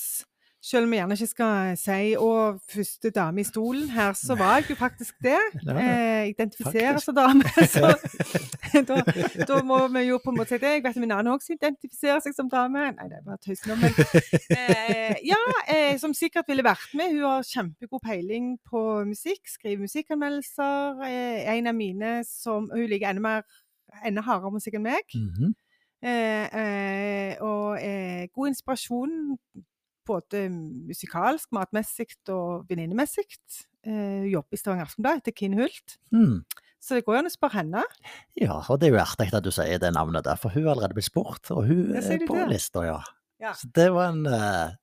selv 0.63 0.87
om 0.87 0.93
jeg 0.93 1.01
gjerne 1.01 1.17
ikke 1.19 1.27
skal 1.27 1.77
si 1.77 2.15
'å, 2.15 2.59
første 2.71 3.11
dame 3.11 3.41
i 3.41 3.45
stolen' 3.45 3.91
her, 3.91 4.13
så 4.15 4.37
var 4.39 4.61
jeg 4.61 4.71
jo 4.71 4.75
faktisk 4.79 5.15
det. 5.23 5.41
Ja, 5.67 5.79
Eh, 5.83 6.29
identifiserer 6.29 6.99
som 6.99 7.15
dame. 7.15 7.43
Så 7.75 7.97
da, 8.89 8.99
da 9.49 9.63
må 9.63 9.89
vi 9.89 10.05
jo 10.07 10.21
på 10.23 10.31
en 10.31 10.37
måte 10.39 10.55
si 10.55 10.59
det. 10.63 10.71
Jeg 10.77 10.85
vet 10.85 11.01
min 11.03 11.11
annen 11.11 11.33
også 11.33 11.57
identifiserer 11.57 12.21
seg 12.23 12.37
som 12.37 12.49
dame. 12.51 12.93
Nei, 12.95 13.09
det 13.11 13.19
er 13.19 13.25
bare 13.27 13.41
tøys 13.43 13.65
nå, 13.67 13.75
men 13.81 13.91
eh, 14.55 15.17
Ja, 15.27 15.41
eh, 15.67 15.99
som 15.99 16.15
sikkert 16.15 16.47
ville 16.49 16.63
vært 16.63 16.95
med. 16.95 17.11
Hun 17.17 17.27
har 17.27 17.43
kjempegod 17.43 18.01
peiling 18.07 18.55
på 18.71 19.03
musikk, 19.09 19.43
skriver 19.51 19.83
musikkanmeldelser. 19.83 21.03
Eh, 21.09 21.57
en 21.57 21.67
av 21.67 21.75
mine 21.75 22.15
som 22.29 22.71
Hun 22.71 22.87
liker 22.87 23.11
enda 23.11 23.23
mer 23.23 23.43
enda 24.07 24.23
hardere 24.25 24.55
musikk 24.55 24.79
enn 24.79 24.87
meg. 24.87 25.19
Eh, 26.03 26.47
eh, 26.63 27.43
og 27.43 27.79
eh, 27.79 28.29
god 28.35 28.49
inspirasjon 28.51 29.13
både 30.09 30.46
musikalsk, 30.50 31.50
matmessig 31.55 32.11
og 32.32 32.66
venninnemessig. 32.70 33.26
Eh, 33.86 34.28
jobber 34.30 34.55
i 34.55 34.61
Stavanger 34.61 34.88
Aftenblad 34.88 35.22
etter 35.22 35.34
Kinn 35.36 35.57
Hult. 35.59 35.96
Mm. 36.14 36.42
Så 36.82 36.98
det 36.98 37.05
går 37.07 37.14
jo 37.14 37.22
an 37.22 37.30
å 37.30 37.32
spørre 37.32 37.61
henne. 37.61 37.82
Ja, 38.38 38.59
og 38.59 38.80
det 38.82 38.88
er 38.88 38.96
jo 38.96 39.03
artig 39.05 39.30
at 39.30 39.44
du 39.46 39.53
sier 39.55 39.78
det 39.82 39.92
navnet 39.94 40.26
der, 40.26 40.38
for 40.40 40.55
hun 40.55 40.66
har 40.66 40.74
allerede 40.74 40.98
blitt 40.98 41.07
spurt, 41.07 41.50
og 41.55 41.68
hun 41.68 41.94
er 41.94 42.24
på 42.26 42.38
lista, 42.50 42.86
ja. 42.88 43.00
Ja. 43.42 43.53
Så 43.59 43.70
det 43.74 43.88
var 43.94 44.12
en 44.12 44.26
uh, 44.26 44.74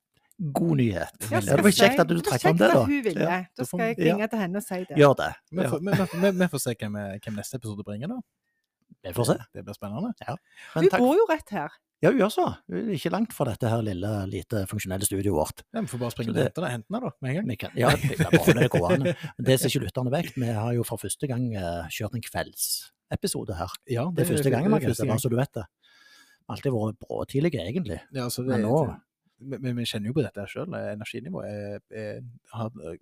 god 0.56 0.80
nyhet. 0.80 1.28
Ja, 1.32 1.40
det 1.44 1.60
var 1.64 1.72
kjekt 1.76 2.00
at 2.02 2.08
du 2.08 2.16
Det 2.18 2.40
fram 2.40 2.56
det, 2.56 2.68
da. 2.72 2.82
Hun 2.84 3.04
ville. 3.04 3.24
Ja, 3.24 3.38
da 3.56 3.64
skal 3.68 3.84
jeg 3.84 3.98
jeg 3.98 4.06
ja. 4.06 4.14
ringe 4.14 4.28
til 4.32 4.42
henne 4.42 4.60
og 4.60 4.66
si 4.66 4.80
det. 4.88 4.98
Gjør 5.00 5.16
det. 5.20 5.30
Vi 5.50 5.68
får, 5.72 5.84
vi, 5.84 6.20
vi, 6.24 6.32
vi 6.40 6.48
får 6.54 6.64
se 6.64 6.74
hvem, 6.80 6.98
hvem 7.24 7.40
neste 7.40 7.60
episode 7.60 7.84
bringer, 7.84 8.12
da. 8.12 8.20
Vi 9.02 9.14
får 9.16 9.30
se. 9.30 9.38
Det 9.54 9.62
blir 9.64 9.76
spennende. 9.76 10.12
Men 10.20 10.84
vi 10.84 10.90
takk. 10.92 11.00
bor 11.00 11.16
jo 11.16 11.24
rett 11.30 11.54
her. 11.54 11.78
Ja, 12.00 12.10
vi 12.14 12.22
gjør 12.22 12.30
så. 12.32 12.44
Er 12.72 12.92
ikke 12.96 13.12
langt 13.12 13.34
fra 13.36 13.44
dette 13.50 13.68
her 13.68 13.82
lille, 13.84 14.10
lite 14.32 14.62
funksjonelle 14.70 15.04
studioet 15.04 15.36
vårt. 15.36 15.64
Ja, 15.74 15.82
vi 15.84 15.90
får 15.90 16.00
bare 16.00 16.14
springe 16.14 16.32
og 16.32 16.38
hente 16.40 16.88
det, 16.88 17.00
da, 17.04 17.10
med 17.20 17.32
en 17.32 17.36
gang. 17.36 17.50
Vi 17.50 17.56
kan, 17.60 17.74
ja, 17.76 17.90
det 17.92 18.16
er 18.16 18.72
bare 18.72 18.96
det 19.02 19.16
det 19.50 19.58
ser 19.60 19.68
ikke 19.68 19.82
lytterne 19.84 20.14
vekk. 20.14 20.30
Vi 20.40 20.48
har 20.48 20.72
jo 20.78 20.86
for 20.88 21.02
første 21.02 21.28
gang 21.28 21.44
eh, 21.52 21.90
kjørt 21.92 22.16
en 22.16 22.24
kveldsepisode 22.24 23.58
her. 23.58 23.76
Ja, 23.92 24.06
Det 24.16 24.24
er 24.24 24.32
første 24.32 24.52
gangen, 24.54 24.70
det 24.70 24.76
Margrethe, 24.78 24.94
første 24.96 25.10
bare 25.12 25.24
så 25.26 25.32
du 25.32 25.36
vet 25.36 25.52
det. 25.60 25.66
Alltid 26.50 26.74
vært 26.74 27.04
bråtidlige, 27.04 27.68
egentlig. 27.68 28.00
Ja, 28.16 28.30
så 28.32 28.46
det, 28.48 28.56
Men 28.56 28.64
nå 28.64 28.80
vi, 29.60 29.86
kjenner 29.88 30.10
jo 30.10 30.16
på 30.16 30.24
dette 30.24 30.46
sjøl. 30.48 30.72
Energinivået 30.80 31.52
er, 31.52 31.84
er, 31.92 32.24
har 32.56 32.72
eh, 32.80 32.96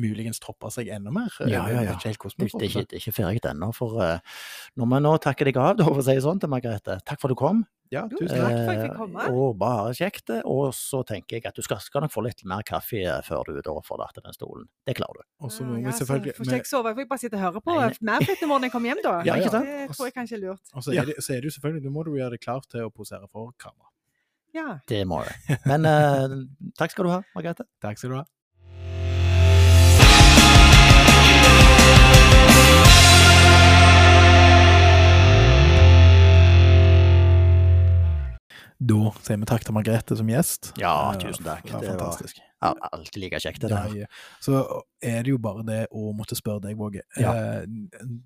muligens 0.00 0.40
toppa 0.42 0.70
seg 0.72 0.90
enda 0.94 1.12
mer. 1.14 1.32
Ja, 1.42 1.64
ja, 1.70 1.84
ja. 1.86 1.96
hvordan 1.96 2.42
det, 2.42 2.50
er 2.52 2.68
ikke, 2.68 3.00
ikke 3.00 3.14
ferdig 3.16 3.42
ennå. 3.50 3.70
For 3.76 3.98
uh, 4.00 4.42
når 4.76 4.92
vi 4.92 5.00
nå 5.06 5.16
takker 5.24 5.50
deg 5.50 5.60
av, 5.62 5.74
da, 5.80 5.88
for 5.88 6.02
å 6.02 6.06
si 6.06 6.16
det 6.16 6.26
sånn 6.26 6.42
til 6.42 6.52
Margrethe, 6.52 7.00
takk 7.06 7.22
for 7.22 7.30
at 7.30 7.36
du 7.36 7.40
kom. 7.40 7.64
Ja, 7.94 8.02
tusen 8.10 8.32
takk 8.32 8.40
for 8.40 8.46
at 8.46 8.56
jeg 8.56 8.66
fikk 8.66 8.86
Eh, 8.86 8.96
komme. 8.98 9.26
Og 9.30 9.58
bare 9.60 9.92
kjekt. 9.94 10.32
Og 10.44 10.74
så 10.74 11.02
tenker 11.06 11.38
jeg 11.38 11.46
at 11.46 11.56
du 11.56 11.62
skal, 11.62 11.78
skal 11.82 12.02
nok 12.04 12.12
få 12.14 12.24
litt 12.26 12.42
mer 12.48 12.64
kaffe 12.66 13.02
eh, 13.02 13.20
før 13.26 13.46
du 13.50 13.60
da 13.62 13.74
forlater 13.86 14.24
den 14.24 14.34
stolen. 14.34 14.66
Det 14.86 14.96
klarer 14.98 15.22
du. 15.22 15.26
Og 15.46 15.52
så 15.54 15.62
Ja, 15.62 15.68
må 15.68 15.78
ja, 15.78 15.86
vi 15.86 15.92
så 15.92 16.04
selvfølgelig 16.04 16.36
Får 16.36 16.46
ikke 16.46 16.56
jeg 16.56 16.70
sove? 16.70 16.92
Jeg 16.92 16.98
får 17.00 17.10
bare 17.12 17.22
sitte 17.22 17.38
og 17.38 17.44
høre 17.46 17.62
på 17.62 17.76
mer 18.10 18.26
i 18.26 18.50
morgen 18.50 18.66
jeg 18.66 18.74
kommer 18.74 18.92
hjem, 18.92 19.02
da. 19.04 19.16
Ja, 19.28 19.36
ikke 19.38 19.54
sant? 19.54 19.70
Det 19.70 19.96
tror 19.96 20.10
jeg 20.10 20.16
kanskje 20.16 20.38
er 20.38 20.42
lurt. 20.46 20.72
Og 20.74 20.86
så 20.86 20.96
er, 20.96 21.10
det, 21.10 21.18
så 21.22 21.36
er 21.36 21.42
det 21.42 21.52
jo 21.52 21.56
selvfølgelig, 21.58 21.84
nå 21.86 21.94
må 21.94 22.06
du 22.06 22.16
gjøre 22.16 22.34
deg 22.34 22.42
klar 22.42 22.66
til 22.66 22.88
å 22.88 22.90
posere 22.90 23.30
for 23.30 23.54
kamera. 23.60 23.92
Ja. 24.56 24.78
Det 24.88 25.02
må 25.08 25.22
jeg. 25.26 25.58
Men 25.70 25.86
eh, 25.88 26.40
takk 26.78 26.94
skal 26.94 27.06
du 27.06 27.14
ha, 27.14 27.20
Margrethe. 27.36 27.68
Takk 27.84 28.00
skal 28.00 28.14
du 28.14 28.18
ha. 28.20 28.24
Da 38.86 39.10
sier 39.24 39.38
vi 39.40 39.46
takk 39.48 39.64
til 39.64 39.74
Margrethe 39.74 40.16
som 40.18 40.28
gjest. 40.30 40.68
Ja, 40.78 41.14
tusen 41.18 41.46
takk. 41.46 41.64
Det 41.64 41.72
var 41.74 41.86
fantastisk. 41.86 42.36
Det 42.36 42.42
var-. 42.68 42.90
Alltid 42.92 43.22
like 43.22 43.38
kjekt, 43.40 43.62
det 43.62 43.70
der. 43.70 43.94
ja. 44.02 44.06
Så 44.40 44.60
er 45.02 45.22
det 45.24 45.32
jo 45.32 45.38
bare 45.42 45.64
det 45.66 45.78
å 45.90 46.12
måtte 46.16 46.36
spørre 46.38 46.60
deg, 46.66 46.76
Våge. 46.78 47.02
Ja. 47.18 47.32
Eh, 47.32 47.64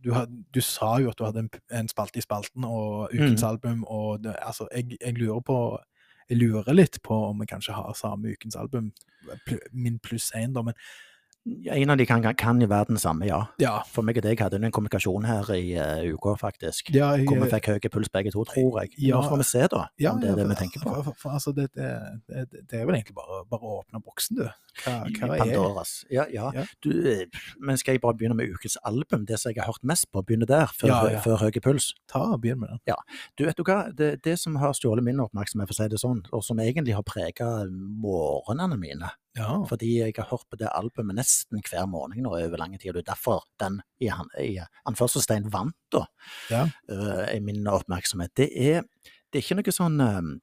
Du, 0.02 0.10
du 0.54 0.60
sa 0.60 0.98
jo 1.00 1.10
at 1.10 1.18
du 1.18 1.24
hadde 1.24 1.44
en, 1.44 1.50
en 1.70 1.88
spalte 1.88 2.18
i 2.18 2.24
spalten 2.24 2.64
og 2.66 3.14
ukens 3.14 3.42
mm. 3.42 3.48
album, 3.48 3.84
og 3.86 4.24
det, 4.24 4.34
altså, 4.42 4.66
jeg, 4.74 4.98
jeg 5.00 5.14
lurer 5.18 5.40
på 5.40 5.60
Jeg 6.30 6.38
lurer 6.38 6.74
litt 6.74 7.00
på 7.02 7.16
om 7.30 7.40
vi 7.42 7.46
kanskje 7.50 7.74
har 7.74 7.94
samme 7.98 8.30
ukens 8.30 8.54
album, 8.56 8.92
min 9.72 9.98
pluss 9.98 10.30
én, 10.38 10.52
da, 10.54 10.62
men 10.62 10.74
En 11.46 11.90
av 11.90 11.96
de 11.96 12.04
kan, 12.04 12.20
kan, 12.36 12.58
jo 12.60 12.66
være 12.68 12.90
den 12.90 12.98
samme, 13.00 13.24
ja. 13.24 13.38
ja. 13.62 13.78
For 13.88 14.04
meg 14.04 14.18
og 14.20 14.26
deg 14.26 14.42
hadde 14.44 14.58
en 14.60 14.72
kommunikasjon 14.76 15.24
her 15.24 15.48
i 15.54 15.72
uh, 15.72 16.02
uka, 16.12 16.34
faktisk. 16.36 16.90
ja 16.92 17.14
jeg, 17.16 17.24
Hvor 17.30 17.40
vi 17.40 17.48
fikk 17.54 17.68
høy 17.72 17.86
puls 17.94 18.12
begge 18.12 18.32
to, 18.34 18.44
tror 18.44 18.82
jeg. 18.82 18.92
Ja. 19.00 19.16
Nå 19.16 19.30
får 19.30 19.40
vi 19.40 19.46
se, 19.48 19.62
da, 19.72 19.86
ja, 19.96 20.12
om 20.12 20.20
det 20.20 20.34
er 20.34 20.36
det 20.42 20.46
vi 20.50 20.58
tenker 20.58 20.84
på. 20.84 20.92
For, 21.06 21.16
for, 21.22 21.38
altså, 21.38 21.54
det, 21.56 21.70
det, 21.72 21.88
det, 22.28 22.66
det 22.68 22.82
er 22.82 22.84
vel 22.84 22.98
egentlig 22.98 23.16
bare, 23.16 23.40
bare 23.48 23.64
å 23.64 23.78
åpne 23.80 24.02
boksen, 24.04 24.42
du. 24.42 24.44
Hva, 24.84 24.98
hva 25.16 25.38
Pandoras. 25.40 25.94
Ja, 26.12 26.26
ja. 26.32 26.50
Ja. 26.54 26.66
Du, 26.84 26.92
eh, 27.08 27.24
men 27.58 27.80
skal 27.80 27.96
jeg 27.96 28.04
bare 28.04 28.18
begynne 28.20 28.36
med 28.36 28.52
ukens 28.52 28.76
album? 28.84 29.24
Det 29.28 29.40
som 29.40 29.54
jeg 29.54 29.62
har 29.62 29.72
hørt 29.72 29.86
mest 29.86 30.10
på, 30.12 30.20
begynne 30.26 30.48
der, 30.50 30.68
før, 30.76 30.92
Ja, 30.92 31.00
ja. 31.16 31.24
før 31.24 31.40
høy 31.40 31.56
puls? 31.64 31.94
Ta 32.10 32.22
og 32.34 32.44
Begynn 32.44 32.60
med 32.60 32.76
den. 32.76 32.84
Du, 33.36 33.46
vet 33.48 33.56
du 33.56 33.64
hva? 33.64 33.80
Det, 33.96 34.12
det 34.24 34.36
som 34.40 34.60
har 34.60 34.76
stjålet 34.76 35.04
min 35.08 35.24
oppmerksomhet, 35.24 35.72
for 35.72 35.76
å 35.76 35.80
si 35.80 35.88
det 35.92 36.00
sånn, 36.04 36.22
og 36.36 36.44
som 36.44 36.60
egentlig 36.60 36.96
har 36.96 37.04
prega 37.06 37.50
morgenene 37.70 38.76
mine, 38.80 39.10
Ja. 39.38 39.64
fordi 39.68 39.98
jeg 40.00 40.12
har 40.16 40.26
hørt 40.30 40.44
på 40.50 40.56
det 40.58 40.68
albumet 40.74 41.14
nesten 41.16 41.60
hver 41.62 41.86
morgen 41.86 42.22
nå 42.24 42.32
over 42.34 42.56
lang 42.58 42.72
tid, 42.78 42.90
og 42.90 42.94
det 42.98 43.04
er 43.08 43.12
derfor 43.14 43.44
den 43.60 43.80
i, 44.00 44.08
han- 44.08 44.30
i 44.40 44.58
anførselstegn 44.86 45.50
vant 45.52 45.74
da, 45.92 46.04
Ja. 46.50 46.64
uh, 46.90 47.26
i 47.34 47.38
min 47.40 47.66
oppmerksomhet. 47.66 48.34
Det 48.34 48.48
er, 48.56 48.82
det 49.32 49.38
er 49.38 49.44
ikke 49.44 49.60
noe 49.62 49.72
sånn 49.76 50.00
eh, 50.00 50.40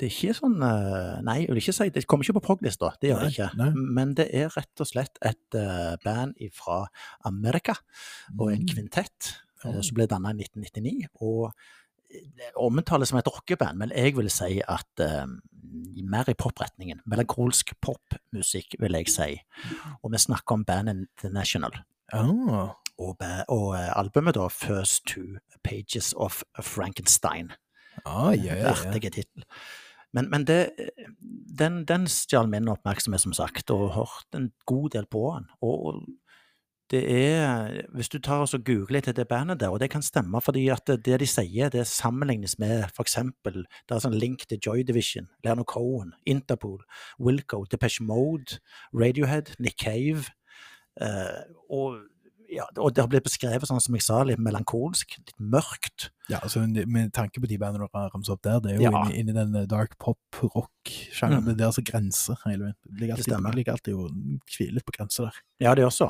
det 0.00 0.06
er 0.08 0.14
ikke 0.16 0.34
sånn 0.38 0.62
eh, 0.64 1.20
Nei, 1.22 1.34
jeg 1.42 1.48
vil 1.50 1.60
ikke 1.60 1.74
si 1.76 1.88
det 1.92 2.06
kommer 2.08 2.24
ikke 2.24 2.38
på 2.40 2.46
prog-lista, 2.46 2.94
det 3.02 3.10
gjør 3.10 3.20
det 3.26 3.32
ikke. 3.34 3.50
nei. 3.60 3.70
Men 3.98 4.14
det 4.16 4.30
er 4.32 4.48
rett 4.56 4.80
og 4.80 4.88
slett 4.88 5.18
et 5.20 5.54
eh, 5.60 5.96
band 6.02 6.40
fra 6.56 6.86
Amerika, 7.28 7.74
og 8.38 8.52
en 8.54 8.62
Mm. 8.64 8.66
kvintett 8.72 9.34
mm. 9.64 9.82
Som 9.84 9.94
ble 9.98 10.06
dannet 10.08 10.40
i 10.40 10.46
1999. 10.48 11.08
og 11.20 11.52
omtales 12.56 13.10
som 13.10 13.18
et 13.20 13.28
rockeband, 13.28 13.78
men 13.78 13.92
jeg 13.94 14.16
vil 14.16 14.30
si 14.32 14.60
at 14.68 15.04
eh, 15.04 15.26
mer 16.10 16.30
i 16.30 16.36
popretningen. 16.38 17.02
Melankolsk 17.06 17.74
popmusikk, 17.82 18.76
vil 18.80 18.98
jeg 18.98 19.12
si. 19.12 19.30
Og 20.02 20.12
vi 20.12 20.22
snakker 20.22 20.58
om 20.58 20.64
bandet 20.64 21.08
The 21.22 21.30
National. 21.32 21.74
Oh. 22.12 22.70
Og, 23.00 23.22
og 23.48 23.68
eh, 23.78 23.90
albumet, 23.96 24.36
da, 24.36 24.48
First 24.52 25.06
Two 25.06 25.38
Pages 25.64 26.12
of 26.16 26.42
Frankenstein. 26.62 27.52
ah, 28.04 28.32
ja, 28.32 28.54
ja, 28.54 28.56
ja. 28.56 28.74
Artige 28.74 29.10
tittel. 29.10 29.44
Men, 30.12 30.26
men 30.30 30.44
det, 30.44 30.72
den, 31.58 31.84
den 31.86 32.08
stjal 32.10 32.48
min 32.50 32.68
oppmerksomhet, 32.68 33.22
som 33.22 33.34
sagt, 33.36 33.70
og 33.70 33.92
hørt 33.94 34.34
en 34.34 34.50
god 34.66 34.90
del 34.96 35.06
på 35.06 35.22
den. 35.36 35.46
Og 35.62 36.02
det 36.90 37.02
er 37.06 37.82
Hvis 37.94 38.08
du 38.08 38.18
tar 38.18 38.42
og 38.42 38.64
googler 38.64 38.98
etter 38.98 39.12
det 39.12 39.28
bandet 39.28 39.60
der, 39.60 39.68
og 39.68 39.80
det 39.80 39.90
kan 39.90 40.02
stemme, 40.02 40.40
fordi 40.40 40.68
at 40.68 40.86
det, 40.86 41.20
de 41.20 41.26
sier, 41.26 41.68
det 41.68 41.86
sammenlignes 41.86 42.58
med 42.58 42.84
eksempel 43.00 43.64
Det 43.88 43.94
er 43.94 44.02
sånn 44.02 44.18
link 44.18 44.46
til 44.48 44.58
Joy 44.66 44.82
Division, 44.86 45.28
Leonard 45.44 45.70
Cohen, 45.70 46.14
Interpol, 46.26 46.82
Wilco, 47.20 47.64
Depeche 47.70 48.04
Mode, 48.04 48.58
Radiohead, 48.94 49.54
Nick 49.58 49.78
Cave. 49.78 50.30
eh, 51.00 51.42
og 51.70 52.09
ja, 52.50 52.64
og 52.82 52.94
det 52.94 53.02
har 53.04 53.08
blitt 53.08 53.24
beskrevet 53.26 53.66
sånn 53.68 53.80
som 53.80 53.94
jeg 53.94 54.02
sa, 54.02 54.22
litt 54.26 54.38
melankolsk, 54.42 55.16
litt 55.18 55.34
mørkt. 55.38 56.10
Ja, 56.30 56.38
altså 56.44 56.60
Med 56.86 57.12
tanke 57.12 57.40
på 57.42 57.48
de 57.50 57.56
bandene 57.58 57.86
du 57.88 57.96
har 57.96 58.10
ramset 58.14 58.30
opp 58.36 58.42
der, 58.42 58.60
det 58.62 58.72
er 58.72 58.76
jo 58.76 58.82
Ja. 58.90 59.04
inni, 59.06 59.18
inni 59.22 59.32
den 59.34 59.54
eh, 59.56 59.66
dark 59.66 59.96
pop-rock-sjangeren. 59.98 61.42
Mm. 61.44 61.56
Det 61.56 61.60
er 61.64 61.66
altså 61.70 61.82
grenser 61.86 62.36
hele 62.46 62.68
veien. 62.68 62.76
Det 62.84 63.00
ligger 63.00 63.14
alltid, 63.16 63.34
det 63.46 63.54
ligger 63.58 63.72
alltid 63.72 63.92
jo 63.94 64.04
hvile 64.56 64.82
på 64.86 64.94
grenser 64.96 65.24
der. 65.28 65.40
Ja, 65.60 65.74
det 65.74 65.84
også. 65.84 66.08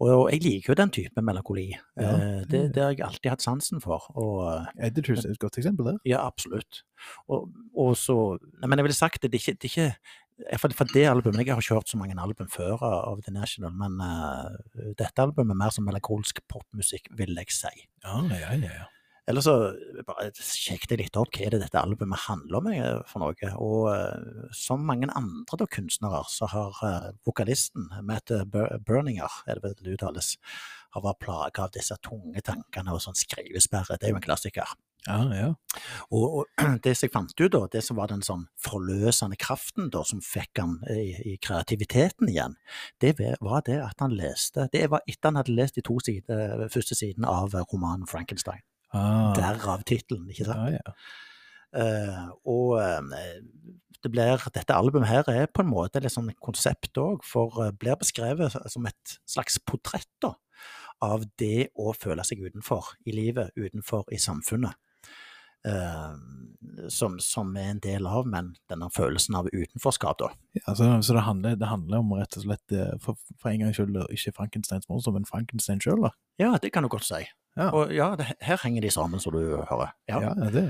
Og, 0.00 0.08
og 0.10 0.30
jeg 0.32 0.42
liker 0.44 0.72
jo 0.72 0.78
den 0.82 0.90
type 0.94 1.22
melankoli. 1.24 1.68
Ja, 1.96 2.12
Eh, 2.16 2.44
det, 2.48 2.72
det- 2.74 2.82
har 2.82 2.90
jeg 2.92 3.00
alltid 3.06 3.30
hatt 3.30 3.42
sansen 3.42 3.80
for. 3.82 4.04
Og 4.16 4.66
Editors 4.80 5.24
er 5.24 5.30
et 5.32 5.38
godt 5.38 5.58
eksempel 5.58 5.84
der. 5.92 5.98
ja, 6.04 6.20
absolutt. 6.26 6.82
Og, 7.28 7.50
og 7.76 7.96
så 7.96 8.38
men 8.62 8.78
jeg 8.78 8.84
ville 8.86 8.94
sagt 8.96 9.22
det, 9.22 9.30
det 9.32 9.40
er 9.40 9.44
ikke, 9.52 9.58
det 9.60 9.64
er 9.64 9.74
ikke 9.74 9.86
eh, 9.86 10.14
for, 10.60 10.72
for 10.76 10.92
det 10.92 11.06
albumet, 11.08 11.46
Jeg 11.46 11.54
har 11.54 11.62
ikke 11.62 11.78
hørt 11.78 11.88
så 11.88 11.98
mange 12.00 12.16
album 12.20 12.48
før 12.52 12.82
av 12.84 13.22
The 13.24 13.32
National, 13.32 13.72
men 13.72 13.96
uh, 14.02 14.92
dette 14.98 15.22
albumet 15.22 15.54
er 15.54 15.62
mer 15.62 15.72
som 15.72 15.86
melankolsk 15.88 16.42
popmusikk, 16.52 17.08
vil 17.16 17.32
jeg 17.40 17.54
si. 17.54 17.72
Ja, 18.04 18.20
ja, 18.30 18.52
ja. 18.52 18.74
ja. 18.82 18.90
Eller 19.26 19.42
så 19.42 19.54
bare 20.06 20.28
sjekket 20.38 20.92
jeg 20.92 21.00
litt 21.00 21.16
opp 21.18 21.32
hva 21.34 21.46
er 21.48 21.56
det 21.56 21.64
dette 21.64 21.80
albumet 21.80 22.20
handler 22.28 22.60
om 22.60 22.68
eh, 22.70 23.00
for 23.10 23.24
noe. 23.24 23.48
Og 23.58 23.88
uh, 23.90 24.50
som 24.54 24.84
mange 24.86 25.08
andre 25.18 25.58
da, 25.58 25.66
kunstnere, 25.66 26.22
så 26.30 26.46
har 26.52 26.78
uh, 26.84 27.08
vokalisten, 27.26 27.88
Matt 28.06 28.30
Berninger, 28.52 29.40
er 29.48 29.58
det 29.58 29.64
vel 29.64 29.78
det 29.80 29.96
uttales, 29.96 30.36
har 30.94 31.04
vært 31.04 31.24
plaga 31.24 31.66
av 31.66 31.74
disse 31.74 31.96
tunge 32.06 32.44
tankene 32.44 32.94
og 32.94 33.02
sånn 33.02 33.18
skrivesperre. 33.18 33.98
Det 33.98 34.06
er 34.06 34.14
jo 34.14 34.20
en 34.20 34.28
klassiker. 34.28 34.76
Ja, 35.06 35.18
ja. 35.34 35.48
Og, 36.10 36.24
og 36.40 36.62
det 36.84 36.94
som 36.96 37.06
jeg 37.06 37.14
fant 37.14 37.34
ut, 37.40 37.52
da, 37.52 37.62
det 37.72 37.82
som 37.86 37.98
var 37.98 38.10
den 38.12 38.24
sånn 38.26 38.46
forløsende 38.62 39.38
kraften 39.40 39.90
da, 39.94 40.02
som 40.08 40.22
fikk 40.24 40.62
han 40.62 40.78
i, 40.92 41.14
i 41.32 41.36
kreativiteten 41.42 42.30
igjen, 42.32 42.56
det 43.02 43.16
var 43.44 43.64
det 43.66 43.80
at 43.84 44.02
han 44.02 44.14
leste 44.16 44.68
Det 44.72 44.86
var 44.92 45.04
etter 45.06 45.30
han 45.30 45.40
hadde 45.40 45.56
lest 45.56 45.78
de 45.78 45.84
to 45.86 45.98
side, 46.04 46.40
første 46.72 46.98
sidene 46.98 47.30
av 47.30 47.54
romanen 47.70 48.08
Frankenstein. 48.10 48.64
Ah, 48.94 49.32
Derav 49.36 49.82
tittelen, 49.86 50.28
ikke 50.30 50.46
sant? 50.48 50.62
Ah, 50.62 50.76
ja. 50.76 50.96
Uh, 51.76 52.28
og 52.48 52.76
eh, 52.80 53.00
det 54.06 54.12
blir, 54.14 54.42
dette 54.54 54.76
albumet 54.76 55.10
her 55.10 55.28
er 55.32 55.48
på 55.50 55.64
en 55.64 55.70
måte 55.70 56.00
et 56.00 56.12
sånn 56.12 56.30
konsept 56.42 56.96
òg, 57.00 57.24
for 57.26 57.58
eh, 57.64 57.72
blir 57.74 57.98
beskrevet 57.98 58.54
som 58.70 58.86
et 58.88 59.16
slags 59.28 59.58
portrett 59.66 60.08
da, 60.22 60.34
av 61.04 61.26
det 61.40 61.68
å 61.74 61.92
føle 61.96 62.24
seg 62.24 62.44
utenfor 62.46 62.94
i 63.04 63.16
livet, 63.16 63.52
utenfor 63.58 64.06
i 64.14 64.20
samfunnet. 64.22 64.78
Eh, 65.66 66.88
som, 66.92 67.16
som 67.22 67.54
er 67.56 67.70
en 67.72 67.80
del 67.82 68.06
av, 68.06 68.26
men 68.28 68.52
denne 68.70 68.88
følelsen 68.92 69.36
av 69.38 69.46
utenforskap, 69.52 70.18
da. 70.20 70.28
Ja, 70.58 70.74
så, 70.74 70.88
så 71.02 71.14
det, 71.16 71.22
handler, 71.26 71.56
det 71.60 71.68
handler 71.70 72.02
om 72.02 72.12
rett 72.18 72.36
og 72.38 72.44
slett 72.46 72.74
eh, 72.74 72.94
for, 73.02 73.18
for 73.40 73.50
en 73.52 73.62
gangs 73.64 73.78
skyld 73.78 73.96
ikke 74.12 74.34
Frankensteins 74.36 74.88
monster, 74.90 75.14
men 75.14 75.26
Frankenstein 75.28 75.80
sjøl, 75.82 76.02
da. 76.08 76.12
Ja, 76.42 76.52
det 76.62 76.72
kan 76.74 76.84
du 76.86 76.90
godt 76.92 77.06
si. 77.08 77.22
Ja. 77.56 77.70
Og 77.72 77.94
ja, 77.96 78.10
det, 78.18 78.28
her 78.44 78.60
henger 78.62 78.84
de 78.84 78.90
sammen, 78.92 79.22
som 79.22 79.32
du 79.36 79.40
hører. 79.40 79.94
Ja. 80.10 80.20
Ja, 80.28 80.34
det 80.52 80.68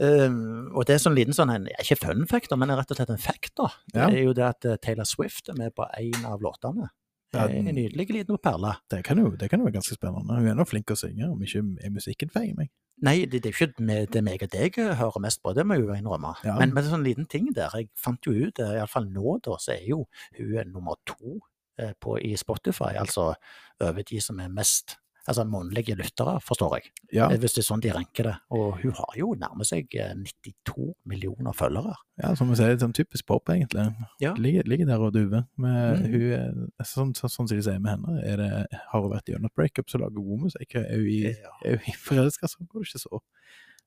Eh, 0.00 0.32
og 0.72 0.86
det 0.88 0.94
er 0.94 1.00
sånn 1.02 1.16
liten 1.18 1.34
sånn, 1.36 1.50
en, 1.52 1.66
ikke 1.82 1.98
fun 2.00 2.22
fact, 2.30 2.52
men 2.56 2.70
rett 2.72 2.88
og 2.92 2.96
slett 2.96 3.10
en 3.12 3.20
fact, 3.20 3.50
da. 3.58 3.66
Det 3.92 4.00
Ja. 4.00 4.06
er 4.08 4.22
jo 4.22 4.32
det 4.32 4.44
at 4.46 4.64
eh, 4.64 4.78
Taylor 4.80 5.04
Swift 5.04 5.50
er 5.52 5.58
med 5.58 5.74
på 5.76 5.84
en 5.98 6.24
av 6.24 6.40
låtene. 6.40 6.88
Ja, 7.34 7.46
den, 7.46 7.68
en 7.68 7.74
nydelig 7.76 8.06
liten 8.10 8.38
perle. 8.42 8.72
Det 8.88 9.02
kan, 9.04 9.18
jo, 9.20 9.28
det 9.36 9.50
kan 9.50 9.60
jo 9.60 9.66
være 9.68 9.76
ganske 9.76 9.94
spennende. 9.98 10.38
Hun 10.38 10.48
er 10.48 10.56
nå 10.56 10.64
flink 10.64 10.86
til 10.88 10.96
å 10.96 11.02
synge, 11.02 11.28
om 11.28 11.42
ikke 11.44 11.60
er 11.84 11.92
musikken 11.92 12.32
feil 12.32 12.54
meg. 12.56 12.70
Nei, 13.06 13.24
det, 13.24 13.40
det 13.42 13.50
er 13.50 13.56
ikke 13.56 13.84
med, 13.86 14.08
det 14.12 14.22
meg 14.24 14.42
og 14.44 14.50
deg 14.52 14.76
jeg 14.76 14.96
hører 15.00 15.22
mest 15.24 15.40
på, 15.42 15.54
det 15.56 15.64
må 15.66 15.78
jeg 15.78 15.86
jo 15.86 15.96
innrømme. 15.96 16.34
Ja. 16.44 16.56
Men, 16.60 16.74
men 16.76 16.84
er 16.84 16.92
sånn 16.92 17.06
liten 17.06 17.28
ting 17.30 17.48
der. 17.56 17.72
Jeg 17.76 17.88
fant 17.98 18.26
jo 18.28 18.34
ut, 18.36 18.60
eh, 18.60 18.74
iallfall 18.76 19.08
nå, 19.08 19.38
da, 19.46 19.56
så 19.62 19.74
er 19.76 19.86
jo 19.88 20.02
hun 20.36 20.56
er 20.60 20.68
nummer 20.68 21.00
to 21.08 21.38
eh, 21.80 21.94
på, 22.00 22.18
i 22.20 22.34
Spotify, 22.40 22.92
altså 23.00 23.32
over 23.80 24.04
de 24.04 24.20
som 24.20 24.40
er 24.44 24.52
mest 24.52 24.99
Altså 25.28 25.44
månedlige 25.44 25.94
lyttere, 25.98 26.40
forstår 26.40 26.74
jeg. 26.78 26.90
Ja, 27.12 27.26
Eh, 27.30 27.36
Hvis 27.38 27.52
det 27.54 27.58
er 27.64 27.66
sånn 27.74 27.80
de 27.82 27.90
ranker 27.92 28.24
det. 28.24 28.34
Og 28.50 28.78
hun 28.80 28.92
har 28.92 29.14
jo 29.18 29.34
nærmer 29.34 29.64
seg 29.68 29.86
eh, 29.94 30.14
92 30.14 30.94
millioner 31.06 31.52
følgere. 31.52 31.94
ja 32.22 32.34
som 32.34 32.48
vi 32.48 32.56
sier, 32.56 32.76
sånn 32.80 32.92
typisk 32.96 33.26
pop, 33.26 33.44
egentlig. 33.48 33.84
Ja. 34.20 34.32
Ligger, 34.34 34.62
ligger 34.64 34.86
der 34.86 34.98
og 35.00 35.12
duver. 35.12 35.44
Men 35.56 36.02
Mm. 36.02 36.10
hun 36.10 36.70
sånn, 36.84 37.12
sånn, 37.14 37.30
som 37.30 37.46
de 37.46 37.60
sier 37.62 37.78
med 37.80 37.92
henne, 37.98 38.22
er 38.24 38.36
det, 38.36 38.66
har 38.92 39.00
hun 39.02 39.10
vært 39.12 39.26
gjennom 39.28 39.46
et 39.46 39.54
breakup, 39.54 39.86
så 39.90 39.98
lager 40.00 40.14
god 40.24 40.40
musikk. 40.40 40.74
Er 40.74 40.96
hun 40.96 41.06
i, 41.06 41.22
Ja. 41.36 41.52
er 41.64 41.76
hun 41.76 41.94
forelska, 41.94 42.48
så 42.48 42.56
går 42.66 42.80
det 42.84 42.88
ikke 42.88 43.04
så. 43.08 43.20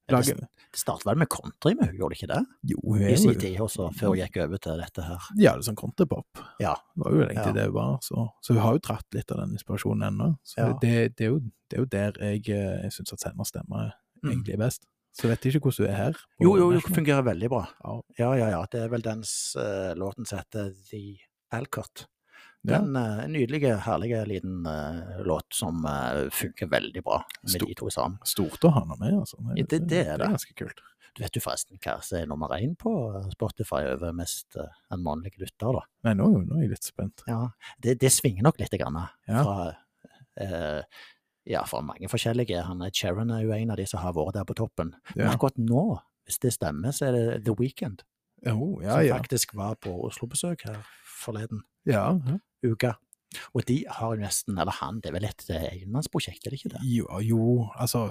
Ja, 0.10 0.18
Lager, 0.18 0.36
Det 0.74 0.80
startet 0.82 1.06
vel 1.08 1.16
med 1.22 1.30
country, 1.32 1.74
men 1.80 1.88
hun 1.90 1.98
gjorde 1.98 2.16
ikke 2.18 2.28
det? 2.28 2.42
jo, 2.72 2.78
hun 2.84 3.02
I 3.02 3.12
er 3.14 3.16
sin 3.22 3.32
jo 3.34 3.40
tid, 3.40 3.58
også, 3.64 3.86
før 3.96 4.08
hun 4.12 4.18
gikk 4.20 4.38
over 4.44 4.58
til 4.58 4.78
dette 4.82 5.02
her. 5.08 5.28
Ja, 5.40 5.52
det 5.56 5.62
er 5.64 5.68
sånn 5.72 5.78
countrypop. 5.80 6.42
Ja. 6.60 6.74
Det 6.96 7.04
var 7.06 7.12
jo 7.12 7.22
egentlig 7.24 7.46
Ja. 7.46 7.52
det 7.54 7.66
hun 7.70 7.74
var. 7.78 7.98
Så, 8.02 8.26
så 8.44 8.54
hun 8.54 8.62
har 8.66 8.74
jo 8.74 8.80
dratt 8.84 9.08
litt 9.16 9.32
av 9.32 9.38
den 9.44 9.52
inspirasjonen 9.56 10.08
ennå. 10.10 10.28
Så 10.44 10.58
Ja. 10.58 10.74
det, 10.82 11.16
det, 11.16 11.26
er 11.26 11.30
jo, 11.30 11.40
det 11.70 11.78
er 11.78 11.82
jo 11.82 11.86
der 11.86 12.12
jeg, 12.20 12.50
eh, 12.50 12.82
jeg 12.84 12.92
syns 12.92 13.14
at 13.14 13.24
hennes 13.32 13.48
stemme 13.48 13.92
Mm. 14.24 14.32
egentlig 14.32 14.54
er 14.54 14.58
best. 14.58 14.86
Så 15.14 15.28
vet 15.28 15.44
jeg 15.46 15.54
ikke 15.56 15.70
hvordan 15.70 15.86
hun 15.86 15.94
er 15.94 15.98
her. 16.04 16.14
Jo, 16.42 16.56
jo, 16.58 16.72
hun 16.72 16.82
fungerer 16.82 17.24
veldig 17.24 17.50
bra. 17.50 17.68
Ja. 17.84 18.02
Ja, 18.20 18.34
ja, 18.34 18.48
ja. 18.50 18.66
Det 18.72 18.82
er 18.82 18.88
vel 18.90 19.02
dens 19.02 19.56
uh, 19.56 19.94
låten 19.96 20.26
som 20.26 20.40
heter 20.40 20.74
The 20.90 21.18
Alcott. 21.52 22.08
Ja. 22.64 22.78
Den 22.80 22.96
uh, 22.96 23.26
nydelige, 23.28 23.74
herlige 23.84 24.22
liten 24.26 24.66
uh, 24.66 25.18
låt 25.28 25.52
som 25.52 25.82
uh, 25.86 26.30
funker 26.32 26.70
veldig 26.72 27.02
bra 27.04 27.18
med 27.42 27.52
Stor- 27.52 27.68
de 27.68 27.76
to 27.76 27.90
sammen. 27.92 28.18
Stort 28.24 28.64
å 28.64 28.72
ha 28.72 28.80
henne 28.86 28.96
med, 29.02 29.18
altså. 29.20 29.38
Ja, 29.58 29.66
det- 29.68 29.88
det 29.88 30.00
er 30.08 30.12
Det 30.14 30.18
det. 30.18 30.28
er 30.28 30.32
ganske 30.38 30.54
kult. 30.56 30.80
Du 31.16 31.22
vet 31.22 31.36
jo 31.36 31.42
forresten 31.44 31.78
hva 31.78 31.98
som 32.02 32.18
er 32.18 32.26
nummer 32.26 32.50
én 32.56 32.72
på 32.80 32.90
Spotify 33.36 33.84
over 33.92 34.14
mest 34.14 34.56
uh, 34.58 34.66
en 34.92 35.04
mannlig 35.04 35.34
lytter, 35.38 35.74
da. 35.76 35.82
Nei, 36.08 36.14
nå, 36.16 36.30
nå 36.48 36.56
er 36.58 36.62
jeg 36.64 36.70
litt 36.78 36.84
spent. 36.88 37.22
Ja, 37.28 37.50
det, 37.84 38.00
det 38.00 38.10
svinger 38.16 38.42
nok 38.48 38.58
litt 38.64 38.72
grann. 38.80 38.96
Ja. 39.28 39.44
Fra, 39.44 39.76
eh, 40.40 40.82
ja, 41.46 41.66
fra 41.68 41.82
mange 41.84 42.08
forskjellige. 42.10 42.64
Han 42.66 42.82
er 42.82 42.90
Sharon 42.96 43.30
er 43.36 43.44
jo 43.44 43.52
en 43.52 43.72
av 43.76 43.78
de 43.78 43.86
som 43.86 44.00
har 44.00 44.14
vært 44.16 44.34
der 44.40 44.46
på 44.48 44.56
toppen. 44.56 44.96
Men 45.16 45.26
Ja. 45.28 45.34
akkurat 45.36 45.58
nå, 45.60 46.00
hvis 46.26 46.40
det 46.40 46.54
stemmer, 46.56 46.90
så 46.96 47.08
er 47.08 47.12
det 47.12 47.46
The 47.46 47.54
Weekend. 47.60 48.04
Jo, 48.46 48.80
ja, 48.82 48.98
som 49.04 49.20
faktisk 49.20 49.54
var 49.56 49.76
på 49.76 49.92
Oslo-besøk 50.08 50.64
her 50.66 50.82
forleden 51.24 51.64
ja, 51.90 52.12
ja. 52.20 52.38
uke. 52.70 52.94
Og 53.58 53.64
de 53.66 53.80
har 53.90 54.12
jo 54.14 54.22
nesten, 54.22 54.60
eller 54.62 54.76
han, 54.78 55.00
det 55.02 55.10
er 55.10 55.16
vel 55.16 55.24
et 55.26 55.40
eh, 55.50 55.64
enmannsprosjekt, 55.82 56.44
er 56.46 56.54
det 56.54 56.60
ikke 56.60 56.70
det? 56.76 56.82
Jo, 56.86 57.08
jo, 57.26 57.46
altså 57.82 58.04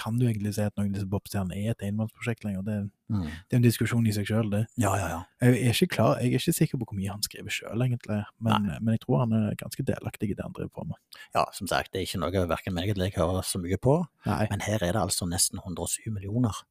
Kan 0.00 0.16
du 0.16 0.24
egentlig 0.24 0.54
si 0.56 0.62
at 0.64 0.72
noen 0.80 0.94
av 0.94 0.96
disse 0.96 1.08
popstjernene 1.12 1.58
er 1.60 1.74
et 1.74 1.84
enmannsprosjekt 1.90 2.46
lenger? 2.48 2.62
Det, 2.64 2.76
Mm. 3.06 3.22
det 3.22 3.54
er 3.54 3.58
en 3.60 3.62
diskusjon 3.62 4.06
i 4.08 4.12
seg 4.16 4.24
sjøl, 4.26 4.48
det. 4.50 4.62
Ja, 4.82 4.90
ja, 4.98 5.08
ja. 5.12 5.18
Jeg 5.44 5.60
er 5.68 5.76
ikke 5.76 5.92
klar, 5.94 6.16
jeg 6.18 6.32
er 6.32 6.40
ikke 6.40 6.54
sikker 6.56 6.80
på 6.80 6.88
hvor 6.88 6.96
mye 6.98 7.12
han 7.12 7.20
skriver 7.22 7.52
sjøl, 7.54 7.84
egentlig. 7.84 8.16
Men, 8.42 8.66
men 8.80 8.96
jeg 8.96 9.02
tror 9.04 9.20
han 9.20 9.36
er 9.36 9.54
ganske 9.60 9.84
delaktig 9.86 10.32
i 10.32 10.34
det 10.34 10.42
han 10.42 10.56
driver 10.56 10.72
på 10.74 10.86
med. 10.88 10.98
Ja, 11.36 11.44
som 11.54 11.68
sagt, 11.70 11.92
det 11.92 12.00
er 12.00 12.08
ikke 12.08 12.18
noe 12.24 12.46
verken 12.50 12.74
meg 12.74 12.90
eller 12.90 13.06
jeg 13.06 13.14
hører 13.20 13.46
så 13.46 13.60
mye 13.62 13.78
på, 13.78 14.00
Nei. 14.26 14.48
men 14.50 14.64
her 14.66 14.82
er 14.82 14.96
det 14.96 15.04
altså 15.04 15.28
nesten 15.30 15.60
107 15.62 16.08
millioner. 16.16 16.64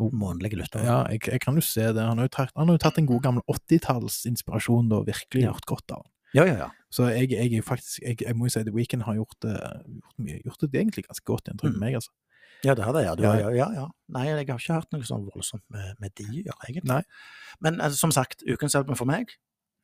Månedlige 0.00 0.56
lyttere. 0.58 0.84
Ja, 0.84 1.04
jeg, 1.10 1.20
jeg 1.28 1.40
kan 1.40 1.54
jo 1.54 1.60
se 1.64 1.80
det. 1.94 2.02
Han 2.02 2.18
har 2.18 2.26
jo 2.26 2.32
tatt, 2.34 2.50
han 2.56 2.68
har 2.68 2.74
jo 2.74 2.82
tatt 2.82 2.98
en 2.98 3.06
god 3.06 3.22
gammel 3.22 3.42
80-tallsinspirasjon 3.50 4.92
og 4.96 5.06
virkelig 5.06 5.44
gjort 5.46 5.66
godt 5.66 5.92
av 5.94 6.02
den. 6.02 6.10
ja, 6.34 6.44
ja. 6.48 6.56
ja. 6.64 6.68
Så 6.94 7.08
jeg, 7.10 7.30
jeg 7.30 7.64
faktisk, 7.66 8.00
jeg, 8.02 8.20
jeg 8.22 8.36
må 8.38 8.46
jo 8.46 8.52
si 8.54 8.62
The 8.62 8.72
Weeknd 8.74 9.02
har 9.02 9.14
gjort, 9.18 9.34
det- 9.42 9.54
gjort, 9.58 10.18
mye, 10.18 10.40
gjort 10.44 10.60
det 10.62 10.80
egentlig 10.80 11.04
ganske 11.08 11.24
godt 11.26 11.48
inntrykk 11.50 11.72
på 11.72 11.78
Mm. 11.78 11.80
meg, 11.80 11.94
altså. 11.94 12.10
Ja, 12.64 12.74
det 12.74 12.84
har 12.84 12.92
det, 12.92 13.02
ja. 13.04 13.14
Du, 13.14 13.22
Ja. 13.22 13.32
ja. 13.38 13.50
ja, 13.50 13.66
ja. 13.74 13.86
Nei, 14.08 14.22
jeg 14.26 14.46
har 14.48 14.58
ikke 14.58 14.74
hørt 14.74 14.92
noe 14.92 15.02
sånn 15.02 15.26
voldsomt 15.34 15.62
med, 15.70 15.94
med 16.00 16.10
de, 16.16 16.24
gjør, 16.44 16.58
egentlig. 16.68 16.88
Nei. 16.88 17.02
Men 17.60 17.80
altså, 17.80 17.98
som 17.98 18.10
sagt, 18.14 18.42
ukens 18.48 18.74
album 18.74 18.94
for 18.96 19.04
meg, 19.06 19.26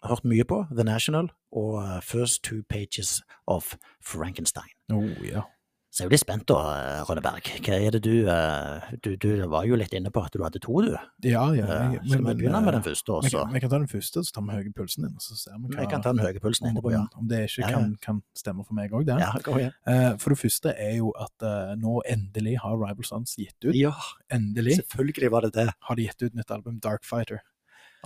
har 0.02 0.14
hørt 0.14 0.24
mye 0.24 0.44
på 0.48 0.62
The 0.74 0.84
National 0.84 1.28
og 1.52 1.74
uh, 1.82 2.00
First 2.00 2.42
Two 2.42 2.62
Pages 2.68 3.20
of 3.46 3.74
Frankenstein. 4.00 4.70
Oh, 4.92 5.02
ja. 5.26 5.42
Så 6.00 6.06
jeg 6.06 6.06
er 6.06 6.08
jo 6.08 6.14
litt 6.16 6.22
spent 6.24 6.44
da, 6.48 6.58
Rønneberg. 7.04 7.48
Hva 7.60 7.76
er 7.76 7.90
det 7.96 8.00
du, 8.06 8.14
eh, 8.32 8.94
du 9.04 9.10
Du 9.20 9.28
var 9.52 9.66
jo 9.68 9.76
litt 9.76 9.92
inne 9.92 10.08
på 10.10 10.22
at 10.24 10.32
du 10.32 10.40
hadde 10.42 10.60
to, 10.64 10.80
du. 10.80 10.94
Ja, 11.28 11.44
ja. 11.52 11.66
Eh, 11.66 11.92
jeg- 11.98 12.08
Skal 12.08 12.24
vi 12.24 12.34
begynne 12.40 12.62
med 12.64 12.72
den 12.72 12.80
eh, 12.80 12.88
første, 12.88 13.12
også? 13.20 13.42
vi 13.52 13.60
kan 13.60 13.70
ta 13.70 13.78
den 13.78 13.86
første, 13.92 14.24
så 14.24 14.32
tar 14.32 14.42
vi 14.48 14.56
høye 14.56 14.72
pulsen 14.72 15.04
din, 15.04 15.16
så 15.20 15.36
ser 15.36 15.58
vi 15.60 15.68
hva 15.74 15.80
Jeg 15.84 15.90
kan 15.92 16.02
ta 16.02 16.12
den 16.12 16.24
høye 16.24 16.40
pulsen 16.40 16.70
etterpå, 16.72 16.90
ja. 16.92 17.04
om, 17.18 17.28
det 17.28 17.42
ikke 17.50 17.60
Ja, 17.60 17.68
ja. 17.68 17.74
kan, 17.76 17.96
kan 18.00 18.22
stemme 18.34 18.64
for 18.66 18.74
meg 18.74 18.90
òg, 18.90 19.04
det. 19.04 19.18
Ja, 19.20 20.16
for 20.16 20.30
det 20.30 20.38
første 20.40 20.72
er 20.78 20.96
jo 20.96 21.12
at 21.20 21.36
nå 21.78 22.00
endelig 22.08 22.56
har 22.64 22.76
Rival 22.80 23.04
Sons 23.04 23.36
gitt 23.36 23.54
ut 23.64 23.74
Ja, 23.74 23.92
Endelig 24.32 24.80
selvfølgelig 24.80 25.30
var 25.30 25.42
det 25.42 25.52
det. 25.52 25.68
har 25.82 25.94
de 25.96 26.06
gitt 26.06 26.22
ut 26.22 26.34
nytt 26.34 26.50
album, 26.50 26.78
Dark 26.80 27.04
Fighter. 27.04 27.42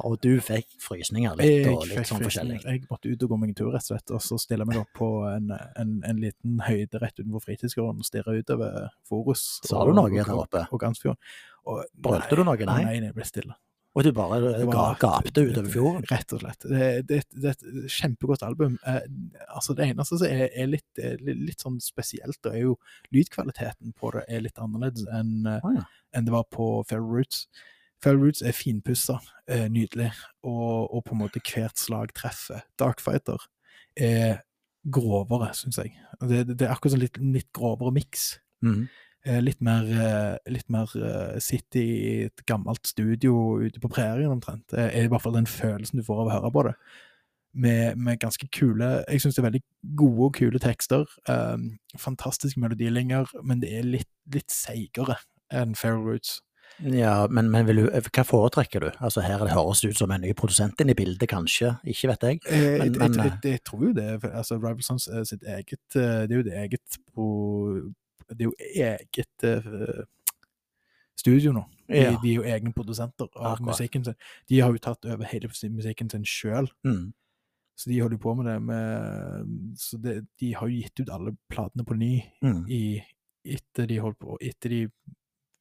Og 0.03 0.17
du 0.25 0.33
fikk 0.43 0.73
frysninger 0.83 1.37
litt, 1.39 1.69
og 1.71 1.85
litt 1.87 2.09
sånn 2.09 2.23
forskjellig. 2.25 2.57
Jeg 2.65 2.83
måtte 2.91 3.13
ut 3.13 3.27
og 3.27 3.31
gå 3.31 3.39
meg 3.39 3.53
en 3.53 3.59
tur, 3.61 3.69
rett 3.71 3.85
og 3.85 3.93
slett, 3.93 4.15
og 4.17 4.23
så 4.25 4.39
stille 4.43 4.67
meg 4.67 4.81
opp 4.81 4.91
på 4.99 5.11
en, 5.31 5.53
en, 5.55 5.93
en 6.09 6.23
liten 6.23 6.57
høyde 6.67 6.99
rett 7.03 7.21
utenfor 7.21 7.45
fritidsgården 7.45 8.03
og 8.03 8.09
stirre 8.09 8.35
utover 8.41 8.89
Forus. 9.07 9.45
Sa 9.63 9.85
du 9.87 9.95
noe 9.95 10.11
og- 10.11 10.19
der 10.19 10.35
oppe? 10.35 10.65
Og 10.75 10.83
Gansfjorden. 10.83 11.21
Brølte 11.95 12.37
du 12.37 12.43
noe? 12.43 12.59
Nei? 12.59 12.81
Nei, 12.89 12.97
jeg 13.07 13.15
ble 13.15 13.29
stille. 13.29 13.55
Og 13.95 14.03
du 14.03 14.11
bare 14.11 14.41
eh, 14.57 14.65
ga, 14.67 14.89
gapte 14.99 15.45
utover 15.47 15.71
fjorden? 15.71 16.07
Rett 16.11 16.33
og 16.35 16.41
slett. 16.43 16.65
Det, 16.67 16.87
det, 17.07 17.21
det 17.31 17.53
er 17.53 17.55
et 17.55 17.93
kjempegodt 17.95 18.43
album. 18.43 18.75
Eh, 18.91 19.05
altså 19.47 19.77
Det 19.79 19.87
eneste 19.87 20.19
som 20.19 20.27
er, 20.27 20.49
er 20.51 20.73
litt, 20.73 20.89
er 20.99 21.21
litt, 21.23 21.45
litt 21.53 21.63
sånn 21.63 21.79
spesielt, 21.83 22.41
det 22.43 22.57
er 22.57 22.65
jo 22.65 22.75
lydkvaliteten 23.15 23.95
på 23.95 24.11
det 24.17 24.25
er 24.27 24.43
litt 24.49 24.59
annerledes 24.59 25.07
enn 25.15 25.47
oh, 25.47 25.71
ja. 25.77 25.87
enn 26.15 26.27
det 26.27 26.35
var 26.35 26.49
på 26.51 26.67
Fair 26.91 27.07
Roots. 27.07 27.47
Feral 28.05 28.21
Roots 28.21 28.45
er 28.45 28.57
finpussa, 28.57 29.19
eh, 29.49 29.67
nydelig, 29.73 30.11
og, 30.45 30.93
og 30.93 31.05
på 31.07 31.17
en 31.17 31.23
måte 31.25 31.41
hvert 31.41 31.81
slag 31.81 32.13
treffer. 32.17 32.67
Dark 32.81 33.01
Fighter 33.01 33.49
er 33.97 34.43
grovere, 34.85 35.51
syns 35.57 35.81
jeg. 35.81 35.95
Det, 36.21 36.45
det, 36.53 36.67
er 36.67 36.75
akkurat 36.75 36.95
sånn 36.95 37.05
litt, 37.05 37.19
litt 37.35 37.51
grovere 37.57 37.95
miks. 37.97 38.35
Mm. 38.65 38.85
Eh, 39.25 39.41
Litt 39.41 39.61
mer, 39.65 39.87
eh, 39.89 40.53
litt 40.53 40.69
mer 40.69 40.91
eh, 41.01 41.81
i 41.81 42.25
et 42.27 42.45
gammelt 42.47 42.85
studio 42.87 43.57
ute 43.65 43.81
på 43.81 43.89
prærien 43.89 44.29
omtrent. 44.29 44.67
Det 44.69 44.91
er 44.91 45.07
i 45.07 45.09
hvert 45.09 45.25
fall 45.25 45.39
den 45.39 45.49
følelsen 45.49 45.97
du 45.97 46.05
får 46.05 46.21
av 46.21 46.29
å 46.29 46.35
høre 46.35 46.53
på 46.53 46.65
det. 46.69 46.75
Med, 47.55 47.97
med 47.97 48.19
ganske 48.19 48.49
kule 48.51 49.05
Jeg 49.07 49.23
syns 49.23 49.37
det 49.37 49.41
er 49.45 49.47
veldig 49.47 49.61
gode 49.95 50.25
og 50.27 50.33
kule 50.35 50.59
tekster. 50.59 51.07
fantastiske 51.97 52.61
melodilinger, 52.61 53.31
men 53.45 53.61
det 53.63 53.71
er 53.79 53.87
litt, 53.87 54.11
litt 54.35 54.51
seigere 54.51 55.17
enn 55.55 55.77
Fair 55.79 55.95
Roots. 55.95 56.43
Ja, 56.83 57.27
men, 57.31 57.51
men 57.51 57.67
du, 57.67 57.85
hva 57.87 58.25
foretrekker 58.27 58.81
du? 58.81 58.89
Altså 58.99 59.23
Her 59.23 59.39
det 59.45 59.53
høres 59.55 59.81
det 59.81 59.91
ut 59.93 59.99
som 59.99 60.11
en 60.11 60.21
ny 60.21 60.33
produsent 60.35 60.81
inn 60.83 60.91
i 60.91 60.95
bildet, 60.99 61.29
kanskje, 61.31 61.77
ikke 61.87 62.09
vet 62.11 62.23
jeg. 62.27 62.41
Men, 62.51 62.63
jeg, 62.63 62.79
Men- 62.79 62.95
jeg, 63.01 63.11
men, 63.11 63.19
jeg, 63.29 63.39
jeg 63.53 63.63
tror 63.65 63.85
jo 63.87 63.93
det. 63.93 64.09
Altså, 64.33 64.57
Rival 64.59 64.83
Sons 64.83 65.07
er 65.09 65.25
sitt 65.25 65.43
eget 65.47 65.97
eh, 65.97 66.27
Det 66.27 66.33
er 66.33 66.37
jo 66.41 66.43
det 66.49 66.57
eget 66.65 66.99
på 67.15 67.29
Det 68.29 68.41
er 68.41 68.49
jo 68.49 68.55
eget 68.75 69.45
uh, 69.45 70.05
studio 71.17 71.53
nå. 71.53 71.65
De, 71.89 71.99
Ja. 72.01 72.15
de 72.23 72.31
er 72.31 72.35
jo 72.39 72.43
egne 72.49 72.73
produsenter 72.73 73.29
av 73.37 73.53
Akkurat. 73.59 73.67
musikken 73.69 74.05
sin. 74.05 74.15
De 74.49 74.61
har 74.61 74.73
jo 74.73 74.79
tatt 74.79 75.05
over 75.05 75.25
hele 75.29 75.49
musikken 75.71 76.11
sin 76.11 76.25
sjøl, 76.25 76.69
Mm. 76.85 77.13
så 77.77 77.91
de 77.91 78.01
holder 78.01 78.17
på 78.19 78.35
med 78.37 78.47
det 78.47 78.63
med 78.63 79.77
Så 79.79 79.99
det, 80.01 80.27
de 80.41 80.53
har 80.55 80.67
jo 80.69 80.81
gitt 80.83 81.01
ut 81.01 81.11
alle 81.11 81.37
platene 81.51 81.85
på 81.85 81.95
ny 81.97 82.23
Mm. 82.43 82.65
i, 82.69 83.03
etter 83.45 83.87
de 83.87 83.99
holdt 84.01 84.19
på 84.19 84.39
Etter 84.41 84.69
de 84.71 84.83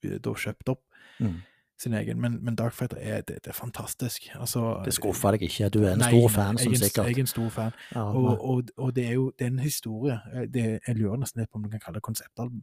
eh, 0.03 0.17
da 0.19 0.31
kjøpte 0.33 0.69
opp 0.71 0.81
Mm. 1.23 1.41
sin 1.83 1.93
egen. 1.93 2.19
Men, 2.21 2.37
men 2.45 2.55
Darkfighter 2.55 2.97
er, 3.01 3.21
det, 3.27 3.39
det 3.43 3.47
er 3.51 3.53
fantastisk. 3.57 4.29
Altså, 4.39 4.81
Det 4.85 4.93
skuffer 4.93 5.31
deg 5.35 5.41
ikke, 5.49 5.69
du 5.69 5.79
er 5.83 5.93
en 5.93 5.99
Nei, 5.99 6.11
stor 6.13 6.29
fan, 6.29 6.57
som 6.57 6.71
er 6.71 6.77
sikkert 6.77 7.07
Jeg 7.09 7.17
er 7.17 7.19
en 7.25 7.27
stor 7.31 7.49
fan. 7.49 7.71
ja, 7.95 8.03
Og, 8.03 8.43
og, 8.49 8.63
og 8.77 8.95
det 8.95 9.05
er 9.07 9.13
jo 9.17 9.31
det 9.39 9.45
er 9.47 9.51
en 9.51 9.59
historie. 9.59 10.19
Eh, 10.33 10.45
Det, 10.53 10.79
jeg 10.87 10.95
lurer 10.95 11.17
nesten 11.17 11.41
litt 11.41 11.49
på 11.51 11.57
om 11.59 11.63
du 11.63 11.69
kan 11.73 11.79
kalle 11.83 11.97
det 11.99 12.03
konseptalbum. 12.05 12.61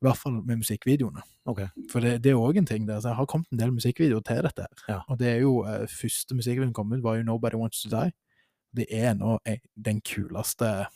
I 0.00 0.06
hvert 0.06 0.16
fall 0.16 0.32
med 0.32 0.56
musikkvideoene. 0.62 1.20
Okay. 1.44 1.66
For 1.92 2.00
det, 2.00 2.22
det 2.24 2.30
er 2.32 2.40
òg 2.40 2.56
en 2.58 2.66
ting 2.66 2.86
der. 2.88 3.00
Så 3.00 3.08
jeg 3.12 3.16
har 3.20 3.26
kommet 3.28 3.52
en 3.52 3.58
del 3.60 3.70
musikkvideoer 3.76 4.22
til 4.24 4.42
dette. 4.42 4.64
her. 4.66 4.84
Ja. 4.88 5.00
Og 5.08 5.18
det 5.20 5.28
er 5.28 5.40
jo 5.44 5.58
uh, 5.66 5.84
Første 6.00 6.34
musikkvideoen 6.34 6.72
kom 6.72 6.92
ut, 6.92 7.02
var 7.02 7.16
jo 7.20 7.22
'Nobody 7.22 7.54
Wants 7.60 7.82
To 7.82 7.88
Die'. 7.92 8.10
Det 8.76 8.86
er 8.90 9.14
nå 9.14 9.38
eh, 9.46 9.58
den 9.84 10.00
kuleste 10.00 10.86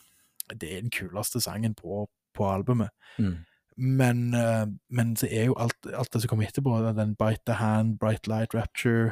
Det 0.59 0.63
er 0.77 0.81
den 0.81 0.89
kuleste 0.89 1.39
sangen 1.41 1.75
på, 1.75 2.07
på 2.33 2.43
albumet. 2.53 2.89
Mm. 3.19 3.35
Men, 3.77 4.33
eh, 4.33 4.65
men 4.89 5.15
så 5.19 5.27
er 5.31 5.49
jo 5.49 5.55
alt, 5.59 5.75
alt 5.93 6.13
det 6.13 6.21
som 6.21 6.29
kommer 6.29 6.47
etterpå, 6.47 6.77
den 6.95 7.15
'Bite 7.15 7.43
the 7.45 7.53
Hand', 7.59 7.97
'Bright 7.97 8.27
Light 8.27 8.55
Rapture', 8.55 9.11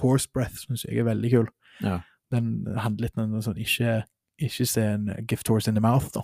'Horse 0.00 0.28
Breath', 0.28 0.60
syns 0.66 0.84
jeg 0.84 0.98
er 0.98 1.04
veldig 1.04 1.30
kul. 1.30 1.48
Ja. 1.82 2.00
Den 2.30 2.66
handler 2.76 3.06
litt 3.06 3.18
om 3.18 3.42
sånn 3.42 3.56
ikke, 3.56 4.02
ikke 4.38 4.66
se 4.66 4.82
en 4.82 5.10
gift 5.28 5.48
horse 5.48 5.70
in 5.70 5.74
the 5.74 5.80
mouth, 5.80 6.10
da. 6.14 6.20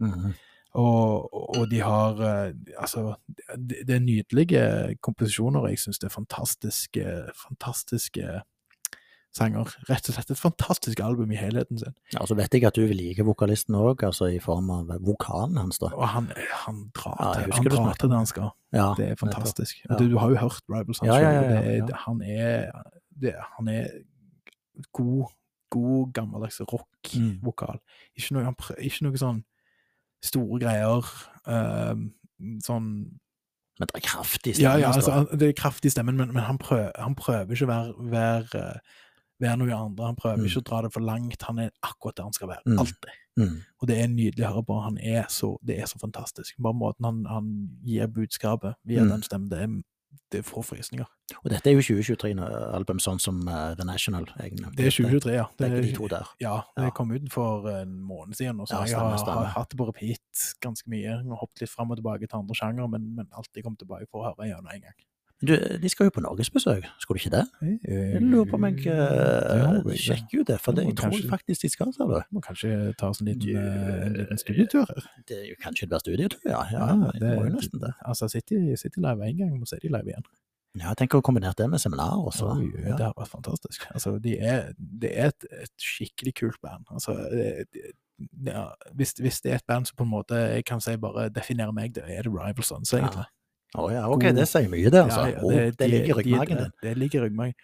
Mhm. 0.00 0.34
Og, 0.74 1.34
og 1.58 1.70
de 1.70 1.80
har 1.80 2.18
eh, 2.18 2.52
Altså, 2.78 3.14
det, 3.54 3.86
det 3.86 3.94
er 3.94 4.00
nydelige 4.02 4.96
komposisjoner. 5.02 5.68
Jeg 5.68 5.78
syns 5.78 5.98
det 5.98 6.08
er 6.08 6.14
fantastiske, 6.14 7.04
fantastiske 7.48 8.40
sanger. 9.34 9.70
Rett 9.88 10.08
og 10.08 10.16
slett 10.16 10.30
et 10.30 10.40
fantastisk 10.40 11.00
album 11.02 11.32
i 11.34 11.38
helheten 11.38 11.80
sin. 11.80 11.94
Ja, 12.12 12.22
og 12.22 12.30
så 12.30 12.36
vet 12.38 12.54
jeg 12.54 12.66
at 12.68 12.78
du 12.78 12.84
vil 12.86 12.98
like 13.00 13.26
vokalisten 13.26 13.76
òg, 13.78 14.04
altså 14.06 14.28
i 14.30 14.40
form 14.42 14.70
av 14.74 14.92
vokalen 15.04 15.58
hans, 15.58 15.80
da. 15.82 15.90
Og 15.96 16.06
han, 16.12 16.30
han 16.64 16.84
drar 16.94 17.18
til, 17.18 17.48
ja, 17.48 17.58
han 17.58 17.70
drar 17.72 17.98
til 18.00 18.12
det 18.12 18.20
han 18.20 18.30
skal. 18.30 18.50
Ja, 18.74 18.88
Det 18.98 19.08
er 19.10 19.18
fantastisk. 19.20 19.82
Ja. 19.88 19.98
Du, 19.98 20.06
du 20.10 20.18
har 20.22 20.30
jo 20.30 20.40
hørt 20.42 20.62
Rivals, 20.70 21.02
han 21.02 21.10
Ja, 21.10 21.18
ja. 21.20 21.98
Han 22.06 22.22
det, 23.22 23.34
han 23.56 23.68
er 23.68 23.90
god, 24.92 25.26
god 25.70 26.12
gammeldags 26.14 26.60
rock-vokal. 26.60 27.78
Ikke, 28.14 28.34
noe, 28.34 28.54
ikke 28.78 29.06
noe 29.06 29.20
sånn 29.20 29.44
store 30.24 30.58
greier. 30.62 31.12
Um, 31.44 32.08
sånn 32.64 32.88
Men 33.78 33.90
det 33.90 33.98
er 33.98 34.04
kraftig 34.06 34.56
stemme. 34.56 34.70
ja, 34.78 34.86
ja 34.86 34.92
altså. 34.94 35.24
det 35.34 35.50
er 35.50 35.56
kraftig 35.58 35.92
stemme, 35.92 36.12
stemmen, 36.14 36.28
men, 36.30 36.34
men 36.36 36.46
han, 36.46 36.58
prøver, 36.58 36.92
han 36.98 37.16
prøver 37.18 37.54
ikke 37.54 37.66
å 37.66 37.72
være, 37.72 38.10
være, 38.14 38.64
være 39.44 39.60
noe 39.60 39.76
andre. 39.76 40.06
Han 40.10 40.16
prøver 40.18 40.40
Mm. 40.42 40.48
ikke 40.50 40.62
å 40.62 40.68
dra 40.70 40.82
det 40.86 40.92
for 40.96 41.00
langt. 41.04 41.42
Han 41.48 41.58
er 41.62 41.70
akkurat 41.84 42.16
der 42.16 42.22
han 42.30 42.32
skal 42.36 42.48
være. 42.48 42.62
Mm. 42.66 42.78
Alltid. 42.78 43.16
Mm. 43.38 43.56
Og 43.82 43.88
det 43.88 43.96
er 44.02 44.06
nydelig 44.08 44.44
å 44.46 44.52
høre 44.54 44.66
på. 44.68 44.82
Han 44.84 44.98
er 44.98 45.26
så, 45.28 45.56
det 45.64 45.78
er 45.80 45.86
så 45.90 45.98
fantastisk. 46.00 46.54
Bare 46.62 46.74
måten 46.78 47.04
han, 47.08 47.24
han 47.26 47.50
gir 47.84 48.06
budskapet 48.06 48.74
via 48.86 49.02
Mm. 49.04 49.10
den 49.10 49.22
stemmen, 49.26 49.48
det, 49.50 49.58
er, 49.64 49.82
det 50.32 50.44
får 50.46 50.62
frysninger. 50.68 51.06
Og 51.44 51.50
dette 51.50 51.66
er 51.70 51.74
jo 51.74 51.80
2023-album, 51.82 52.98
sånn 53.02 53.18
som 53.20 53.40
uh, 53.48 53.74
The 53.74 53.84
National, 53.88 54.26
egentlig. 54.38 54.70
Det 54.76 54.86
er 54.86 54.90
2023, 54.94 55.32
ja. 55.34 55.46
Det 55.58 55.70
er, 55.70 55.80
de 55.82 55.92
to 55.96 56.08
der. 56.08 56.28
Ja, 56.40 56.54
Ja. 56.76 56.84
det 56.84 56.94
kom 56.94 57.10
ut 57.10 57.26
for 57.32 57.66
en 57.70 57.96
måned 58.06 58.34
siden, 58.38 58.60
og 58.60 58.68
så 58.68 58.82
Ja, 58.82 58.84
jeg 58.84 58.98
har, 58.98 59.16
har 59.34 59.50
hatt 59.56 59.70
det 59.70 59.78
på 59.80 59.86
repeat 59.88 60.44
ganske 60.62 60.86
mye. 60.88 61.02
Jeg 61.02 61.24
har 61.26 61.40
hoppet 61.42 61.60
litt 61.64 61.70
fram 61.72 61.90
og 61.90 61.98
tilbake 61.98 62.28
til 62.28 62.38
andre 62.38 62.54
sjanger, 62.54 62.88
men, 62.90 63.14
men 63.16 63.26
alltid 63.32 63.64
kommet 63.64 63.78
tilbake 63.82 64.06
for 64.10 64.22
å 64.22 64.30
høre 64.30 64.48
gjennom 64.52 64.70
en 64.74 64.80
gang. 64.86 64.94
Du, 65.42 65.50
de 65.82 65.88
skal 65.90 66.06
jo 66.06 66.10
på 66.14 66.22
norgesbesøk, 66.22 66.84
skulle 67.02 67.18
de 67.18 67.24
ikke 67.26 67.34
det? 67.34 67.80
Jeg 67.90 68.20
lurer 68.22 68.46
på 68.48 68.54
om 68.56 68.64
jeg 68.64 68.86
uh, 68.86 69.90
sjekker 69.98 70.40
ut 70.40 70.46
det, 70.48 70.60
for 70.62 70.72
det, 70.72 70.84
jeg 70.86 70.96
tror 70.96 71.10
kanskje- 71.10 71.28
faktisk 71.32 71.62
de 71.66 71.68
skal, 71.72 71.90
sa 71.92 72.06
du. 72.08 72.14
Må 72.32 72.40
kanskje 72.40 72.70
ta 72.96 73.08
oss 73.10 73.20
en 73.20 73.26
liten, 73.28 73.56
eh, 73.58 74.06
en 74.06 74.14
liten 74.14 74.38
studietur 74.40 74.86
her. 74.88 75.08
Det 75.28 75.36
er 75.42 75.44
jo 75.50 75.56
kanskje 75.60 75.84
det 75.84 75.90
blir 75.90 76.04
studietur, 76.04 76.40
ja. 76.48 76.62
Ja, 76.72 76.86
Ja, 76.94 77.10
det, 77.18 77.34
må 77.36 77.44
jo 77.48 77.52
nesten 77.58 77.80
det. 77.82 77.92
Altså, 78.06 78.28
City, 78.30 78.62
City 78.80 79.00
Live 79.04 79.20
en 79.26 79.36
gang, 79.42 79.58
må 79.58 79.66
se 79.68 79.76
de 79.82 79.88
live 79.90 80.06
igjen. 80.14 80.24
Ja, 80.78 80.88
jeg 80.94 80.96
tenker 81.02 81.18
å 81.20 81.22
kombinere 81.22 81.54
det 81.58 81.68
med 81.70 81.78
seminar 81.82 82.16
også. 82.24 82.54
Oi, 82.56 82.70
Ja. 82.86 82.96
Det 82.96 83.04
har 83.10 83.14
vært 83.18 83.28
fantastisk. 83.34 83.84
Altså, 83.92 84.16
de 84.22 84.38
er, 84.38 84.72
det 84.78 85.12
er 85.18 85.26
et, 85.34 85.44
et 85.66 85.70
skikkelig 85.78 86.34
kult 86.40 86.60
band. 86.62 86.86
Altså, 86.90 87.14
det, 87.30 87.66
ja, 88.46 88.68
hvis, 88.94 89.12
hvis 89.20 89.40
det 89.42 89.52
er 89.52 89.56
et 89.60 89.66
band 89.66 89.86
som 89.86 89.96
på 89.96 90.02
en 90.06 90.10
måte 90.10 90.34
jeg 90.54 90.64
kan 90.64 90.80
si 90.80 90.96
bare 90.96 91.28
definerer 91.28 91.72
meg, 91.74 91.92
det 91.94 92.04
er 92.06 92.22
det 92.22 92.32
Rival 92.32 92.62
Sons, 92.64 92.92
egentlig. 92.94 93.26
Å 93.74 93.88
ja, 93.92 94.04
ok, 94.08 94.20
God- 94.28 94.36
det 94.38 94.48
sier 94.48 94.68
mye, 94.70 94.90
det, 94.90 95.00
altså. 95.04 95.22
Ja, 95.26 95.40
ja, 95.40 95.48
det, 95.50 95.78
de- 95.78 95.88
ligger 95.90 96.14
i 96.14 96.22
ryggmargen 96.22 96.60
din. 96.62 96.72
Det 96.82 96.92
ligger 96.98 97.20
i 97.22 97.28
ryggmargen. 97.28 97.54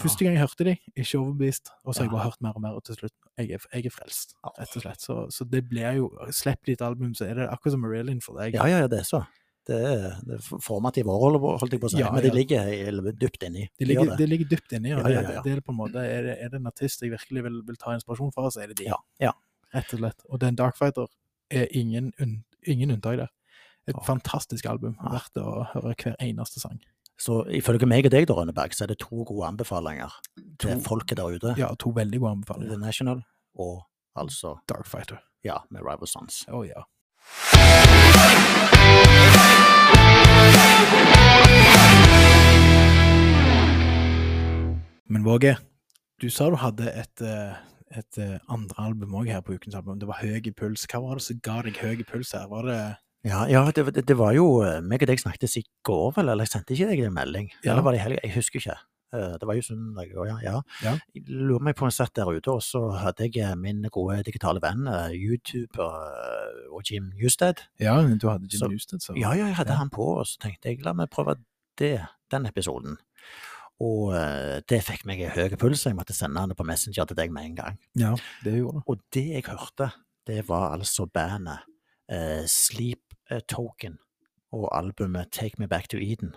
Første 0.00 0.24
gang 0.24 0.32
jeg 0.38 0.40
hørte 0.40 0.64
de, 0.64 0.72
ikke 0.96 1.18
overbevist, 1.20 1.68
og 1.84 1.92
så 1.94 2.00
har 2.00 2.06
jeg 2.06 2.12
bare 2.14 2.24
hørt 2.30 2.40
mer 2.40 2.54
og 2.56 2.62
mer, 2.64 2.72
og 2.78 2.84
til 2.88 2.96
slutt, 2.96 3.12
jeg 3.38 3.50
er, 3.52 3.64
jeg 3.76 3.86
er 3.86 3.92
frelst, 3.92 4.32
rett 4.58 4.76
og 4.78 4.82
slett. 4.86 5.00
Så, 5.04 5.16
så 5.30 5.44
det 5.44 5.60
blir 5.68 5.98
jo, 5.98 6.06
slipp 6.32 6.64
ditt 6.64 6.80
album, 6.80 7.12
så 7.14 7.26
er 7.28 7.34
det 7.42 7.48
akkurat 7.52 7.74
som 7.76 7.82
Marilyn 7.84 8.22
for 8.24 8.40
deg. 8.40 8.54
Ja, 8.56 8.64
ja, 8.72 8.78
ja, 8.82 8.86
det 8.88 9.02
er 9.02 9.04
så. 9.04 9.20
Det 9.68 9.76
er, 9.78 10.16
det 10.26 10.38
er 10.40 10.46
formative 10.64 11.12
år, 11.12 11.36
holdt 11.60 11.76
jeg 11.76 11.82
på 11.84 11.86
å 11.86 11.92
si, 11.92 12.00
Ja, 12.00 12.08
men 12.10 12.24
de 12.24 12.32
ligger 12.34 13.12
dypt 13.20 13.44
inni. 13.46 13.68
Det 13.68 13.84
De 13.84 13.90
ligger, 13.92 14.16
det 14.18 14.28
ligger 14.32 14.48
dypt 14.56 14.72
inni, 14.72 14.94
og 14.96 15.04
Ja, 15.04 15.04
det, 15.04 15.12
ja, 15.14 15.20
ja, 15.22 15.34
ja. 15.36 15.42
det 15.44 15.52
er 15.52 15.60
på 15.60 15.70
en 15.76 15.78
måte, 15.78 16.00
er 16.02 16.22
det, 16.26 16.38
er 16.40 16.48
det 16.48 16.58
en 16.62 16.66
artist 16.72 17.04
jeg 17.04 17.12
virkelig 17.12 17.44
vil, 17.44 17.60
vil 17.68 17.76
ta 17.76 17.92
inspirasjon 17.94 18.32
fra, 18.34 18.48
så 18.50 18.64
er 18.64 18.72
det 18.72 18.78
de. 18.80 18.88
Ja, 18.88 18.96
ja. 19.20 19.30
Rett 19.76 19.92
og 19.94 20.00
slett. 20.02 20.24
Og 20.32 20.40
den 20.40 20.56
Darkfighter 20.56 21.06
er 21.52 21.68
ingen, 21.70 22.10
ingen 22.66 22.90
unntak 22.96 23.20
der. 23.20 23.30
Et 23.88 23.94
Ja. 23.96 24.02
fantastisk 24.06 24.66
album, 24.70 24.94
verdt 25.02 25.34
å 25.42 25.66
høre 25.72 25.94
hver 25.96 26.16
eneste 26.20 26.60
sang. 26.60 26.78
Så 27.18 27.44
ifølge 27.50 27.86
meg 27.86 28.04
og 28.06 28.10
deg, 28.12 28.26
da, 28.26 28.34
Rønneberg, 28.34 28.72
så 28.74 28.84
er 28.84 28.86
det 28.92 28.98
to 28.98 29.24
gode 29.24 29.46
anbefalinger 29.46 30.10
til 30.58 30.80
folket 30.80 31.16
der 31.18 31.24
ute. 31.34 31.54
Ja, 31.58 31.74
to 31.78 31.90
veldig 31.90 32.18
gode 32.20 32.32
anbefalinger. 32.38 32.70
The. 32.76 32.78
National 32.78 33.22
og 33.58 33.82
altså, 34.16 34.58
Darkfighter. 34.68 35.18
ja, 35.44 35.58
med 35.70 35.80
Rival 35.82 36.06
Sons. 36.06 36.44
Oh, 36.48 36.62
ja. 36.66 36.82
Men 45.12 45.24
Våge, 45.26 45.56
du 46.20 46.30
sa 46.32 46.46
du 46.50 46.56
hadde 46.56 46.88
et, 46.96 47.20
eh, 47.26 47.56
et 47.98 48.18
eh, 48.18 48.38
andre 48.52 48.86
album 48.88 49.12
òg 49.20 49.28
her 49.28 49.42
på 49.44 49.56
Ukens 49.58 49.74
album. 49.76 49.98
Det 50.00 50.08
var 50.08 50.22
Høy 50.22 50.40
puls. 50.56 50.86
Hva 50.88 51.02
var 51.04 51.18
det 51.20 51.24
som 51.26 51.40
ga 51.44 51.58
deg 51.66 51.76
høy 51.82 52.00
puls 52.08 52.32
her? 52.32 52.46
Var 52.48 52.68
det 52.68 52.78
Ja, 53.24 53.44
ja 53.46 53.60
det, 53.70 53.84
det, 53.94 54.06
det 54.08 54.16
var 54.18 54.32
jo 54.34 54.62
eh, 54.66 54.80
meg 54.82 55.02
og 55.04 55.10
deg 55.12 55.20
snakket 55.22 55.56
i 55.60 55.62
går, 55.86 56.08
vel, 56.16 56.28
eller 56.32 56.42
jeg 56.46 56.52
sendte 56.56 56.74
ikke 56.74 56.88
deg 56.90 57.04
en 57.06 57.14
melding? 57.14 57.52
Ja. 57.62 57.72
Eller 57.72 57.82
var 57.86 57.94
det 57.94 58.00
i 58.00 58.02
helga? 58.02 58.20
Jeg 58.26 58.34
husker 58.34 58.58
ikke. 58.62 58.78
Eh, 59.14 59.34
Det 59.38 59.46
var 59.46 59.54
jo 59.58 59.62
søndag, 59.62 60.08
i 60.10 60.16
ja, 60.26 60.38
ja. 60.42 60.54
Ja. 60.82 60.94
Jeg 61.14 61.22
lurer 61.28 61.62
meg 61.68 61.76
på 61.78 61.86
jeg 61.86 61.92
satt 61.94 62.14
der 62.18 62.26
ute, 62.32 62.50
og 62.50 62.62
så 62.66 62.80
hadde 62.98 63.28
jeg 63.28 63.38
eh, 63.44 63.54
min 63.54 63.84
gode 63.94 64.22
digitale 64.26 64.58
venn, 64.64 64.88
YouTuber 65.14 66.72
og 66.72 66.82
Jim 66.90 67.12
Newsted. 67.14 67.62
Ja, 67.78 68.00
du 68.02 68.26
hadde 68.28 68.50
Så- 68.50 68.66
Jim 68.66 68.74
Newsted, 68.74 69.00
så 69.04 69.14
Ja, 69.16 69.32
ja, 69.38 69.46
jeg 69.46 69.54
hadde 69.60 69.70
Ja. 69.76 69.78
han 69.84 69.90
på, 69.90 70.02
og 70.18 70.26
så 70.26 70.38
tenkte 70.42 70.68
jeg 70.72 70.82
la 70.84 70.92
meg 70.92 71.10
prøve 71.10 71.36
det, 71.78 72.00
den 72.30 72.46
episoden. 72.46 72.98
Og 73.82 74.12
det 74.68 74.82
fikk 74.84 75.06
meg 75.06 75.20
en 75.20 75.30
høy 75.30 75.56
puls, 75.58 75.84
jeg 75.86 75.94
måtte 75.96 76.14
sende 76.14 76.38
han 76.40 76.50
på 76.54 76.64
Messenger 76.66 77.04
til 77.06 77.16
deg 77.16 77.30
med 77.34 77.44
en 77.44 77.54
gang. 77.56 77.78
Ja, 77.98 78.14
det 78.44 78.58
gjorde. 78.60 78.82
Og 78.86 78.98
det 79.12 79.24
jeg 79.30 79.44
hørte, 79.48 79.92
det 80.26 80.44
var 80.48 80.72
altså 80.76 81.06
bandet 81.10 81.58
eh, 82.08 82.44
Sleep 82.46 83.11
Token 83.40 83.98
og 84.52 84.68
albumet 84.76 85.32
Take 85.32 85.56
Me 85.58 85.68
Back 85.68 85.88
to 85.88 85.96
Eden, 85.96 86.34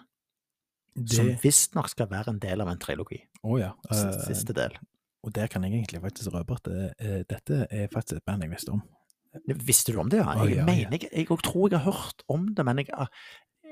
som 0.95 1.27
Det 1.27 1.39
visstnok 1.43 1.89
skal 1.91 2.07
være 2.09 2.31
en 2.31 2.39
del 2.39 2.61
av 2.63 2.69
en 2.72 2.80
trilogi. 2.80 3.19
Oh, 3.43 3.57
ja. 3.59 3.73
Eh, 3.91 4.13
Siste 4.27 4.55
del. 4.55 4.77
og 5.26 5.34
der 5.35 5.47
kan 5.47 5.63
jeg 5.63 5.73
egentlig 5.73 6.01
faktisk 6.01 6.34
røpe 6.34 6.53
at 6.53 6.67
eh, 6.72 7.23
dette 7.30 7.67
er 7.69 7.88
faktisk 7.91 8.17
et 8.22 8.26
band 8.26 8.43
jeg 8.43 8.51
visste 8.51 8.72
om. 8.72 8.84
Visste 9.65 9.91
du 9.91 9.99
om 9.99 10.09
det? 10.09 10.22
Ja? 10.22 10.31
Jeg 10.31 10.41
oh, 10.41 10.51
ja. 10.51 10.65
mener 10.65 10.97
jeg, 11.01 11.09
jeg 11.11 11.39
tror 11.43 11.67
jeg 11.69 11.80
har 11.80 11.91
hørt 11.91 12.23
om 12.30 12.47
det, 12.55 12.65
men 12.65 12.77
jeg, 12.77 12.88
ah, 12.93 13.07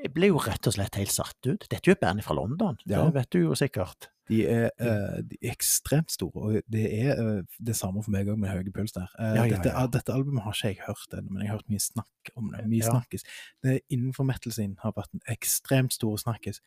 Jeg 0.03 0.11
ble 0.15 0.27
jo 0.33 0.39
rett 0.43 0.67
og 0.67 0.73
slett 0.75 0.97
helt 0.99 1.13
satt 1.15 1.47
ut. 1.47 1.63
Dette 1.69 1.79
er 1.79 1.93
jo 1.93 1.95
et 1.95 2.01
band 2.03 2.23
fra 2.25 2.35
London, 2.35 2.75
Ja. 2.85 3.05
det 3.05 3.13
vet 3.15 3.29
du 3.31 3.39
jo 3.45 3.55
sikkert. 3.55 4.09
De 4.29 4.41
er, 4.47 4.69
uh, 4.79 5.19
de 5.23 5.37
er 5.41 5.51
ekstremt 5.51 6.11
store, 6.11 6.31
og 6.43 6.61
det 6.71 6.83
er 6.95 7.17
uh, 7.19 7.41
det 7.59 7.75
samme 7.75 8.03
for 8.03 8.11
meg 8.11 8.27
òg 8.31 8.37
med 8.39 8.51
høy 8.51 8.71
puls 8.75 8.93
der. 8.95 9.09
Uh, 9.19 9.33
Ja, 9.35 9.43
ja, 9.43 9.57
dette, 9.57 9.71
ja. 9.73 9.87
dette 9.87 10.13
albumet 10.15 10.43
har 10.45 10.55
ikke 10.55 10.69
jeg 10.71 10.85
hørt 10.87 11.17
ennå, 11.17 11.29
men 11.31 11.41
jeg 11.43 11.49
har 11.51 11.57
hørt 11.59 11.69
mye 11.71 11.83
snakk 11.83 12.31
om 12.39 12.51
det. 12.53 12.63
Mye 12.71 12.87
snakkes. 12.87 13.23
Det 13.63 13.79
Innenfor 13.89 14.23
metal 14.27 14.51
sin 14.55 14.77
har 14.83 14.95
vært 14.95 15.11
en 15.13 15.23
ekstremt 15.31 15.93
stor 15.95 16.15
snakkes, 16.23 16.61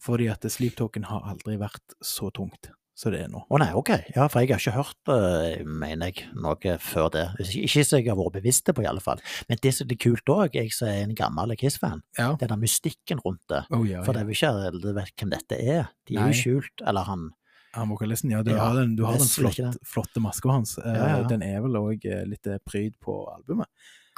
fordi 0.00 0.28
at 0.32 0.44
Sleep 0.52 0.76
Token 0.76 1.04
har 1.08 1.24
aldri 1.28 1.56
vært 1.60 1.96
så 2.04 2.30
tungt 2.32 2.70
som 2.96 3.12
det 3.12 3.18
er 3.26 3.28
nå. 3.28 3.42
Å 3.52 3.58
nei, 3.60 3.68
ok. 3.76 3.90
Ja, 4.16 4.24
for 4.32 4.40
jeg 4.40 4.54
har 4.54 4.62
ikke 4.62 4.72
hørt, 4.72 5.10
uh, 5.12 5.64
mener 5.68 6.08
jeg, 6.08 6.26
noe 6.32 6.76
før 6.80 7.10
det. 7.12 7.24
Ikke 7.44 7.84
som 7.84 7.98
jeg 8.00 8.08
har 8.08 8.16
vært 8.16 8.38
bevisst 8.38 8.70
på, 8.72 8.82
i 8.82 8.88
alle 8.88 9.02
fall. 9.04 9.20
Men 9.50 9.60
det 9.60 9.74
som 9.76 9.90
er 9.92 9.98
kult 10.00 10.32
òg, 10.32 10.56
jeg 10.56 10.72
som 10.72 10.88
er 10.88 11.02
en 11.04 11.12
gammel 11.18 11.52
Kiss-fan, 11.60 12.00
Ja. 12.16 12.30
den 12.40 12.48
der 12.48 12.56
mystikken 12.56 13.20
rundt 13.24 13.44
det. 13.52 13.64
Oh, 13.70 13.84
ja, 13.84 14.00
For 14.06 14.16
det 14.16 14.22
er 14.22 14.30
jo 14.30 14.36
ikke 14.38 14.52
alle 14.54 14.94
vet 14.96 15.12
hvem 15.20 15.34
dette 15.36 15.58
er. 15.60 15.90
De 16.08 16.16
er 16.16 16.32
jo 16.32 16.40
skjult, 16.40 16.86
eller 16.86 17.04
han 17.04 17.28
Han 17.76 17.90
vokalisten, 17.92 18.30
ja. 18.32 18.40
Du 18.42 18.50
Ja, 18.54 18.70
har 18.70 18.74
den, 18.80 18.96
du 18.96 19.04
har 19.04 19.18
den 19.20 19.28
flott, 19.28 19.60
flotte 19.84 20.20
maska 20.24 20.48
hans. 20.48 20.78
Eh, 20.78 20.94
Ja, 20.96 21.18
ja. 21.18 21.22
Den 21.28 21.42
er 21.44 21.60
vel 21.60 21.76
òg 21.76 22.00
litt 22.26 22.46
eh, 22.48 22.56
pryd 22.64 22.94
på 23.04 23.18
albumet, 23.28 23.68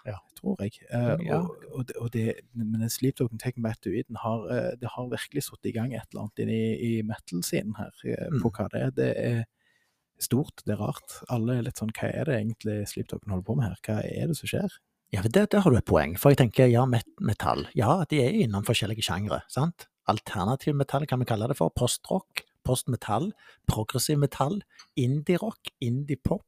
Ja. 0.07 0.17
tror 0.39 0.57
jeg. 0.63 0.73
Eh, 0.91 1.17
Ja. 1.27 1.41
og, 1.41 1.57
og, 1.75 1.87
det- 1.87 1.97
og 1.97 2.11
det, 2.13 2.35
men 2.55 2.81
den 2.81 2.89
Sleep 2.91 3.17
Token 3.17 3.39
Take 3.39 3.61
Back 3.61 3.81
to 3.83 3.91
Eden 3.91 4.17
har, 4.17 4.47
eh, 4.51 4.77
det 4.81 4.89
har 4.95 5.09
virkelig 5.11 5.43
satt 5.43 5.67
i 5.67 5.73
gang 5.73 5.93
et 5.95 6.07
eller 6.13 6.23
annet 6.23 6.39
inn 6.39 6.49
i, 6.49 6.99
i 6.99 7.03
metal-scenen 7.03 7.75
her, 7.77 7.91
eh, 8.05 8.29
Mm. 8.31 8.41
på 8.43 8.51
hva 8.51 8.69
det 8.71 8.81
er. 8.83 8.91
Det 8.91 9.17
er 9.19 9.45
stort, 10.21 10.63
det 10.65 10.73
er 10.75 10.81
rart. 10.83 11.23
Alle 11.29 11.59
er 11.59 11.63
litt 11.63 11.77
sånn, 11.79 11.91
hva 11.93 12.09
er 12.15 12.25
det 12.25 12.37
egentlig 12.41 12.89
Sleep 12.89 13.09
Token 13.09 13.31
holder 13.31 13.45
på 13.45 13.57
med 13.57 13.65
her? 13.69 13.77
Hva 13.83 13.99
er 14.05 14.27
det 14.29 14.37
som 14.37 14.47
skjer? 14.49 14.69
Ja, 15.13 15.23
det 15.23 15.51
der 15.51 15.61
har 15.61 15.71
du 15.71 15.77
et 15.79 15.85
poeng. 15.87 16.17
For 16.19 16.31
jeg 16.31 16.39
tenker, 16.39 16.71
ja, 16.71 16.85
met 16.87 17.07
metall. 17.21 17.67
Ja, 17.75 18.05
de 18.05 18.21
er 18.21 18.31
innom 18.47 18.63
forskjellige 18.65 19.03
sjangre, 19.03 19.43
sant? 19.49 19.87
Alternativ 20.07 20.75
metall 20.75 21.07
kan 21.07 21.19
vi 21.19 21.25
kalle 21.25 21.49
det 21.49 21.57
for. 21.57 21.71
Postrock, 21.71 22.43
postmetall, 22.65 23.33
progressiv 23.67 24.19
metall, 24.19 24.61
indie-rock, 24.97 25.71
indie-pop. 25.81 26.45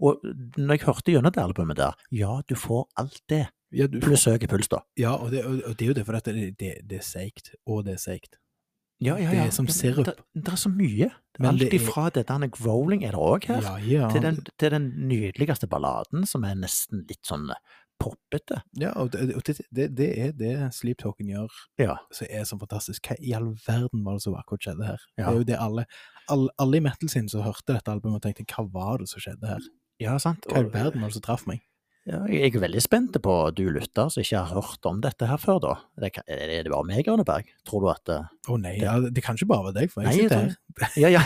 Og 0.00 0.20
når 0.56 0.76
jeg 0.78 0.86
hørte 0.86 1.12
gjennom 1.12 1.32
det 1.34 1.42
albumet 1.42 1.76
der, 1.76 1.94
ja, 2.14 2.40
du 2.48 2.54
får 2.54 2.86
alt 2.96 3.20
det, 3.28 3.46
Ja, 3.72 3.86
du, 3.86 3.98
pluss 4.00 4.24
høy 4.24 4.38
puls, 4.48 4.68
da. 4.72 4.78
ja 4.96 5.10
og, 5.12 5.30
det, 5.30 5.44
og, 5.44 5.74
det 5.76 5.84
er 5.84 5.88
jo 5.90 5.94
det, 5.98 6.04
for 6.06 6.16
det, 6.24 6.34
det, 6.58 6.74
det 6.88 6.98
er 6.98 7.02
seigt, 7.04 7.50
og 7.66 7.84
det 7.84 7.94
er 7.98 7.98
seigt. 8.00 8.38
Ja, 9.00 9.14
ja, 9.20 9.30
Det 9.30 9.38
er 9.46 9.50
som 9.54 9.68
sirup. 9.70 10.06
Det, 10.34 10.48
er 10.48 10.56
så 10.58 10.68
mye. 10.72 11.10
Men 11.38 11.50
Alt 11.52 11.60
det 11.60 11.68
er- 11.68 11.76
ifra 11.78 12.08
det 12.10 12.24
der 12.26 12.48
growling 12.48 13.04
er 13.04 13.12
det 13.12 13.20
òg 13.20 13.44
her, 13.46 13.60
Ja, 13.62 13.76
ja. 13.78 14.08
til, 14.10 14.22
den, 14.22 14.40
til 14.58 14.70
den 14.70 14.88
nydeligste 15.08 15.68
balladen, 15.68 16.26
som 16.26 16.42
er 16.44 16.54
nesten 16.58 17.04
litt 17.08 17.22
sånn 17.28 17.52
poppete. 18.00 18.62
Ja, 18.78 18.92
og 18.96 19.12
det, 19.12 19.34
det, 19.74 19.88
det, 19.96 20.08
er 20.18 20.32
det 20.32 20.74
Sleep 20.74 20.98
Talking 20.98 21.30
gjør 21.30 21.50
Ja. 21.78 21.96
som 22.14 22.26
er 22.30 22.44
så 22.44 22.58
fantastisk. 22.58 23.06
Hva 23.06 23.16
i 23.20 23.32
all 23.34 23.52
verden 23.66 24.04
var 24.04 24.14
det 24.18 24.22
som 24.22 24.34
akkurat 24.38 24.62
skjedde 24.66 24.86
her? 24.86 24.98
Ja. 25.18 25.24
Det 25.26 25.28
er 25.34 25.38
jo 25.38 25.44
det 25.52 25.58
alle, 25.60 25.84
alle, 26.28 26.50
alle 26.58 26.76
i 26.76 26.80
metal 26.80 27.08
sin 27.10 27.28
som 27.28 27.42
hørte 27.42 27.74
dette 27.74 27.90
albumet 27.92 28.18
og 28.18 28.22
tenkte 28.26 28.46
hva 28.54 28.66
var 28.72 28.98
det 28.98 29.08
som 29.10 29.20
skjedde 29.22 29.46
her? 29.50 29.60
Ja, 30.02 30.14
sant. 30.22 30.46
Hva 30.46 30.62
i 30.62 30.70
verden 30.70 31.02
var 31.02 31.10
det 31.10 31.18
som 31.18 31.24
traff 31.24 31.48
meg? 31.50 31.64
Ja, 32.08 32.22
jeg 32.30 32.54
er 32.54 32.62
veldig 32.62 32.80
spent 32.80 33.16
på 33.20 33.32
du 33.52 33.66
lytter 33.74 34.08
som 34.08 34.22
ikke 34.22 34.40
har 34.40 34.54
hørt 34.56 34.86
om 34.88 35.00
dette 35.04 35.26
her 35.28 35.40
før, 35.42 35.58
da. 35.60 35.72
Det 36.00 36.12
kan, 36.16 36.24
er 36.30 36.62
det 36.64 36.72
bare 36.72 36.86
meg, 36.88 37.08
Arneberg? 37.10 37.50
Tror 37.68 37.84
du 37.84 37.88
at 37.92 38.12
Å 38.14 38.20
Å 38.54 38.56
nei, 38.62 38.78
ja, 38.80 38.94
det 39.02 39.24
kan 39.26 39.36
ikke 39.36 39.50
bare 39.50 39.66
være 39.66 39.76
deg, 39.82 39.92
for 39.92 40.06
jeg 40.06 40.14
Nei, 40.14 40.22
sitter 40.22 40.46
her. 40.46 40.94
Ja, 40.96 41.10
ja. 41.18 41.24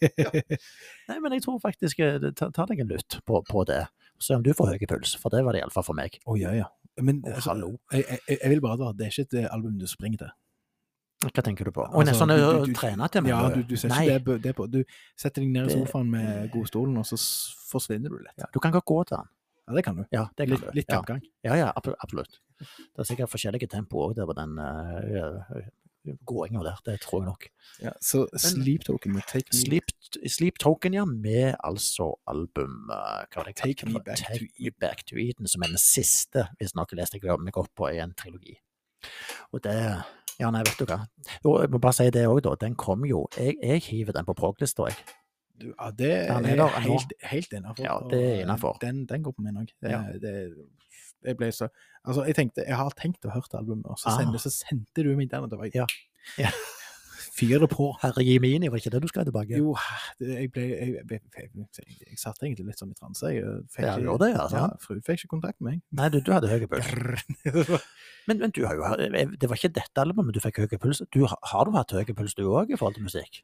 Nei, 1.10 1.18
men 1.18 1.36
jeg 1.36 1.44
tror 1.44 1.58
faktisk 1.60 2.00
eh, 2.00 2.30
ta, 2.38 2.48
ta 2.54 2.64
deg 2.70 2.80
en 2.80 2.94
lytt 2.94 3.18
på, 3.28 3.42
på 3.50 3.66
det. 3.68 3.82
Se 4.22 4.38
om 4.38 4.46
du 4.46 4.54
får 4.56 4.72
høy 4.72 4.86
puls, 4.86 5.12
for 5.20 5.34
det 5.34 5.42
var 5.44 5.52
det 5.52 5.66
iallfall 5.66 5.84
for 5.90 5.98
meg. 5.98 6.16
Å 6.24 6.38
ja, 6.40 6.54
ja. 6.62 6.70
Men 7.02 7.20
altså, 7.26 7.52
hallo. 7.52 7.74
jeg, 7.92 8.06
jeg, 8.06 8.38
jeg 8.38 8.54
vil 8.54 8.64
bare 8.64 8.78
advare, 8.78 8.96
det 8.96 9.08
er 9.08 9.12
ikke 9.12 9.28
et 9.28 9.38
eh, 9.42 9.50
album 9.52 9.76
du 9.80 9.88
springer 9.90 10.24
til. 10.24 10.32
Hva 11.22 11.42
tenker 11.44 11.64
du 11.68 11.70
på? 11.70 11.84
Å, 11.86 11.92
Altså, 11.92 12.12
altså, 12.12 12.18
sånn 12.24 12.32
du- 12.34 12.42
å 12.42 12.64
du- 12.66 12.72
du- 12.72 12.78
trene 12.78 13.08
til 13.12 13.22
meg? 13.22 13.30
Ja, 13.30 13.48
du, 13.54 13.62
du 13.62 13.76
ser 13.76 13.88
ikke 13.88 14.24
det, 14.24 14.42
det 14.42 14.54
på. 14.56 14.66
Du 14.70 14.82
setter 15.16 15.40
deg 15.42 15.50
ned 15.50 15.70
i 15.70 15.74
sofaen 15.76 16.10
med 16.10 16.50
godstolen, 16.50 16.96
og 16.98 17.04
så 17.06 17.16
forsvinner 17.70 18.08
du 18.10 18.18
litt. 18.18 18.34
ja, 18.38 18.46
du 18.52 18.58
kan 18.60 18.72
godt 18.72 18.84
gå 18.84 19.04
til 19.06 19.16
den. 19.16 19.28
Ja, 19.68 19.74
det 19.74 19.84
kan 19.84 19.96
du. 19.96 20.04
Ja, 20.10 20.24
det 20.36 20.48
kan 20.48 20.56
Litt, 20.56 20.60
du. 20.66 20.70
litt 20.74 20.88
ja. 20.90 21.02
Ja, 21.44 21.54
ja, 21.54 21.72
absolutt. 21.76 22.40
Det 22.58 22.98
er 22.98 23.04
sikkert 23.04 23.30
forskjellige 23.30 23.68
tempo 23.70 24.08
òg 24.08 24.16
der 24.16 24.26
på 24.26 24.34
den 24.34 24.58
uh, 24.58 25.62
gåinga 26.26 26.62
der. 26.66 26.78
Det 26.84 27.00
tror 27.00 27.20
jeg 27.22 27.26
nok. 27.28 27.46
Ja, 27.80 27.92
så 28.02 28.26
Sleep 28.36 28.82
Token 28.84 29.12
med 29.14 29.22
Take 29.28 29.46
Me 29.52 29.58
Sleep, 29.60 29.84
Sleep 30.26 30.58
Token, 30.58 30.94
ja, 30.94 31.04
med 31.04 31.54
altså 31.62 32.16
album 32.26 32.90
uh, 32.90 33.22
det 33.46 33.54
Take 33.56 33.86
Me 33.86 34.00
back, 34.00 34.04
Back 34.06 34.38
to 34.38 34.44
Me 34.58 34.70
Back 34.80 35.04
to 35.06 35.16
Eden, 35.16 35.46
som 35.46 35.62
er 35.62 35.68
den 35.68 35.78
siste, 35.78 36.48
hvis 36.58 36.74
noe 36.74 36.86
leste 36.98 37.20
jeg 37.22 37.38
meg 37.40 37.56
opp 37.56 37.70
på, 37.76 37.86
i 37.92 37.98
en 38.02 38.14
trilogi. 38.18 38.56
Og 39.52 39.62
det 39.62 39.78
Ja, 40.42 40.50
nei, 40.50 40.62
vet 40.66 40.78
du 40.82 40.86
hva. 40.90 41.00
Jo, 41.44 41.56
jeg 41.62 41.70
må 41.72 41.78
bare 41.82 41.96
si 42.00 42.08
det 42.14 42.26
òg, 42.28 42.40
da. 42.44 42.54
Den 42.60 42.74
kom 42.78 43.04
jo 43.08 43.24
Jeg, 43.38 43.56
jeg 43.62 43.82
hiver 43.88 44.16
den 44.18 44.26
på 44.28 44.34
prog-lista, 44.38 44.88
jeg. 44.90 44.98
Du, 45.62 45.68
ja, 45.70 45.90
det 45.94 46.10
er 46.10 46.32
er 46.40 46.56
der 46.58 46.78
helt, 46.82 47.12
helt 47.30 47.52
innafor. 47.54 47.84
Ja, 47.84 47.98
det 48.10 48.20
er 48.26 48.40
innenfor. 48.42 48.78
Den, 48.82 49.04
den 49.06 49.22
går 49.22 49.34
på 49.36 49.42
min 49.46 49.60
òg. 49.62 49.68
Det, 49.80 49.90
Ja. 49.92 50.00
det, 50.18 50.34
det 51.22 51.36
ble 51.38 51.52
så 51.54 51.68
Altså, 52.04 52.24
jeg 52.26 52.34
tenkte 52.34 52.64
Jeg 52.66 52.74
har 52.74 52.90
tenkt 52.98 53.22
å 53.28 53.30
høre 53.30 53.58
albumet, 53.60 53.86
og 53.86 53.98
så, 54.00 54.10
Ah. 54.10 54.38
så 54.42 54.50
sendte 54.50 55.04
du 55.06 55.12
meg 55.16 55.30
den, 55.30 55.44
og 55.44 55.50
da 55.52 55.56
var 55.60 55.64
jeg 55.70 55.74
Ja. 55.76 55.86
Ja. 56.38 56.50
Fyr 57.22 57.62
det 57.62 57.68
på. 57.72 57.88
Herre 58.02 58.24
Jimini, 58.26 58.68
var 58.70 58.78
det 58.78 58.84
ikke 58.84 58.94
det 58.94 59.02
du 59.04 59.10
skrev 59.10 59.26
tilbake? 59.28 59.58
Jo, 59.60 59.74
det, 60.20 60.28
jeg 60.34 60.50
ble 60.54 60.64
jeg, 60.68 60.90
jeg, 61.10 61.20
jeg, 61.36 61.70
jeg, 62.08 62.18
satt 62.20 62.42
egentlig 62.42 62.68
litt 62.70 62.82
sånn 62.82 62.92
i 62.92 62.98
transe. 62.98 63.30
Jeg 63.32 63.62
fikk 63.72 63.86
Ja, 63.86 63.96
det, 63.98 64.30
altså? 64.34 64.60
Ja, 64.60 64.66
fruen 64.82 65.04
fikk 65.06 65.22
ikke 65.22 65.32
kontakt 65.36 65.60
med 65.60 65.70
meg. 65.70 65.80
Nei, 65.98 66.10
du, 66.14 66.20
du 66.24 66.32
hadde 66.34 66.50
høy 66.52 66.66
puls. 66.70 67.80
Men, 68.22 68.38
men 68.38 68.52
du 68.54 68.60
har 68.62 68.76
jo 68.78 68.86
Det 69.34 69.48
var 69.50 69.58
ikke 69.58 69.72
dette 69.74 69.98
albumet 69.98 70.36
du 70.36 70.38
fikk 70.38 70.60
høy 70.62 70.76
puls. 70.78 71.00
Du, 71.10 71.24
har 71.26 71.66
du 71.66 71.74
hatt 71.74 71.90
høy 71.90 72.04
puls 72.14 72.36
du 72.38 72.44
òg 72.46 72.70
i 72.70 72.78
forhold 72.78 73.00
til 73.00 73.08
musikk? 73.08 73.40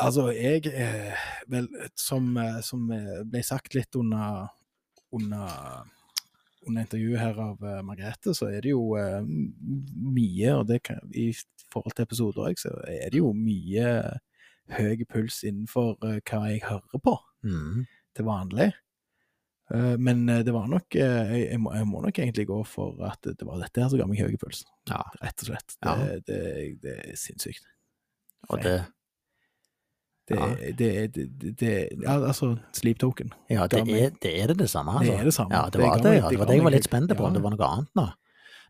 Altså, 0.00 0.30
jeg 0.32 0.70
eh, 0.72 1.26
Vel, 1.52 1.66
som, 2.00 2.30
eh, 2.40 2.62
som 2.64 2.86
eh, 2.96 3.20
ble 3.28 3.42
sagt 3.44 3.76
litt 3.76 3.92
under 4.00 4.48
under, 5.16 5.84
under 6.66 6.82
intervjuet 6.86 7.20
her 7.20 7.38
av 7.40 7.62
uh, 7.62 7.80
Margrethe, 7.86 8.34
så 8.34 8.48
er 8.52 8.60
det 8.64 8.72
jo 8.72 8.82
uh, 8.98 9.20
mye, 9.26 10.54
og 10.56 10.66
det 10.68 10.82
kan, 10.86 10.98
i 11.14 11.28
forhold 11.72 11.94
til 11.96 12.06
episoder 12.06 12.48
òg, 12.50 12.58
så 12.60 12.72
er 12.90 13.10
det 13.12 13.20
jo 13.22 13.32
mye 13.36 13.92
høy 14.76 15.04
puls 15.10 15.42
innenfor 15.46 15.94
uh, 16.02 16.18
hva 16.26 16.42
jeg 16.50 16.64
hører 16.66 17.02
på 17.04 17.16
Mm. 17.46 17.84
til 18.16 18.24
vanlig. 18.26 18.72
Men 19.98 20.24
det 20.26 20.52
var 20.54 20.66
nok 20.70 20.94
jeg, 20.94 21.38
jeg, 21.50 21.58
må, 21.62 21.72
jeg 21.74 21.86
må 21.90 22.00
nok 22.02 22.18
egentlig 22.22 22.44
gå 22.46 22.56
for 22.66 23.00
at 23.06 23.18
det 23.26 23.42
var 23.46 23.58
dette 23.62 23.82
her 23.82 23.88
som 23.90 23.98
ga 24.00 24.06
meg 24.06 24.20
høy 24.22 24.36
puls, 24.38 24.60
Ja. 24.90 25.00
rett 25.22 25.42
og 25.42 25.48
slett. 25.50 25.74
Ja. 25.82 25.94
Det, 26.00 26.20
det, 26.26 26.38
det 26.82 26.94
er 27.12 27.16
sinnssykt. 27.18 27.66
Og 28.48 28.62
det 28.62 28.76
Det, 30.26 30.36
Ja. 30.36 30.46
det, 30.78 31.14
det, 31.14 31.54
det, 31.60 31.72
Altså, 32.06 32.56
Sleep 32.74 32.98
Token. 32.98 33.32
Ja, 33.48 33.66
det 33.70 33.84
er, 33.86 34.10
det 34.22 34.32
er 34.42 34.54
det 34.54 34.68
samme, 34.70 34.92
samme, 34.92 35.04
Det 35.04 35.12
altså. 35.12 35.20
er 35.20 35.24
det 35.24 35.34
samme. 35.34 35.54
Ja, 35.54 35.68
det 35.70 35.80
var 35.80 35.98
det, 36.02 36.14
ja. 36.16 36.28
det 36.28 36.38
var 36.38 36.46
det 36.46 36.56
jeg 36.56 36.64
var 36.64 36.74
litt 36.74 36.88
spent 36.88 37.10
på, 37.12 37.22
ja. 37.22 37.28
om 37.28 37.34
det 37.36 37.42
var 37.44 37.54
noe 37.54 37.68
annet 37.68 37.92
nå. 37.94 38.06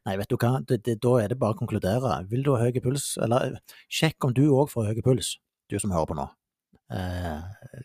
Nei, 0.07 0.17
vet 0.21 0.31
du 0.31 0.37
hva, 0.39 0.61
da 0.63 1.13
er 1.19 1.33
det 1.33 1.39
bare 1.41 1.57
å 1.57 1.59
konkludere. 1.59 2.19
Vil 2.31 2.45
du 2.47 2.53
ha 2.55 2.61
høy 2.63 2.77
puls, 2.79 3.17
eller 3.19 3.57
sjekk 3.89 4.29
om 4.29 4.35
du 4.37 4.45
òg 4.53 4.69
får 4.71 4.93
høy 4.93 5.01
puls, 5.03 5.39
du 5.73 5.79
som 5.83 5.91
hører 5.91 6.13
på 6.13 6.19
nå. 6.19 6.29
Eh, 6.95 7.41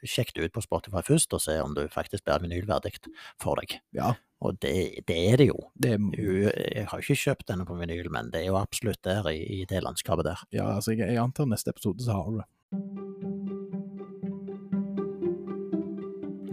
sjekk 0.06 0.36
det 0.36 0.46
ut 0.46 0.54
på 0.54 0.62
Spotify 0.62 1.02
først, 1.02 1.34
og 1.34 1.42
se 1.42 1.56
om 1.64 1.74
du 1.74 1.88
faktisk 1.90 2.28
blir 2.28 2.44
vinylverdig 2.44 2.94
for 3.42 3.58
deg. 3.58 3.80
Ja, 3.98 4.14
Og 4.42 4.60
det, 4.62 5.04
det 5.08 5.18
er 5.32 5.38
det 5.38 5.48
Jo, 5.48 5.58
Jeg 5.78 6.88
har 6.90 7.02
ikke 7.02 7.18
kjøpt 7.18 7.48
denne 7.50 7.66
på 7.66 7.78
vinyl, 7.78 8.10
men 8.14 8.30
det 8.34 8.42
er 8.42 8.48
jo 8.52 8.58
absolutt 8.58 9.02
der 9.06 9.28
i, 9.30 9.42
i 9.62 9.66
det 9.66 9.82
landskapet 9.84 10.26
der. 10.26 10.42
Ja, 10.52 10.76
altså, 10.76 10.94
jeg, 10.94 11.10
jeg 11.10 11.22
antar 11.22 11.46
neste 11.50 11.70
episode 11.74 12.02
så 12.02 12.14
har 12.18 12.30
du 12.30 12.38
det. 12.42 12.48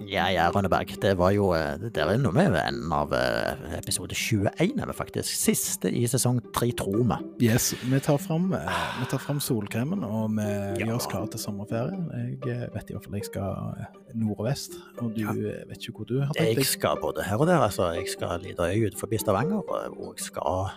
Ja, 0.09 0.29
ja, 0.33 0.47
Rønneberg. 0.49 0.95
Det 1.03 1.11
var 1.21 1.35
jo 1.37 1.51
eh, 1.53 1.75
Det 1.93 2.01
er 2.01 2.15
noe 2.17 2.33
med 2.33 2.55
enden 2.57 2.93
av 2.97 3.11
eh, 3.13 3.75
episode 3.77 4.17
21, 4.17 4.79
er 4.81 4.89
vi 4.89 4.95
faktisk. 4.97 5.35
Siste 5.37 5.91
i 5.93 6.07
sesong 6.09 6.39
tre, 6.57 6.71
tror 6.73 7.03
vi. 7.11 7.19
Yes, 7.51 7.75
vi 7.85 8.01
tar 8.01 8.17
fram, 8.23 8.47
eh, 8.57 8.79
vi 9.03 9.09
tar 9.11 9.21
fram 9.21 9.41
solkremen, 9.45 10.07
og 10.09 10.31
vi 10.39 10.47
Ja. 10.49 10.87
gjør 10.87 10.95
oss 10.97 11.09
klare 11.13 11.29
til 11.35 11.43
sommerferie. 11.43 11.99
Jeg 12.47 12.71
vet 12.73 12.89
i 12.89 12.97
hvert 12.97 13.05
fall 13.05 13.19
jeg 13.21 13.29
skal 13.29 13.85
nord 14.15 14.41
og 14.41 14.47
vest, 14.49 14.79
og 15.03 15.13
du 15.15 15.21
Ja. 15.27 15.33
vet 15.69 15.77
ikke 15.85 15.97
hvor 15.99 16.09
du 16.09 16.17
har 16.23 16.33
tenkt 16.33 16.55
deg? 16.57 16.57
Jeg 16.65 16.71
skal 16.73 16.97
både 17.05 17.23
her 17.29 17.37
og 17.37 17.47
der. 17.47 17.61
altså. 17.69 17.93
Jeg 17.95 18.09
skal 18.09 18.39
en 18.39 18.47
liten 18.49 18.65
øy 18.65 18.89
utenfor 18.89 19.13
Stavanger, 19.19 19.61
og 19.61 20.15
jeg 20.17 20.25
skal 20.31 20.71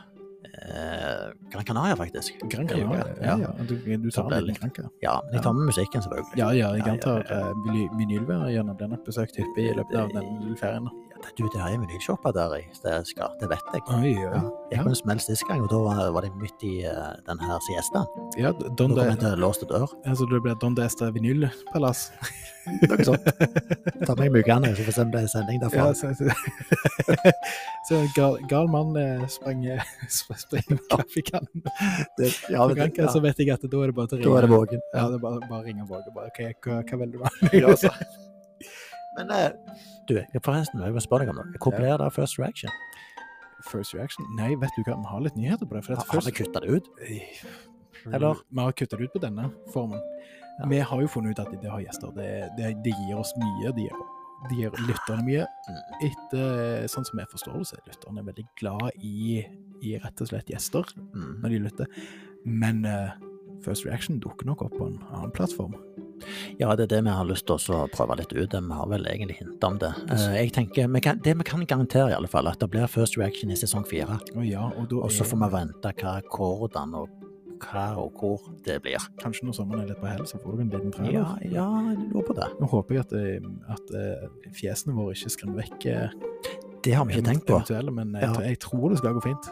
eh, 0.45 1.31
Gran 1.51 1.63
Canaria, 1.65 1.95
faktisk. 1.95 2.33
Gran 2.49 2.67
Canaria, 2.67 3.05
ja, 3.21 3.25
ja. 3.25 3.37
ja. 3.37 3.65
Du, 3.69 3.75
du 3.97 4.09
tar 4.11 4.29
med 4.29 4.49
en 4.49 4.55
Gran 4.59 4.71
Canaria. 4.75 4.97
Ja, 5.01 5.15
men 5.25 5.33
jeg 5.33 5.43
tar 5.43 5.53
med 5.53 5.65
musikken, 5.71 6.01
selvfølgelig. 6.01 6.37
Ja, 6.37 6.49
ja, 6.51 6.71
jeg 6.75 6.79
Ja, 6.79 6.85
ja, 6.85 6.91
antar 6.93 7.23
ja. 7.29 7.39
Uh, 7.51 7.63
vinyl- 7.67 7.97
vinylværet 7.97 8.53
gjennom 8.55 8.77
den 8.77 8.97
besøkt 9.05 9.35
hyppig 9.37 9.69
i 9.71 9.73
løpet 9.79 9.95
av 9.99 10.09
den 10.15 10.55
ferien. 10.57 10.89
Ja, 11.23 11.29
Du, 11.37 11.43
det 11.53 11.59
er 11.61 11.67
en 11.75 11.81
vinylshopper 11.85 12.31
der 12.35 12.53
i 12.57 12.63
Steiskar, 12.75 13.31
det 13.39 13.47
vet 13.49 13.67
jeg. 13.73 13.81
Oi, 13.95 14.11
Ja. 14.17 14.31
Ja. 14.35 14.41
Jeg 14.71 14.79
Ja, 14.79 14.83
en 14.87 14.95
smell 14.95 15.19
sist 15.19 15.43
gang, 15.47 15.61
og 15.63 15.69
da 15.71 15.77
var, 15.83 16.11
var 16.15 16.21
det 16.25 16.31
midt 16.39 16.63
i 16.63 16.85
uh, 16.87 17.11
den 17.27 17.39
her 17.43 17.59
siestaen. 17.67 18.05
ja 18.39 18.51
Da 18.51 18.69
kom 18.87 18.95
jeg 18.97 19.19
til 19.19 19.37
låste 19.41 19.65
dør. 19.69 19.87
altså, 20.05 20.25
det 20.31 20.41
ble 20.43 20.55
Don 20.61 20.75
Desta 20.75 21.09
Vinylpalass. 21.11 22.11
Noe 22.87 23.03
sånt. 23.03 23.25
Ta 24.05 24.15
meg 24.19 24.31
mugene, 24.31 24.69
så 24.75 24.83
får 24.85 24.91
vi 24.91 24.95
se 24.97 25.01
om 25.01 25.11
det 25.11 25.21
er 25.23 25.27
sending 25.33 25.61
derfra. 25.61 25.87
Ja, 25.87 25.93
så, 25.93 26.13
så, 26.13 26.29
så 27.89 27.95
en 27.99 28.09
gal, 28.15 28.37
gal 28.51 28.67
mann 28.71 28.93
sprang 29.33 29.63
sp- 30.17 30.37
sprang 30.45 30.79
kaffekannen 30.91 31.65
ja, 32.49 32.67
det- 32.67 32.75
Granca, 32.77 33.07
så 33.11 33.19
vet 33.23 33.39
jeg 33.41 33.49
at 33.55 33.65
da 33.65 33.77
er 33.83 33.91
det 33.91 33.95
bare 33.97 34.07
til 34.13 34.21
å 34.21 34.23
Da 34.29 34.37
er 34.37 34.47
det 34.47 34.51
vågen. 34.55 34.81
Ja, 34.93 35.07
det 35.09 35.17
er 35.19 35.23
bare, 35.25 35.41
bare 35.49 35.63
ringe 35.67 35.87
Våge. 35.89 36.13
Bare, 36.15 36.29
ok, 36.31 36.43
hva, 36.65 36.81
hva 36.85 37.01
vil 37.01 37.11
du? 37.17 37.23
Ja, 37.59 37.75
så. 37.75 37.89
Men 39.17 39.31
eh, 39.35 39.49
du, 40.11 40.39
forresten, 40.45 40.83
jeg 40.83 40.95
må 40.95 41.03
spørre 41.03 41.25
deg 41.27 41.33
om 41.33 41.41
noe. 41.41 41.61
Hvor 41.63 41.73
blir 41.75 41.97
det 42.01 42.11
First 42.15 42.39
Reaction? 42.41 42.71
First 43.67 43.93
reaction? 43.93 44.25
Nei, 44.37 44.53
vet 44.57 44.73
du 44.77 44.81
hva, 44.87 44.95
vi 44.97 45.09
har 45.11 45.21
litt 45.21 45.35
nyheter 45.37 45.67
på 45.69 45.77
det. 45.77 45.83
For 45.85 45.99
Har, 46.01 46.23
vi 46.25 46.33
kutta 46.33 46.63
det 46.63 46.71
ut? 46.79 46.87
Eller? 48.09 48.39
Vi 48.49 48.63
har 48.63 48.73
kuttet 48.73 48.97
det 48.97 49.05
ut 49.09 49.13
på 49.13 49.21
denne 49.21 49.51
formen. 49.73 50.01
Ja. 50.59 50.65
Vi 50.71 50.79
har 50.91 51.03
jo 51.03 51.09
funnet 51.09 51.35
ut 51.35 51.43
at 51.43 51.51
det 51.61 51.69
har 51.69 51.83
gjester, 51.83 52.09
det, 52.15 52.29
det, 52.57 52.71
det 52.85 52.95
gir 52.95 53.19
oss 53.21 53.33
mye. 53.37 53.71
De 53.77 53.85
gir, 53.85 54.01
de 54.49 54.57
gir 54.63 54.77
lytterne 54.87 55.25
mye. 55.27 55.45
Mm. 55.69 55.81
Etter, 56.09 56.87
sånn 56.91 57.05
som 57.07 57.21
jeg 57.21 57.29
forstår 57.31 57.59
det, 57.59 57.67
så 57.69 57.77
er 57.77 57.87
lytterne 57.91 58.25
veldig 58.31 58.47
glad 58.61 58.87
i, 58.97 59.43
i 59.85 59.95
rett 60.01 60.25
og 60.25 60.31
slett 60.33 60.49
gjester 60.51 60.89
Mm. 61.13 61.33
når 61.43 61.53
de 61.53 61.61
lytter. 61.67 62.01
Men 62.45 62.85
uh, 62.89 63.13
First 63.61 63.85
Reaction 63.85 64.17
dukker 64.23 64.49
nok 64.49 64.65
opp 64.65 64.73
på 64.79 64.89
en 64.89 64.97
annen 65.11 65.33
plattform. 65.37 65.77
Ja, 66.59 66.75
det 66.75 66.87
er 66.87 66.93
det 66.95 67.01
vi 67.07 67.15
har 67.15 67.27
lyst 67.27 67.47
til 67.49 67.75
å 67.75 67.85
prøve 67.91 68.17
litt 68.19 68.33
ut. 68.33 68.53
Vi 68.53 68.77
har 68.77 68.91
vel 68.91 69.07
egentlig 69.09 69.39
hintet 69.41 69.67
om 69.67 69.79
det. 69.81 69.91
Eh, 70.11 70.27
jeg 70.41 70.53
tenker, 70.57 70.87
vi 70.91 71.01
kan, 71.03 71.19
Det 71.23 71.37
vi 71.37 71.47
kan 71.47 71.65
garantere, 71.65 72.11
i 72.11 72.17
alle 72.17 72.29
fall, 72.31 72.47
at 72.47 72.59
det 72.59 72.69
blir 72.71 72.87
First 72.87 73.17
Reaction 73.17 73.51
i 73.51 73.59
sesong 73.59 73.85
fire. 73.87 74.19
Ja, 74.45 74.69
og 74.69 74.93
Og 74.93 75.11
så 75.11 75.25
får 75.25 75.37
vi 75.45 75.51
vente 75.57 75.93
hva 76.01 76.21
hvordan 76.31 76.95
og 76.95 77.09
hva 77.61 77.95
og 78.01 78.17
hvor 78.17 78.41
det 78.65 78.79
blir. 78.81 78.97
Kanskje 79.21 79.45
når 79.45 79.53
sommeren 79.53 79.83
er 79.83 79.91
litt 79.91 80.01
på 80.01 80.09
hell, 80.09 80.25
så 80.25 80.39
får 80.41 80.57
du 80.57 80.61
en 80.63 80.73
liten 80.73 80.91
trailer. 80.95 81.13
Ja, 81.13 81.37
ja, 81.45 81.67
jeg 81.91 82.09
lurer 82.09 82.25
på 82.25 82.37
det. 82.39 82.49
Nå 82.59 82.69
håper 82.71 82.95
jeg 82.95 83.05
at, 83.05 83.13
eh, 83.13 83.39
at 83.69 83.95
eh, 83.95 84.51
fjesene 84.57 84.97
våre 84.97 85.13
ikke 85.13 85.33
skremmer 85.35 85.61
vekk 85.61 85.89
Det 86.83 86.93
har 86.97 87.05
vi 87.05 87.13
ikke 87.13 87.27
tenkt 87.27 87.45
på. 87.45 87.57
men 87.91 88.15
jeg, 88.15 88.23
Ja. 88.23 88.41
jeg 88.41 88.59
tror 88.59 88.89
det 88.89 88.97
skal 88.97 89.13
gå 89.13 89.21
fint. 89.21 89.49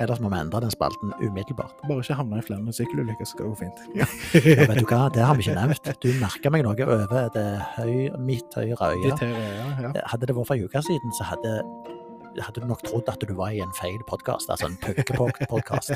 Ellers 0.00 0.20
må 0.20 0.30
vi 0.32 0.38
endre 0.40 0.60
den 0.60 0.70
spalten 0.70 1.12
umiddelbart. 1.20 1.74
Bare 1.88 2.00
ikke 2.00 2.14
havne 2.14 2.38
i 2.38 2.44
flere 2.46 2.72
sykkelulykker, 2.72 3.26
så 3.26 3.34
skal 3.34 3.44
det 3.44 3.52
gå 3.52 3.58
fint. 3.64 3.78
Ja, 3.98 4.06
vet 4.70 4.78
du 4.80 4.86
hva, 4.86 5.00
det 5.12 5.24
har 5.26 5.34
vi 5.36 5.44
ikke 5.44 5.58
nevnt. 5.58 5.90
Du 6.00 6.08
merka 6.20 6.52
meg 6.54 6.64
noe 6.64 6.86
over 6.86 7.28
det 7.34 7.46
høy, 7.76 8.10
midt 8.18 8.54
høyre 8.56 8.92
øye. 8.94 9.10
Ja, 9.10 9.82
ja. 9.82 9.92
Hadde 10.06 10.30
det 10.30 10.36
vært 10.36 10.46
for 10.46 10.56
en 10.56 10.64
uke 10.64 10.82
siden, 10.86 11.12
så 11.18 11.28
hadde, 11.34 11.52
hadde 12.40 12.62
du 12.62 12.66
nok 12.70 12.82
trodd 12.86 13.12
at 13.12 13.20
du 13.20 13.34
var 13.34 13.52
i 13.52 13.60
en 13.60 13.76
feil 13.76 14.00
podkast, 14.08 14.48
altså 14.48 14.70
en 14.70 14.78
puggepodkast. 14.80 15.92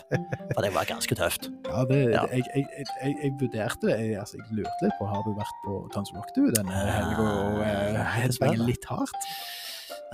For 0.52 0.60
det 0.66 0.74
var 0.74 0.90
ganske 0.90 1.14
tøft. 1.16 1.48
ja, 1.70 1.84
det, 1.88 2.02
Ja. 2.12 2.26
Jeg, 2.34 2.44
jeg, 2.52 2.66
jeg, 2.76 3.16
jeg, 3.22 3.32
vurderte 3.40 3.88
det. 3.88 3.98
Altså, 4.20 4.36
jeg 4.42 4.60
lurte 4.60 4.84
litt 4.84 4.98
på 5.00 5.08
har 5.08 5.24
du 5.24 5.32
vært 5.38 5.58
på 5.64 5.80
Tanselokk 5.94 6.34
du 6.36 6.48
denne 6.52 6.86
helga 6.92 7.28
og 7.40 7.62
uh, 7.62 8.66
litt 8.66 8.84
hardt. 8.90 9.30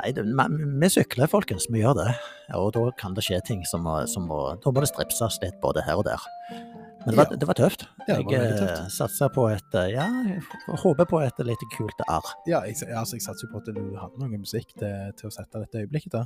Nei, 0.01 0.13
det, 0.17 0.25
vi, 0.25 0.65
vi 0.81 0.89
sykler, 0.89 1.29
folkens. 1.31 1.67
Vi 1.71 1.83
gjør 1.83 1.95
det. 2.01 2.11
Og 2.57 2.73
da 2.77 2.87
kan 2.99 3.15
det 3.15 3.25
skje 3.27 3.41
ting 3.47 3.65
som 3.69 3.85
som 4.09 4.27
må 4.29 4.41
Da 4.63 4.71
må 4.73 4.81
det 4.81 4.89
stripses 4.91 5.39
litt 5.43 5.61
både 5.63 5.83
her 5.87 5.99
og 6.01 6.05
der. 6.09 6.21
Men 7.01 7.15
det 7.15 7.17
var, 7.17 7.29
Ja. 7.31 7.37
det 7.41 7.47
var 7.49 7.55
tøft. 7.57 7.83
Ja, 8.09 8.17
det 8.19 8.25
var 8.27 8.33
jeg 8.35 8.41
veldig 8.43 8.57
eh, 8.61 8.75
tøft. 8.77 8.93
satser 8.93 9.31
på 9.33 9.45
et 9.49 9.75
eh, 9.81 9.87
Ja, 9.95 10.05
håper 10.83 11.07
på 11.09 11.21
et 11.25 11.39
litt 11.49 11.63
kult 11.73 12.03
arr. 12.13 12.27
Ja, 12.47 12.61
jeg, 12.69 12.77
altså, 12.93 13.17
jeg 13.17 13.23
satser 13.25 13.49
på 13.49 13.57
at 13.63 13.71
du 13.73 13.97
hadde 13.97 14.21
noe 14.21 14.41
musikk 14.43 14.75
til, 14.77 15.09
til 15.17 15.31
å 15.31 15.33
sette 15.33 15.63
dette 15.63 15.81
øyeblikket 15.81 16.13
da. 16.13 16.25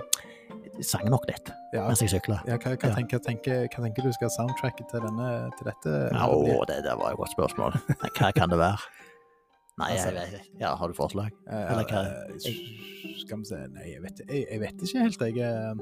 Jeg 0.74 0.84
sang 0.88 1.06
nok 1.14 1.28
litt 1.30 1.52
Ja, 1.76 1.84
mens 1.86 2.02
jeg 2.02 2.10
sykla. 2.10 2.40
ja 2.50 2.58
hva, 2.58 2.74
hva. 2.74 2.90
Tenker, 2.98 3.22
tenker, 3.22 3.68
hva 3.70 3.84
tenker 3.86 4.02
du 4.02 4.10
skal 4.18 4.32
soundtracke 4.34 4.82
til, 4.90 5.06
denne, 5.06 5.30
til 5.60 5.70
dette? 5.70 5.94
Ja, 6.10 6.26
å, 6.26 6.42
det, 6.66 6.80
det 6.88 6.96
var 6.98 7.12
et 7.14 7.22
godt 7.22 7.36
spørsmål. 7.36 7.78
Hva 8.18 8.32
kan 8.34 8.50
det 8.50 8.58
være? 8.58 8.82
Nei, 9.78 9.92
Altså- 9.94 10.10
jeg, 10.10 10.32
jeg, 10.40 10.50
ja, 10.58 10.74
har 10.74 10.90
du 10.90 10.94
forslag? 10.98 11.30
Eh, 11.46 11.70
eller 11.70 11.86
hva- 11.86 12.04
eh, 12.34 12.93
Skal 13.24 13.38
vi 13.40 13.44
se 13.48 13.62
Nei, 13.72 13.88
jeg 13.94 14.02
vet, 14.04 14.22
jeg, 14.28 14.46
jeg 14.50 14.60
vet 14.60 14.86
ikke 14.86 15.02
helt. 15.08 15.20
Jeg, 15.20 15.50
eh, 15.50 15.74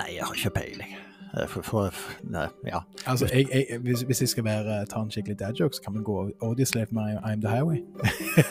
Nei, 0.00 0.10
jeg 0.16 0.24
har 0.24 0.34
ikke 0.34 0.50
peiling. 0.60 0.96
Eh, 1.30 1.46
For, 1.46 1.62
for, 1.62 1.94
nei, 2.26 2.48
ja. 2.66 2.80
altså, 3.06 3.28
jeg, 3.30 3.46
jeg, 3.54 3.78
hvis, 3.84 4.00
hvis 4.02 4.20
jeg 4.24 4.28
skal 4.32 4.44
være, 4.48 4.80
ta 4.90 4.98
en 5.04 5.10
skikkelig 5.14 5.36
dad 5.38 5.54
joke, 5.60 5.76
så 5.76 5.82
kan 5.84 5.94
vi 5.94 6.00
gå 6.02 6.16
Audioslave 6.42 6.90
med 6.90 7.20
I'm 7.22 7.38
the 7.44 7.48
Highway. 7.52 7.84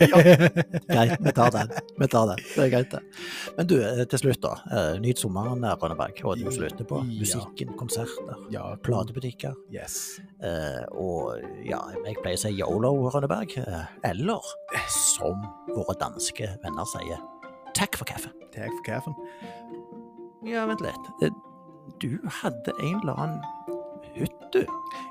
Greit, 0.93 1.17
vi 1.19 1.31
tar 1.35 1.51
den. 1.51 1.73
Vi 1.99 2.07
tar 2.07 2.29
den. 2.31 2.39
Det 2.55 2.63
er 2.63 2.69
greit, 2.71 2.91
det. 2.93 3.01
Men 3.57 3.67
du, 3.67 3.75
eh, 3.83 4.05
til 4.07 4.21
slutt, 4.23 4.39
da. 4.45 4.53
Eh, 4.71 4.99
Nyt 5.03 5.19
sommeren, 5.19 5.63
eh, 5.67 5.75
Rønneberg. 5.81 6.21
Er 6.23 6.35
det 6.39 6.45
du 6.45 6.51
slutter 6.55 6.87
på? 6.87 7.01
Musikken, 7.09 7.73
konserter, 7.79 8.39
Ja, 8.53 8.63
platebutikker. 8.83 9.57
Yes. 9.75 10.19
Eh, 10.43 10.85
og 10.95 11.35
ja, 11.67 11.81
jeg 12.05 12.15
pleier 12.23 12.39
å 12.39 12.43
si 12.45 12.53
yolo, 12.61 12.93
Rønneberg. 13.11 13.57
Eh, 13.59 13.85
eller 14.13 14.39
som 14.87 15.35
våre 15.75 15.97
danske 15.99 16.47
venner 16.63 16.87
sier, 16.95 17.19
takk 17.75 17.95
for 17.97 18.05
kaffen. 18.05 18.31
Takk 18.55 18.71
for 18.77 18.83
kaffen. 18.85 19.15
Ja, 20.45 20.65
vent 20.69 20.81
litt. 20.81 21.13
Eh, 21.23 21.29
Du 21.99 22.19
hadde 22.41 22.71
en 22.83 22.99
eller 23.01 23.13
annen 23.17 23.41
hytte? 24.15 24.61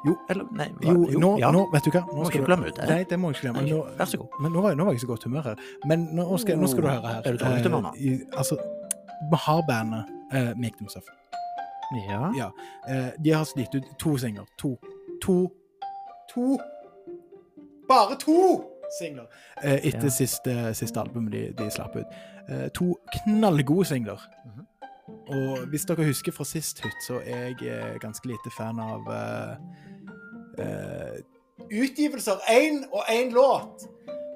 Jo. 0.07 0.15
Eller, 0.31 0.45
nei, 0.53 0.69
hva- 0.79 0.93
Jo, 1.13 1.19
nå, 1.21 1.39
ja. 1.39 1.51
nå, 1.51 1.65
vet 1.73 1.85
du 1.85 1.91
hva? 1.91 2.05
Må 2.07 2.13
Nå 2.15 2.23
ikke 2.23 2.27
skal 2.31 2.41
du, 2.41 2.47
glemme 2.47 2.67
ut 2.69 2.77
det. 2.77 2.87
nei, 2.89 3.05
det 3.05 3.19
må 3.19 3.29
jeg 3.33 3.37
ikke 3.37 3.53
glemme. 3.53 3.65
Nå, 3.71 3.81
Vær 3.99 4.05
så 4.07 4.17
god. 4.19 4.29
men 4.41 4.53
nå 4.53 4.63
var, 4.63 4.75
nå 4.75 4.85
var 4.85 4.93
jeg 4.93 5.01
i 5.03 5.05
så 5.05 5.07
godt 5.11 5.25
humør 5.25 5.43
her. 5.43 5.57
Men 5.87 6.07
nå 6.15 6.39
skal, 6.39 6.57
nå 6.59 6.67
skal 6.71 6.83
du 6.83 6.89
høre 6.89 7.07
her. 7.09 7.23
Er 7.27 7.33
du 7.33 7.39
dårlig 7.43 7.63
humør 7.67 7.83
nå? 7.83 7.93
Eh, 7.99 8.39
altså, 8.39 8.57
vi 9.31 9.37
har 9.45 9.63
bandet 9.69 10.05
uh, 10.33 10.53
Make 10.57 10.77
Them 10.79 10.89
Suffer. 10.89 11.13
Ja. 12.09 12.33
Ja. 12.37 12.49
Eh, 12.89 13.11
de 13.25 13.31
har 13.33 13.45
slitt 13.45 13.75
ut 13.75 13.85
to 13.99 14.17
singler. 14.17 14.47
To. 14.59 14.77
To. 15.23 15.51
To. 16.35 16.59
Bare 17.89 18.17
to 18.21 18.65
singler! 19.01 19.27
Eh, 19.63 19.81
etter 19.89 20.05
Ja. 20.05 20.09
siste, 20.11 20.75
siste 20.75 21.01
albumet 21.01 21.33
de, 21.33 21.53
de 21.59 21.71
slapp 21.71 21.97
ut. 21.97 22.07
Eh, 22.49 22.69
to 22.75 22.95
knallgode 23.13 23.85
singler. 23.85 24.21
Mhm. 24.45 24.65
Og 25.29 25.69
hvis 25.69 25.85
dere 25.89 26.05
husker 26.05 26.33
fra 26.33 26.45
sist 26.45 26.81
hytt, 26.85 27.05
så 27.07 27.21
er 27.25 27.49
jeg 27.49 27.69
eh, 27.69 27.99
ganske 28.01 28.29
lite 28.29 28.53
fan 28.57 28.81
av 28.81 29.09
eh, 29.13 29.55
eh, 30.65 31.19
Utgivelser 31.69 32.45
én 32.49 32.85
og 32.93 33.03
én 33.13 33.33
låt! 33.35 33.89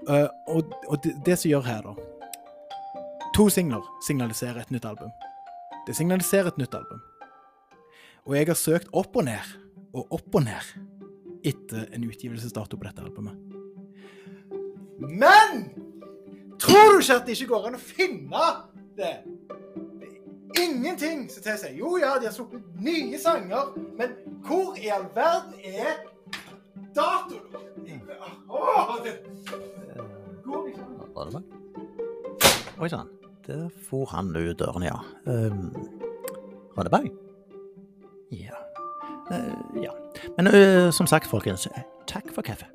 Eh, 0.08 0.28
og 0.48 0.72
og 0.88 1.04
det, 1.04 1.14
det 1.26 1.38
som 1.38 1.50
gjør 1.50 1.68
her, 1.68 1.82
da 1.82 1.94
To 3.32 3.48
singler 3.48 3.84
signaliserer 4.04 4.60
et 4.60 4.70
nytt 4.70 4.84
album. 4.84 5.12
Det 5.86 5.96
signaliserer 5.96 6.50
et 6.50 6.58
nytt 6.60 6.74
album. 6.76 7.00
Og 8.26 8.36
jeg 8.36 8.46
har 8.46 8.58
søkt 8.58 8.90
opp 8.92 9.16
og 9.16 9.24
ned, 9.24 9.54
og 9.96 10.12
opp 10.12 10.36
og 10.36 10.44
ned, 10.44 10.74
etter 11.44 11.86
en 11.96 12.04
utgivelsesdato 12.04 12.76
på 12.76 12.84
dette 12.84 13.00
albumet. 13.00 13.38
Men 15.00 15.64
tror 16.62 16.94
du 16.94 17.00
ikke 17.00 17.18
at 17.18 17.26
det 17.26 17.36
ikke 17.36 17.50
går 17.52 17.68
an 17.68 17.78
å 17.78 17.82
finne 17.82 18.48
det? 18.98 19.14
Ingenting 20.60 21.24
som 21.32 21.44
tilsier 21.44 21.76
Jo 21.78 21.96
ja, 22.00 22.16
de 22.20 22.28
har 22.28 22.34
sluppet 22.34 22.64
nye 22.82 23.18
sanger, 23.18 23.72
men 23.98 24.16
hvor 24.46 24.76
i 24.76 24.90
all 24.92 25.08
verden 25.14 25.54
er 25.64 26.02
datoen? 26.94 28.02
Åh, 28.50 28.96
det 29.04 29.16
går 30.44 30.68
ikke 30.68 30.82
an. 30.82 31.32
Det? 31.32 31.42
Oi 32.82 32.88
sann, 32.90 33.08
der 33.46 33.68
for 33.88 34.04
han 34.10 34.36
ut 34.36 34.58
døren, 34.58 34.82
ja. 34.82 34.98
Um, 35.26 35.72
Rønneberg? 36.76 37.12
Ja. 38.32 38.58
Uh, 39.30 39.82
ja. 39.82 39.92
Men 40.36 40.46
uh, 40.46 40.90
som 40.92 41.06
sagt, 41.06 41.30
folkens, 41.30 41.68
takk 42.06 42.34
for 42.34 42.42
kaffe. 42.42 42.66